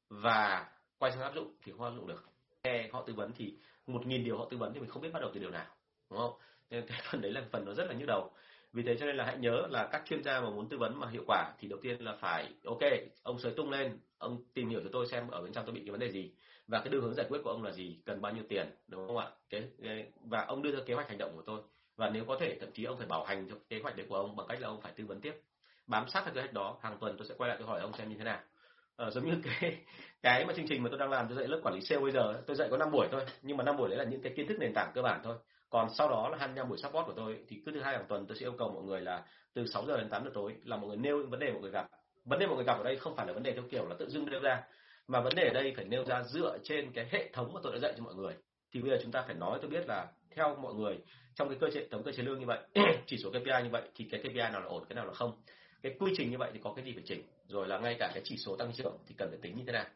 và 0.08 0.66
quay 0.98 1.12
sang 1.12 1.22
áp 1.22 1.34
dụng 1.34 1.54
thì 1.64 1.72
không 1.72 1.82
áp 1.82 1.92
dụng 1.96 2.06
được. 2.06 2.24
Nghe 2.64 2.88
họ 2.92 3.04
tư 3.06 3.14
vấn 3.14 3.32
thì 3.36 3.54
một 3.86 4.06
nghìn 4.06 4.24
điều 4.24 4.38
họ 4.38 4.46
tư 4.50 4.56
vấn 4.56 4.74
thì 4.74 4.80
mình 4.80 4.90
không 4.90 5.02
biết 5.02 5.12
bắt 5.12 5.20
đầu 5.20 5.30
từ 5.34 5.40
điều 5.40 5.50
nào, 5.50 5.66
đúng 6.10 6.18
không? 6.18 6.32
Nên 6.70 6.86
cái 6.86 7.00
phần 7.10 7.20
đấy 7.20 7.32
là 7.32 7.42
phần 7.52 7.64
nó 7.64 7.74
rất 7.74 7.86
là 7.86 7.94
nhức 7.94 8.08
đầu 8.08 8.30
vì 8.72 8.82
thế 8.82 8.96
cho 9.00 9.06
nên 9.06 9.16
là 9.16 9.24
hãy 9.24 9.38
nhớ 9.38 9.66
là 9.70 9.88
các 9.92 10.02
chuyên 10.06 10.22
gia 10.22 10.40
mà 10.40 10.50
muốn 10.50 10.68
tư 10.68 10.78
vấn 10.78 11.00
mà 11.00 11.08
hiệu 11.10 11.22
quả 11.26 11.52
thì 11.58 11.68
đầu 11.68 11.78
tiên 11.82 12.04
là 12.04 12.16
phải 12.20 12.54
ok 12.64 12.78
ông 13.22 13.38
sới 13.38 13.52
tung 13.52 13.70
lên 13.70 13.98
ông 14.18 14.42
tìm 14.54 14.68
hiểu 14.68 14.80
cho 14.84 14.90
tôi 14.92 15.06
xem 15.06 15.28
ở 15.28 15.42
bên 15.42 15.52
trong 15.52 15.66
tôi 15.66 15.74
bị 15.74 15.80
cái 15.80 15.90
vấn 15.90 16.00
đề 16.00 16.10
gì 16.10 16.32
và 16.66 16.78
cái 16.78 16.88
đường 16.88 17.02
hướng 17.02 17.14
giải 17.14 17.26
quyết 17.28 17.38
của 17.44 17.50
ông 17.50 17.62
là 17.62 17.72
gì 17.72 18.02
cần 18.04 18.20
bao 18.20 18.32
nhiêu 18.32 18.44
tiền 18.48 18.70
đúng 18.86 19.06
không 19.06 19.16
ạ? 19.16 19.28
Cái, 19.50 19.68
cái 19.82 20.12
và 20.24 20.44
ông 20.48 20.62
đưa 20.62 20.70
ra 20.72 20.78
kế 20.86 20.94
hoạch 20.94 21.08
hành 21.08 21.18
động 21.18 21.32
của 21.34 21.42
tôi 21.46 21.60
và 21.96 22.10
nếu 22.10 22.24
có 22.24 22.36
thể 22.40 22.58
thậm 22.60 22.72
chí 22.72 22.84
ông 22.84 22.98
phải 22.98 23.06
bảo 23.06 23.24
hành 23.24 23.48
cho 23.50 23.56
kế 23.68 23.80
hoạch 23.82 23.96
đấy 23.96 24.06
của 24.08 24.16
ông 24.16 24.36
bằng 24.36 24.46
cách 24.48 24.60
là 24.60 24.68
ông 24.68 24.80
phải 24.80 24.92
tư 24.96 25.04
vấn 25.06 25.20
tiếp. 25.20 25.34
Bám 25.86 26.08
sát 26.08 26.22
theo 26.24 26.34
kế 26.34 26.40
hoạch 26.40 26.52
đó 26.52 26.78
hàng 26.82 26.98
tuần 27.00 27.16
tôi 27.18 27.26
sẽ 27.26 27.34
quay 27.38 27.48
lại 27.48 27.56
tôi 27.60 27.68
hỏi 27.68 27.80
ông 27.80 27.92
xem 27.92 28.08
như 28.08 28.16
thế 28.18 28.24
nào. 28.24 28.40
Ờ, 28.96 29.10
giống 29.10 29.26
như 29.26 29.32
cái 29.44 29.76
cái 30.22 30.44
mà 30.46 30.52
chương 30.56 30.66
trình 30.68 30.82
mà 30.82 30.88
tôi 30.90 30.98
đang 30.98 31.10
làm 31.10 31.26
tôi 31.28 31.36
dạy 31.36 31.48
lớp 31.48 31.60
quản 31.62 31.74
lý 31.74 31.80
sale 31.80 32.00
bây 32.00 32.10
giờ 32.10 32.42
tôi 32.46 32.56
dạy 32.56 32.68
có 32.70 32.76
5 32.76 32.90
buổi 32.90 33.08
thôi 33.12 33.24
nhưng 33.42 33.56
mà 33.56 33.64
năm 33.64 33.76
buổi 33.76 33.88
đấy 33.88 33.98
là 33.98 34.04
những 34.04 34.22
cái 34.22 34.32
kiến 34.36 34.46
thức 34.46 34.58
nền 34.58 34.72
tảng 34.74 34.92
cơ 34.94 35.02
bản 35.02 35.20
thôi 35.24 35.36
còn 35.70 35.88
sau 35.94 36.08
đó 36.08 36.28
là 36.28 36.36
25 36.38 36.68
buổi 36.68 36.78
support 36.78 37.06
của 37.06 37.12
tôi, 37.16 37.38
thì 37.48 37.62
cứ 37.66 37.72
thứ 37.72 37.80
hai 37.80 37.96
hàng 37.96 38.06
tuần 38.08 38.26
tôi 38.26 38.36
sẽ 38.36 38.46
yêu 38.46 38.54
cầu 38.58 38.70
mọi 38.74 38.84
người 38.84 39.00
là 39.00 39.24
từ 39.54 39.66
6 39.66 39.86
giờ 39.86 39.96
đến 39.96 40.08
8 40.08 40.24
giờ 40.24 40.30
tối 40.34 40.54
là 40.64 40.76
mọi 40.76 40.86
người 40.88 40.96
nêu 40.96 41.18
những 41.18 41.30
vấn 41.30 41.40
đề 41.40 41.52
mọi 41.52 41.60
người 41.60 41.70
gặp. 41.70 41.86
Vấn 42.24 42.38
đề 42.38 42.46
mọi 42.46 42.56
người 42.56 42.64
gặp 42.64 42.78
ở 42.78 42.84
đây 42.84 42.96
không 42.96 43.16
phải 43.16 43.26
là 43.26 43.32
vấn 43.32 43.42
đề 43.42 43.52
theo 43.52 43.62
kiểu 43.70 43.88
là 43.88 43.94
tự 43.98 44.08
dưng 44.08 44.30
nêu 44.30 44.40
ra, 44.40 44.62
mà 45.08 45.20
vấn 45.20 45.34
đề 45.34 45.42
ở 45.42 45.54
đây 45.54 45.72
phải 45.76 45.84
nêu 45.84 46.04
ra 46.04 46.22
dựa 46.22 46.58
trên 46.64 46.92
cái 46.92 47.08
hệ 47.10 47.30
thống 47.32 47.52
mà 47.54 47.60
tôi 47.62 47.72
đã 47.72 47.78
dạy 47.78 47.92
cho 47.96 48.04
mọi 48.04 48.14
người. 48.14 48.34
Thì 48.72 48.80
bây 48.80 48.90
giờ 48.90 48.98
chúng 49.02 49.12
ta 49.12 49.22
phải 49.22 49.34
nói, 49.34 49.58
tôi 49.62 49.70
biết 49.70 49.84
là 49.88 50.06
theo 50.30 50.56
mọi 50.56 50.74
người 50.74 50.98
trong 51.34 51.48
cái 51.48 51.58
cơ 51.60 51.70
chế 51.74 51.86
tổng 51.90 52.02
cơ 52.02 52.12
chế 52.12 52.22
lương 52.22 52.40
như 52.40 52.46
vậy, 52.46 52.58
chỉ 53.06 53.16
số 53.22 53.30
KPI 53.30 53.62
như 53.62 53.70
vậy, 53.70 53.82
thì 53.94 54.08
cái 54.10 54.20
KPI 54.20 54.34
nào 54.34 54.60
là 54.60 54.66
ổn, 54.66 54.84
cái 54.88 54.96
nào 54.96 55.06
là 55.06 55.12
không? 55.12 55.32
Cái 55.82 55.94
quy 55.98 56.12
trình 56.16 56.30
như 56.30 56.38
vậy 56.38 56.50
thì 56.52 56.60
có 56.64 56.72
cái 56.76 56.84
gì 56.84 56.92
phải 56.92 57.02
chỉnh? 57.06 57.22
Rồi 57.48 57.68
là 57.68 57.78
ngay 57.78 57.96
cả 57.98 58.10
cái 58.14 58.22
chỉ 58.24 58.36
số 58.36 58.56
tăng 58.56 58.72
trưởng 58.72 58.98
thì 59.06 59.14
cần 59.18 59.28
phải 59.30 59.38
tính 59.42 59.56
như 59.56 59.62
thế 59.66 59.72
nào? 59.72 59.86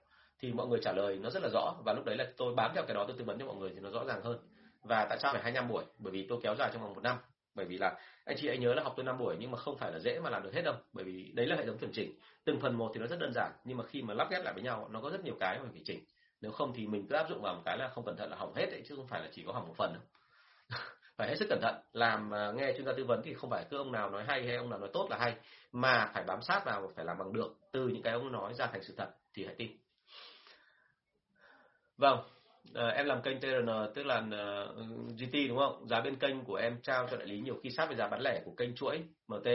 Thì 0.40 0.52
mọi 0.52 0.66
người 0.66 0.80
trả 0.82 0.92
lời 0.92 1.18
nó 1.22 1.30
rất 1.30 1.42
là 1.42 1.48
rõ, 1.52 1.74
và 1.84 1.92
lúc 1.92 2.04
đấy 2.04 2.16
là 2.16 2.26
tôi 2.36 2.54
bám 2.54 2.70
theo 2.74 2.84
cái 2.86 2.94
đó, 2.94 3.04
tôi 3.08 3.16
tư 3.18 3.24
vấn 3.24 3.38
cho 3.38 3.46
mọi 3.46 3.56
người 3.56 3.70
thì 3.74 3.80
nó 3.80 3.90
rõ 3.90 4.04
ràng 4.04 4.22
hơn 4.22 4.38
và 4.82 5.06
tại 5.08 5.18
sao 5.22 5.32
phải 5.32 5.42
25 5.42 5.68
buổi? 5.68 5.84
Bởi 5.98 6.12
vì 6.12 6.26
tôi 6.28 6.38
kéo 6.42 6.54
dài 6.54 6.70
trong 6.72 6.82
vòng 6.82 6.94
một 6.94 7.02
năm. 7.02 7.16
Bởi 7.54 7.66
vì 7.66 7.78
là, 7.78 7.98
anh 8.24 8.36
chị 8.40 8.48
hãy 8.48 8.58
nhớ 8.58 8.74
là 8.74 8.82
học 8.82 8.92
tôi 8.96 9.04
5 9.04 9.18
buổi 9.18 9.36
nhưng 9.38 9.50
mà 9.50 9.58
không 9.58 9.78
phải 9.78 9.92
là 9.92 9.98
dễ 9.98 10.20
mà 10.20 10.30
làm 10.30 10.42
được 10.42 10.54
hết 10.54 10.62
đâu. 10.62 10.74
Bởi 10.92 11.04
vì 11.04 11.32
đấy 11.34 11.46
là 11.46 11.56
hệ 11.56 11.66
thống 11.66 11.78
chuẩn 11.78 11.92
chỉnh. 11.92 12.18
Từng 12.44 12.60
phần 12.60 12.78
một 12.78 12.90
thì 12.94 13.00
nó 13.00 13.06
rất 13.06 13.18
đơn 13.18 13.32
giản, 13.34 13.52
nhưng 13.64 13.78
mà 13.78 13.84
khi 13.84 14.02
mà 14.02 14.14
lắp 14.14 14.28
ghép 14.30 14.44
lại 14.44 14.54
với 14.54 14.62
nhau, 14.62 14.88
nó 14.90 15.00
có 15.00 15.10
rất 15.10 15.24
nhiều 15.24 15.36
cái 15.40 15.58
mà 15.58 15.68
phải 15.72 15.82
chỉnh. 15.84 16.04
Nếu 16.40 16.52
không 16.52 16.72
thì 16.74 16.86
mình 16.86 17.06
cứ 17.08 17.16
áp 17.16 17.28
dụng 17.28 17.42
vào 17.42 17.54
một 17.54 17.62
cái 17.64 17.78
là 17.78 17.88
không 17.88 18.04
cẩn 18.04 18.16
thận 18.16 18.30
là 18.30 18.36
hỏng 18.36 18.54
hết 18.54 18.66
đấy, 18.70 18.82
chứ 18.88 18.96
không 18.96 19.06
phải 19.06 19.20
là 19.20 19.28
chỉ 19.32 19.44
có 19.46 19.52
hỏng 19.52 19.68
một 19.68 19.74
phần 19.76 19.92
đâu. 19.92 20.02
Phải 21.16 21.28
hết 21.28 21.36
sức 21.38 21.46
cẩn 21.48 21.60
thận. 21.62 21.74
Làm 21.92 22.34
à, 22.34 22.52
nghe 22.52 22.72
chuyên 22.72 22.86
gia 22.86 22.92
tư 22.92 23.04
vấn 23.04 23.22
thì 23.24 23.34
không 23.34 23.50
phải 23.50 23.64
cứ 23.70 23.76
ông 23.76 23.92
nào 23.92 24.10
nói 24.10 24.24
hay 24.24 24.46
hay 24.46 24.56
ông 24.56 24.70
nào 24.70 24.78
nói 24.78 24.90
tốt 24.92 25.06
là 25.10 25.18
hay, 25.18 25.36
mà 25.72 26.10
phải 26.14 26.24
bám 26.24 26.42
sát 26.42 26.62
vào 26.64 26.92
phải 26.96 27.04
làm 27.04 27.18
bằng 27.18 27.32
được 27.32 27.54
từ 27.72 27.88
những 27.88 28.02
cái 28.02 28.12
ông 28.12 28.32
nói 28.32 28.54
ra 28.54 28.66
thành 28.66 28.82
sự 28.82 28.94
thật 28.96 29.10
thì 29.34 29.44
hãy 29.44 29.54
tin. 29.58 29.76
Vâng 31.96 32.18
à, 32.74 32.86
em 32.86 33.06
làm 33.06 33.22
kênh 33.22 33.40
TRN 33.40 33.68
tức 33.94 34.06
là 34.06 34.22
ờ, 34.30 34.74
uh, 34.80 35.12
GT 35.18 35.34
đúng 35.48 35.58
không? 35.58 35.86
Giá 35.88 36.00
bên 36.00 36.16
kênh 36.16 36.44
của 36.44 36.54
em 36.54 36.80
trao 36.82 37.08
cho 37.10 37.16
đại 37.16 37.26
lý 37.26 37.38
nhiều 37.38 37.60
khi 37.62 37.70
sát 37.70 37.86
với 37.86 37.96
giá 37.96 38.08
bán 38.08 38.20
lẻ 38.20 38.42
của 38.44 38.52
kênh 38.56 38.74
chuỗi 38.74 39.04
MT 39.28 39.46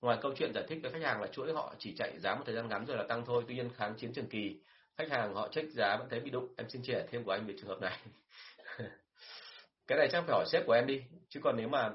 ngoài 0.00 0.18
câu 0.20 0.32
chuyện 0.36 0.52
giải 0.54 0.64
thích 0.68 0.78
với 0.82 0.92
khách 0.92 1.02
hàng 1.02 1.20
là 1.20 1.26
chuỗi 1.26 1.52
họ 1.52 1.74
chỉ 1.78 1.94
chạy 1.96 2.18
giá 2.18 2.34
một 2.34 2.42
thời 2.46 2.54
gian 2.54 2.68
ngắn 2.68 2.86
rồi 2.86 2.96
là 2.96 3.04
tăng 3.08 3.24
thôi 3.26 3.44
tuy 3.48 3.54
nhiên 3.54 3.70
kháng 3.76 3.94
chiến 3.94 4.12
trường 4.12 4.26
kỳ 4.26 4.60
khách 4.98 5.10
hàng 5.10 5.34
họ 5.34 5.48
check 5.48 5.70
giá 5.70 5.96
vẫn 5.96 6.08
thấy 6.10 6.20
bị 6.20 6.30
đụng. 6.30 6.54
Em 6.56 6.68
xin 6.68 6.82
chia 6.82 6.92
sẻ 6.92 7.06
thêm 7.10 7.24
của 7.24 7.30
anh 7.30 7.46
về 7.46 7.54
trường 7.58 7.68
hợp 7.68 7.80
này. 7.80 7.98
Cái 9.86 9.98
này 9.98 10.08
chắc 10.12 10.24
phải 10.26 10.32
hỏi 10.32 10.44
sếp 10.52 10.66
của 10.66 10.72
em 10.72 10.86
đi 10.86 11.02
chứ 11.28 11.40
còn 11.42 11.56
nếu 11.56 11.68
mà 11.68 11.90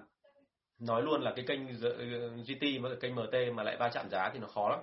nói 0.79 1.01
luôn 1.01 1.21
là 1.21 1.33
cái 1.35 1.45
kênh 1.47 1.67
GT 2.43 2.61
với 2.81 2.91
cái 2.91 2.97
kênh 3.01 3.15
MT 3.15 3.55
mà 3.55 3.63
lại 3.63 3.77
va 3.79 3.89
chạm 3.93 4.09
giá 4.09 4.29
thì 4.33 4.39
nó 4.39 4.47
khó 4.47 4.69
lắm 4.69 4.79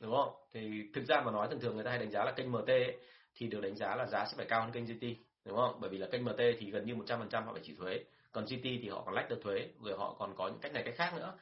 đúng 0.00 0.12
không? 0.12 0.34
Thì 0.52 0.90
thực 0.94 1.04
ra 1.04 1.20
mà 1.20 1.32
nói 1.32 1.48
thường 1.50 1.60
thường 1.60 1.74
người 1.74 1.84
ta 1.84 1.90
hay 1.90 1.98
đánh 1.98 2.10
giá 2.10 2.24
là 2.24 2.32
kênh 2.32 2.52
MT 2.52 2.68
ấy, 2.68 2.96
thì 3.34 3.46
được 3.46 3.60
đánh 3.60 3.76
giá 3.76 3.96
là 3.96 4.06
giá 4.06 4.26
sẽ 4.26 4.36
phải 4.36 4.46
cao 4.46 4.62
hơn 4.62 4.72
kênh 4.72 4.86
GT 4.86 5.06
đúng 5.44 5.56
không? 5.56 5.78
Bởi 5.80 5.90
vì 5.90 5.98
là 5.98 6.06
kênh 6.06 6.24
MT 6.24 6.38
thì 6.58 6.70
gần 6.70 6.86
như 6.86 6.94
100% 6.94 7.44
họ 7.44 7.52
phải 7.52 7.62
chịu 7.64 7.76
thuế, 7.78 8.04
còn 8.32 8.44
GT 8.44 8.62
thì 8.62 8.88
họ 8.88 9.02
còn 9.06 9.14
lách 9.14 9.30
được 9.30 9.40
thuế, 9.42 9.68
rồi 9.82 9.98
họ 9.98 10.16
còn 10.18 10.34
có 10.36 10.48
những 10.48 10.58
cách 10.60 10.72
này 10.72 10.82
cách 10.82 10.94
khác 10.96 11.14
nữa. 11.16 11.34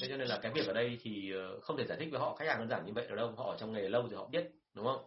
Thế 0.00 0.08
cho 0.08 0.16
nên 0.16 0.28
là 0.28 0.38
cái 0.42 0.52
việc 0.52 0.66
ở 0.66 0.72
đây 0.72 0.98
thì 1.02 1.32
ờ, 1.32 1.60
không 1.60 1.76
thể 1.76 1.84
giải 1.84 1.98
thích 1.98 2.08
với 2.10 2.20
họ 2.20 2.36
khách 2.36 2.48
hàng 2.48 2.58
đơn 2.58 2.68
giản 2.68 2.86
như 2.86 2.92
vậy 2.92 3.06
được 3.08 3.16
đâu, 3.16 3.32
họ 3.36 3.50
ở 3.50 3.56
trong 3.58 3.72
nghề 3.72 3.88
lâu 3.88 4.08
thì 4.08 4.16
họ 4.16 4.26
biết, 4.26 4.50
đúng 4.74 4.86
không? 4.86 5.04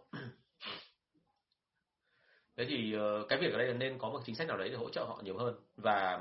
Thế 2.56 2.66
thì 2.68 2.92
ờ, 2.92 3.26
cái 3.28 3.38
việc 3.38 3.52
ở 3.52 3.58
đây 3.58 3.66
là 3.66 3.74
nên 3.74 3.98
có 3.98 4.10
một 4.10 4.20
chính 4.24 4.34
sách 4.34 4.48
nào 4.48 4.58
đấy 4.58 4.68
để 4.68 4.76
hỗ 4.76 4.90
trợ 4.90 5.04
họ 5.04 5.20
nhiều 5.24 5.38
hơn 5.38 5.54
và 5.76 6.20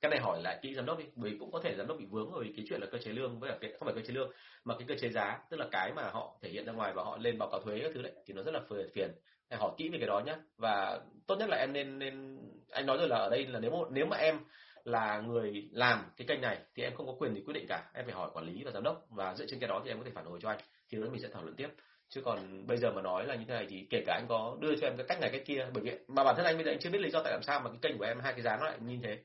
cái 0.00 0.10
này 0.10 0.20
hỏi 0.20 0.42
lại 0.42 0.58
kỹ 0.62 0.74
giám 0.74 0.86
đốc 0.86 0.98
đi, 0.98 1.04
bởi 1.14 1.30
vì 1.30 1.38
cũng 1.38 1.52
có 1.52 1.60
thể 1.62 1.74
giám 1.78 1.86
đốc 1.86 1.98
bị 1.98 2.04
vướng 2.10 2.30
bởi 2.34 2.44
vì 2.44 2.52
cái 2.56 2.64
chuyện 2.68 2.80
là 2.80 2.86
cơ 2.92 2.98
chế 2.98 3.12
lương 3.12 3.40
với 3.40 3.50
cả 3.50 3.58
cái, 3.60 3.72
không 3.78 3.86
phải 3.86 3.94
cơ 3.94 4.00
chế 4.06 4.14
lương, 4.14 4.30
mà 4.64 4.74
cái 4.78 4.84
cơ 4.88 4.94
chế 5.00 5.08
giá, 5.08 5.38
tức 5.50 5.56
là 5.60 5.66
cái 5.72 5.92
mà 5.96 6.10
họ 6.10 6.38
thể 6.42 6.50
hiện 6.50 6.64
ra 6.64 6.72
ngoài 6.72 6.92
và 6.92 7.02
họ 7.02 7.18
lên 7.20 7.38
báo 7.38 7.48
cáo 7.50 7.60
thuế 7.60 7.78
các 7.78 7.90
thứ 7.94 8.02
đấy, 8.02 8.12
thì 8.26 8.34
nó 8.34 8.42
rất 8.42 8.54
là 8.54 8.60
phiền 8.94 9.10
hãy 9.50 9.58
hỏi 9.58 9.70
kỹ 9.76 9.88
về 9.88 9.98
cái 9.98 10.06
đó 10.06 10.20
nhé 10.26 10.36
và 10.56 11.00
tốt 11.26 11.36
nhất 11.38 11.48
là 11.48 11.56
em 11.56 11.72
nên 11.72 11.98
nên, 11.98 12.38
anh 12.70 12.86
nói 12.86 12.98
rồi 12.98 13.08
là 13.08 13.16
ở 13.16 13.28
đây 13.30 13.46
là 13.46 13.60
nếu 13.60 13.70
mà 13.70 13.78
nếu 13.90 14.06
mà 14.06 14.16
em 14.16 14.38
là 14.84 15.20
người 15.20 15.68
làm 15.72 16.04
cái 16.16 16.26
kênh 16.26 16.40
này 16.40 16.58
thì 16.74 16.82
em 16.82 16.94
không 16.94 17.06
có 17.06 17.12
quyền 17.18 17.34
để 17.34 17.42
quyết 17.46 17.54
định 17.54 17.66
cả. 17.68 17.90
Em 17.94 18.04
phải 18.04 18.14
hỏi 18.14 18.30
quản 18.32 18.46
lý 18.46 18.64
và 18.64 18.70
giám 18.70 18.82
đốc 18.82 19.06
và 19.10 19.34
dựa 19.34 19.46
trên 19.48 19.60
cái 19.60 19.68
đó 19.68 19.80
thì 19.84 19.90
em 19.90 19.98
có 19.98 20.04
thể 20.04 20.10
phản 20.14 20.24
hồi 20.24 20.38
cho 20.42 20.48
anh, 20.48 20.58
thì 20.90 20.98
lúc 20.98 21.04
đó 21.04 21.12
mình 21.12 21.22
sẽ 21.22 21.28
thảo 21.32 21.42
luận 21.42 21.56
tiếp. 21.56 21.68
Chứ 22.08 22.20
còn 22.24 22.66
bây 22.66 22.78
giờ 22.78 22.92
mà 22.92 23.02
nói 23.02 23.26
là 23.26 23.34
như 23.34 23.44
thế 23.48 23.54
này 23.54 23.66
thì 23.70 23.86
kể 23.90 24.02
cả 24.06 24.14
anh 24.14 24.26
có 24.28 24.56
đưa 24.60 24.76
cho 24.80 24.86
em 24.86 24.96
cái 24.96 25.06
cách 25.08 25.20
này 25.20 25.30
cách 25.32 25.42
kia, 25.46 25.66
bởi 25.74 25.82
vì 25.84 25.92
mà 26.08 26.24
bản 26.24 26.34
thân 26.36 26.46
anh 26.46 26.56
bây 26.56 26.64
giờ 26.64 26.70
anh 26.70 26.78
chưa 26.78 26.90
biết 26.90 27.00
lý 27.00 27.10
do 27.10 27.22
tại 27.22 27.32
làm 27.32 27.42
sao 27.42 27.60
mà 27.60 27.70
cái 27.70 27.78
kênh 27.82 27.98
của 27.98 28.04
em, 28.04 28.20
hai 28.20 28.32
cái 28.32 28.42
giá 28.42 28.56
nó 28.56 28.66
lại 28.66 28.78
như 28.80 28.98
thế 29.02 29.18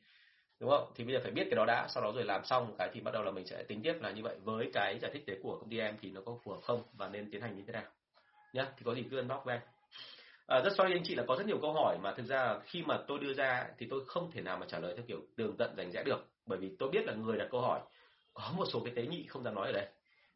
đúng 0.66 0.74
không? 0.78 0.92
Thì 0.96 1.04
bây 1.04 1.14
giờ 1.14 1.20
phải 1.24 1.32
biết 1.32 1.44
cái 1.50 1.56
đó 1.56 1.66
đã 1.66 1.88
sau 1.90 2.04
đó 2.04 2.12
rồi 2.16 2.24
làm 2.24 2.46
xong 2.46 2.68
một 2.68 2.74
cái 2.78 2.90
thì 2.94 3.02
bắt 3.02 3.14
đầu 3.14 3.24
là 3.24 3.32
mình 3.32 3.46
sẽ 3.46 3.64
tính 3.64 3.82
tiếp 3.84 3.94
là 4.02 4.12
như 4.12 4.24
vậy. 4.24 4.36
Với 4.44 4.70
cái 4.74 5.00
giải 5.02 5.12
thích 5.14 5.24
đấy 5.28 5.40
của 5.44 5.58
công 5.60 5.70
ty 5.70 5.80
em 5.80 5.96
thì 6.02 6.12
nó 6.12 6.22
có 6.26 6.38
phù 6.44 6.52
hợp 6.52 6.60
không 6.64 6.84
và 6.94 7.10
nên 7.10 7.32
tiến 7.32 7.42
hành 7.42 7.56
như 7.56 7.64
thế 7.68 7.74
nào? 7.74 7.84
Nhá 8.54 8.66
thì 8.78 8.84
có 8.86 8.96
gì 8.96 9.04
cứ 9.12 9.18
inbox 9.18 9.38
với 9.46 9.56
em. 9.56 9.62
À, 10.48 10.62
rất 10.66 10.74
sorry 10.78 10.94
anh 10.94 11.04
chị 11.04 11.16
là 11.16 11.24
có 11.28 11.36
rất 11.36 11.48
nhiều 11.48 11.58
câu 11.62 11.74
hỏi 11.74 11.98
mà 12.04 12.14
thực 12.14 12.26
ra 12.26 12.60
khi 12.64 12.84
mà 12.88 13.00
tôi 13.08 13.20
đưa 13.20 13.34
ra 13.34 13.68
thì 13.78 13.88
tôi 13.90 14.06
không 14.08 14.32
thể 14.32 14.42
nào 14.42 14.58
mà 14.58 14.66
trả 14.70 14.80
lời 14.80 14.94
theo 14.96 15.06
kiểu 15.08 15.20
đường 15.38 15.56
tận 15.58 15.76
rành 15.78 15.92
rẽ 15.92 16.04
được. 16.04 16.28
Bởi 16.46 16.60
vì 16.60 16.76
tôi 16.80 16.90
biết 16.90 17.06
là 17.06 17.14
người 17.14 17.38
đặt 17.38 17.48
câu 17.52 17.62
hỏi 17.62 17.80
có 18.34 18.52
một 18.58 18.66
số 18.74 18.80
cái 18.86 18.94
tế 18.96 19.06
nhị 19.06 19.26
không 19.28 19.44
dám 19.44 19.56
nói 19.56 19.68
ở 19.68 19.74
đây. 19.74 19.88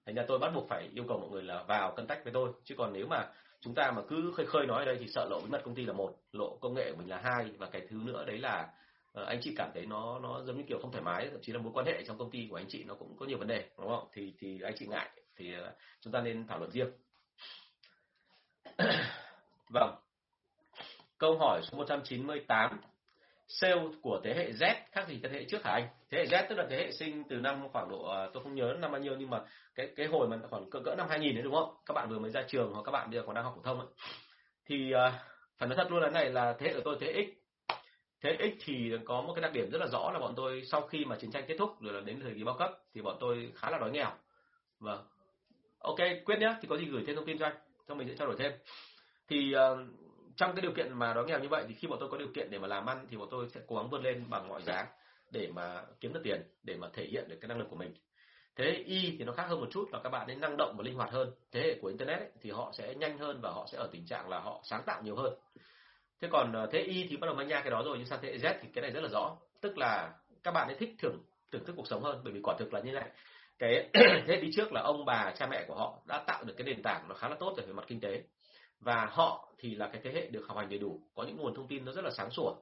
Thành 0.06 0.16
ra 0.16 0.24
tôi 0.28 0.40
bắt 0.40 0.52
buộc 0.56 0.70
phải 0.70 0.90
yêu 0.94 1.04
cầu 1.08 1.20
mọi 1.20 1.30
người 1.30 1.44
là 1.44 1.64
vào 1.64 1.94
cân 1.96 2.08
tách 2.08 2.24
với 2.24 2.34
tôi. 2.34 2.52
Chứ 2.64 2.76
còn 2.78 2.94
nếu 2.94 3.08
mà 3.08 3.28
chúng 3.62 3.76
ta 3.76 3.92
mà 3.92 4.02
cứ 4.10 4.34
khơi 4.36 4.46
khơi 4.46 4.66
nói 4.66 4.80
ở 4.80 4.86
đây 4.86 4.98
thì 5.00 5.08
sợ 5.08 5.28
lộ 5.30 5.40
bí 5.40 5.50
mật 5.50 5.62
công 5.66 5.76
ty 5.76 5.86
là 5.86 5.94
một 5.94 6.16
lộ 6.32 6.58
công 6.62 6.74
nghệ 6.74 6.92
của 6.92 6.98
mình 6.98 7.10
là 7.10 7.22
hai 7.24 7.46
và 7.58 7.70
cái 7.70 7.82
thứ 7.90 7.98
nữa 8.06 8.26
đấy 8.28 8.38
là 8.38 8.68
Ờ, 9.14 9.26
anh 9.26 9.40
chị 9.42 9.54
cảm 9.58 9.72
thấy 9.74 9.86
nó 9.86 10.20
nó 10.20 10.44
giống 10.44 10.58
như 10.58 10.64
kiểu 10.68 10.80
không 10.82 10.92
thoải 10.92 11.04
mái 11.04 11.30
thậm 11.32 11.42
chí 11.42 11.52
là 11.54 11.60
mối 11.60 11.72
quan 11.76 11.86
hệ 11.86 12.04
trong 12.08 12.18
công 12.18 12.32
ty 12.32 12.48
của 12.50 12.56
anh 12.56 12.66
chị 12.70 12.84
nó 12.84 12.94
cũng 12.94 13.18
có 13.20 13.26
nhiều 13.26 13.38
vấn 13.38 13.48
đề 13.48 13.70
đúng 13.78 13.88
không 13.88 14.08
thì 14.14 14.34
thì 14.40 14.62
anh 14.64 14.74
chị 14.78 14.88
ngại 14.88 15.10
thì 15.36 15.54
ờ, 15.54 15.76
chúng 16.02 16.14
ta 16.14 16.22
nên 16.22 16.48
thảo 16.48 16.60
luận 16.60 16.72
riêng 16.72 16.90
vâng 19.70 19.96
câu 21.18 21.38
hỏi 21.38 21.62
số 21.64 21.78
198 21.78 22.80
sale 23.48 23.82
của 24.02 24.22
thế 24.24 24.34
hệ 24.34 24.52
Z 24.52 24.76
khác 24.92 25.08
gì 25.08 25.20
thế 25.24 25.30
hệ 25.30 25.46
trước 25.46 25.64
hả 25.64 25.72
anh? 25.72 25.88
Thế 26.12 26.18
hệ 26.18 26.26
Z 26.26 26.46
tức 26.50 26.56
là 26.56 26.66
thế 26.70 26.78
hệ 26.78 26.92
sinh 26.92 27.24
từ 27.30 27.36
năm 27.36 27.68
khoảng 27.72 27.90
độ 27.90 28.04
ờ, 28.04 28.30
tôi 28.34 28.44
không 28.44 28.56
nhớ 28.56 28.76
năm 28.80 28.92
bao 28.92 29.02
nhiêu 29.02 29.16
nhưng 29.20 29.30
mà 29.30 29.42
cái 29.76 29.90
cái 29.96 30.08
hồi 30.08 30.28
mà 30.28 30.38
khoảng 30.50 30.70
cỡ 30.70 30.80
cỡ 30.86 30.96
năm 30.96 31.08
2000 31.10 31.36
đấy 31.36 31.44
đúng 31.44 31.54
không? 31.54 31.76
Các 31.86 31.94
bạn 31.94 32.10
vừa 32.10 32.20
mới 32.20 32.32
ra 32.32 32.44
trường 32.48 32.74
hoặc 32.74 32.82
các 32.86 32.92
bạn 32.92 33.10
bây 33.10 33.20
giờ 33.20 33.24
còn 33.26 33.36
đang 33.36 33.44
học 33.44 33.54
phổ 33.56 33.62
thông 33.62 33.80
ấy. 33.80 33.88
Thì 34.66 34.94
uh, 34.94 35.14
phải 35.58 35.70
nói 35.70 35.76
thật 35.78 35.92
luôn 35.92 36.02
là 36.02 36.10
này 36.10 36.30
là 36.30 36.56
thế 36.60 36.68
hệ 36.68 36.74
của 36.74 36.82
tôi 36.86 36.98
thế 37.02 37.08
hệ 37.08 37.24
X. 37.24 37.39
Thế 38.22 38.38
X 38.40 38.64
thì 38.66 38.92
có 39.06 39.22
một 39.22 39.34
cái 39.34 39.42
đặc 39.42 39.54
điểm 39.54 39.70
rất 39.72 39.78
là 39.78 39.88
rõ 39.88 40.12
là 40.14 40.20
bọn 40.20 40.34
tôi 40.36 40.62
sau 40.66 40.82
khi 40.82 41.06
mà 41.06 41.16
chiến 41.16 41.32
tranh 41.32 41.44
kết 41.48 41.56
thúc 41.60 41.82
rồi 41.82 41.94
là 41.94 42.02
đến 42.02 42.20
thời 42.20 42.34
kỳ 42.34 42.44
bao 42.44 42.56
cấp 42.60 42.72
thì 42.94 43.02
bọn 43.02 43.18
tôi 43.20 43.52
khá 43.56 43.70
là 43.70 43.78
đói 43.78 43.92
nghèo. 43.92 44.12
Vâng. 44.80 45.06
Ok, 45.80 45.98
quyết 46.26 46.40
nhé 46.40 46.56
thì 46.62 46.68
có 46.68 46.78
gì 46.78 46.86
gửi 46.86 47.04
thêm 47.08 47.16
thông 47.16 47.26
tin 47.26 47.38
cho 47.38 47.46
anh, 47.46 47.56
cho 47.88 47.96
mình 47.96 48.08
sẽ 48.08 48.16
trao 48.16 48.28
đổi 48.28 48.36
thêm. 48.40 48.52
Thì 49.28 49.56
uh, 49.56 49.80
trong 50.40 50.56
cái 50.56 50.62
điều 50.62 50.72
kiện 50.72 50.94
mà 50.94 51.14
đói 51.14 51.26
nghèo 51.26 51.40
như 51.40 51.48
vậy 51.48 51.66
thì 51.68 51.74
khi 51.74 51.88
bọn 51.88 52.00
tôi 52.00 52.10
có 52.10 52.18
điều 52.18 52.28
kiện 52.36 52.52
để 52.52 52.60
mà 52.60 52.68
làm 52.68 52.86
ăn 52.86 53.08
thì 53.10 53.18
bọn 53.18 53.28
tôi 53.32 53.50
sẽ 53.50 53.62
cố 53.68 53.76
gắng 53.76 53.90
vươn 53.90 54.04
lên 54.04 54.30
bằng 54.30 54.48
mọi 54.48 54.62
giá 54.62 54.88
để 55.32 55.48
mà 55.54 55.84
kiếm 56.00 56.14
được 56.14 56.22
tiền 56.24 56.42
để 56.64 56.76
mà 56.78 56.90
thể 56.94 57.06
hiện 57.06 57.30
được 57.30 57.38
cái 57.42 57.50
năng 57.50 57.60
lực 57.60 57.68
của 57.70 57.76
mình 57.76 57.94
thế 58.56 58.84
y 58.86 59.16
thì 59.20 59.26
nó 59.26 59.34
khác 59.34 59.46
hơn 59.50 59.60
một 59.60 59.68
chút 59.72 59.90
là 59.92 60.00
các 60.04 60.10
bạn 60.10 60.28
nên 60.28 60.40
năng 60.40 60.58
động 60.58 60.76
và 60.78 60.84
linh 60.84 60.96
hoạt 60.96 61.12
hơn 61.12 61.32
thế 61.52 61.62
hệ 61.62 61.80
của 61.82 61.88
internet 61.88 62.20
ấy, 62.20 62.30
thì 62.42 62.52
họ 62.52 62.72
sẽ 62.74 62.96
nhanh 62.96 63.18
hơn 63.18 63.40
và 63.42 63.52
họ 63.52 63.68
sẽ 63.72 63.78
ở 63.78 63.90
tình 63.92 64.06
trạng 64.06 64.30
là 64.30 64.40
họ 64.40 64.62
sáng 64.64 64.84
tạo 64.86 65.02
nhiều 65.04 65.16
hơn 65.16 65.34
thế 66.22 66.28
còn 66.32 66.54
ờ, 66.54 66.68
thế 66.72 66.80
y 66.80 67.08
thì 67.10 67.18
bắt 67.18 67.26
đầu 67.26 67.36
manh 67.36 67.48
nha 67.48 67.62
cái 67.62 67.72
đó 67.72 67.84
rồi, 67.86 67.98
nhưng 67.98 68.08
sang 68.08 68.20
thế 68.22 68.38
z 68.38 68.54
thì 68.62 68.70
cái 68.74 68.82
này 68.82 68.92
rất 68.92 69.02
là 69.02 69.10
rõ. 69.10 69.38
Tức 69.62 69.78
là 69.78 70.14
các 70.44 70.52
bạn 70.52 70.68
ấy 70.68 70.76
thích 70.80 70.96
thưởng 71.00 71.18
thưởng 71.52 71.66
thức 71.66 71.74
cuộc 71.76 71.88
sống 71.88 72.04
hơn, 72.04 72.22
bởi 72.24 72.34
vì 72.34 72.40
quả 72.44 72.56
thực 72.60 72.74
là 72.74 72.80
như 72.80 72.92
này. 72.92 73.10
Cái 73.60 73.90
thế 74.28 74.36
đi 74.42 74.50
trước 74.56 74.74
là 74.74 74.82
ông 74.82 75.06
bà, 75.06 75.34
cha 75.38 75.48
mẹ 75.48 75.66
của 75.68 75.76
họ 75.76 76.02
đã 76.08 76.24
tạo 76.28 76.44
được 76.44 76.54
cái 76.58 76.66
nền 76.66 76.82
tảng 76.82 77.06
nó 77.10 77.16
khá 77.16 77.30
là 77.30 77.36
tốt 77.40 77.54
về 77.58 77.74
mặt 77.74 77.86
kinh 77.88 78.00
tế. 78.00 78.24
Và 78.80 79.08
họ 79.12 79.54
thì 79.58 79.76
là 79.76 79.88
cái 79.88 80.02
thế 80.04 80.12
hệ 80.12 80.30
được 80.30 80.48
học 80.48 80.58
hành 80.58 80.70
đầy 80.70 80.80
đủ, 80.80 81.02
có 81.16 81.24
những 81.24 81.38
nguồn 81.38 81.56
thông 81.56 81.68
tin 81.68 81.86
nó 81.86 81.92
rất 81.92 82.06
là 82.06 82.12
sáng 82.12 82.30
sủa. 82.32 82.56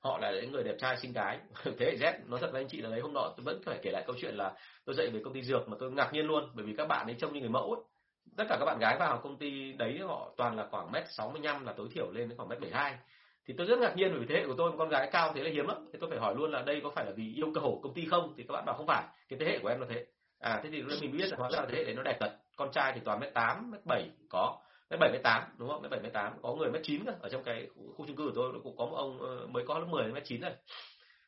Họ 0.00 0.18
là 0.18 0.32
những 0.32 0.52
người 0.52 0.64
đẹp 0.64 0.74
trai, 0.78 0.96
xinh 0.96 1.12
gái. 1.12 1.38
Thế 1.64 1.86
hệ 1.86 1.96
Z, 1.96 2.12
nói 2.26 2.40
thật 2.40 2.48
với 2.52 2.62
anh 2.62 2.68
chị 2.68 2.80
là 2.80 2.90
đấy, 2.90 3.00
hôm 3.00 3.12
nọ 3.14 3.34
tôi 3.36 3.44
vẫn 3.44 3.62
phải 3.64 3.78
kể 3.82 3.90
lại 3.90 4.04
câu 4.06 4.16
chuyện 4.20 4.34
là 4.34 4.54
tôi 4.84 4.94
dạy 4.94 5.10
về 5.10 5.20
công 5.24 5.34
ty 5.34 5.42
dược 5.42 5.68
mà 5.68 5.76
tôi 5.80 5.92
ngạc 5.92 6.12
nhiên 6.12 6.26
luôn, 6.26 6.50
bởi 6.54 6.64
vì 6.66 6.74
các 6.76 6.86
bạn 6.86 7.06
ấy 7.06 7.16
trông 7.18 7.32
như 7.32 7.40
người 7.40 7.48
mẫu 7.48 7.72
ấy 7.72 7.82
tất 8.36 8.44
cả 8.48 8.56
các 8.58 8.64
bạn 8.64 8.78
gái 8.78 8.96
vào 8.98 9.20
công 9.22 9.38
ty 9.38 9.72
đấy 9.72 9.98
họ 9.98 10.30
toàn 10.36 10.56
là 10.56 10.66
khoảng 10.70 10.92
mét 10.92 11.04
sáu 11.10 11.30
mươi 11.30 11.42
là 11.64 11.72
tối 11.76 11.88
thiểu 11.92 12.10
lên 12.12 12.28
đến 12.28 12.36
khoảng 12.36 12.48
mét 12.48 12.60
bảy 12.60 12.70
hai. 12.70 12.94
Thì 13.46 13.54
tôi 13.58 13.66
rất 13.66 13.78
ngạc 13.78 13.96
nhiên 13.96 14.18
vì 14.20 14.26
thế 14.26 14.34
hệ 14.34 14.46
của 14.46 14.54
tôi 14.58 14.72
con 14.78 14.88
gái 14.88 15.08
cao 15.12 15.32
thế 15.34 15.42
là 15.42 15.50
hiếm 15.50 15.66
lắm. 15.66 15.88
Thì 15.92 15.98
tôi 16.00 16.10
phải 16.10 16.18
hỏi 16.18 16.34
luôn 16.34 16.50
là 16.50 16.62
đây 16.62 16.80
có 16.84 16.90
phải 16.90 17.04
là 17.04 17.12
vì 17.16 17.34
yêu 17.34 17.52
cầu 17.54 17.80
công 17.82 17.94
ty 17.94 18.06
không? 18.06 18.34
Thì 18.36 18.44
các 18.48 18.52
bạn 18.52 18.64
bảo 18.66 18.76
không 18.76 18.86
phải. 18.86 19.04
Cái 19.28 19.38
thế 19.38 19.46
hệ 19.46 19.58
của 19.58 19.68
em 19.68 19.80
là 19.80 19.86
thế. 19.90 20.06
À 20.40 20.60
thế 20.62 20.70
thì 20.72 20.82
mình 20.82 21.16
biết 21.16 21.28
là 21.30 21.36
hóa 21.36 21.50
ra 21.50 21.60
là 21.60 21.66
thế 21.70 21.78
hệ 21.78 21.84
đấy 21.84 21.94
nó 21.94 22.02
đẹp 22.02 22.16
thật. 22.20 22.36
Con 22.56 22.70
trai 22.72 22.92
thì 22.94 23.00
toàn 23.04 23.20
mét 23.20 23.34
tám, 23.34 23.70
mét 23.70 23.80
bảy 23.86 24.10
có. 24.30 24.58
Mét 24.90 25.00
bảy, 25.00 25.10
mét 25.12 25.22
tám, 25.22 25.42
đúng 25.58 25.68
không? 25.68 25.82
Mét 25.82 25.90
bảy, 25.90 26.00
mét 26.00 26.12
tám, 26.12 26.32
có 26.42 26.54
người 26.54 26.70
mét 26.70 26.82
chín 26.84 27.04
ở 27.20 27.28
trong 27.28 27.44
cái 27.44 27.68
khu 27.96 28.06
chung 28.06 28.16
cư 28.16 28.24
của 28.24 28.32
tôi 28.34 28.52
cũng 28.64 28.76
có 28.76 28.86
một 28.86 28.96
ông 28.96 29.20
ờ, 29.20 29.46
mới 29.46 29.64
có 29.66 29.78
lớp 29.78 29.86
10 29.90 30.12
mét 30.12 30.24
chín 30.24 30.40
rồi. 30.40 30.52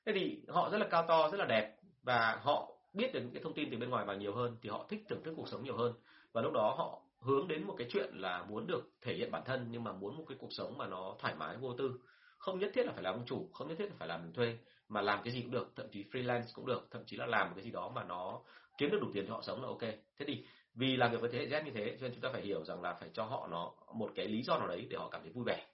Thế 0.06 0.12
thì 0.12 0.40
họ 0.48 0.70
rất 0.70 0.78
là 0.78 0.86
cao 0.90 1.04
to, 1.08 1.28
rất 1.32 1.38
là 1.38 1.44
đẹp 1.44 1.76
và 2.02 2.38
họ 2.42 2.72
biết 2.92 3.12
được 3.12 3.20
những 3.20 3.32
cái 3.32 3.42
thông 3.42 3.54
tin 3.54 3.70
từ 3.70 3.76
bên 3.76 3.90
ngoài 3.90 4.04
vào 4.04 4.16
nhiều 4.16 4.34
hơn 4.34 4.56
thì 4.62 4.68
họ 4.68 4.86
thích 4.88 5.04
thưởng 5.08 5.22
thức 5.24 5.34
cuộc 5.36 5.48
sống 5.48 5.64
nhiều 5.64 5.76
hơn 5.76 5.92
và 6.36 6.42
lúc 6.42 6.52
đó 6.52 6.74
họ 6.78 7.02
hướng 7.20 7.48
đến 7.48 7.66
một 7.66 7.74
cái 7.78 7.86
chuyện 7.90 8.10
là 8.14 8.44
muốn 8.48 8.66
được 8.66 8.90
thể 9.02 9.14
hiện 9.14 9.30
bản 9.30 9.42
thân, 9.44 9.66
nhưng 9.70 9.84
mà 9.84 9.92
muốn 9.92 10.16
một 10.16 10.24
cái 10.28 10.38
cuộc 10.40 10.52
sống 10.52 10.78
mà 10.78 10.86
nó 10.86 11.16
thoải 11.18 11.34
mái, 11.34 11.56
vô 11.56 11.74
tư. 11.78 12.00
Không 12.38 12.58
nhất 12.58 12.70
thiết 12.74 12.86
là 12.86 12.92
phải 12.92 13.02
làm 13.02 13.14
ông 13.14 13.24
chủ, 13.26 13.48
không 13.52 13.68
nhất 13.68 13.74
thiết 13.78 13.84
là 13.84 13.94
phải 13.98 14.08
làm 14.08 14.22
mình 14.22 14.32
thuê, 14.32 14.58
mà 14.88 15.00
làm 15.00 15.22
cái 15.24 15.32
gì 15.32 15.40
cũng 15.42 15.50
được, 15.50 15.72
thậm 15.76 15.86
chí 15.92 16.04
freelance 16.12 16.42
cũng 16.54 16.66
được, 16.66 16.88
thậm 16.90 17.02
chí 17.06 17.16
là 17.16 17.26
làm 17.26 17.46
một 17.46 17.52
cái 17.56 17.64
gì 17.64 17.70
đó 17.70 17.92
mà 17.94 18.04
nó 18.04 18.40
kiếm 18.78 18.90
được 18.90 18.98
đủ 19.00 19.08
tiền 19.14 19.26
cho 19.28 19.34
họ 19.34 19.42
sống 19.42 19.62
là 19.62 19.68
ok. 19.68 19.80
Thế 20.18 20.26
thì 20.26 20.44
vì 20.74 20.96
làm 20.96 21.12
việc 21.12 21.20
với 21.20 21.30
thế 21.30 21.38
hệ 21.38 21.46
Z 21.46 21.64
như 21.64 21.70
thế, 21.74 21.96
cho 22.00 22.02
nên 22.02 22.12
chúng 22.12 22.20
ta 22.20 22.28
phải 22.32 22.42
hiểu 22.42 22.64
rằng 22.64 22.82
là 22.82 22.94
phải 22.94 23.08
cho 23.12 23.24
họ 23.24 23.48
nó 23.50 23.72
một 23.94 24.10
cái 24.14 24.28
lý 24.28 24.42
do 24.42 24.58
nào 24.58 24.68
đấy 24.68 24.86
để 24.90 24.96
họ 24.96 25.08
cảm 25.08 25.22
thấy 25.22 25.32
vui 25.32 25.44
vẻ. 25.44 25.66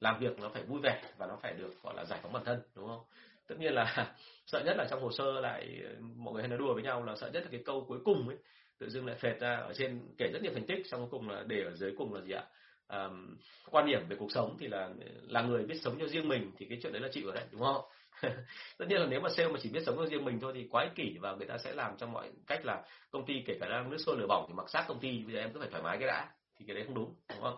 Làm 0.00 0.20
việc 0.20 0.38
nó 0.38 0.48
phải 0.48 0.62
vui 0.62 0.80
vẻ 0.82 1.02
và 1.18 1.26
nó 1.26 1.36
phải 1.42 1.54
được, 1.54 1.82
gọi 1.82 1.94
là, 1.94 2.04
giải 2.04 2.18
phóng 2.22 2.32
bản 2.32 2.44
thân, 2.44 2.62
đúng 2.74 2.86
không? 2.86 3.04
Tất 3.46 3.54
nhiên 3.58 3.72
là 3.72 4.14
sợ 4.46 4.62
nhất 4.64 4.76
là 4.76 4.86
trong 4.90 5.02
hồ 5.02 5.12
sơ 5.12 5.40
lại, 5.40 5.82
mọi 6.16 6.34
người 6.34 6.42
hay 6.42 6.48
nói 6.48 6.58
đùa 6.58 6.74
với 6.74 6.82
nhau 6.82 7.04
là 7.04 7.16
sợ 7.16 7.30
nhất 7.30 7.42
là 7.42 7.48
cái 7.50 7.62
câu 7.64 7.84
cuối 7.88 7.98
cùng 8.04 8.28
ấy 8.28 8.38
tự 8.78 8.88
dưng 8.88 9.06
lại 9.06 9.16
phệt 9.16 9.40
ra 9.40 9.56
ở 9.56 9.72
trên 9.74 10.00
kể 10.18 10.30
rất 10.32 10.42
nhiều 10.42 10.52
thành 10.54 10.66
tích 10.66 10.86
xong 10.86 11.00
cuối 11.00 11.08
cùng 11.10 11.30
là 11.30 11.44
để 11.46 11.62
ở 11.64 11.74
dưới 11.74 11.94
cùng 11.98 12.14
là 12.14 12.20
gì 12.20 12.32
ạ? 12.32 12.44
À, 12.88 13.08
quan 13.70 13.86
điểm 13.86 14.08
về 14.08 14.16
cuộc 14.16 14.32
sống 14.32 14.56
thì 14.60 14.66
là 14.66 14.90
là 15.28 15.42
người 15.42 15.64
biết 15.64 15.80
sống 15.82 15.96
cho 16.00 16.06
riêng 16.06 16.28
mình 16.28 16.50
thì 16.58 16.66
cái 16.68 16.78
chuyện 16.82 16.92
đấy 16.92 17.02
là 17.02 17.08
chịu 17.12 17.30
đấy 17.32 17.44
đúng 17.52 17.60
không? 17.60 17.84
Tất 18.78 18.84
nhiên 18.88 19.00
là 19.00 19.06
nếu 19.06 19.20
mà 19.20 19.28
sale 19.36 19.48
mà 19.48 19.58
chỉ 19.62 19.70
biết 19.70 19.82
sống 19.86 19.96
cho 19.96 20.06
riêng 20.06 20.24
mình 20.24 20.40
thôi 20.40 20.52
thì 20.54 20.68
quá 20.70 20.82
ích 20.82 20.94
kỷ 20.94 21.18
và 21.20 21.34
người 21.34 21.46
ta 21.46 21.58
sẽ 21.58 21.72
làm 21.74 21.96
trong 21.96 22.12
mọi 22.12 22.30
cách 22.46 22.64
là 22.64 22.82
công 23.10 23.26
ty 23.26 23.42
kể 23.46 23.56
cả 23.60 23.68
đang 23.68 23.90
nước 23.90 23.98
sôi 24.06 24.16
lửa 24.18 24.26
bỏng 24.26 24.44
thì 24.48 24.54
mặc 24.54 24.70
sát 24.70 24.84
công 24.88 25.00
ty 25.00 25.22
bây 25.24 25.34
giờ 25.34 25.40
em 25.40 25.52
cứ 25.52 25.60
phải 25.60 25.68
thoải 25.70 25.82
mái 25.82 25.98
cái 25.98 26.08
đã 26.08 26.28
thì 26.58 26.64
cái 26.68 26.76
đấy 26.76 26.84
không 26.86 26.94
đúng 26.94 27.14
đúng 27.28 27.42
không? 27.42 27.56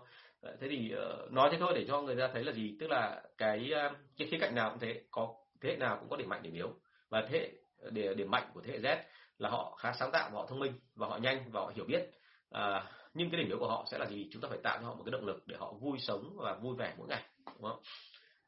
Thế 0.61 0.69
thì 0.69 0.91
ờ, 0.91 1.29
nói 1.31 1.49
thế 1.53 1.59
thôi 1.61 1.73
để 1.75 1.85
cho 1.89 2.03
người 2.03 2.17
ta 2.17 2.29
thấy 2.33 2.45
là 2.45 2.53
gì? 2.53 2.77
Tức 2.81 2.91
là 2.91 3.23
cái 3.39 3.71
ờ, 3.71 3.91
cái 4.19 4.29
khía 4.29 4.39
cạnh 4.41 4.55
nào 4.55 4.71
cũng 4.71 4.79
thế 4.79 5.03
có 5.11 5.35
thế 5.61 5.71
hệ 5.71 5.77
nào 5.77 5.97
cũng 6.01 6.09
có 6.09 6.17
điểm 6.17 6.29
mạnh 6.29 6.43
điểm 6.43 6.55
yếu 6.55 6.75
và 7.09 7.27
thế 7.31 7.51
để 7.91 8.15
điểm 8.15 8.31
mạnh 8.31 8.51
của 8.55 8.61
thế 8.61 8.73
hệ 8.73 8.79
Z 8.79 8.97
là 9.39 9.49
họ 9.49 9.77
khá 9.81 9.93
sáng 9.93 10.11
tạo 10.13 10.31
và 10.33 10.39
họ 10.39 10.47
thông 10.47 10.59
minh 10.59 10.73
và 10.95 11.07
họ 11.07 11.17
nhanh 11.17 11.51
và 11.51 11.61
họ 11.61 11.73
hiểu 11.75 11.85
biết. 11.85 12.11
À, 12.51 12.87
nhưng 13.15 13.31
cái 13.31 13.41
điểm 13.41 13.49
yếu 13.49 13.59
của 13.59 13.69
họ 13.69 13.87
sẽ 13.91 13.99
là 13.99 14.07
gì? 14.07 14.29
Chúng 14.33 14.43
ta 14.43 14.49
phải 14.49 14.59
tạo 14.63 14.79
cho 14.81 14.87
họ 14.87 14.95
một 14.95 15.03
cái 15.05 15.11
động 15.11 15.27
lực 15.27 15.47
để 15.47 15.57
họ 15.59 15.73
vui 15.73 15.99
sống 15.99 16.37
và 16.37 16.55
vui 16.55 16.77
vẻ 16.77 16.95
mỗi 16.99 17.09
ngày 17.09 17.23
đúng 17.47 17.71
không? 17.71 17.83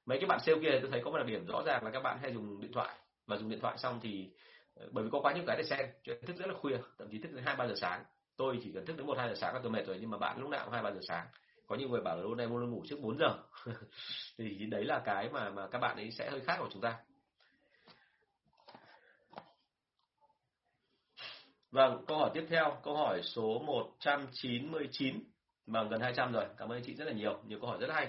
Mấy 0.06 0.18
cái 0.18 0.26
bạn 0.26 0.40
sale 0.40 0.58
kia 0.62 0.78
tôi 0.82 0.90
thấy 0.90 1.00
có 1.04 1.10
một 1.10 1.18
đặc 1.18 1.26
điểm 1.26 1.46
rõ 1.46 1.62
ràng 1.66 1.84
là 1.84 1.90
các 1.90 2.00
bạn 2.00 2.18
hay 2.22 2.32
dùng 2.32 2.60
điện 2.60 2.72
thoại 2.72 2.96
và 3.26 3.36
dùng 3.36 3.50
điện 3.50 3.60
thoại 3.60 3.78
xong 3.78 4.00
thì 4.02 4.30
ờ, 4.74 4.88
bởi 4.92 5.04
vì 5.04 5.10
có 5.12 5.20
quá 5.20 5.32
nhiều 5.32 5.44
cái 5.46 5.56
để 5.56 5.62
xem 5.62 5.86
thức 6.04 6.36
rất 6.36 6.46
là 6.46 6.54
khuya 6.54 6.78
thậm 6.98 7.08
chí 7.10 7.18
thức 7.18 7.32
đến 7.32 7.44
hai 7.44 7.56
ba 7.56 7.66
giờ 7.66 7.74
sáng. 7.76 8.04
Tôi 8.36 8.58
chỉ 8.64 8.70
cần 8.74 8.86
thức 8.86 8.96
đến 8.96 9.06
một 9.06 9.18
hai 9.18 9.28
giờ 9.28 9.34
sáng 9.34 9.54
là 9.54 9.60
tôi 9.62 9.72
mệt 9.72 9.86
rồi 9.86 9.96
nhưng 10.00 10.10
mà 10.10 10.18
bạn 10.18 10.40
lúc 10.40 10.50
nào 10.50 10.64
cũng 10.64 10.72
hai 10.72 10.82
ba 10.82 10.90
giờ 10.90 11.00
sáng. 11.08 11.26
Có 11.66 11.76
những 11.76 11.90
người 11.90 12.00
bảo 12.00 12.16
là 12.16 12.22
hôm 12.22 12.36
nay 12.36 12.48
muốn 12.48 12.70
ngủ 12.70 12.82
trước 12.88 13.00
4 13.00 13.18
giờ. 13.18 13.36
Thì 14.38 14.66
đấy 14.66 14.84
là 14.84 15.02
cái 15.04 15.28
mà 15.32 15.50
mà 15.50 15.66
các 15.66 15.78
bạn 15.78 15.96
ấy 15.96 16.10
sẽ 16.10 16.30
hơi 16.30 16.40
khác 16.40 16.56
của 16.58 16.68
chúng 16.72 16.82
ta. 16.82 16.98
Vâng, 21.70 22.04
câu 22.06 22.18
hỏi 22.18 22.30
tiếp 22.34 22.46
theo, 22.48 22.78
câu 22.82 22.96
hỏi 22.96 23.22
số 23.22 23.58
199. 23.58 25.24
Vâng, 25.66 25.88
gần 25.88 26.00
200 26.00 26.32
rồi. 26.32 26.44
Cảm 26.56 26.68
ơn 26.68 26.78
anh 26.78 26.84
chị 26.84 26.94
rất 26.94 27.04
là 27.04 27.12
nhiều, 27.12 27.42
nhiều 27.46 27.58
câu 27.60 27.70
hỏi 27.70 27.78
rất 27.80 27.90
hay. 27.90 28.08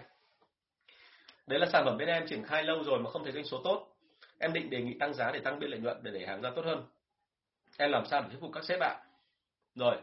Đấy 1.48 1.60
là 1.60 1.68
sản 1.72 1.86
phẩm 1.86 1.98
bên 1.98 2.08
em 2.08 2.28
triển 2.28 2.44
khai 2.44 2.64
lâu 2.64 2.84
rồi 2.84 3.00
mà 3.00 3.10
không 3.10 3.24
thấy 3.24 3.34
doanh 3.34 3.46
số 3.46 3.62
tốt. 3.64 3.88
Em 4.40 4.54
định 4.54 4.70
đề 4.70 4.82
nghị 4.82 4.94
tăng 5.00 5.14
giá 5.14 5.32
để 5.32 5.40
tăng 5.40 5.60
biên 5.60 5.70
lợi 5.70 5.80
nhuận 5.80 6.04
để 6.04 6.12
đẩy 6.12 6.28
hàng 6.28 6.42
ra 6.42 6.52
tốt 6.56 6.66
hơn. 6.66 6.84
Em 7.78 7.92
làm 7.92 8.06
sao 8.06 8.22
để 8.22 8.28
thuyết 8.30 8.42
phục 8.42 8.52
các 8.54 8.64
sếp 8.64 8.80
ạ? 8.80 8.96
Rồi, 9.76 9.96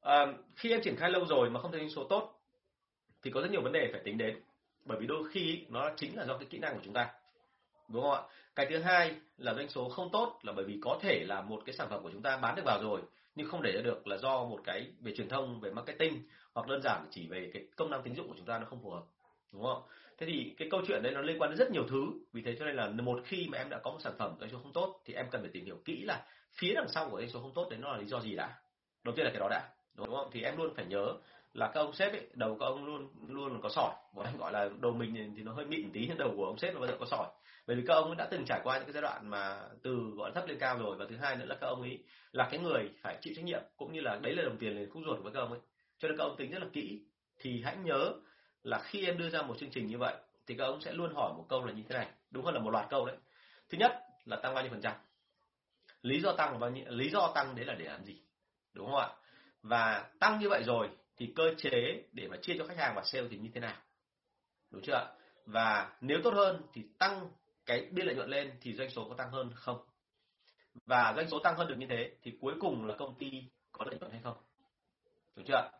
à, 0.00 0.26
khi 0.56 0.70
em 0.70 0.80
triển 0.82 0.96
khai 0.96 1.10
lâu 1.10 1.26
rồi 1.26 1.50
mà 1.50 1.60
không 1.60 1.72
thấy 1.72 1.80
doanh 1.80 1.90
số 1.90 2.04
tốt 2.04 2.40
thì 3.22 3.30
có 3.30 3.40
rất 3.40 3.50
nhiều 3.50 3.62
vấn 3.62 3.72
đề 3.72 3.88
phải 3.92 4.00
tính 4.04 4.18
đến. 4.18 4.40
Bởi 4.84 4.98
vì 5.00 5.06
đôi 5.06 5.28
khi 5.30 5.66
nó 5.68 5.90
chính 5.96 6.16
là 6.16 6.24
do 6.24 6.38
cái 6.38 6.46
kỹ 6.50 6.58
năng 6.58 6.74
của 6.74 6.80
chúng 6.84 6.94
ta 6.94 7.12
đúng 7.88 8.02
không 8.02 8.12
ạ? 8.12 8.22
Cái 8.54 8.66
thứ 8.70 8.78
hai 8.78 9.14
là 9.36 9.54
doanh 9.54 9.68
số 9.68 9.88
không 9.88 10.10
tốt 10.12 10.38
là 10.42 10.52
bởi 10.52 10.64
vì 10.64 10.78
có 10.82 10.98
thể 11.02 11.24
là 11.28 11.40
một 11.40 11.62
cái 11.66 11.74
sản 11.74 11.88
phẩm 11.90 12.02
của 12.02 12.10
chúng 12.12 12.22
ta 12.22 12.36
bán 12.36 12.54
được 12.56 12.62
vào 12.64 12.82
rồi, 12.82 13.00
nhưng 13.34 13.48
không 13.48 13.62
để 13.62 13.72
ra 13.72 13.82
được 13.82 14.06
là 14.06 14.16
do 14.16 14.44
một 14.44 14.60
cái 14.64 14.92
về 15.00 15.12
truyền 15.16 15.28
thông, 15.28 15.60
về 15.60 15.70
marketing 15.70 16.22
hoặc 16.54 16.66
đơn 16.66 16.82
giản 16.82 17.06
chỉ 17.10 17.28
về 17.28 17.50
cái 17.54 17.66
công 17.76 17.90
năng 17.90 18.02
tín 18.02 18.14
dụng 18.14 18.28
của 18.28 18.34
chúng 18.36 18.46
ta 18.46 18.58
nó 18.58 18.66
không 18.70 18.82
phù 18.82 18.90
hợp. 18.90 19.02
Đúng 19.52 19.62
không 19.62 19.82
thế 20.18 20.26
thì 20.26 20.54
cái 20.58 20.68
câu 20.70 20.80
chuyện 20.86 21.02
đấy 21.02 21.12
nó 21.12 21.20
liên 21.20 21.38
quan 21.38 21.50
đến 21.50 21.58
rất 21.58 21.70
nhiều 21.70 21.84
thứ, 21.88 22.06
vì 22.32 22.42
thế 22.42 22.56
cho 22.58 22.64
nên 22.64 22.76
là 22.76 22.86
một 22.88 23.20
khi 23.24 23.46
mà 23.50 23.58
em 23.58 23.70
đã 23.70 23.78
có 23.78 23.90
một 23.90 23.98
sản 24.00 24.12
phẩm 24.18 24.36
doanh 24.40 24.50
số 24.50 24.58
không 24.62 24.72
tốt 24.72 25.00
thì 25.04 25.14
em 25.14 25.26
cần 25.30 25.40
phải 25.40 25.50
tìm 25.52 25.64
hiểu 25.64 25.76
kỹ 25.84 26.02
là 26.04 26.26
phía 26.52 26.72
đằng 26.74 26.88
sau 26.88 27.08
của 27.10 27.18
doanh 27.18 27.30
số 27.30 27.40
không 27.40 27.54
tốt 27.54 27.66
đấy 27.70 27.78
nó 27.82 27.92
là 27.92 27.98
lý 27.98 28.06
do 28.06 28.20
gì 28.20 28.36
đã. 28.36 28.54
Đầu 29.04 29.14
tiên 29.16 29.24
là 29.24 29.30
cái 29.30 29.40
đó 29.40 29.48
đã, 29.50 29.68
đúng 29.94 30.10
không? 30.10 30.30
Thì 30.32 30.42
em 30.42 30.56
luôn 30.56 30.74
phải 30.74 30.86
nhớ 30.86 31.14
là 31.54 31.70
các 31.74 31.80
ông 31.80 31.92
sếp 31.92 32.12
ấy, 32.12 32.26
đầu 32.34 32.56
các 32.60 32.66
ông 32.66 32.84
luôn 32.84 33.08
luôn 33.28 33.60
có 33.62 33.68
sỏi. 33.68 33.94
Bọn 34.14 34.26
anh 34.26 34.36
gọi 34.36 34.52
là 34.52 34.68
đầu 34.80 34.92
mình 34.92 35.34
thì 35.36 35.42
nó 35.42 35.52
hơi 35.52 35.66
mịn 35.66 35.90
tí 35.92 36.06
nhưng 36.08 36.18
đầu 36.18 36.34
của 36.36 36.46
ông 36.46 36.58
sếp 36.58 36.74
nó 36.74 36.80
bao 36.80 36.88
giờ 36.88 36.96
có 37.00 37.06
sỏi 37.10 37.26
bởi 37.66 37.76
vì 37.76 37.82
các 37.86 37.94
ông 37.94 38.16
đã 38.16 38.28
từng 38.30 38.44
trải 38.46 38.60
qua 38.64 38.76
những 38.76 38.86
cái 38.86 38.92
giai 38.92 39.02
đoạn 39.02 39.30
mà 39.30 39.60
từ 39.82 40.12
gọi 40.16 40.32
thấp 40.34 40.44
lên 40.48 40.58
cao 40.58 40.78
rồi, 40.78 40.96
và 40.96 41.06
thứ 41.10 41.16
hai 41.16 41.36
nữa 41.36 41.44
là 41.44 41.56
các 41.60 41.66
ông 41.66 41.82
ấy 41.82 42.04
là 42.32 42.48
cái 42.50 42.60
người 42.60 42.90
phải 43.02 43.18
chịu 43.20 43.34
trách 43.36 43.44
nhiệm, 43.44 43.62
cũng 43.76 43.92
như 43.92 44.00
là 44.00 44.18
đấy 44.22 44.34
là 44.34 44.42
đồng 44.42 44.58
tiền 44.58 44.76
lên 44.76 44.90
khúc 44.90 45.02
ruột 45.06 45.22
của 45.22 45.30
các 45.30 45.40
ông 45.40 45.50
ấy. 45.50 45.60
Cho 45.98 46.08
nên 46.08 46.18
các 46.18 46.24
ông 46.24 46.36
tính 46.36 46.50
rất 46.50 46.58
là 46.58 46.68
kỹ, 46.72 47.02
thì 47.38 47.62
hãy 47.62 47.76
nhớ 47.76 48.12
là 48.62 48.82
khi 48.84 49.06
em 49.06 49.18
đưa 49.18 49.28
ra 49.28 49.42
một 49.42 49.58
chương 49.58 49.70
trình 49.70 49.86
như 49.86 49.98
vậy, 49.98 50.14
thì 50.46 50.54
các 50.58 50.64
ông 50.64 50.80
sẽ 50.80 50.92
luôn 50.92 51.14
hỏi 51.14 51.32
một 51.36 51.46
câu 51.48 51.64
là 51.64 51.72
như 51.72 51.82
thế 51.88 51.94
này, 51.94 52.08
đúng 52.30 52.44
hơn 52.44 52.54
là 52.54 52.60
một 52.60 52.70
loạt 52.70 52.86
câu 52.90 53.06
đấy. 53.06 53.16
Thứ 53.68 53.78
nhất 53.78 53.92
là 54.24 54.36
tăng 54.36 54.54
bao 54.54 54.64
nhiêu 54.64 54.70
phần 54.70 54.80
trăm? 54.80 54.94
Lý 56.02 56.20
do 56.20 56.32
tăng 56.32 56.52
là 56.52 56.58
bao 56.58 56.70
nhiêu, 56.70 56.84
lý 56.88 57.10
do 57.10 57.32
tăng 57.34 57.54
đấy 57.56 57.64
là 57.64 57.74
để 57.74 57.84
làm 57.84 58.04
gì? 58.04 58.22
Đúng 58.72 58.86
không 58.86 59.00
ạ? 59.00 59.08
Và 59.62 60.10
tăng 60.20 60.38
như 60.38 60.48
vậy 60.48 60.62
rồi 60.62 60.88
thì 61.16 61.32
cơ 61.36 61.54
chế 61.58 62.02
để 62.12 62.28
mà 62.28 62.36
chia 62.42 62.54
cho 62.58 62.66
khách 62.66 62.78
hàng 62.78 62.94
và 62.96 63.02
sale 63.04 63.26
thì 63.30 63.36
như 63.36 63.50
thế 63.54 63.60
nào? 63.60 63.76
Đúng 64.70 64.82
chưa 64.82 64.94
ạ? 64.94 65.06
Và 65.46 65.92
nếu 66.00 66.18
tốt 66.24 66.34
hơn 66.34 66.62
thì 66.72 66.82
tăng 66.98 67.30
cái 67.66 67.88
biên 67.92 68.06
lợi 68.06 68.14
nhuận 68.14 68.28
lên 68.28 68.50
thì 68.60 68.74
doanh 68.74 68.90
số 68.90 69.08
có 69.08 69.14
tăng 69.14 69.30
hơn 69.30 69.50
không? 69.54 69.78
Và 70.86 71.12
doanh 71.16 71.28
số 71.28 71.38
tăng 71.38 71.56
hơn 71.56 71.68
được 71.68 71.76
như 71.78 71.86
thế 71.86 72.10
thì 72.22 72.32
cuối 72.40 72.54
cùng 72.60 72.86
là 72.86 72.94
công 72.98 73.14
ty 73.18 73.30
có 73.72 73.84
lợi 73.84 73.98
nhuận 73.98 74.10
hay 74.10 74.20
không? 74.24 74.36
Đúng 75.36 75.46
chưa 75.46 75.70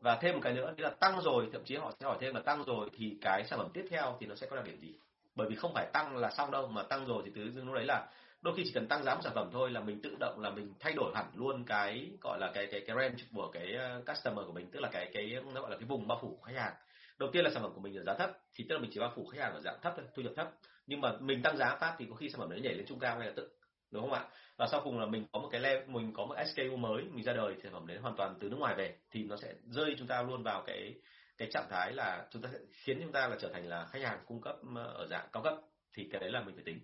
và 0.00 0.16
thêm 0.16 0.34
một 0.34 0.40
cái 0.42 0.52
nữa 0.52 0.74
là 0.76 0.90
tăng 0.90 1.20
rồi, 1.20 1.48
thậm 1.52 1.64
chí 1.64 1.76
họ 1.76 1.92
sẽ 2.00 2.06
hỏi 2.06 2.18
thêm 2.20 2.34
là 2.34 2.40
tăng 2.40 2.64
rồi 2.64 2.90
thì 2.96 3.18
cái 3.20 3.44
sản 3.44 3.58
phẩm 3.58 3.68
tiếp 3.74 3.84
theo 3.90 4.16
thì 4.20 4.26
nó 4.26 4.34
sẽ 4.34 4.46
có 4.46 4.56
đặc 4.56 4.64
điểm 4.64 4.80
gì? 4.80 4.94
Bởi 5.34 5.48
vì 5.48 5.56
không 5.56 5.74
phải 5.74 5.86
tăng 5.92 6.16
là 6.16 6.30
xong 6.30 6.50
đâu, 6.50 6.66
mà 6.66 6.82
tăng 6.82 7.06
rồi 7.06 7.22
thì 7.24 7.32
từ 7.34 7.50
dưng 7.50 7.66
lúc 7.66 7.74
đấy 7.74 7.84
là 7.84 8.06
đôi 8.42 8.54
khi 8.56 8.62
chỉ 8.64 8.72
cần 8.74 8.88
tăng 8.88 9.02
giá 9.04 9.14
một 9.14 9.20
sản 9.24 9.32
phẩm 9.34 9.50
thôi 9.52 9.70
là 9.70 9.80
mình 9.80 10.00
tự 10.02 10.16
động 10.20 10.40
là 10.40 10.50
mình 10.50 10.74
thay 10.80 10.92
đổi 10.92 11.12
hẳn 11.14 11.26
luôn 11.34 11.64
cái, 11.64 12.10
gọi 12.20 12.38
là 12.40 12.50
cái 12.54 12.66
cái 12.70 12.80
cái 12.86 12.96
range 13.00 13.24
của 13.34 13.50
cái 13.52 13.74
ờ, 13.74 14.02
customer 14.06 14.46
của 14.46 14.52
mình, 14.52 14.70
tức 14.70 14.80
là 14.80 14.88
cái 14.92 15.10
cái, 15.14 15.36
nó 15.54 15.60
gọi 15.60 15.70
là 15.70 15.76
cái 15.76 15.86
vùng 15.88 16.08
bao 16.08 16.18
phủ 16.22 16.36
của 16.40 16.42
khách 16.42 16.56
hàng 16.56 16.72
đầu 17.20 17.30
tiên 17.32 17.44
là 17.44 17.50
sản 17.50 17.62
phẩm 17.62 17.72
của 17.74 17.80
mình 17.80 17.96
ở 17.96 18.02
giá 18.04 18.14
thấp, 18.14 18.30
thì 18.54 18.64
tức 18.68 18.74
là 18.74 18.80
mình 18.80 18.90
chỉ 18.94 19.00
bao 19.00 19.12
phủ 19.16 19.26
khách 19.26 19.40
hàng 19.40 19.54
ở 19.54 19.60
dạng 19.60 19.78
thấp 19.82 19.92
thôi, 19.96 20.06
thu 20.14 20.22
nhập 20.22 20.32
thấp. 20.36 20.50
Nhưng 20.86 21.00
mà 21.00 21.12
mình 21.20 21.42
tăng 21.42 21.56
giá 21.56 21.76
phát 21.80 21.94
thì 21.98 22.06
có 22.10 22.16
khi 22.16 22.30
sản 22.30 22.40
phẩm 22.40 22.50
đấy 22.50 22.60
nhảy 22.60 22.74
lên 22.74 22.86
trung 22.86 22.98
cao 22.98 23.18
ngay 23.18 23.26
lập 23.26 23.32
tức, 23.36 23.58
đúng 23.90 24.02
không 24.02 24.12
ạ? 24.12 24.28
Và 24.56 24.66
sau 24.66 24.80
cùng 24.84 25.00
là 25.00 25.06
mình 25.06 25.26
có 25.32 25.40
một 25.40 25.48
cái 25.52 25.60
level, 25.60 25.88
mình 25.88 26.12
có 26.14 26.26
một 26.26 26.34
SKU 26.46 26.76
mới, 26.76 27.02
mình 27.02 27.24
ra 27.24 27.32
đời 27.32 27.54
sản 27.62 27.72
phẩm 27.72 27.86
đấy 27.86 27.98
hoàn 27.98 28.16
toàn 28.16 28.34
từ 28.40 28.48
nước 28.48 28.56
ngoài 28.56 28.74
về, 28.74 28.96
thì 29.10 29.24
nó 29.24 29.36
sẽ 29.36 29.54
rơi 29.64 29.94
chúng 29.98 30.06
ta 30.06 30.22
luôn 30.22 30.42
vào 30.42 30.62
cái 30.66 30.94
cái 31.40 31.48
trạng 31.52 31.66
thái 31.70 31.92
là 31.92 32.26
chúng 32.30 32.42
ta 32.42 32.48
sẽ, 32.52 32.58
khiến 32.72 32.98
chúng 33.02 33.12
ta 33.12 33.28
là 33.28 33.36
trở 33.40 33.48
thành 33.52 33.68
là 33.68 33.86
khách 33.86 34.02
hàng 34.02 34.18
cung 34.26 34.40
cấp 34.40 34.56
ờ, 34.74 34.82
ở 34.82 35.06
dạng 35.06 35.28
cao 35.32 35.42
cấp. 35.42 35.54
Thì 35.94 36.08
cái 36.12 36.20
đấy 36.20 36.30
là 36.30 36.42
mình 36.42 36.54
phải 36.54 36.64
tính. 36.64 36.80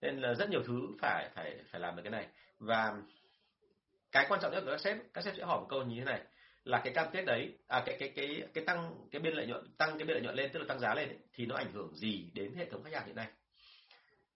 Nên 0.00 0.20
là 0.20 0.34
rất 0.34 0.50
nhiều 0.50 0.62
thứ 0.66 0.80
phải 1.00 1.30
phải 1.34 1.56
phải 1.70 1.80
làm 1.80 1.96
được 1.96 2.02
cái 2.02 2.10
này. 2.10 2.28
Và 2.58 2.94
cái 4.12 4.26
quan 4.28 4.40
trọng 4.40 4.52
nhất 4.52 4.62
của 4.64 4.70
các 4.70 4.80
sếp 4.80 4.96
các 5.14 5.24
sếp 5.24 5.34
sẽ 5.36 5.44
hỏi 5.44 5.60
một 5.60 5.66
câu 5.70 5.82
như 5.82 5.98
thế 5.98 6.04
này 6.04 6.20
là 6.66 6.80
cái 6.84 6.92
cam 6.92 7.06
kết 7.12 7.24
đấy 7.24 7.58
à 7.68 7.82
cái 7.86 7.96
cái 7.98 8.12
cái 8.16 8.42
cái 8.54 8.64
tăng 8.64 8.94
cái 9.10 9.22
biên 9.22 9.34
lợi 9.34 9.46
nhuận 9.46 9.74
tăng 9.78 9.98
cái 9.98 10.06
biên 10.06 10.14
lợi 10.14 10.22
nhuận 10.22 10.34
lên 10.34 10.50
tức 10.52 10.60
là 10.60 10.66
tăng 10.68 10.80
giá 10.80 10.94
lên 10.94 11.08
ấy, 11.08 11.18
thì 11.32 11.46
nó 11.46 11.56
ảnh 11.56 11.72
hưởng 11.72 11.94
gì 11.94 12.30
đến 12.34 12.54
hệ 12.56 12.70
thống 12.70 12.82
khách 12.84 12.92
hàng 12.92 13.06
hiện 13.06 13.16
nay? 13.16 13.26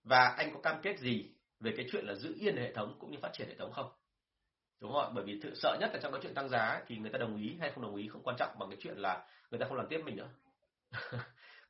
Và 0.05 0.35
anh 0.39 0.55
có 0.55 0.61
cam 0.61 0.83
kết 0.83 0.99
gì 0.99 1.31
về 1.61 1.73
cái 1.77 1.87
chuyện 1.93 2.05
là 2.07 2.15
giữ 2.15 2.35
yên 2.39 2.57
hệ 2.57 2.73
thống 2.73 2.97
cũng 3.01 3.11
như 3.11 3.19
phát 3.23 3.31
triển 3.33 3.49
hệ 3.49 3.55
thống 3.55 3.73
không? 3.73 3.91
Đúng 4.81 4.93
không 4.93 5.03
ạ 5.03 5.11
bởi 5.15 5.25
vì 5.25 5.41
thực 5.43 5.53
sợ 5.55 5.77
nhất 5.81 5.91
là 5.93 6.01
trong 6.03 6.13
cái 6.13 6.21
chuyện 6.23 6.35
tăng 6.35 6.49
giá 6.49 6.83
thì 6.87 6.97
người 6.97 7.11
ta 7.11 7.19
đồng 7.19 7.37
ý 7.37 7.57
hay 7.61 7.71
không 7.71 7.83
đồng 7.83 7.97
ý 7.97 8.09
không 8.09 8.23
quan 8.23 8.37
trọng 8.39 8.59
bằng 8.59 8.71
cái 8.71 8.79
chuyện 8.81 8.97
là 8.97 9.27
người 9.51 9.61
ta 9.61 9.67
không 9.69 9.77
làm 9.77 9.87
tiếp 9.89 10.01
mình 10.05 10.17
nữa. 10.17 10.29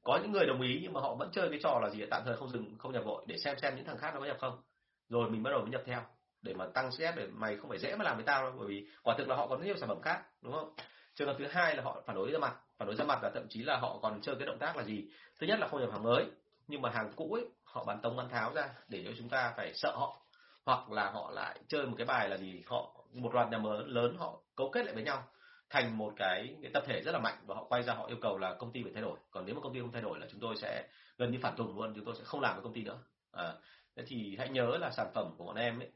Có 0.02 0.18
những 0.22 0.32
người 0.32 0.46
đồng 0.46 0.62
ý 0.62 0.78
nhưng 0.82 0.92
mà 0.92 1.00
họ 1.00 1.14
vẫn 1.14 1.30
chơi 1.32 1.48
cái 1.50 1.58
trò 1.62 1.80
là 1.82 1.90
gì 1.90 2.06
tạm 2.10 2.22
thời 2.24 2.36
không 2.36 2.50
dừng 2.50 2.78
không 2.78 2.92
nhập 2.92 3.04
vội 3.04 3.24
để 3.28 3.38
xem 3.38 3.58
xem 3.62 3.76
những 3.76 3.84
thằng 3.84 3.98
khác 3.98 4.10
nó 4.14 4.20
có 4.20 4.26
nhập 4.26 4.36
không? 4.40 4.62
Rồi 5.08 5.30
mình 5.30 5.42
bắt 5.42 5.50
đầu 5.50 5.60
mới 5.60 5.70
nhập 5.70 5.82
theo 5.86 6.02
để 6.42 6.54
mà 6.54 6.66
tăng 6.74 6.90
CS 6.90 7.16
để 7.16 7.26
mày 7.26 7.56
không 7.56 7.68
phải 7.70 7.78
dễ 7.78 7.96
mà 7.96 8.04
làm 8.04 8.16
với 8.16 8.24
tao 8.24 8.42
đâu 8.42 8.52
bởi 8.58 8.68
vì 8.68 8.86
quả 9.02 9.14
thực 9.18 9.28
là 9.28 9.36
họ 9.36 9.46
còn 9.46 9.58
rất 9.58 9.66
nhiều 9.66 9.76
sản 9.76 9.88
phẩm 9.88 10.02
khác 10.02 10.22
đúng 10.42 10.52
không? 10.52 10.74
Trường 11.14 11.28
hợp 11.28 11.36
thứ 11.38 11.46
hai 11.46 11.76
là 11.76 11.82
họ 11.82 12.02
phản 12.06 12.16
đối 12.16 12.30
ra 12.30 12.38
mặt 12.38 12.54
phản 12.78 12.86
đối 12.86 12.96
ra 12.96 13.04
mặt 13.04 13.22
là 13.22 13.30
thậm 13.34 13.46
chí 13.48 13.62
là 13.62 13.76
họ 13.76 13.98
còn 14.02 14.20
chơi 14.22 14.34
cái 14.38 14.46
động 14.46 14.58
tác 14.58 14.76
là 14.76 14.82
gì? 14.82 15.04
Thứ 15.40 15.46
nhất 15.46 15.58
là 15.60 15.68
không 15.68 15.80
nhập 15.80 15.92
hàng 15.92 16.02
mới 16.02 16.26
nhưng 16.68 16.82
mà 16.82 16.90
hàng 16.90 17.12
cũ 17.16 17.32
ấy 17.32 17.44
họ 17.64 17.84
bán 17.84 18.00
tống 18.00 18.16
bán 18.16 18.28
tháo 18.28 18.52
ra 18.54 18.68
để 18.88 19.04
cho 19.04 19.10
chúng 19.18 19.28
ta 19.28 19.52
phải 19.56 19.72
sợ 19.74 19.96
họ 19.96 20.20
hoặc 20.64 20.90
là 20.90 21.10
họ 21.10 21.30
lại 21.30 21.58
chơi 21.68 21.86
một 21.86 21.94
cái 21.98 22.06
bài 22.06 22.28
là 22.28 22.36
gì 22.36 22.62
họ 22.66 23.04
một 23.12 23.34
loạt 23.34 23.50
nhà 23.50 23.58
mới 23.58 23.84
lớn 23.86 24.16
họ 24.18 24.40
cấu 24.56 24.70
kết 24.70 24.84
lại 24.84 24.94
với 24.94 25.02
nhau 25.02 25.24
thành 25.70 25.98
một 25.98 26.12
cái, 26.16 26.56
cái 26.62 26.70
tập 26.74 26.82
thể 26.86 27.00
rất 27.04 27.12
là 27.12 27.18
mạnh 27.18 27.36
và 27.46 27.54
họ 27.54 27.64
quay 27.64 27.82
ra 27.82 27.94
họ 27.94 28.06
yêu 28.06 28.16
cầu 28.22 28.38
là 28.38 28.54
công 28.54 28.72
ty 28.72 28.82
phải 28.82 28.92
thay 28.92 29.02
đổi. 29.02 29.18
Còn 29.30 29.46
nếu 29.46 29.54
mà 29.54 29.60
công 29.60 29.74
ty 29.74 29.80
không 29.80 29.92
thay 29.92 30.02
đổi 30.02 30.18
là 30.18 30.26
chúng 30.30 30.40
tôi 30.40 30.56
sẽ 30.56 30.88
gần 31.18 31.32
như 31.32 31.38
phản 31.42 31.56
tùng 31.56 31.76
luôn 31.76 31.92
chúng 31.96 32.04
tôi 32.04 32.14
sẽ 32.18 32.24
không 32.24 32.40
làm 32.40 32.54
với 32.54 32.62
công 32.62 32.72
ty 32.72 32.82
nữa. 32.82 32.98
À, 33.32 33.52
thế 33.96 34.02
thì 34.06 34.36
hãy 34.38 34.48
nhớ 34.48 34.76
là 34.80 34.90
sản 34.90 35.10
phẩm 35.14 35.34
của 35.38 35.44
bọn 35.44 35.56
em 35.56 35.80
ấy 35.80 35.90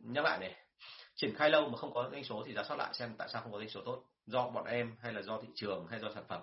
nhắc 0.00 0.24
lại 0.24 0.38
này 0.38 0.54
triển 1.14 1.34
khai 1.34 1.50
lâu 1.50 1.68
mà 1.68 1.78
không 1.78 1.94
có 1.94 2.08
doanh 2.12 2.24
số 2.24 2.44
thì 2.46 2.54
giả 2.54 2.62
soát 2.68 2.76
lại 2.76 2.94
xem 2.94 3.14
tại 3.18 3.28
sao 3.32 3.42
không 3.42 3.52
có 3.52 3.58
doanh 3.58 3.68
số 3.68 3.80
tốt 3.84 4.04
do 4.26 4.48
bọn 4.48 4.64
em 4.66 4.96
hay 5.00 5.12
là 5.12 5.22
do 5.22 5.40
thị 5.42 5.48
trường 5.54 5.86
hay 5.86 6.00
do 6.00 6.10
sản 6.14 6.24
phẩm. 6.28 6.42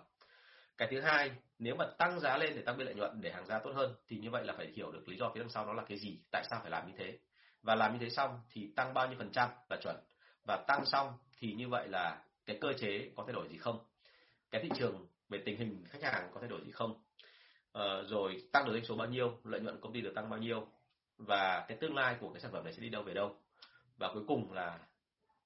Cái 0.78 0.88
thứ 0.92 1.02
hai 1.02 1.32
nếu 1.60 1.76
mà 1.76 1.86
tăng 1.98 2.20
giá 2.20 2.38
lên 2.38 2.56
để 2.56 2.62
tăng 2.62 2.78
biên 2.78 2.88
lợi 2.88 2.96
nhuận 2.96 3.22
để 3.22 3.32
hàng 3.32 3.46
giá 3.46 3.60
tốt 3.60 3.72
hơn 3.76 3.96
thì 4.08 4.18
như 4.18 4.30
vậy 4.30 4.44
là 4.46 4.54
phải 4.58 4.68
hiểu 4.68 4.92
được 4.92 5.10
lý 5.10 5.18
do 5.18 5.32
phía 5.34 5.40
đằng 5.40 5.50
sau 5.50 5.66
nó 5.66 5.74
là 5.74 5.84
cái 5.88 5.98
gì 5.98 6.20
tại 6.32 6.44
sao 6.50 6.60
phải 6.62 6.72
làm 6.72 6.88
như 6.88 6.94
thế. 6.98 7.18
Và 7.62 7.76
làm 7.76 7.94
như 7.94 8.00
thế 8.02 8.10
xong 8.10 8.40
thì 8.52 8.74
tăng 8.76 8.94
bao 8.94 9.08
nhiêu 9.08 9.18
phần 9.18 9.32
trăm 9.32 9.50
là 9.70 9.78
chuẩn 9.84 9.96
và 10.46 10.64
tăng 10.68 10.86
xong 10.86 11.14
thì 11.38 11.54
như 11.54 11.70
vậy 11.70 11.88
là 11.88 12.24
cái 12.46 12.58
cơ 12.62 12.74
chế 12.74 13.10
có 13.16 13.24
thay 13.28 13.34
đổi 13.34 13.48
gì 13.50 13.58
không 13.58 13.80
cái 14.52 14.62
thị 14.64 14.70
trường 14.76 15.08
về 15.30 15.42
tình 15.46 15.58
hình 15.58 15.84
khách 15.90 16.04
hàng 16.04 16.30
có 16.34 16.40
thay 16.40 16.50
đổi 16.50 16.62
gì 16.66 16.72
không 16.72 17.04
ờ, 17.72 18.04
rồi 18.04 18.44
tăng 18.52 18.66
được 18.66 18.72
doanh 18.74 18.86
số 18.86 18.96
bao 18.96 19.08
nhiêu 19.08 19.40
lợi 19.44 19.62
nhuận 19.62 19.82
công 19.82 19.94
ty 19.94 20.02
được 20.02 20.16
tăng 20.16 20.30
bao 20.30 20.40
nhiêu 20.40 20.68
và 21.18 21.66
cái 21.68 21.78
tương 21.78 21.96
lai 21.96 22.16
của 22.20 22.34
cái 22.34 22.42
sản 22.42 22.52
phẩm 22.52 22.64
này 22.64 22.74
sẽ 22.74 22.82
đi 22.82 22.90
đâu 22.90 23.04
về 23.04 23.14
đâu 23.14 23.36
và 23.98 24.12
cuối 24.14 24.24
cùng 24.28 24.54
là 24.54 24.80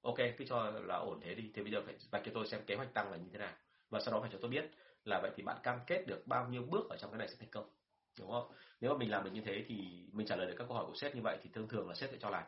ok 0.02 0.16
cứ 0.36 0.44
cho 0.48 0.70
là 0.70 0.96
ổn 0.96 1.20
thế 1.22 1.34
đi. 1.34 1.50
Thì 1.54 1.62
bây 1.62 1.72
giờ 1.72 1.82
phải 1.86 1.94
vạch 2.10 2.22
cho 2.24 2.30
tôi 2.34 2.46
xem 2.46 2.60
kế 2.66 2.74
hoạch 2.74 2.94
tăng 2.94 3.10
là 3.10 3.16
như 3.16 3.28
thế 3.32 3.38
nào. 3.38 3.52
Và 3.90 4.00
sau 4.00 4.14
đó 4.14 4.20
phải 4.20 4.30
cho 4.32 4.38
tôi 4.42 4.50
biết 4.50 4.70
là 5.04 5.20
vậy 5.22 5.30
thì 5.36 5.42
bạn 5.42 5.56
cam 5.62 5.80
kết 5.86 6.06
được 6.06 6.26
bao 6.26 6.48
nhiêu 6.48 6.62
bước 6.62 6.90
ở 6.90 6.96
trong 6.96 7.10
cái 7.10 7.18
này 7.18 7.28
sẽ 7.28 7.34
thành 7.38 7.50
công. 7.50 7.70
Đúng 8.18 8.30
không? 8.30 8.52
Nếu 8.80 8.92
mà 8.92 8.98
mình 8.98 9.10
làm 9.10 9.24
được 9.24 9.30
như 9.32 9.40
thế 9.40 9.64
thì 9.68 10.04
mình 10.12 10.26
trả 10.26 10.36
lời 10.36 10.46
được 10.46 10.54
các 10.58 10.64
câu 10.68 10.76
hỏi 10.76 10.86
của 10.86 10.94
sếp 10.94 11.14
như 11.14 11.22
vậy 11.22 11.38
thì 11.42 11.50
thường 11.52 11.68
thường 11.68 11.88
là 11.88 11.94
sếp 11.94 12.10
sẽ 12.10 12.16
cho 12.20 12.30
làm. 12.30 12.44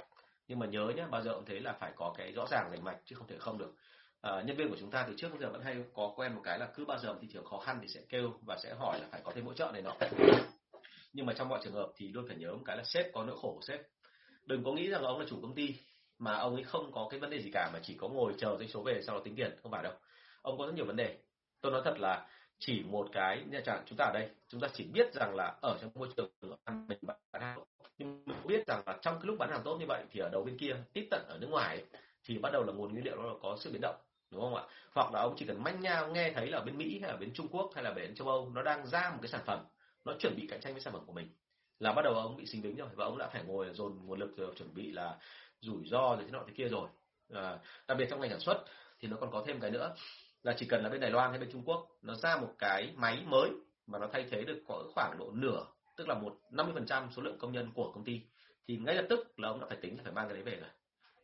Nhưng 0.49 0.59
mà 0.59 0.67
nhớ 0.67 0.93
nhé 0.97 1.07
bao 1.11 1.23
giờ 1.23 1.35
cũng 1.35 1.45
thế 1.45 1.61
là 1.61 1.73
phải 1.73 1.93
có 1.97 2.15
cái 2.19 2.33
rõ 2.33 2.47
ràng 2.51 2.69
rành 2.71 2.85
mạch 2.85 2.99
chứ 3.05 3.17
không 3.17 3.27
thể 3.27 3.39
không 3.39 3.59
được. 3.59 3.75
À, 4.21 4.43
nhân 4.43 4.57
viên 4.57 4.69
của 4.69 4.77
chúng 4.81 4.91
ta 4.91 5.05
từ 5.09 5.15
trước 5.17 5.29
đến 5.33 5.41
giờ 5.41 5.51
vẫn 5.51 5.63
hay 5.63 5.85
có 5.95 6.13
quen 6.17 6.35
một 6.35 6.41
cái 6.45 6.59
là 6.59 6.67
cứ 6.75 6.85
bao 6.85 6.99
giờ 6.99 7.17
thị 7.21 7.29
trường 7.33 7.45
khó 7.45 7.59
khăn 7.59 7.79
thì 7.83 7.89
sẽ 7.89 8.01
kêu 8.09 8.33
và 8.47 8.57
sẽ 8.63 8.75
hỏi 8.75 8.99
là 9.01 9.07
phải 9.11 9.21
có 9.25 9.33
thêm 9.35 9.45
hỗ 9.45 9.55
trợ 9.55 9.71
này 9.73 9.83
nọ. 9.83 9.97
Nhưng 11.13 11.27
mà 11.27 11.33
trong 11.33 11.49
mọi 11.49 11.61
trường 11.65 11.73
hợp 11.73 11.93
thì 11.97 12.09
luôn 12.09 12.25
phải 12.29 12.37
nhớ 12.37 12.53
một 12.53 12.63
cái 12.65 12.77
là 12.77 12.85
sếp 12.85 13.13
có 13.13 13.25
nỗi 13.25 13.37
khổ 13.43 13.55
của 13.55 13.63
sếp. 13.63 13.81
Đừng 14.45 14.65
có 14.65 14.73
nghĩ 14.73 14.89
rằng 14.89 15.03
ông 15.03 15.19
là 15.19 15.27
chủ 15.29 15.39
công 15.43 15.55
ty 15.55 15.77
mà 16.23 16.37
ông 16.37 16.55
ấy 16.55 16.65
không 16.65 16.93
có 16.93 17.09
cái 17.11 17.21
vấn 17.21 17.31
đề 17.31 17.43
gì 17.43 17.51
cả, 17.53 17.71
mà 17.73 17.79
chỉ 17.83 17.95
có 17.95 18.09
ngồi 18.09 18.35
chờ 18.39 18.57
doanh 18.59 18.69
số 18.69 18.83
về 18.83 19.03
sau 19.03 19.17
đó 19.17 19.23
tính 19.25 19.37
tiền, 19.37 19.57
không 19.63 19.73
phải 19.73 19.83
đâu. 19.83 19.93
Ông 20.43 20.59
có 20.59 20.67
rất 20.67 20.75
nhiều 20.75 20.85
vấn 20.85 20.97
đề. 20.97 21.19
Tôi 21.61 21.73
nói 21.73 21.83
thật 21.85 21.99
là 21.99 22.29
chỉ 22.59 22.83
một 22.83 23.09
cái 23.13 23.45
nhà 23.51 23.61
chẳng 23.65 23.83
chúng 23.87 23.97
ta 23.97 24.05
ở 24.05 24.13
đây, 24.15 24.31
chúng 24.49 24.61
ta 24.61 24.69
chỉ 24.73 24.85
biết 24.85 25.15
rằng 25.15 25.35
là 25.35 25.57
ở 25.63 25.79
trong 25.81 25.91
môi 25.95 26.09
trường 26.17 26.29
mình 26.89 26.99
bán 27.03 27.43
hàng 27.43 27.59
nhưng 27.99 28.23
mình 28.27 28.37
biết 28.47 28.67
rằng 28.67 28.83
là 28.87 28.99
trong 29.03 29.15
cái 29.15 29.27
lúc 29.27 29.39
bán 29.39 29.51
hàng 29.51 29.63
tốt 29.65 29.77
như 29.81 29.87
vậy 29.89 30.05
thì 30.11 30.21
ở 30.21 30.29
đầu 30.33 30.45
bên 30.45 30.59
kia, 30.59 30.77
tiếp 30.93 31.09
tận 31.11 31.25
ở 31.29 31.39
nước 31.41 31.49
ngoài 31.51 31.85
thì 32.25 32.39
bắt 32.39 32.51
đầu 32.53 32.65
là 32.67 32.73
nguồn 32.73 32.93
nguyên 32.93 33.05
liệu 33.05 33.23
nó 33.23 33.35
có 33.43 33.57
sự 33.61 33.73
biến 33.73 33.81
động, 33.81 33.97
đúng 34.31 34.41
không 34.41 34.55
ạ? 34.55 34.63
Hoặc 34.95 35.13
là 35.13 35.21
ông 35.21 35.35
chỉ 35.37 35.47
cần 35.47 35.63
manh 35.63 35.81
nha 35.81 36.07
nghe 36.07 36.33
thấy 36.35 36.47
là 36.47 36.61
bên 36.61 36.79
mỹ 36.79 36.99
hay 37.03 37.11
là 37.11 37.17
bên 37.17 37.35
trung 37.35 37.49
quốc 37.49 37.71
hay 37.75 37.85
là 37.85 37.91
bên 37.91 38.15
châu 38.15 38.29
âu 38.29 38.51
nó 38.55 38.63
đang 38.63 38.87
ra 38.87 39.11
một 39.11 39.19
cái 39.23 39.29
sản 39.29 39.43
phẩm, 39.47 39.65
nó 40.05 40.15
chuẩn 40.19 40.37
bị 40.37 40.47
cạnh 40.51 40.61
tranh 40.61 40.73
với 40.73 40.83
sản 40.83 40.93
phẩm 40.93 41.03
của 41.07 41.13
mình, 41.13 41.29
là 41.79 41.93
bắt 41.93 42.03
đầu 42.03 42.15
ông 42.15 42.37
bị 42.37 42.47
sinh 42.47 42.63
bính 42.63 42.77
rồi 42.77 42.89
và 42.95 43.05
ông 43.05 43.19
đã 43.19 43.29
phải 43.29 43.43
ngồi 43.45 43.71
dồn 43.75 43.99
nguồn 44.05 44.19
lực 44.19 44.37
rồi, 44.37 44.55
chuẩn 44.57 44.75
bị 44.75 44.93
là 44.93 45.19
rủi 45.63 45.89
ro 45.91 46.17
rồi 46.17 46.25
thế 46.25 46.31
nọ 46.31 46.45
thế 46.47 46.53
kia 46.57 46.69
rồi. 46.69 46.89
À, 47.35 47.59
đặc 47.89 47.99
biệt 47.99 48.07
trong 48.11 48.21
ngành 48.21 48.31
sản 48.31 48.41
xuất 48.41 48.65
thì 49.01 49.09
nó 49.09 49.17
còn 49.21 49.31
có 49.31 49.45
thêm 49.47 49.61
cái 49.61 49.71
nữa 49.71 49.95
là 50.43 50.55
chỉ 50.59 50.67
cần 50.67 50.83
là 50.83 50.89
bên 50.89 51.01
Đài 51.01 51.11
Loan 51.11 51.31
hay 51.31 51.39
bên 51.39 51.51
Trung 51.53 51.63
Quốc 51.65 51.89
nó 52.03 52.15
ra 52.15 52.37
một 52.37 52.55
cái 52.59 52.93
máy 52.97 53.23
mới 53.27 53.51
mà 53.87 53.99
nó 53.99 54.09
thay 54.13 54.27
thế 54.31 54.45
được 54.45 54.63
có 54.69 54.85
khoảng 54.95 55.19
độ 55.19 55.31
nửa 55.33 55.67
tức 55.97 56.09
là 56.09 56.15
một 56.15 56.39
50% 56.51 57.11
số 57.11 57.23
lượng 57.23 57.39
công 57.39 57.53
nhân 57.53 57.71
của 57.75 57.93
công 57.95 58.05
ty 58.05 58.21
thì 58.69 58.77
ngay 58.77 58.95
lập 58.95 59.07
tức 59.09 59.39
là 59.39 59.49
ông 59.49 59.61
đã 59.61 59.67
phải 59.69 59.79
tính 59.81 59.97
là 59.97 60.03
phải 60.05 60.13
mang 60.13 60.29
cái 60.29 60.35
đấy 60.35 60.43
về 60.43 60.61
rồi. 60.61 60.71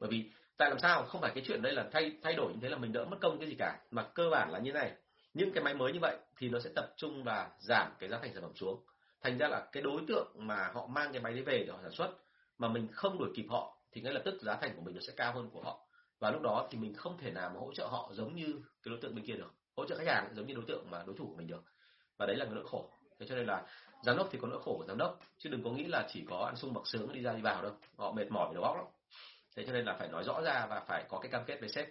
Bởi 0.01 0.11
vì 0.11 0.31
tại 0.57 0.71
làm 0.71 0.79
sao 0.79 1.05
không 1.07 1.21
phải 1.21 1.33
cái 1.35 1.45
chuyện 1.47 1.63
đây 1.63 1.73
là 1.73 1.89
thay 1.93 2.13
thay 2.23 2.35
đổi 2.35 2.53
như 2.53 2.59
thế 2.63 2.69
là 2.69 2.77
mình 2.77 2.93
đỡ 2.93 3.05
mất 3.05 3.17
công 3.21 3.39
cái 3.39 3.49
gì 3.49 3.55
cả 3.59 3.79
mà 3.91 4.03
cơ 4.03 4.31
bản 4.31 4.51
là 4.51 4.59
như 4.59 4.73
này 4.73 4.93
những 5.35 5.53
cái 5.53 5.65
máy 5.65 5.75
mới 5.75 5.93
như 5.93 5.99
vậy 6.03 6.17
thì 6.37 6.49
nó 6.49 6.59
sẽ 6.61 6.71
tập 6.77 6.87
trung 6.97 7.25
và 7.25 7.51
giảm 7.59 7.93
cái 7.99 8.09
giá 8.09 8.19
thành 8.19 8.33
sản 8.35 8.43
phẩm 8.43 8.55
xuống. 8.55 8.85
Thành 9.23 9.39
ra 9.39 9.49
là 9.49 9.69
cái 9.73 9.83
đối 9.83 10.01
tượng 10.09 10.33
mà 10.35 10.71
họ 10.75 10.87
mang 10.87 11.13
cái 11.13 11.23
máy 11.23 11.33
đấy 11.33 11.43
về 11.43 11.65
để 11.67 11.73
họ 11.73 11.79
sản 11.83 11.93
xuất 11.93 12.11
mà 12.59 12.69
mình 12.69 12.89
không 12.93 13.19
đuổi 13.19 13.31
kịp 13.37 13.47
họ 13.51 13.78
thì 13.93 14.01
ngay 14.01 14.13
lập 14.13 14.23
tức 14.25 14.43
giá 14.43 14.57
thành 14.57 14.77
của 14.77 14.83
mình 14.83 14.95
nó 14.95 15.01
sẽ 15.01 15.13
cao 15.17 15.33
hơn 15.33 15.51
của 15.51 15.61
họ. 15.61 15.81
Và 16.21 16.31
lúc 16.31 16.43
đó 16.43 16.69
thì 16.71 16.79
mình 16.79 16.95
không 16.95 17.19
thể 17.19 17.31
nào 17.31 17.51
mà 17.55 17.61
hỗ 17.61 17.73
trợ 17.75 17.87
họ 17.87 18.11
giống 18.13 18.37
như 18.37 18.47
cái 18.83 18.91
đối 18.91 18.99
tượng 19.01 19.15
bên 19.15 19.25
kia 19.25 19.35
được. 19.35 19.53
Hỗ 19.77 19.85
trợ 19.85 19.97
khách 19.99 20.07
hàng 20.07 20.33
giống 20.35 20.47
như 20.47 20.55
đối 20.55 20.65
tượng 20.69 20.91
mà 20.91 21.03
đối 21.07 21.17
thủ 21.17 21.27
của 21.27 21.37
mình 21.37 21.47
được. 21.47 21.65
Và 22.19 22.27
đấy 22.27 22.37
là 22.37 22.45
cái 22.45 22.55
nỗi 22.55 22.65
khổ. 22.67 22.91
Thế 23.19 23.27
cho 23.29 23.35
nên 23.35 23.47
là 23.47 23.67
giám 24.03 24.17
đốc 24.17 24.29
thì 24.31 24.39
có 24.43 24.49
nỗi 24.49 24.63
khổ 24.63 24.75
của 24.79 24.85
giám 24.89 24.99
đốc 24.99 25.21
chứ 25.39 25.51
đừng 25.51 25.63
có 25.65 25.71
nghĩ 25.71 25.85
là 25.85 26.07
chỉ 26.09 26.25
có 26.31 26.39
ăn 26.39 26.57
sung 26.57 26.75
mặc 26.75 26.83
sướng 26.87 27.13
đi 27.13 27.23
ra 27.23 27.33
đi 27.33 27.43
vào 27.43 27.63
đâu. 27.63 27.73
Họ 27.97 28.13
mệt 28.13 28.31
mỏi 28.31 28.55
đầu 28.55 28.65
óc 28.65 28.77
lắm. 28.77 28.87
Thế 29.57 29.65
cho 29.67 29.73
nên 29.73 29.85
là 29.85 29.97
phải 29.99 30.09
nói 30.09 30.25
rõ 30.25 30.41
ra 30.43 30.67
và 30.71 30.81
phải 30.81 31.05
có 31.09 31.19
cái 31.19 31.31
cam 31.31 31.45
kết 31.47 31.61
với 31.61 31.69
sếp. 31.69 31.89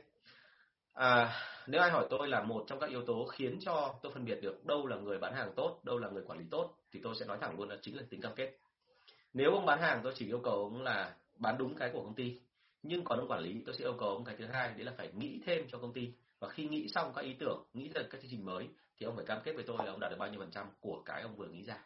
À, 0.94 1.34
nếu 1.68 1.82
ai 1.82 1.92
hỏi 1.92 2.08
tôi 2.10 2.28
là 2.28 2.44
một 2.44 2.64
trong 2.68 2.80
các 2.80 2.90
yếu 2.90 3.06
tố 3.06 3.26
khiến 3.26 3.60
cho 3.62 3.96
tôi 4.02 4.12
phân 4.12 4.26
biệt 4.26 4.40
được 4.42 4.66
đâu 4.66 4.88
là 4.88 4.96
người 4.96 5.18
bán 5.18 5.34
hàng 5.34 5.54
tốt 5.56 5.80
đâu 5.84 5.98
là 5.98 6.10
người 6.10 6.24
quản 6.28 6.40
lý 6.40 6.46
tốt 6.52 6.74
thì 6.92 7.00
tôi 7.04 7.16
sẽ 7.16 7.26
nói 7.26 7.38
thẳng 7.42 7.60
luôn 7.60 7.70
là 7.70 7.78
chính 7.82 7.98
là 7.98 8.04
tính 8.10 8.22
cam 8.22 8.36
kết. 8.36 8.58
Nếu 9.34 9.52
ông 9.52 9.66
bán 9.66 9.82
hàng 9.82 10.00
tôi 10.04 10.14
chỉ 10.16 10.26
yêu 10.26 10.40
cầu 10.44 10.54
ông 10.54 10.82
là 10.82 11.16
bán 11.40 11.58
đúng 11.58 11.76
cái 11.76 11.90
của 11.94 12.04
công 12.04 12.16
ty. 12.16 12.40
Nhưng 12.84 13.04
còn 13.04 13.20
ông 13.20 13.28
quản 13.28 13.42
lý 13.42 13.62
tôi 13.66 13.76
sẽ 13.76 13.86
yêu 13.86 13.96
cầu 14.00 14.10
ông 14.10 14.26
cái 14.26 14.36
thứ 14.38 14.46
hai 14.46 14.70
đấy 14.70 14.84
là 14.84 14.94
phải 14.98 15.12
nghĩ 15.14 15.42
thêm 15.46 15.68
cho 15.72 15.78
công 15.78 15.94
ty. 15.94 16.14
Và 16.40 16.50
khi 16.50 16.68
nghĩ 16.68 16.88
xong 16.88 17.12
các 17.16 17.22
ý 17.22 17.34
tưởng 17.34 17.64
nghĩ 17.74 17.90
ra 17.96 18.02
các 18.10 18.22
chương 18.22 18.32
trình 18.32 18.46
mới 18.46 18.68
thì 18.98 19.06
ông 19.06 19.16
phải 19.16 19.26
cam 19.26 19.42
kết 19.44 19.54
với 19.54 19.64
tôi 19.68 19.78
là 19.86 19.92
ông 19.92 20.00
đạt 20.00 20.12
được 20.12 20.18
bao 20.20 20.30
nhiêu 20.30 20.40
phần 20.40 20.52
trăm 20.52 20.68
của 20.80 21.02
cái 21.06 21.22
ông 21.22 21.36
vừa 21.36 21.48
nghĩ 21.48 21.64
ra. 21.64 21.78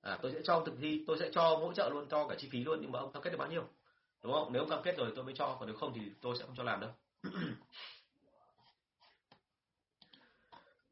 À, 0.00 0.18
tôi 0.22 0.32
sẽ 0.32 0.38
cho 0.44 0.54
ông 0.54 0.64
thực 0.64 0.74
thi 0.80 1.04
tôi 1.06 1.16
sẽ 1.20 1.30
cho 1.32 1.42
ông 1.42 1.62
hỗ 1.62 1.72
trợ 1.72 1.90
luôn 1.90 2.06
cho 2.10 2.28
cả 2.28 2.34
chi 2.38 2.48
phí 2.52 2.64
luôn 2.64 2.78
nhưng 2.82 2.92
mà 2.92 2.98
ông 2.98 3.12
cam 3.12 3.22
kết 3.22 3.30
được 3.30 3.38
bao 3.38 3.48
nhiêu? 3.48 3.64
Đúng 4.22 4.32
không? 4.32 4.52
Nếu 4.52 4.62
ông 4.62 4.70
cam 4.70 4.82
kết 4.82 4.96
rồi 4.96 5.12
tôi 5.16 5.24
mới 5.24 5.34
cho 5.36 5.56
còn 5.60 5.68
nếu 5.68 5.76
không 5.76 5.92
thì 5.94 6.00
tôi 6.20 6.36
sẽ 6.38 6.44
không 6.46 6.56
cho 6.56 6.62
làm 6.62 6.80
đâu. 6.80 6.90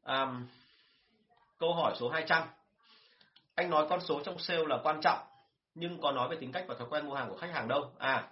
À, 0.03 0.41
câu 1.57 1.73
hỏi 1.73 1.95
số 1.99 2.09
200 2.09 2.47
anh 3.55 3.69
nói 3.69 3.85
con 3.89 4.01
số 4.01 4.21
trong 4.25 4.39
sale 4.39 4.65
là 4.67 4.79
quan 4.83 4.99
trọng 5.01 5.28
nhưng 5.79 6.01
có 6.01 6.11
nói 6.11 6.29
về 6.29 6.37
tính 6.39 6.51
cách 6.51 6.65
và 6.67 6.75
thói 6.75 6.87
quen 6.89 7.05
mua 7.05 7.13
hàng 7.13 7.29
của 7.29 7.37
khách 7.37 7.53
hàng 7.53 7.67
đâu 7.67 7.91
à 7.97 8.27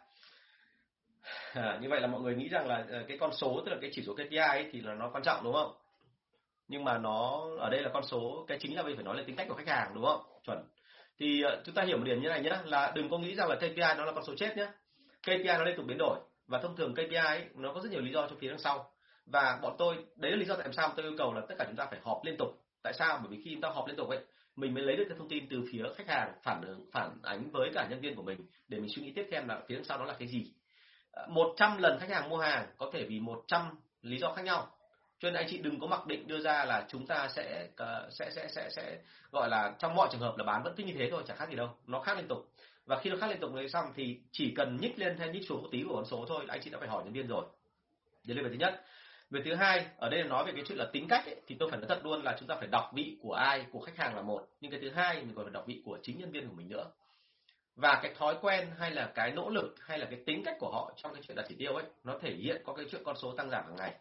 À, 1.53 1.77
như 1.81 1.89
vậy 1.89 2.01
là 2.01 2.07
mọi 2.07 2.21
người 2.21 2.35
nghĩ 2.35 2.47
rằng 2.49 2.67
là 2.67 2.85
ờ, 2.89 3.03
cái 3.07 3.17
con 3.17 3.31
số 3.33 3.61
tức 3.65 3.71
là 3.71 3.77
cái 3.81 3.89
chỉ 3.93 4.03
số 4.05 4.13
KPI 4.13 4.37
ấy, 4.37 4.69
thì 4.71 4.81
là 4.81 4.93
nó 4.93 5.09
quan 5.09 5.23
trọng 5.23 5.43
đúng 5.43 5.53
không? 5.53 5.73
Nhưng 6.67 6.83
mà 6.83 6.97
nó 6.97 7.47
ở 7.59 7.69
đây 7.69 7.81
là 7.81 7.89
con 7.93 8.03
số 8.03 8.45
cái 8.47 8.57
chính 8.61 8.75
là 8.75 8.83
mình 8.83 8.95
phải 8.95 9.05
nói 9.05 9.17
là 9.17 9.23
tính 9.27 9.35
cách 9.35 9.47
của 9.49 9.55
khách 9.55 9.67
hàng 9.67 9.91
đúng 9.95 10.05
không? 10.05 10.21
Chuẩn. 10.45 10.63
Thì 11.19 11.41
ờ, 11.41 11.61
chúng 11.65 11.75
ta 11.75 11.83
hiểu 11.83 11.97
một 11.97 12.03
điểm 12.03 12.21
như 12.21 12.29
này 12.29 12.41
nhé 12.41 12.57
là 12.65 12.91
đừng 12.95 13.09
có 13.09 13.17
nghĩ 13.17 13.35
rằng 13.35 13.49
là 13.49 13.55
KPI 13.55 13.93
nó 13.97 14.05
là 14.05 14.11
con 14.11 14.23
số 14.27 14.35
chết 14.37 14.57
nhé. 14.57 14.67
KPI 15.21 15.43
nó 15.43 15.63
liên 15.63 15.77
tục 15.77 15.85
biến 15.87 15.97
đổi 15.97 16.19
và 16.47 16.59
thông 16.59 16.75
thường 16.75 16.93
KPI 16.93 17.15
ấy, 17.15 17.45
nó 17.55 17.73
có 17.73 17.81
rất 17.81 17.91
nhiều 17.91 18.01
lý 18.01 18.11
do 18.11 18.27
trong 18.27 18.39
phía 18.39 18.49
đằng 18.49 18.59
sau. 18.59 18.91
Và 19.25 19.59
bọn 19.61 19.75
tôi 19.77 19.95
đấy 20.15 20.31
là 20.31 20.37
lý 20.37 20.45
do 20.45 20.55
tại 20.55 20.67
sao 20.71 20.93
tôi 20.95 21.05
yêu 21.05 21.15
cầu 21.17 21.33
là 21.33 21.41
tất 21.49 21.55
cả 21.59 21.65
chúng 21.67 21.75
ta 21.75 21.85
phải 21.89 21.99
họp 22.03 22.21
liên 22.23 22.37
tục. 22.37 22.47
Tại 22.83 22.93
sao? 22.93 23.19
Bởi 23.23 23.27
vì 23.31 23.41
khi 23.43 23.51
chúng 23.53 23.61
ta 23.61 23.69
họp 23.69 23.87
liên 23.87 23.95
tục 23.95 24.09
ấy 24.09 24.19
mình 24.57 24.73
mới 24.73 24.83
lấy 24.83 24.95
được 24.95 25.05
cái 25.09 25.17
thông 25.17 25.29
tin 25.29 25.47
từ 25.49 25.63
phía 25.71 25.83
khách 25.95 26.07
hàng 26.07 26.33
phản 26.43 26.61
ứng, 26.61 26.85
phản 26.93 27.17
ánh 27.23 27.49
với 27.51 27.71
cả 27.73 27.87
nhân 27.89 28.01
viên 28.01 28.15
của 28.15 28.23
mình 28.23 28.39
để 28.67 28.79
mình 28.79 28.89
suy 28.95 29.01
nghĩ 29.01 29.11
tiếp 29.15 29.27
theo 29.31 29.45
là 29.45 29.61
phía 29.67 29.79
sau 29.83 29.97
đó 29.97 30.05
là 30.05 30.13
cái 30.19 30.27
gì. 30.27 30.51
À, 31.11 31.23
100 31.29 31.77
lần 31.77 31.99
khách 31.99 32.09
hàng 32.09 32.29
mua 32.29 32.37
hàng 32.37 32.67
có 32.77 32.89
thể 32.93 33.05
vì 33.09 33.19
100 33.19 33.61
lý 34.01 34.17
do 34.17 34.33
khác 34.33 34.41
nhau. 34.41 34.67
Cho 35.19 35.29
nên 35.29 35.33
anh 35.33 35.47
chị 35.49 35.57
đừng 35.57 35.79
có 35.79 35.87
mặc 35.87 36.07
định 36.07 36.27
đưa 36.27 36.39
ra 36.39 36.65
là 36.65 36.85
chúng 36.89 37.07
ta 37.07 37.27
sẽ 37.35 37.67
à, 37.75 38.01
sẽ 38.09 38.29
sẽ 38.35 38.47
sẽ 38.49 38.69
sẽ 38.69 38.97
gọi 39.31 39.49
là 39.49 39.75
trong 39.79 39.95
mọi 39.95 40.09
trường 40.11 40.21
hợp 40.21 40.37
là 40.37 40.43
bán 40.43 40.63
vẫn 40.63 40.73
cứ 40.77 40.83
như 40.83 40.93
thế 40.97 41.09
thôi, 41.11 41.23
chẳng 41.27 41.37
khác 41.37 41.49
gì 41.49 41.55
đâu. 41.55 41.69
Nó 41.87 41.99
khác 41.99 42.17
liên 42.17 42.27
tục. 42.27 42.51
Và 42.85 42.99
khi 42.99 43.09
nó 43.09 43.15
khác 43.17 43.27
liên 43.27 43.39
tục 43.39 43.53
rồi 43.53 43.69
xong 43.69 43.85
thì 43.95 44.19
chỉ 44.31 44.53
cần 44.55 44.77
nhích 44.81 44.99
lên 44.99 45.17
hay 45.17 45.29
nhích 45.29 45.47
xuống 45.47 45.61
một 45.61 45.69
tí 45.71 45.83
của 45.83 45.95
con 45.95 46.05
số 46.05 46.25
thôi, 46.27 46.45
anh 46.47 46.61
chị 46.63 46.69
đã 46.69 46.79
phải 46.79 46.87
hỏi 46.87 47.03
nhân 47.03 47.13
viên 47.13 47.27
rồi. 47.27 47.45
Đấy 48.27 48.43
là 48.43 48.49
thứ 48.49 48.55
nhất 48.55 48.83
về 49.29 49.41
thứ 49.45 49.55
hai 49.55 49.85
ở 49.97 50.09
đây 50.09 50.19
là 50.23 50.27
nói 50.27 50.45
về 50.45 50.51
cái 50.55 50.63
chuyện 50.67 50.77
là 50.77 50.85
tính 50.93 51.07
cách 51.07 51.25
ấy, 51.25 51.35
thì 51.47 51.55
tôi 51.59 51.69
phải 51.69 51.79
nói 51.79 51.87
thật 51.89 51.99
luôn 52.03 52.23
là 52.23 52.35
chúng 52.39 52.47
ta 52.47 52.55
phải 52.55 52.67
đọc 52.67 52.91
vị 52.93 53.17
của 53.21 53.33
ai 53.33 53.65
của 53.71 53.79
khách 53.79 53.97
hàng 53.97 54.15
là 54.15 54.21
một. 54.21 54.47
Nhưng 54.61 54.71
cái 54.71 54.79
thứ 54.79 54.89
hai 54.89 55.15
mình 55.15 55.35
còn 55.35 55.45
phải 55.45 55.53
đọc 55.53 55.63
vị 55.67 55.81
của 55.85 55.97
chính 56.03 56.19
nhân 56.19 56.31
viên 56.31 56.47
của 56.47 56.55
mình 56.55 56.69
nữa. 56.69 56.85
Và 57.75 57.99
cái 58.03 58.13
thói 58.17 58.35
quen 58.41 58.67
hay 58.79 58.91
là 58.91 59.11
cái 59.15 59.31
nỗ 59.31 59.49
lực 59.49 59.75
hay 59.79 59.99
là 59.99 60.05
cái 60.05 60.19
tính 60.25 60.41
cách 60.45 60.55
của 60.59 60.71
họ 60.71 60.91
trong 60.95 61.13
cái 61.13 61.23
chuyện 61.27 61.37
đặt 61.37 61.45
chỉ 61.49 61.55
tiêu 61.55 61.75
ấy 61.75 61.85
nó 62.03 62.17
thể 62.21 62.33
hiện 62.33 62.61
có 62.65 62.73
cái 62.73 62.85
chuyện 62.91 63.01
con 63.05 63.15
số 63.15 63.31
tăng 63.31 63.49
giảm 63.49 63.65
hàng 63.65 63.75
ngày. 63.75 63.95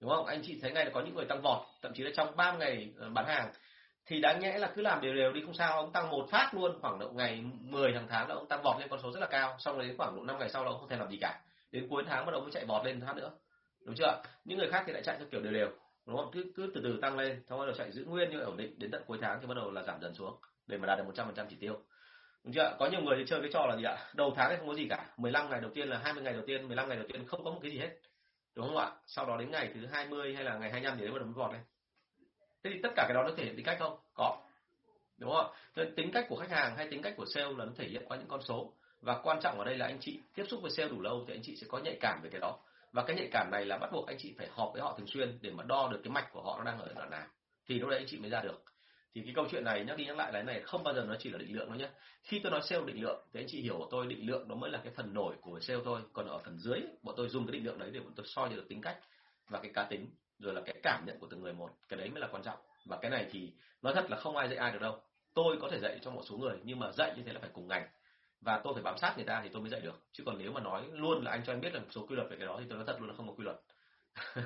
Đúng 0.00 0.10
không? 0.10 0.26
Anh 0.26 0.42
chị 0.42 0.58
thấy 0.62 0.72
ngay 0.72 0.84
là 0.84 0.90
có 0.94 1.00
những 1.00 1.14
người 1.14 1.24
tăng 1.24 1.42
vọt 1.42 1.58
thậm 1.82 1.92
chí 1.94 2.02
là 2.02 2.10
trong 2.16 2.36
3 2.36 2.52
ngày 2.52 2.92
ờ, 2.98 3.08
bán 3.10 3.26
hàng 3.26 3.52
thì 4.06 4.20
đáng 4.20 4.40
nhẽ 4.40 4.58
là 4.58 4.72
cứ 4.76 4.82
làm 4.82 5.00
đều 5.00 5.14
đều 5.14 5.32
đi 5.32 5.40
không 5.44 5.54
sao 5.54 5.76
ông 5.76 5.92
tăng 5.92 6.10
một 6.10 6.26
phát 6.30 6.54
luôn 6.54 6.78
khoảng 6.80 6.98
độ 6.98 7.10
ngày 7.10 7.44
10 7.60 7.92
hàng 7.92 8.06
tháng 8.08 8.28
là 8.28 8.34
ông 8.34 8.48
tăng 8.48 8.62
vọt 8.62 8.80
lên 8.80 8.88
con 8.88 9.00
số 9.02 9.12
rất 9.12 9.20
là 9.20 9.26
cao 9.26 9.56
xong 9.58 9.76
rồi 9.76 9.86
đến 9.86 9.96
khoảng 9.96 10.16
độ 10.16 10.22
5 10.22 10.38
ngày 10.38 10.48
sau 10.48 10.64
là 10.64 10.70
ông 10.70 10.80
không 10.80 10.88
thể 10.88 10.96
làm 10.96 11.10
gì 11.10 11.18
cả. 11.20 11.40
Đến 11.72 11.88
cuối 11.90 12.02
tháng 12.06 12.26
bắt 12.26 12.32
đầu 12.32 12.40
mới 12.40 12.50
chạy 12.50 12.64
vọt 12.64 12.86
lên 12.86 13.00
phát 13.06 13.16
nữa 13.16 13.30
đúng 13.84 13.94
chưa? 13.94 14.22
Những 14.44 14.58
người 14.58 14.68
khác 14.70 14.84
thì 14.86 14.92
lại 14.92 15.02
chạy 15.02 15.16
theo 15.18 15.26
kiểu 15.30 15.40
đều 15.40 15.52
đều, 15.52 15.70
đúng 16.06 16.16
không? 16.16 16.30
Cứ 16.32 16.52
cứ 16.56 16.70
từ 16.74 16.80
từ 16.84 16.98
tăng 17.02 17.18
lên, 17.18 17.42
xong 17.48 17.58
bắt 17.58 17.66
đầu 17.66 17.74
chạy 17.74 17.92
giữ 17.92 18.04
nguyên 18.04 18.30
như 18.30 18.40
ổn 18.40 18.56
định, 18.56 18.78
đến 18.78 18.90
tận 18.90 19.02
cuối 19.06 19.18
tháng 19.20 19.40
thì 19.40 19.46
bắt 19.46 19.54
đầu 19.54 19.70
là 19.70 19.82
giảm 19.82 20.00
dần 20.00 20.14
xuống 20.14 20.34
để 20.66 20.78
mà 20.78 20.86
đạt 20.86 20.98
được 20.98 21.04
100% 21.14 21.46
chỉ 21.50 21.56
tiêu. 21.60 21.80
Đúng 22.44 22.54
chưa? 22.54 22.76
Có 22.78 22.86
nhiều 22.86 23.00
người 23.00 23.16
thì 23.18 23.24
chơi 23.26 23.40
cái 23.40 23.50
trò 23.52 23.66
là 23.66 23.76
gì 23.76 23.84
ạ? 23.84 23.96
Đầu 24.14 24.32
tháng 24.36 24.50
thì 24.50 24.56
không 24.58 24.68
có 24.68 24.74
gì 24.74 24.86
cả 24.90 25.06
15 25.16 25.50
ngày 25.50 25.60
đầu 25.60 25.70
tiên 25.74 25.88
là 25.88 25.98
20 25.98 26.22
ngày 26.22 26.32
đầu 26.32 26.42
tiên 26.46 26.66
15 26.66 26.88
ngày 26.88 26.96
đầu 26.96 27.06
tiên 27.12 27.26
không 27.26 27.44
có 27.44 27.50
một 27.50 27.58
cái 27.62 27.70
gì 27.70 27.78
hết, 27.78 27.90
đúng 28.54 28.66
không 28.66 28.76
ạ? 28.76 28.90
Sau 29.06 29.26
đó 29.26 29.36
đến 29.36 29.50
ngày 29.50 29.70
thứ 29.74 29.86
20 29.86 30.34
hay 30.34 30.44
là 30.44 30.58
ngày 30.58 30.70
25 30.70 30.98
thì 30.98 31.06
bắt 31.06 31.18
đầu 31.18 31.24
mới 31.24 31.34
vọt 31.34 31.52
lên. 31.52 31.60
Thế 32.64 32.70
thì 32.74 32.80
tất 32.82 32.88
cả 32.96 33.04
cái 33.08 33.14
đó 33.14 33.22
nó 33.22 33.30
thể 33.36 33.44
hiện 33.44 33.56
tính 33.56 33.64
cách 33.64 33.76
không? 33.80 33.98
Có. 34.14 34.38
Đúng 35.18 35.30
không 35.30 35.52
nên 35.76 35.94
tính 35.94 36.10
cách 36.12 36.26
của 36.28 36.36
khách 36.36 36.50
hàng 36.50 36.76
hay 36.76 36.88
tính 36.90 37.02
cách 37.02 37.14
của 37.16 37.24
sale 37.34 37.46
là 37.46 37.64
nó 37.64 37.72
thể 37.76 37.88
hiện 37.88 38.04
qua 38.08 38.16
những 38.16 38.28
con 38.28 38.42
số, 38.42 38.72
và 39.00 39.20
quan 39.22 39.40
trọng 39.40 39.58
ở 39.58 39.64
đây 39.64 39.76
là 39.76 39.86
anh 39.86 39.98
chị 40.00 40.20
tiếp 40.34 40.44
xúc 40.48 40.62
với 40.62 40.70
sale 40.70 40.88
đủ 40.88 41.00
lâu 41.00 41.24
thì 41.28 41.34
anh 41.34 41.42
chị 41.42 41.56
sẽ 41.56 41.66
có 41.70 41.78
nhạy 41.78 41.96
cảm 42.00 42.20
về 42.22 42.30
cái 42.30 42.40
đó 42.40 42.58
và 42.94 43.04
cái 43.06 43.16
nhạy 43.16 43.28
cảm 43.32 43.50
này 43.50 43.64
là 43.64 43.78
bắt 43.78 43.92
buộc 43.92 44.06
anh 44.06 44.16
chị 44.18 44.34
phải 44.38 44.48
họp 44.50 44.70
với 44.72 44.82
họ 44.82 44.94
thường 44.98 45.06
xuyên 45.06 45.38
để 45.40 45.50
mà 45.50 45.62
đo 45.62 45.88
được 45.92 46.00
cái 46.04 46.10
mạch 46.10 46.32
của 46.32 46.42
họ 46.42 46.58
nó 46.58 46.64
đang 46.64 46.78
ở 46.78 46.92
đoạn 46.94 47.10
nào. 47.10 47.26
Thì 47.68 47.78
lúc 47.78 47.90
đấy 47.90 47.98
anh 47.98 48.06
chị 48.08 48.18
mới 48.18 48.30
ra 48.30 48.40
được. 48.40 48.64
Thì 49.14 49.22
cái 49.24 49.32
câu 49.36 49.46
chuyện 49.50 49.64
này, 49.64 49.84
nhắc 49.84 49.96
đi 49.96 50.04
nhắc 50.04 50.16
lại, 50.16 50.30
cái 50.32 50.44
này 50.44 50.60
không 50.60 50.82
bao 50.82 50.94
giờ 50.94 51.04
nó 51.08 51.14
chỉ 51.18 51.30
là 51.30 51.38
định 51.38 51.56
lượng 51.56 51.68
đâu 51.68 51.78
nhé 51.78 51.88
khi 52.22 52.40
tôi 52.42 52.52
nói 52.52 52.60
sale 52.62 52.84
định 52.86 53.02
lượng, 53.02 53.26
thì 53.32 53.40
anh 53.40 53.46
chị 53.48 53.60
hiểu 53.60 53.78
của 53.78 53.88
tôi 53.90 54.06
định 54.06 54.26
lượng 54.26 54.48
nó 54.48 54.54
mới 54.54 54.70
là 54.70 54.80
cái 54.84 54.92
phần 54.96 55.14
nổi 55.14 55.34
của 55.40 55.60
sale 55.60 55.80
thôi. 55.84 56.00
Còn 56.12 56.28
ở 56.28 56.38
phần 56.38 56.58
dưới, 56.58 56.80
bọn 57.02 57.14
tôi 57.16 57.28
dùng 57.28 57.46
cái 57.46 57.52
định 57.52 57.64
lượng 57.64 57.78
đấy 57.78 57.90
để 57.92 58.00
bọn 58.00 58.12
tôi 58.16 58.26
soi 58.26 58.48
được 58.48 58.64
tính 58.68 58.80
cách 58.80 58.98
và 59.48 59.60
cái 59.60 59.70
cá 59.74 59.84
tính, 59.84 60.10
rồi 60.38 60.54
là 60.54 60.60
cái 60.66 60.74
cảm 60.82 61.04
nhận 61.06 61.18
của 61.18 61.26
từng 61.30 61.42
người 61.42 61.52
một. 61.52 61.70
Cái 61.88 61.98
đấy 61.98 62.08
mới 62.08 62.20
là 62.20 62.28
quan 62.30 62.42
trọng. 62.42 62.58
Và 62.86 62.98
cái 63.02 63.10
này 63.10 63.26
thì 63.30 63.52
nói 63.82 63.94
thật 63.94 64.10
là 64.10 64.16
không 64.16 64.36
ai 64.36 64.48
dạy 64.48 64.58
ai 64.58 64.72
được 64.72 64.80
đâu. 64.80 65.00
Tôi 65.34 65.56
có 65.60 65.68
thể 65.70 65.78
dạy 65.78 65.98
cho 66.02 66.10
một 66.10 66.22
số 66.24 66.36
người, 66.36 66.58
nhưng 66.64 66.78
mà 66.78 66.92
dạy 66.92 67.14
như 67.16 67.22
thế 67.26 67.32
là 67.32 67.40
phải 67.40 67.50
cùng 67.52 67.68
ngành 67.68 67.88
và 68.44 68.60
tôi 68.64 68.74
phải 68.74 68.82
bám 68.82 68.98
sát 68.98 69.12
người 69.16 69.26
ta 69.26 69.40
thì 69.42 69.48
tôi 69.52 69.62
mới 69.62 69.70
dạy 69.70 69.80
được. 69.80 70.00
Chứ 70.12 70.22
còn 70.26 70.38
nếu 70.38 70.52
mà 70.52 70.60
nói 70.60 70.82
luôn 70.92 71.24
là 71.24 71.30
anh 71.30 71.42
cho 71.46 71.52
em 71.52 71.60
biết 71.60 71.74
là 71.74 71.80
một 71.80 71.86
số 71.90 72.06
quy 72.06 72.16
luật 72.16 72.30
về 72.30 72.36
cái 72.36 72.46
đó 72.46 72.56
thì 72.58 72.66
tôi 72.68 72.76
nói 72.76 72.86
thật 72.86 72.96
luôn 73.00 73.08
là 73.08 73.14
không 73.16 73.28
có 73.28 73.34
quy 73.34 73.44
luật. 73.44 73.56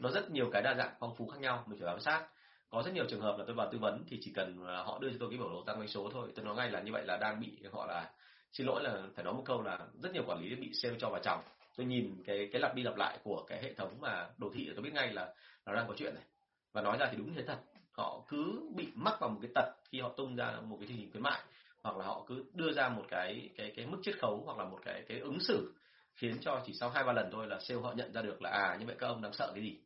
Nó 0.00 0.10
rất 0.10 0.30
nhiều 0.30 0.50
cái 0.52 0.62
đa 0.62 0.74
dạng, 0.74 0.94
phong 1.00 1.14
phú 1.16 1.28
khác 1.28 1.40
nhau, 1.40 1.64
mình 1.66 1.78
phải 1.78 1.86
bám 1.86 2.00
sát. 2.00 2.26
Có 2.70 2.82
rất 2.82 2.94
nhiều 2.94 3.04
trường 3.08 3.20
hợp 3.20 3.38
là 3.38 3.44
tôi 3.46 3.54
vào 3.54 3.68
tư 3.72 3.78
vấn 3.78 4.04
thì 4.08 4.18
chỉ 4.22 4.32
cần 4.34 4.64
họ 4.66 4.98
đưa 4.98 5.10
cho 5.10 5.16
tôi 5.20 5.30
cái 5.30 5.38
biểu 5.38 5.48
đồ 5.48 5.62
tăng 5.66 5.76
doanh 5.76 5.88
số 5.88 6.10
thôi. 6.12 6.32
Tôi 6.34 6.44
nói 6.44 6.56
ngay 6.56 6.70
là 6.70 6.80
như 6.80 6.92
vậy 6.92 7.04
là 7.06 7.16
đang 7.16 7.40
bị 7.40 7.58
họ 7.72 7.86
là 7.86 8.10
xin 8.52 8.66
lỗi 8.66 8.82
là 8.82 9.02
phải 9.14 9.24
nói 9.24 9.34
một 9.34 9.42
câu 9.46 9.62
là 9.62 9.78
rất 10.02 10.12
nhiều 10.12 10.22
quản 10.26 10.40
lý 10.40 10.54
bị 10.54 10.70
sale 10.74 10.96
cho 10.98 11.10
vào 11.10 11.20
chồng. 11.24 11.40
Tôi 11.76 11.86
nhìn 11.86 12.22
cái 12.26 12.48
cái 12.52 12.60
lặp 12.60 12.74
đi 12.74 12.82
lặp 12.82 12.96
lại 12.96 13.18
của 13.22 13.44
cái 13.48 13.62
hệ 13.62 13.74
thống 13.74 14.00
mà 14.00 14.28
đồ 14.38 14.50
thị 14.54 14.70
tôi 14.74 14.82
biết 14.82 14.92
ngay 14.92 15.12
là 15.12 15.34
nó 15.66 15.74
đang 15.74 15.88
có 15.88 15.94
chuyện 15.96 16.14
này. 16.14 16.24
Và 16.72 16.82
nói 16.82 16.98
ra 16.98 17.08
thì 17.10 17.16
đúng 17.16 17.34
thế 17.34 17.42
thật. 17.46 17.58
Họ 17.92 18.24
cứ 18.28 18.70
bị 18.76 18.88
mắc 18.94 19.20
vào 19.20 19.30
một 19.30 19.38
cái 19.42 19.50
tật 19.54 19.74
khi 19.84 20.00
họ 20.00 20.08
tung 20.16 20.36
ra 20.36 20.60
một 20.60 20.76
cái 20.80 20.88
chương 20.88 20.96
trình 20.96 21.10
khuyến 21.10 21.22
mại 21.22 21.40
hoặc 21.82 21.96
là 21.96 22.04
họ 22.04 22.24
cứ 22.26 22.44
đưa 22.52 22.72
ra 22.72 22.88
một 22.88 23.04
cái 23.08 23.50
cái 23.56 23.72
cái 23.76 23.86
mức 23.86 23.98
chiết 24.02 24.18
khấu 24.18 24.42
hoặc 24.44 24.58
là 24.58 24.64
một 24.64 24.78
cái 24.84 25.04
cái 25.08 25.20
ứng 25.20 25.40
xử 25.40 25.74
khiến 26.14 26.38
cho 26.40 26.62
chỉ 26.66 26.74
sau 26.74 26.90
hai 26.90 27.04
ba 27.04 27.12
lần 27.12 27.30
thôi 27.32 27.46
là 27.46 27.58
sale 27.60 27.80
họ 27.80 27.92
nhận 27.92 28.12
ra 28.12 28.22
được 28.22 28.42
là 28.42 28.50
à 28.50 28.76
như 28.80 28.86
vậy 28.86 28.96
các 28.98 29.06
ông 29.06 29.22
đang 29.22 29.32
sợ 29.32 29.52
cái 29.54 29.62
gì. 29.62 29.80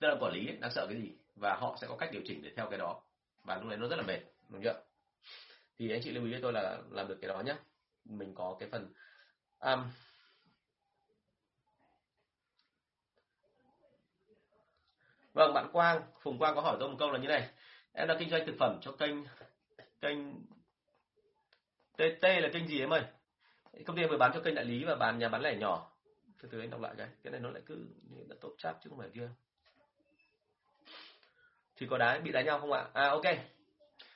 Tức 0.00 0.08
là 0.08 0.16
quản 0.20 0.32
lý 0.32 0.46
ấy, 0.46 0.56
đang 0.60 0.70
sợ 0.70 0.86
cái 0.86 1.02
gì 1.02 1.12
và 1.36 1.54
họ 1.54 1.76
sẽ 1.80 1.86
có 1.86 1.96
cách 1.96 2.10
điều 2.12 2.22
chỉnh 2.26 2.42
để 2.42 2.50
theo 2.56 2.66
cái 2.70 2.78
đó. 2.78 3.02
Và 3.44 3.56
lúc 3.56 3.68
đấy 3.68 3.78
nó 3.78 3.88
rất 3.88 3.96
là 3.96 4.02
mệt 4.02 4.20
đúng 4.48 4.62
chưa? 4.62 4.82
Thì 5.78 5.90
anh 5.90 6.00
chị 6.04 6.10
lưu 6.10 6.24
ý 6.24 6.30
với 6.30 6.40
tôi 6.42 6.52
là 6.52 6.78
làm 6.90 7.08
được 7.08 7.18
cái 7.20 7.28
đó 7.28 7.40
nhé 7.40 7.54
mình 8.04 8.34
có 8.34 8.56
cái 8.60 8.68
phần 8.72 8.92
um, 9.60 9.84
vâng 15.32 15.54
bạn 15.54 15.68
Quang 15.72 16.02
Phùng 16.22 16.38
Quang 16.38 16.54
có 16.54 16.60
hỏi 16.60 16.76
tôi 16.80 16.88
một 16.88 16.96
câu 16.98 17.10
là 17.10 17.18
như 17.18 17.28
này. 17.28 17.48
Em 17.92 18.08
đang 18.08 18.18
kinh 18.18 18.30
doanh 18.30 18.46
thực 18.46 18.56
phẩm 18.58 18.78
cho 18.82 18.92
kênh 18.92 19.14
kênh 20.00 20.18
TT 21.96 22.22
là 22.22 22.48
kênh 22.52 22.68
gì 22.68 22.80
em 22.80 22.90
ơi? 22.90 23.02
Công 23.86 23.96
ty 23.96 24.02
em 24.02 24.10
vừa 24.10 24.16
bán 24.16 24.30
cho 24.34 24.40
kênh 24.40 24.54
đại 24.54 24.64
lý 24.64 24.84
và 24.84 24.94
bán, 24.94 25.18
nhà 25.18 25.28
bán 25.28 25.42
lẻ 25.42 25.56
nhỏ. 25.56 25.90
Từ 26.42 26.48
từ 26.52 26.60
anh 26.60 26.70
đọc 26.70 26.80
lại 26.80 26.94
cái. 26.98 27.08
Cái 27.22 27.30
này 27.30 27.40
nó 27.40 27.50
lại 27.50 27.62
cứ 27.66 27.86
đã 28.28 28.36
tốt 28.40 28.54
chat 28.58 28.76
chứ 28.84 28.90
không 28.90 28.98
phải 28.98 29.08
kia. 29.14 29.28
Thì 31.76 31.86
có 31.90 31.98
đá, 31.98 32.18
bị 32.18 32.32
đá 32.32 32.42
nhau 32.42 32.58
không 32.58 32.72
ạ? 32.72 32.84
À 32.92 33.08
ok. 33.08 33.24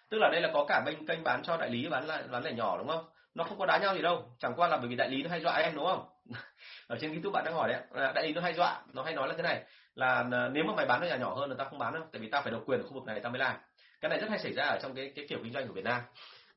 Tức 0.09 0.19
là 0.19 0.29
đây 0.33 0.41
là 0.41 0.51
có 0.55 0.65
cả 0.69 0.83
bên 0.87 1.07
kênh 1.07 1.25
bán 1.25 1.43
cho 1.43 1.57
đại 1.57 1.71
lý 1.71 1.89
bán 1.89 2.07
lại, 2.07 2.23
bán 2.31 2.45
lẻ 2.45 2.53
nhỏ 2.53 2.79
đúng 2.79 2.89
không? 2.89 3.05
Nó 3.35 3.45
không 3.45 3.59
có 3.59 3.67
đá 3.67 3.79
nhau 3.79 3.95
gì 3.95 4.03
đâu. 4.03 4.33
Chẳng 4.39 4.53
qua 4.57 4.69
là 4.69 4.77
bởi 4.77 4.89
vì 4.89 4.97
đại 4.97 5.11
lý 5.11 5.23
nó 5.23 5.31
hay 5.31 5.41
dọa 5.41 5.57
em 5.57 5.75
đúng 5.75 5.87
không? 5.87 6.09
Ở 6.87 6.99
trên 7.01 7.13
youtube 7.13 7.33
bạn 7.33 7.45
đang 7.45 7.55
hỏi 7.55 7.69
đấy 7.73 7.83
à, 7.95 8.13
đại 8.13 8.27
lý 8.27 8.33
nó 8.33 8.41
hay 8.41 8.55
dọa. 8.55 8.83
Nó 8.93 9.03
hay 9.03 9.15
nói 9.15 9.29
là 9.29 9.35
thế 9.37 9.43
này 9.43 9.65
là 9.95 10.23
nếu 10.53 10.65
mà 10.65 10.75
mày 10.75 10.87
bán 10.87 11.01
cho 11.01 11.07
nhà 11.07 11.17
nhỏ 11.17 11.35
hơn 11.35 11.51
là 11.51 11.57
tao 11.59 11.69
không 11.69 11.79
bán 11.79 11.95
đâu. 11.95 12.03
Tại 12.13 12.21
vì 12.21 12.29
tao 12.31 12.43
phải 12.43 12.53
độc 12.53 12.63
quyền 12.67 12.81
ở 12.81 12.87
khu 12.87 12.95
vực 12.95 13.05
này, 13.05 13.21
tao 13.21 13.33
mới 13.33 13.39
làm. 13.39 13.57
Cái 14.01 14.09
này 14.09 14.19
rất 14.19 14.31
hay 14.31 14.39
xảy 14.39 14.53
ra 14.53 14.65
ở 14.65 14.79
trong 14.83 14.95
cái 14.95 15.13
cái 15.17 15.27
kiểu 15.29 15.39
kinh 15.43 15.53
doanh 15.53 15.69
của 15.69 15.75
Việt 15.75 15.85
Nam 15.85 16.03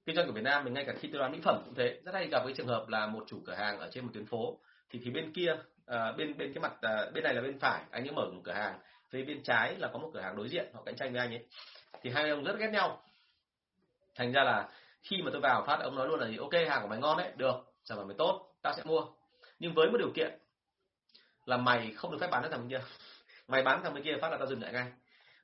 kinh 0.06 0.16
doanh 0.16 0.28
của 0.28 0.34
Việt 0.34 0.42
Nam 0.42 0.64
mình 0.64 0.74
ngay 0.74 0.86
cả 0.86 0.94
khi 1.00 1.10
tôi 1.12 1.22
bán 1.22 1.32
mỹ 1.32 1.40
phẩm 1.44 1.62
cũng 1.66 1.76
thế. 1.76 2.00
Rất 2.06 2.14
hay 2.14 2.28
gặp 2.28 2.42
cái 2.46 2.54
trường 2.58 2.68
hợp 2.68 2.88
là 2.88 3.08
một 3.08 3.24
chủ 3.28 3.42
cửa 3.46 3.54
hàng 3.54 3.80
ở 3.80 3.90
trên 3.92 4.06
một 4.06 4.12
tuyến 4.14 4.26
phố 4.26 4.60
thì 4.90 5.02
phía 5.06 5.12
bên 5.12 5.34
kia 5.34 5.56
à, 5.86 6.12
bên 6.12 6.38
bên 6.38 6.54
cái 6.54 6.62
mặt 6.62 6.74
à, 6.82 7.10
bên 7.14 7.24
này 7.24 7.34
là 7.34 7.42
bên 7.42 7.60
phải 7.60 7.84
anh 7.92 8.08
ấy 8.08 8.12
mở 8.12 8.26
một 8.34 8.42
cửa 8.44 8.52
hàng. 8.52 8.80
Phía 9.10 9.24
bên 9.24 9.44
trái 9.44 9.76
là 9.76 9.90
có 9.94 10.00
một 10.00 10.12
cửa 10.14 10.20
hàng 10.22 10.36
đối 10.36 10.50
diện 10.50 10.66
họ 10.74 10.82
cạnh 10.86 10.96
tranh 10.96 11.12
với 11.12 11.22
anh 11.22 11.30
ấy. 11.30 11.46
Thì 12.02 12.10
hai 12.10 12.30
ông 12.30 12.44
rất 12.44 12.58
ghét 12.60 12.70
nhau. 12.70 13.04
Thành 14.16 14.32
ra 14.32 14.44
là 14.44 14.70
khi 15.02 15.22
mà 15.22 15.32
tôi 15.32 15.42
vào 15.42 15.64
phát 15.68 15.80
ông 15.80 15.96
nói 15.96 16.08
luôn 16.08 16.20
là 16.20 16.28
gì? 16.28 16.38
Ok 16.38 16.54
hàng 16.70 16.82
của 16.82 16.88
mày 16.88 17.00
ngon 17.00 17.18
đấy 17.18 17.32
được 17.36 17.56
sản 17.84 17.98
phẩm 17.98 18.08
mày 18.08 18.16
tốt 18.18 18.54
tao 18.62 18.74
sẽ 18.78 18.84
mua. 18.84 19.06
Nhưng 19.60 19.74
với 19.74 19.90
một 19.90 19.98
điều 19.98 20.12
kiện 20.16 20.40
là 21.46 21.58
mày 21.58 21.94
không 21.96 22.12
được 22.12 22.18
phép 22.22 22.28
bán 22.32 22.44
cho 22.44 22.50
thằng 22.50 22.60
bên 22.60 22.70
kia. 22.70 22.86
Mày 23.48 23.64
bán 23.64 23.84
thằng 23.84 23.94
bên 23.94 24.04
kia 24.04 24.18
phát 24.22 24.30
là 24.30 24.38
tao 24.38 24.48
dừng 24.48 24.62
lại 24.62 24.74
ngay. 24.74 24.92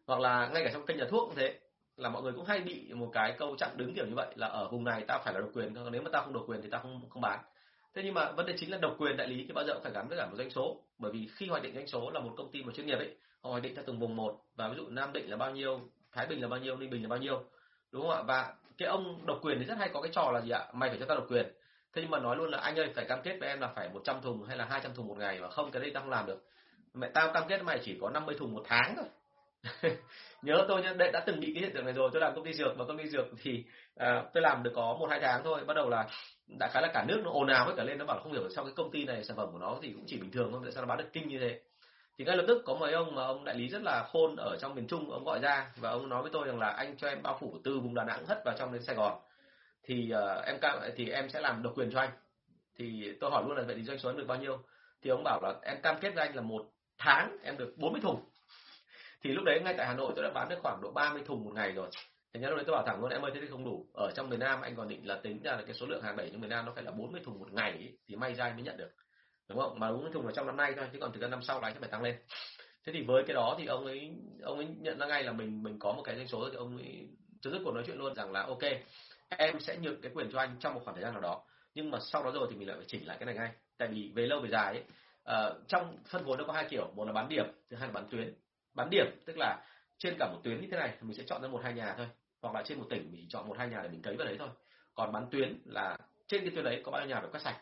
Hoặc 0.06 0.20
là 0.20 0.48
ngay 0.48 0.64
cả 0.66 0.70
trong 0.74 0.86
kênh 0.86 0.98
nhà 0.98 1.06
thuốc 1.10 1.28
cũng 1.28 1.36
thế 1.36 1.60
là 2.00 2.10
mọi 2.10 2.24
người 2.24 2.34
cũng 2.34 2.46
hay 2.46 2.60
bị 2.60 2.94
một 2.94 3.10
cái 3.14 3.36
câu 3.38 3.56
chặn 3.56 3.70
đứng 3.76 3.94
kiểu 3.96 4.06
như 4.06 4.16
vậy, 4.16 4.28
là 4.36 4.48
ở 4.48 4.68
vùng 4.68 4.84
này 4.84 5.04
ta 5.08 5.18
phải 5.26 5.34
là 5.34 5.40
độc 5.40 5.50
quyền, 5.54 5.76
còn 5.76 5.92
nếu 5.92 6.02
mà 6.02 6.10
ta 6.14 6.22
không 6.22 6.34
độc 6.34 6.44
quyền 6.48 6.62
thì 6.62 6.70
ta 6.70 6.80
không 6.80 7.02
không 7.10 7.22
bán. 7.22 7.40
Thế 7.96 8.02
nhưng 8.06 8.14
mà 8.14 8.32
vấn 8.32 8.46
đề 8.46 8.54
chính 8.58 8.72
là 8.72 8.78
độc 8.78 8.96
quyền 8.98 9.18
đại 9.18 9.28
lý 9.28 9.46
thì 9.48 9.54
bao 9.54 9.66
giờ 9.66 9.74
cũng 9.74 9.84
phải 9.84 9.92
gắn 9.92 10.08
với 10.08 10.18
cả 10.18 10.26
một 10.26 10.36
doanh 10.38 10.50
số. 10.50 10.82
Bởi 10.98 11.12
vì 11.12 11.30
khi 11.36 11.48
hoạch 11.48 11.64
định 11.64 11.76
doanh 11.76 11.88
số 11.88 12.12
là 12.12 12.20
một 12.20 12.34
công 12.38 12.52
ty 12.52 12.64
một 12.64 12.72
chuyên 12.76 12.86
nghiệp 12.86 12.98
ấy, 12.98 13.16
họ 13.42 13.50
hoạch 13.50 13.64
định 13.64 13.76
theo 13.76 13.84
từng 13.88 14.00
vùng 14.00 14.16
một, 14.16 14.42
và 14.56 14.68
ví 14.68 14.76
dụ 14.78 14.88
nam 14.90 15.14
định 15.14 15.30
là 15.30 15.38
bao 15.38 15.52
nhiêu, 15.52 15.82
thái 16.12 16.26
bình 16.28 16.42
là 16.42 16.48
bao 16.48 16.60
nhiêu, 16.60 16.78
ninh 16.78 16.90
bình 16.90 17.04
là 17.04 17.10
bao 17.10 17.20
nhiêu, 17.20 17.44
đúng 17.92 18.02
không 18.02 18.12
ạ? 18.12 18.22
Và 18.28 18.54
cái 18.78 18.88
ông 18.88 19.26
độc 19.26 19.40
quyền 19.42 19.60
thì 19.60 19.66
rất 19.66 19.78
hay 19.78 19.90
có 19.94 20.02
cái 20.02 20.12
trò 20.14 20.32
là 20.32 20.42
gì 20.42 20.50
ạ? 20.50 20.66
Mày 20.74 20.90
phải 20.90 21.00
cho 21.00 21.06
ta 21.06 21.16
độc 21.16 21.26
quyền. 21.30 21.46
Thế 21.94 22.02
nhưng 22.02 22.12
mà 22.12 22.20
nói 22.20 22.36
luôn 22.36 22.50
là 22.50 22.58
anh 22.58 22.80
ơi, 22.80 22.92
phải 22.96 23.06
cam 23.06 23.22
kết 23.24 23.38
với 23.40 23.50
em 23.50 23.60
là 23.60 23.68
phải 23.76 23.90
100 23.90 24.22
thùng 24.22 24.44
hay 24.44 24.58
là 24.58 24.66
200 24.66 24.94
thùng 24.94 25.08
một 25.08 25.18
ngày 25.18 25.40
mà 25.40 25.50
không 25.50 25.72
cái 25.72 25.82
đây 25.82 25.92
tao 25.94 26.04
không 26.04 26.10
làm 26.10 26.26
được. 26.26 26.46
Mẹ 26.94 27.10
tao 27.14 27.34
cam 27.34 27.44
kết 27.48 27.64
mày 27.64 27.80
chỉ 27.84 27.98
có 28.02 28.10
50 28.10 28.36
thùng 28.40 28.54
một 28.54 28.64
tháng 28.66 28.94
thôi. 28.96 29.06
nhớ 30.42 30.66
tôi 30.68 30.82
nhá 30.82 30.94
đấy 30.98 31.12
đã 31.14 31.24
từng 31.26 31.40
bị 31.40 31.52
cái 31.54 31.64
hiện 31.64 31.74
tượng 31.74 31.86
này 31.86 31.94
rồi 31.94 32.10
tôi 32.14 32.22
làm 32.22 32.36
công 32.36 32.46
ty 32.46 32.54
dược 32.54 32.78
và 32.78 32.86
công 32.86 32.98
ty 32.98 33.10
dược 33.10 33.26
thì 33.42 33.64
à, 33.96 34.24
tôi 34.34 34.42
làm 34.42 34.64
được 34.64 34.72
có 34.76 34.98
một 35.00 35.08
hai 35.10 35.20
tháng 35.22 35.42
thôi 35.44 35.64
bắt 35.68 35.74
đầu 35.74 35.90
là 35.90 36.08
đã 36.60 36.70
khá 36.74 36.82
là 36.82 36.92
cả 36.94 37.06
nước 37.08 37.22
nó 37.24 37.32
ồn 37.32 37.48
ào 37.48 37.66
hết 37.66 37.74
cả 37.78 37.84
lên 37.84 37.98
nó 37.98 38.06
bảo 38.06 38.18
là 38.18 38.24
không 38.24 38.32
hiểu 38.32 38.50
sao 38.50 38.64
cái 38.64 38.74
công 38.76 38.92
ty 38.92 39.06
này 39.06 39.24
sản 39.24 39.38
phẩm 39.38 39.50
của 39.52 39.60
nó 39.60 39.78
thì 39.82 39.92
cũng 39.92 40.04
chỉ 40.08 40.18
bình 40.18 40.32
thường 40.32 40.50
thôi 40.52 40.62
tại 40.64 40.72
sao 40.72 40.84
nó 40.84 40.88
bán 40.88 40.98
được 40.98 41.10
kinh 41.14 41.28
như 41.28 41.40
thế. 41.40 41.60
Thì 42.18 42.26
ngay 42.26 42.38
lập 42.38 42.44
tức 42.48 42.62
có 42.66 42.76
mấy 42.76 42.94
ông 42.94 43.16
mà 43.16 43.26
ông 43.26 43.46
đại 43.46 43.56
lý 43.56 43.68
rất 43.70 43.82
là 43.82 44.04
khôn 44.12 44.36
ở 44.36 44.58
trong 44.62 44.76
miền 44.76 44.88
Trung 44.88 45.12
ông 45.12 45.24
gọi 45.24 45.40
ra 45.40 45.72
và 45.76 45.90
ông 45.90 46.10
nói 46.10 46.22
với 46.22 46.32
tôi 46.34 46.48
rằng 46.48 46.60
là 46.60 46.70
anh 46.70 46.98
cho 46.98 47.08
em 47.08 47.22
bao 47.24 47.38
phủ 47.42 47.58
từ 47.64 47.80
vùng 47.80 47.96
Đà 47.96 48.04
Nẵng 48.04 48.26
hất 48.26 48.42
vào 48.46 48.56
trong 48.58 48.74
đến 48.74 48.84
Sài 48.84 48.96
Gòn. 48.96 49.22
Thì 49.84 50.12
uh, 50.14 50.46
em 50.46 50.60
cam 50.60 50.80
thì 50.96 51.10
em 51.10 51.30
sẽ 51.30 51.42
làm 51.42 51.64
độc 51.64 51.74
quyền 51.76 51.92
cho 51.92 52.00
anh. 52.00 52.10
Thì 52.78 53.14
tôi 53.20 53.32
hỏi 53.32 53.44
luôn 53.48 53.58
là 53.58 53.64
vậy 53.64 53.76
thì 53.76 53.84
doanh 53.84 54.00
số 54.00 54.10
em 54.10 54.18
được 54.18 54.28
bao 54.28 54.38
nhiêu? 54.38 54.58
Thì 55.02 55.10
ông 55.10 55.24
bảo 55.24 55.42
là 55.44 55.54
em 55.62 55.82
cam 55.82 55.96
kết 56.02 56.16
với 56.16 56.28
anh 56.28 56.36
là 56.36 56.42
một 56.42 56.66
tháng 56.98 57.38
em 57.44 57.58
được 57.58 57.74
40 57.78 58.02
thùng 58.02 58.29
thì 59.24 59.32
lúc 59.32 59.44
đấy 59.44 59.62
ngay 59.64 59.74
tại 59.78 59.88
Hà 59.88 59.94
Nội 59.94 60.14
tôi 60.16 60.24
đã 60.24 60.32
bán 60.34 60.50
được 60.50 60.60
khoảng 60.62 60.82
độ 60.82 60.92
30 60.92 61.22
thùng 61.26 61.44
một 61.44 61.52
ngày 61.54 61.72
rồi 61.72 61.90
Thành 62.34 62.42
ra 62.42 62.50
lúc 62.50 62.58
đấy 62.58 62.66
tôi 62.68 62.76
bảo 62.76 62.86
thẳng 62.86 63.02
luôn 63.02 63.10
em 63.10 63.22
ơi 63.22 63.32
thế 63.34 63.42
thì 63.42 63.48
không 63.48 63.66
đủ. 63.66 63.86
Ở 63.94 64.12
trong 64.16 64.30
miền 64.30 64.40
Nam 64.40 64.62
anh 64.62 64.76
còn 64.76 64.88
định 64.88 65.08
là 65.08 65.20
tính 65.24 65.42
ra 65.44 65.52
là 65.52 65.62
cái 65.66 65.74
số 65.74 65.86
lượng 65.86 66.02
hàng 66.02 66.18
đẩy 66.18 66.30
trong 66.30 66.42
miền 66.42 66.50
Nam 66.50 66.66
nó 66.66 66.72
phải 66.76 66.84
là 66.84 66.92
40 66.92 67.22
thùng 67.26 67.40
một 67.40 67.54
ngày 67.54 67.72
ý, 67.72 67.88
thì 68.08 68.16
may 68.16 68.34
ra 68.36 68.46
anh 68.46 68.56
mới 68.56 68.64
nhận 68.64 68.78
được. 68.78 68.90
Đúng 69.50 69.60
không? 69.60 69.80
Mà 69.80 69.92
40 69.92 70.10
thùng 70.14 70.26
là 70.26 70.32
trong 70.36 70.48
năm 70.48 70.58
nay 70.58 70.74
thôi 70.76 70.86
chứ 70.94 71.00
còn 71.02 71.12
từ 71.12 71.28
năm 71.28 71.42
sau 71.42 71.62
là 71.62 71.68
anh 71.68 71.74
sẽ 71.74 71.80
phải 71.80 71.90
tăng 71.90 72.04
lên. 72.04 72.16
Thế 72.86 72.94
thì 72.94 73.02
với 73.02 73.24
cái 73.28 73.34
đó 73.34 73.56
thì 73.60 73.66
ông 73.66 73.86
ấy 73.86 74.12
ông 74.42 74.58
ấy 74.58 74.68
nhận 74.80 75.00
ra 75.00 75.06
ngay 75.06 75.24
là 75.24 75.32
mình 75.32 75.64
mình 75.64 75.80
có 75.80 75.94
một 75.94 76.02
cái 76.06 76.16
doanh 76.16 76.28
số 76.28 76.50
thì 76.50 76.58
ông 76.58 76.78
ấy 76.78 77.10
chấm 77.42 77.54
dứt 77.54 77.60
cuộc 77.66 77.72
nói 77.72 77.84
chuyện 77.88 77.98
luôn 77.98 78.16
rằng 78.16 78.32
là 78.32 78.42
ok 78.42 78.64
em 79.30 79.60
sẽ 79.60 79.78
nhượng 79.78 80.02
cái 80.02 80.12
quyền 80.16 80.32
cho 80.32 80.40
anh 80.40 80.56
trong 80.60 80.74
một 80.74 80.82
khoảng 80.84 80.96
thời 80.96 81.04
gian 81.04 81.14
nào 81.14 81.22
đó 81.22 81.44
nhưng 81.74 81.92
mà 81.92 82.00
sau 82.02 82.24
đó 82.24 82.32
rồi 82.32 82.48
thì 82.52 82.56
mình 82.56 82.68
lại 82.68 82.78
phải 82.78 82.86
chỉnh 82.88 83.08
lại 83.08 83.18
cái 83.20 83.26
này 83.26 83.36
ngay 83.36 83.52
tại 83.78 83.88
vì 83.88 84.12
về 84.16 84.26
lâu 84.26 84.40
về 84.40 84.50
dài 84.50 84.74
ấy, 84.74 84.84
uh, 85.50 85.68
trong 85.68 85.98
phân 86.08 86.26
phối 86.26 86.38
nó 86.38 86.44
có 86.44 86.54
hai 86.54 86.68
kiểu 86.70 86.92
một 86.96 87.06
là 87.06 87.14
bán 87.14 87.30
điểm 87.30 87.46
thứ 87.70 87.78
hai 87.78 87.88
là 87.88 87.94
bán 87.94 88.08
tuyến 88.12 88.34
bán 88.74 88.90
điểm, 88.90 89.06
tức 89.26 89.38
là 89.38 89.66
trên 89.98 90.16
cả 90.20 90.30
một 90.34 90.40
tuyến 90.44 90.62
như 90.62 90.68
thế 90.72 90.78
này 90.78 90.90
thì 90.90 91.08
mình 91.08 91.18
sẽ 91.18 91.24
chọn 91.28 91.42
ra 91.42 91.48
một 91.48 91.62
hai 91.64 91.74
nhà 91.74 91.94
thôi, 91.98 92.08
hoặc 92.42 92.56
là 92.56 92.64
trên 92.66 92.80
một 92.80 92.86
tỉnh 92.90 93.12
mình 93.12 93.26
chọn 93.30 93.48
một 93.48 93.58
hai 93.58 93.68
nhà 93.68 93.80
để 93.84 93.90
mình 93.90 94.02
cấy 94.02 94.16
vào 94.16 94.28
đấy 94.28 94.36
thôi. 94.40 94.50
Còn 94.96 95.12
bán 95.12 95.28
tuyến 95.32 95.62
là 95.66 95.98
trên 96.28 96.42
cái 96.42 96.52
tuyến 96.56 96.66
đấy 96.66 96.82
có 96.86 96.92
bao 96.92 97.02
nhiêu 97.02 97.10
nhà 97.10 97.22
phải 97.22 97.30
quét 97.32 97.42
sạch. 97.42 97.62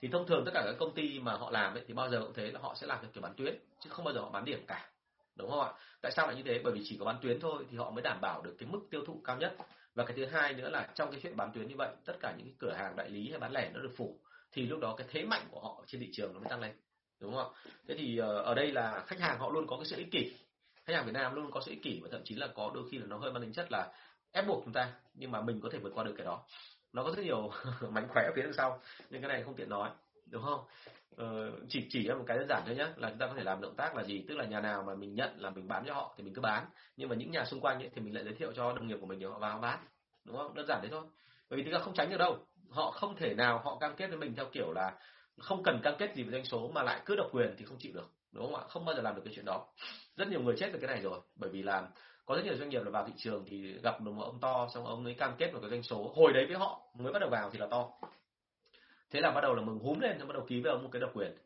Thì 0.00 0.08
thông 0.08 0.26
thường 0.26 0.42
tất 0.44 0.50
cả 0.54 0.62
các 0.64 0.74
công 0.78 0.94
ty 0.94 1.18
mà 1.18 1.34
họ 1.34 1.50
làm 1.50 1.74
ấy, 1.74 1.84
thì 1.86 1.94
bao 1.94 2.10
giờ 2.10 2.20
cũng 2.20 2.34
thế 2.34 2.50
là 2.50 2.60
họ 2.62 2.74
sẽ 2.74 2.86
làm 2.86 2.98
theo 3.02 3.10
kiểu 3.14 3.22
bán 3.22 3.34
tuyến, 3.36 3.58
chứ 3.80 3.90
không 3.90 4.04
bao 4.04 4.14
giờ 4.14 4.20
họ 4.20 4.30
bán 4.30 4.44
điểm 4.44 4.64
cả. 4.66 4.90
Đúng 5.36 5.50
không 5.50 5.60
ạ? 5.60 5.72
Tại 6.02 6.12
sao 6.12 6.26
lại 6.26 6.36
như 6.36 6.42
thế? 6.42 6.60
Bởi 6.64 6.72
vì 6.72 6.80
chỉ 6.84 6.96
có 6.98 7.04
bán 7.04 7.16
tuyến 7.22 7.40
thôi 7.40 7.66
thì 7.70 7.76
họ 7.76 7.90
mới 7.90 8.02
đảm 8.02 8.20
bảo 8.20 8.42
được 8.42 8.56
cái 8.58 8.68
mức 8.68 8.80
tiêu 8.90 9.04
thụ 9.06 9.20
cao 9.24 9.36
nhất. 9.36 9.56
Và 9.94 10.04
cái 10.04 10.16
thứ 10.16 10.26
hai 10.26 10.52
nữa 10.52 10.68
là 10.70 10.88
trong 10.94 11.10
cái 11.10 11.20
chuyện 11.22 11.36
bán 11.36 11.52
tuyến 11.54 11.68
như 11.68 11.74
vậy, 11.78 11.88
tất 12.04 12.14
cả 12.20 12.34
những 12.36 12.46
cái 12.46 12.54
cửa 12.58 12.72
hàng 12.72 12.96
đại 12.96 13.10
lý 13.10 13.30
hay 13.30 13.38
bán 13.38 13.52
lẻ 13.52 13.70
nó 13.74 13.80
được 13.80 13.92
phủ, 13.96 14.20
thì 14.52 14.66
lúc 14.66 14.80
đó 14.80 14.94
cái 14.96 15.06
thế 15.10 15.24
mạnh 15.24 15.46
của 15.50 15.60
họ 15.60 15.84
trên 15.86 16.00
thị 16.00 16.08
trường 16.12 16.34
nó 16.34 16.40
mới 16.40 16.48
tăng 16.48 16.60
lên 16.60 16.72
đúng 17.24 17.34
không? 17.34 17.52
Ạ 17.54 17.74
thế 17.88 17.94
thì 17.98 18.18
ờ, 18.18 18.38
ở 18.38 18.54
đây 18.54 18.72
là 18.72 19.04
khách 19.06 19.20
hàng 19.20 19.38
họ 19.38 19.50
luôn 19.50 19.66
có 19.66 19.76
cái 19.76 19.86
sự 19.86 19.96
ích 19.96 20.10
kỷ. 20.10 20.32
Khách 20.84 20.94
hàng 20.94 21.06
Việt 21.06 21.12
Nam 21.12 21.34
luôn 21.34 21.50
có 21.50 21.60
sự 21.60 21.70
ích 21.70 21.82
kỷ 21.82 22.00
và 22.02 22.08
thậm 22.12 22.20
chí 22.24 22.34
là 22.34 22.48
có 22.54 22.70
đôi 22.74 22.84
khi 22.90 22.98
là 22.98 23.06
nó 23.06 23.18
hơi 23.18 23.32
mang 23.32 23.42
tính 23.42 23.52
chất 23.52 23.72
là 23.72 23.92
ép 24.32 24.46
buộc 24.46 24.62
chúng 24.64 24.72
ta 24.72 24.92
nhưng 25.14 25.30
mà 25.30 25.40
mình 25.40 25.60
có 25.60 25.68
thể 25.72 25.78
vượt 25.78 25.92
qua 25.94 26.04
được 26.04 26.14
cái 26.16 26.26
đó. 26.26 26.42
Nó 26.92 27.04
có 27.04 27.12
rất 27.16 27.22
nhiều 27.22 27.50
mánh 27.90 28.08
khóe 28.08 28.22
ở 28.22 28.32
phía 28.36 28.42
đằng 28.42 28.52
sau 28.52 28.80
nhưng 29.10 29.22
cái 29.22 29.28
này 29.28 29.42
không 29.42 29.54
tiện 29.54 29.68
nói 29.68 29.90
đúng 30.30 30.42
không? 30.42 30.60
Ờ, 31.16 31.52
chỉ 31.68 31.86
chỉ 31.90 32.08
một 32.08 32.24
cái 32.26 32.38
đơn 32.38 32.46
giản 32.48 32.62
thôi 32.66 32.76
nhé 32.76 32.86
là 32.96 33.08
chúng 33.08 33.18
ta 33.18 33.26
có 33.26 33.34
thể 33.36 33.44
làm 33.44 33.60
động 33.60 33.74
tác 33.76 33.96
là 33.96 34.04
gì? 34.04 34.24
Tức 34.28 34.34
là 34.34 34.44
nhà 34.44 34.60
nào 34.60 34.82
mà 34.82 34.94
mình 34.94 35.14
nhận 35.14 35.40
là 35.40 35.50
mình 35.50 35.68
bán 35.68 35.84
cho 35.86 35.94
họ 35.94 36.14
thì 36.16 36.24
mình 36.24 36.34
cứ 36.34 36.40
bán 36.40 36.66
nhưng 36.96 37.08
mà 37.08 37.14
những 37.14 37.30
nhà 37.30 37.44
xung 37.44 37.60
quanh 37.60 37.78
ấy, 37.78 37.90
thì 37.94 38.00
mình 38.00 38.14
lại 38.14 38.24
giới 38.24 38.34
thiệu 38.34 38.52
cho 38.52 38.72
đồng 38.72 38.86
nghiệp 38.86 38.96
của 39.00 39.06
mình 39.06 39.18
để 39.18 39.26
họ 39.26 39.38
vào 39.38 39.58
bán 39.58 39.78
đúng 40.24 40.36
không? 40.36 40.54
Đơn 40.54 40.66
giản 40.66 40.80
thế 40.82 40.88
thôi. 40.88 41.02
Bởi 41.50 41.56
vì 41.56 41.64
chúng 41.64 41.72
ta 41.72 41.78
không 41.78 41.94
tránh 41.94 42.10
được 42.10 42.16
đâu. 42.16 42.38
Họ 42.70 42.90
không 42.90 43.16
thể 43.16 43.34
nào 43.34 43.60
họ 43.64 43.78
cam 43.80 43.96
kết 43.96 44.06
với 44.06 44.18
mình 44.18 44.34
theo 44.34 44.46
kiểu 44.52 44.72
là 44.72 44.92
không 45.38 45.62
cần 45.62 45.80
cam 45.82 45.94
kết 45.98 46.14
gì 46.14 46.22
về 46.22 46.32
doanh 46.32 46.44
số 46.44 46.70
mà 46.74 46.82
lại 46.82 47.00
cứ 47.06 47.16
độc 47.16 47.28
quyền 47.32 47.54
thì 47.58 47.64
không 47.64 47.78
chịu 47.78 47.92
được 47.94 48.10
đúng 48.32 48.44
không 48.44 48.54
ạ? 48.54 48.64
Không 48.68 48.84
bao 48.84 48.94
giờ 48.94 49.02
làm 49.02 49.14
được 49.14 49.22
cái 49.24 49.34
chuyện 49.36 49.44
đó. 49.44 49.66
Rất 50.16 50.28
nhiều 50.28 50.40
người 50.40 50.54
chết 50.58 50.72
về 50.72 50.78
cái 50.78 50.88
này 50.88 51.00
rồi 51.02 51.20
bởi 51.36 51.50
vì 51.50 51.62
là 51.62 51.88
có 52.26 52.36
rất 52.36 52.44
nhiều 52.44 52.56
doanh 52.56 52.68
nghiệp 52.68 52.82
là 52.84 52.90
vào 52.90 53.06
thị 53.06 53.12
trường 53.16 53.44
thì 53.46 53.78
gặp 53.82 54.00
được 54.00 54.12
một 54.12 54.24
ông 54.24 54.40
to 54.40 54.68
xong 54.74 54.86
ông 54.86 55.04
ấy 55.04 55.14
cam 55.14 55.34
kết 55.38 55.52
một 55.52 55.58
cái 55.60 55.70
doanh 55.70 55.82
số 55.82 56.12
hồi 56.16 56.32
đấy 56.32 56.46
với 56.46 56.56
họ 56.56 56.80
mới 56.98 57.12
bắt 57.12 57.18
đầu 57.18 57.30
vào 57.30 57.50
thì 57.50 57.58
là 57.58 57.66
to. 57.70 57.90
Thế 59.10 59.20
là 59.20 59.30
bắt 59.30 59.40
đầu 59.40 59.54
là 59.54 59.62
mừng 59.62 59.78
húm 59.78 60.00
lên 60.00 60.18
xong 60.18 60.28
bắt 60.28 60.34
đầu 60.34 60.46
ký 60.48 60.60
với 60.60 60.72
ông 60.72 60.82
một 60.82 60.88
cái 60.92 61.00
độc 61.00 61.10
quyền. 61.14 61.36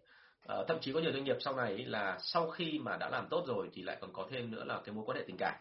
À, 0.47 0.57
thậm 0.68 0.78
chí 0.80 0.93
có 0.93 1.01
nhiều 1.01 1.12
doanh 1.12 1.24
nghiệp 1.24 1.36
sau 1.41 1.57
này 1.57 1.78
là 1.78 2.18
sau 2.20 2.51
khi 2.51 2.78
mà 2.78 2.97
đã 2.97 3.09
làm 3.09 3.26
tốt 3.30 3.45
rồi 3.47 3.70
thì 3.72 3.82
lại 3.82 3.97
còn 4.01 4.12
có 4.12 4.26
thêm 4.30 4.51
nữa 4.51 4.64
là 4.64 4.80
cái 4.84 4.95
mối 4.95 5.05
quan 5.07 5.18
hệ 5.18 5.24
tình 5.26 5.36
cảm. 5.39 5.55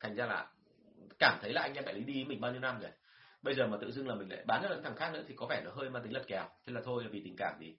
Thành 0.00 0.14
ra 0.14 0.26
là 0.26 0.46
cảm 1.18 1.38
thấy 1.42 1.52
là 1.52 1.62
anh 1.62 1.74
em 1.74 1.84
đại 1.84 1.94
lý 1.94 2.02
đi 2.02 2.24
mình 2.24 2.40
bao 2.40 2.52
nhiêu 2.52 2.60
năm 2.60 2.80
rồi 2.80 2.90
bây 3.42 3.54
giờ 3.54 3.66
mà 3.66 3.76
tự 3.80 3.92
dưng 3.92 4.08
là 4.08 4.14
mình 4.14 4.28
lại 4.28 4.44
bán 4.46 4.62
cho 4.62 4.68
những 4.68 4.82
thằng 4.82 4.96
khác 4.96 5.10
nữa 5.12 5.22
thì 5.28 5.34
có 5.36 5.46
vẻ 5.46 5.62
nó 5.64 5.70
hơi 5.70 5.90
mang 5.90 6.02
tính 6.02 6.12
lật 6.12 6.22
kèo. 6.26 6.44
Thế 6.66 6.72
là 6.72 6.80
thôi 6.84 7.02
là 7.04 7.08
vì 7.12 7.22
tình 7.24 7.36
cảm 7.38 7.56
thì 7.60 7.76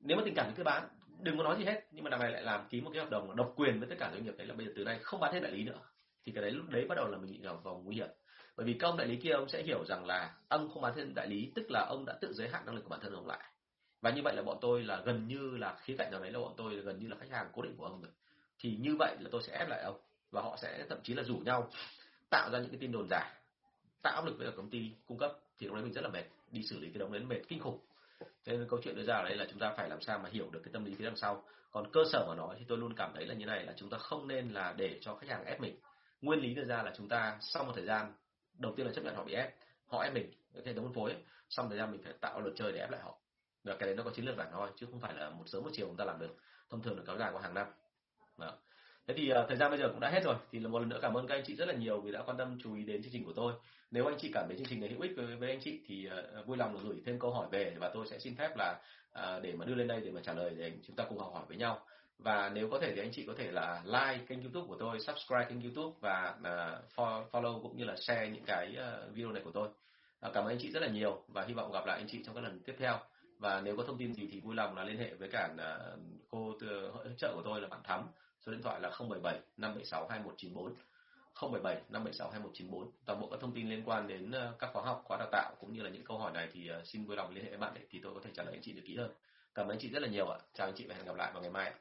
nếu 0.00 0.16
mà 0.16 0.22
tình 0.24 0.34
cảm 0.34 0.46
thì 0.48 0.52
cứ 0.56 0.64
bán. 0.64 0.88
Đừng 1.20 1.36
có 1.38 1.44
nói 1.44 1.56
gì 1.58 1.64
hết, 1.64 1.86
nhưng 1.90 2.04
mà 2.04 2.10
đằng 2.10 2.20
này 2.20 2.30
lại 2.30 2.42
làm 2.42 2.68
ký 2.68 2.80
một 2.80 2.90
cái 2.94 3.02
hợp 3.02 3.10
đồng 3.10 3.36
độc 3.36 3.52
quyền 3.56 3.80
với 3.80 3.88
tất 3.88 3.96
cả 3.98 4.10
doanh 4.12 4.24
nghiệp 4.24 4.34
đấy 4.36 4.46
là 4.46 4.54
bây 4.54 4.66
giờ 4.66 4.72
từ 4.76 4.84
nay 4.84 4.98
không 5.02 5.20
bán 5.20 5.32
hết 5.32 5.40
đại 5.40 5.52
lý 5.52 5.64
nữa. 5.64 5.78
Thì 6.24 6.32
cái 6.32 6.42
đấy 6.42 6.50
lúc 6.50 6.68
đấy 6.68 6.86
bắt 6.88 6.94
đầu 6.94 7.08
là 7.08 7.18
mình 7.18 7.32
bị 7.32 7.40
vào 7.42 7.60
vòng 7.64 7.84
nguy 7.84 7.96
hiểm. 7.96 8.08
Bởi 8.56 8.66
vì 8.66 8.74
các 8.74 8.88
ông 8.88 8.96
đại 8.96 9.06
lý 9.06 9.16
kia 9.16 9.30
ông 9.30 9.48
sẽ 9.48 9.62
hiểu 9.62 9.84
rằng 9.84 10.06
là 10.06 10.34
ông 10.48 10.68
không 10.68 10.82
bán 10.82 10.92
thêm 10.96 11.14
đại 11.14 11.26
lý, 11.28 11.52
tức 11.54 11.66
là 11.70 11.86
ông 11.88 12.04
đã 12.06 12.18
tự 12.20 12.32
giới 12.32 12.48
hạn 12.48 12.66
năng 12.66 12.74
lực 12.74 12.82
của 12.82 12.88
bản 12.88 13.00
thân 13.00 13.14
ông 13.14 13.26
lại. 13.26 13.44
Và 14.00 14.10
như 14.10 14.22
vậy 14.24 14.36
là 14.36 14.42
bọn 14.42 14.58
tôi 14.60 14.82
là 14.82 15.02
gần 15.04 15.28
như 15.28 15.56
là 15.56 15.76
khía 15.82 15.94
cạnh 15.98 16.10
nào 16.10 16.20
đấy 16.20 16.32
là 16.32 16.38
bọn 16.38 16.54
tôi 16.56 16.74
là 16.74 16.82
gần 16.82 16.98
như 16.98 17.08
là 17.08 17.16
khách 17.20 17.30
hàng 17.30 17.48
cố 17.52 17.62
định 17.62 17.76
của 17.76 17.84
ông 17.84 18.02
rồi. 18.02 18.10
Thì 18.58 18.76
như 18.80 18.96
vậy 18.98 19.16
là 19.20 19.28
tôi 19.32 19.42
sẽ 19.42 19.58
ép 19.58 19.68
lại 19.68 19.82
ông 19.82 20.00
và 20.30 20.42
họ 20.42 20.56
sẽ 20.56 20.84
thậm 20.88 20.98
chí 21.02 21.14
là 21.14 21.22
rủ 21.22 21.36
nhau 21.36 21.70
tạo 22.30 22.50
ra 22.52 22.58
những 22.58 22.70
cái 22.70 22.78
tin 22.80 22.92
đồn 22.92 23.06
giả 23.10 23.39
tạo 24.02 24.14
áp 24.14 24.24
lực 24.24 24.38
với 24.38 24.46
cả 24.46 24.52
công 24.56 24.70
ty 24.70 24.90
cung 25.06 25.18
cấp 25.18 25.32
thì 25.58 25.66
lúc 25.66 25.74
đấy 25.74 25.84
mình 25.84 25.92
rất 25.92 26.02
là 26.02 26.08
mệt, 26.08 26.24
đi 26.50 26.62
xử 26.62 26.80
lý 26.80 26.90
cái 26.90 26.98
đống 26.98 27.12
đấy 27.12 27.22
mệt 27.22 27.40
kinh 27.48 27.60
khủng. 27.60 27.78
Thế 28.20 28.56
nên 28.56 28.68
câu 28.68 28.80
chuyện 28.84 28.96
đưa 28.96 29.04
ra 29.04 29.14
ở 29.14 29.24
đây 29.24 29.36
là 29.36 29.46
chúng 29.50 29.58
ta 29.58 29.74
phải 29.76 29.88
làm 29.88 30.00
sao 30.00 30.18
mà 30.18 30.28
hiểu 30.28 30.50
được 30.50 30.60
cái 30.64 30.72
tâm 30.72 30.84
lý 30.84 30.94
phía 30.94 31.04
đằng 31.04 31.16
sau. 31.16 31.44
Còn 31.70 31.92
cơ 31.92 32.00
sở 32.12 32.24
mà 32.28 32.34
nói 32.34 32.56
thì 32.58 32.64
tôi 32.68 32.78
luôn 32.78 32.94
cảm 32.96 33.12
thấy 33.14 33.26
là 33.26 33.34
như 33.34 33.46
này, 33.46 33.64
là 33.64 33.72
chúng 33.76 33.90
ta 33.90 33.98
không 33.98 34.28
nên 34.28 34.52
là 34.52 34.74
để 34.76 34.98
cho 35.00 35.14
khách 35.14 35.28
hàng 35.28 35.44
ép 35.44 35.60
mình. 35.60 35.76
Nguyên 36.22 36.40
lý 36.40 36.54
đưa 36.54 36.64
ra 36.64 36.82
là 36.82 36.92
chúng 36.96 37.08
ta 37.08 37.38
sau 37.40 37.64
một 37.64 37.72
thời 37.74 37.84
gian, 37.84 38.12
đầu 38.58 38.72
tiên 38.76 38.86
là 38.86 38.92
chấp 38.92 39.04
nhận 39.04 39.14
họ 39.14 39.24
bị 39.24 39.32
ép, 39.32 39.54
họ 39.86 40.02
ép 40.02 40.14
mình 40.14 40.32
cái 40.54 40.62
hệ 40.66 40.74
thống 40.74 40.84
phân 40.84 40.94
phối, 40.94 41.16
xong 41.48 41.68
thời 41.68 41.78
gian 41.78 41.92
mình 41.92 42.02
phải 42.02 42.12
tạo 42.20 42.40
luật 42.40 42.54
chơi 42.56 42.72
để 42.72 42.78
ép 42.78 42.90
lại 42.90 43.00
họ. 43.00 43.18
Và 43.64 43.76
cái 43.76 43.86
đấy 43.86 43.96
nó 43.96 44.02
có 44.02 44.10
chiến 44.10 44.24
lược 44.24 44.36
bản 44.36 44.48
thôi, 44.52 44.70
chứ 44.76 44.86
không 44.90 45.00
phải 45.00 45.14
là 45.14 45.30
một 45.30 45.44
sớm 45.46 45.62
một 45.62 45.70
chiều 45.72 45.86
chúng 45.86 45.96
ta 45.96 46.04
làm 46.04 46.18
được. 46.18 46.36
Thông 46.70 46.82
thường 46.82 46.96
là 46.96 47.02
kéo 47.06 47.18
dài 47.18 47.32
qua 47.32 47.42
hàng 47.42 47.54
năm. 47.54 47.66
Đó 48.38 48.52
thế 49.10 49.16
thì 49.16 49.32
uh, 49.32 49.48
thời 49.48 49.56
gian 49.56 49.70
bây 49.70 49.78
giờ 49.78 49.88
cũng 49.88 50.00
đã 50.00 50.10
hết 50.10 50.24
rồi. 50.24 50.34
Thì 50.52 50.58
một 50.58 50.78
lần 50.78 50.88
nữa 50.88 50.98
cảm 51.02 51.14
ơn 51.14 51.26
các 51.26 51.34
anh 51.34 51.44
chị 51.46 51.56
rất 51.56 51.68
là 51.68 51.74
nhiều 51.74 52.00
vì 52.00 52.12
đã 52.12 52.22
quan 52.22 52.36
tâm 52.36 52.58
chú 52.62 52.74
ý 52.74 52.84
đến 52.84 53.02
chương 53.02 53.12
trình 53.12 53.24
của 53.24 53.32
tôi. 53.32 53.52
Nếu 53.90 54.06
anh 54.06 54.16
chị 54.18 54.30
cảm 54.34 54.44
thấy 54.48 54.56
chương 54.56 54.66
trình 54.70 54.80
này 54.80 54.90
hữu 54.90 55.00
ích 55.00 55.12
với, 55.16 55.36
với 55.36 55.50
anh 55.50 55.60
chị 55.60 55.80
thì 55.86 56.08
uh, 56.40 56.46
vui 56.46 56.56
lòng 56.56 56.76
gửi 56.84 57.02
thêm 57.06 57.18
câu 57.18 57.30
hỏi 57.30 57.46
về 57.50 57.74
và 57.78 57.90
tôi 57.94 58.06
sẽ 58.06 58.18
xin 58.18 58.36
phép 58.36 58.50
là 58.56 58.78
uh, 59.18 59.42
để 59.42 59.52
mà 59.52 59.64
đưa 59.64 59.74
lên 59.74 59.88
đây 59.88 60.00
để 60.00 60.10
mà 60.10 60.20
trả 60.24 60.32
lời 60.32 60.54
để 60.58 60.72
chúng 60.86 60.96
ta 60.96 61.04
cùng 61.08 61.18
học 61.18 61.30
hỏi 61.34 61.44
với 61.48 61.56
nhau. 61.56 61.80
Và 62.18 62.50
nếu 62.54 62.68
có 62.70 62.78
thể 62.78 62.92
thì 62.94 63.00
anh 63.00 63.10
chị 63.12 63.24
có 63.26 63.34
thể 63.38 63.50
là 63.52 63.82
like 63.84 64.24
kênh 64.28 64.42
youtube 64.42 64.66
của 64.68 64.76
tôi 64.78 65.00
subscribe 65.00 65.46
kênh 65.48 65.62
youtube 65.62 65.96
và 66.00 66.34
uh, 66.38 67.30
follow 67.32 67.62
cũng 67.62 67.76
như 67.76 67.84
là 67.84 67.96
share 67.96 68.28
những 68.28 68.44
cái 68.44 68.76
uh, 68.78 69.14
video 69.14 69.32
này 69.32 69.42
của 69.44 69.52
tôi. 69.52 69.68
Uh, 69.68 70.34
cảm 70.34 70.44
ơn 70.44 70.48
anh 70.48 70.58
chị 70.60 70.70
rất 70.70 70.82
là 70.82 70.88
nhiều 70.88 71.22
và 71.28 71.44
hy 71.48 71.54
vọng 71.54 71.72
gặp 71.72 71.86
lại 71.86 71.98
anh 71.98 72.08
chị 72.08 72.22
trong 72.26 72.34
các 72.34 72.44
lần 72.44 72.60
tiếp 72.60 72.74
theo. 72.78 72.98
Và 73.38 73.60
nếu 73.60 73.76
có 73.76 73.84
thông 73.86 73.98
tin 73.98 74.14
gì 74.14 74.28
thì 74.32 74.40
vui 74.40 74.54
lòng 74.54 74.76
là 74.76 74.84
liên 74.84 74.98
hệ 74.98 75.14
với 75.14 75.28
cả 75.28 75.48
uh, 75.54 76.00
cô 76.30 76.54
hỗ 76.92 77.00
trợ 77.18 77.32
của 77.34 77.42
tôi 77.44 77.60
là 77.60 77.68
bạn 77.68 77.80
thắm 77.84 78.06
số 78.46 78.52
điện 78.52 78.62
thoại 78.62 78.80
là 78.80 78.88
077 78.98 79.40
576 79.56 80.08
2194 80.08 80.74
077 81.40 81.74
576 81.74 82.30
2194 82.30 82.90
toàn 83.04 83.20
bộ 83.20 83.28
các 83.30 83.40
thông 83.40 83.54
tin 83.54 83.70
liên 83.70 83.82
quan 83.84 84.08
đến 84.08 84.30
ờ, 84.30 84.54
các 84.58 84.70
khóa 84.72 84.82
học, 84.82 85.02
khóa 85.04 85.16
đào 85.18 85.28
tạo 85.32 85.54
cũng 85.60 85.72
như 85.72 85.82
là 85.82 85.90
những 85.90 86.04
câu 86.04 86.18
hỏi 86.18 86.32
này 86.32 86.48
thì 86.52 86.68
ờ, 86.68 86.84
xin 86.84 87.04
vui 87.04 87.16
lòng 87.16 87.34
liên 87.34 87.44
hệ 87.44 87.50
với 87.50 87.58
bạn 87.58 87.72
để 87.74 87.80
thì 87.90 88.00
tôi 88.02 88.14
có 88.14 88.20
thể 88.24 88.30
trả 88.34 88.42
lời 88.42 88.54
anh 88.54 88.62
chị 88.62 88.72
được 88.72 88.82
kỹ 88.86 88.96
hơn. 88.96 89.10
Cảm 89.54 89.66
ơn 89.66 89.70
anh 89.70 89.78
chị 89.78 89.88
rất 89.90 90.02
là 90.02 90.08
nhiều 90.08 90.28
ạ. 90.28 90.38
Chào 90.54 90.66
anh 90.66 90.74
chị 90.76 90.86
và 90.86 90.94
hẹn 90.94 91.06
gặp 91.06 91.16
lại 91.16 91.32
vào 91.32 91.42
ngày 91.42 91.50
mai 91.50 91.66
ạ. 91.66 91.74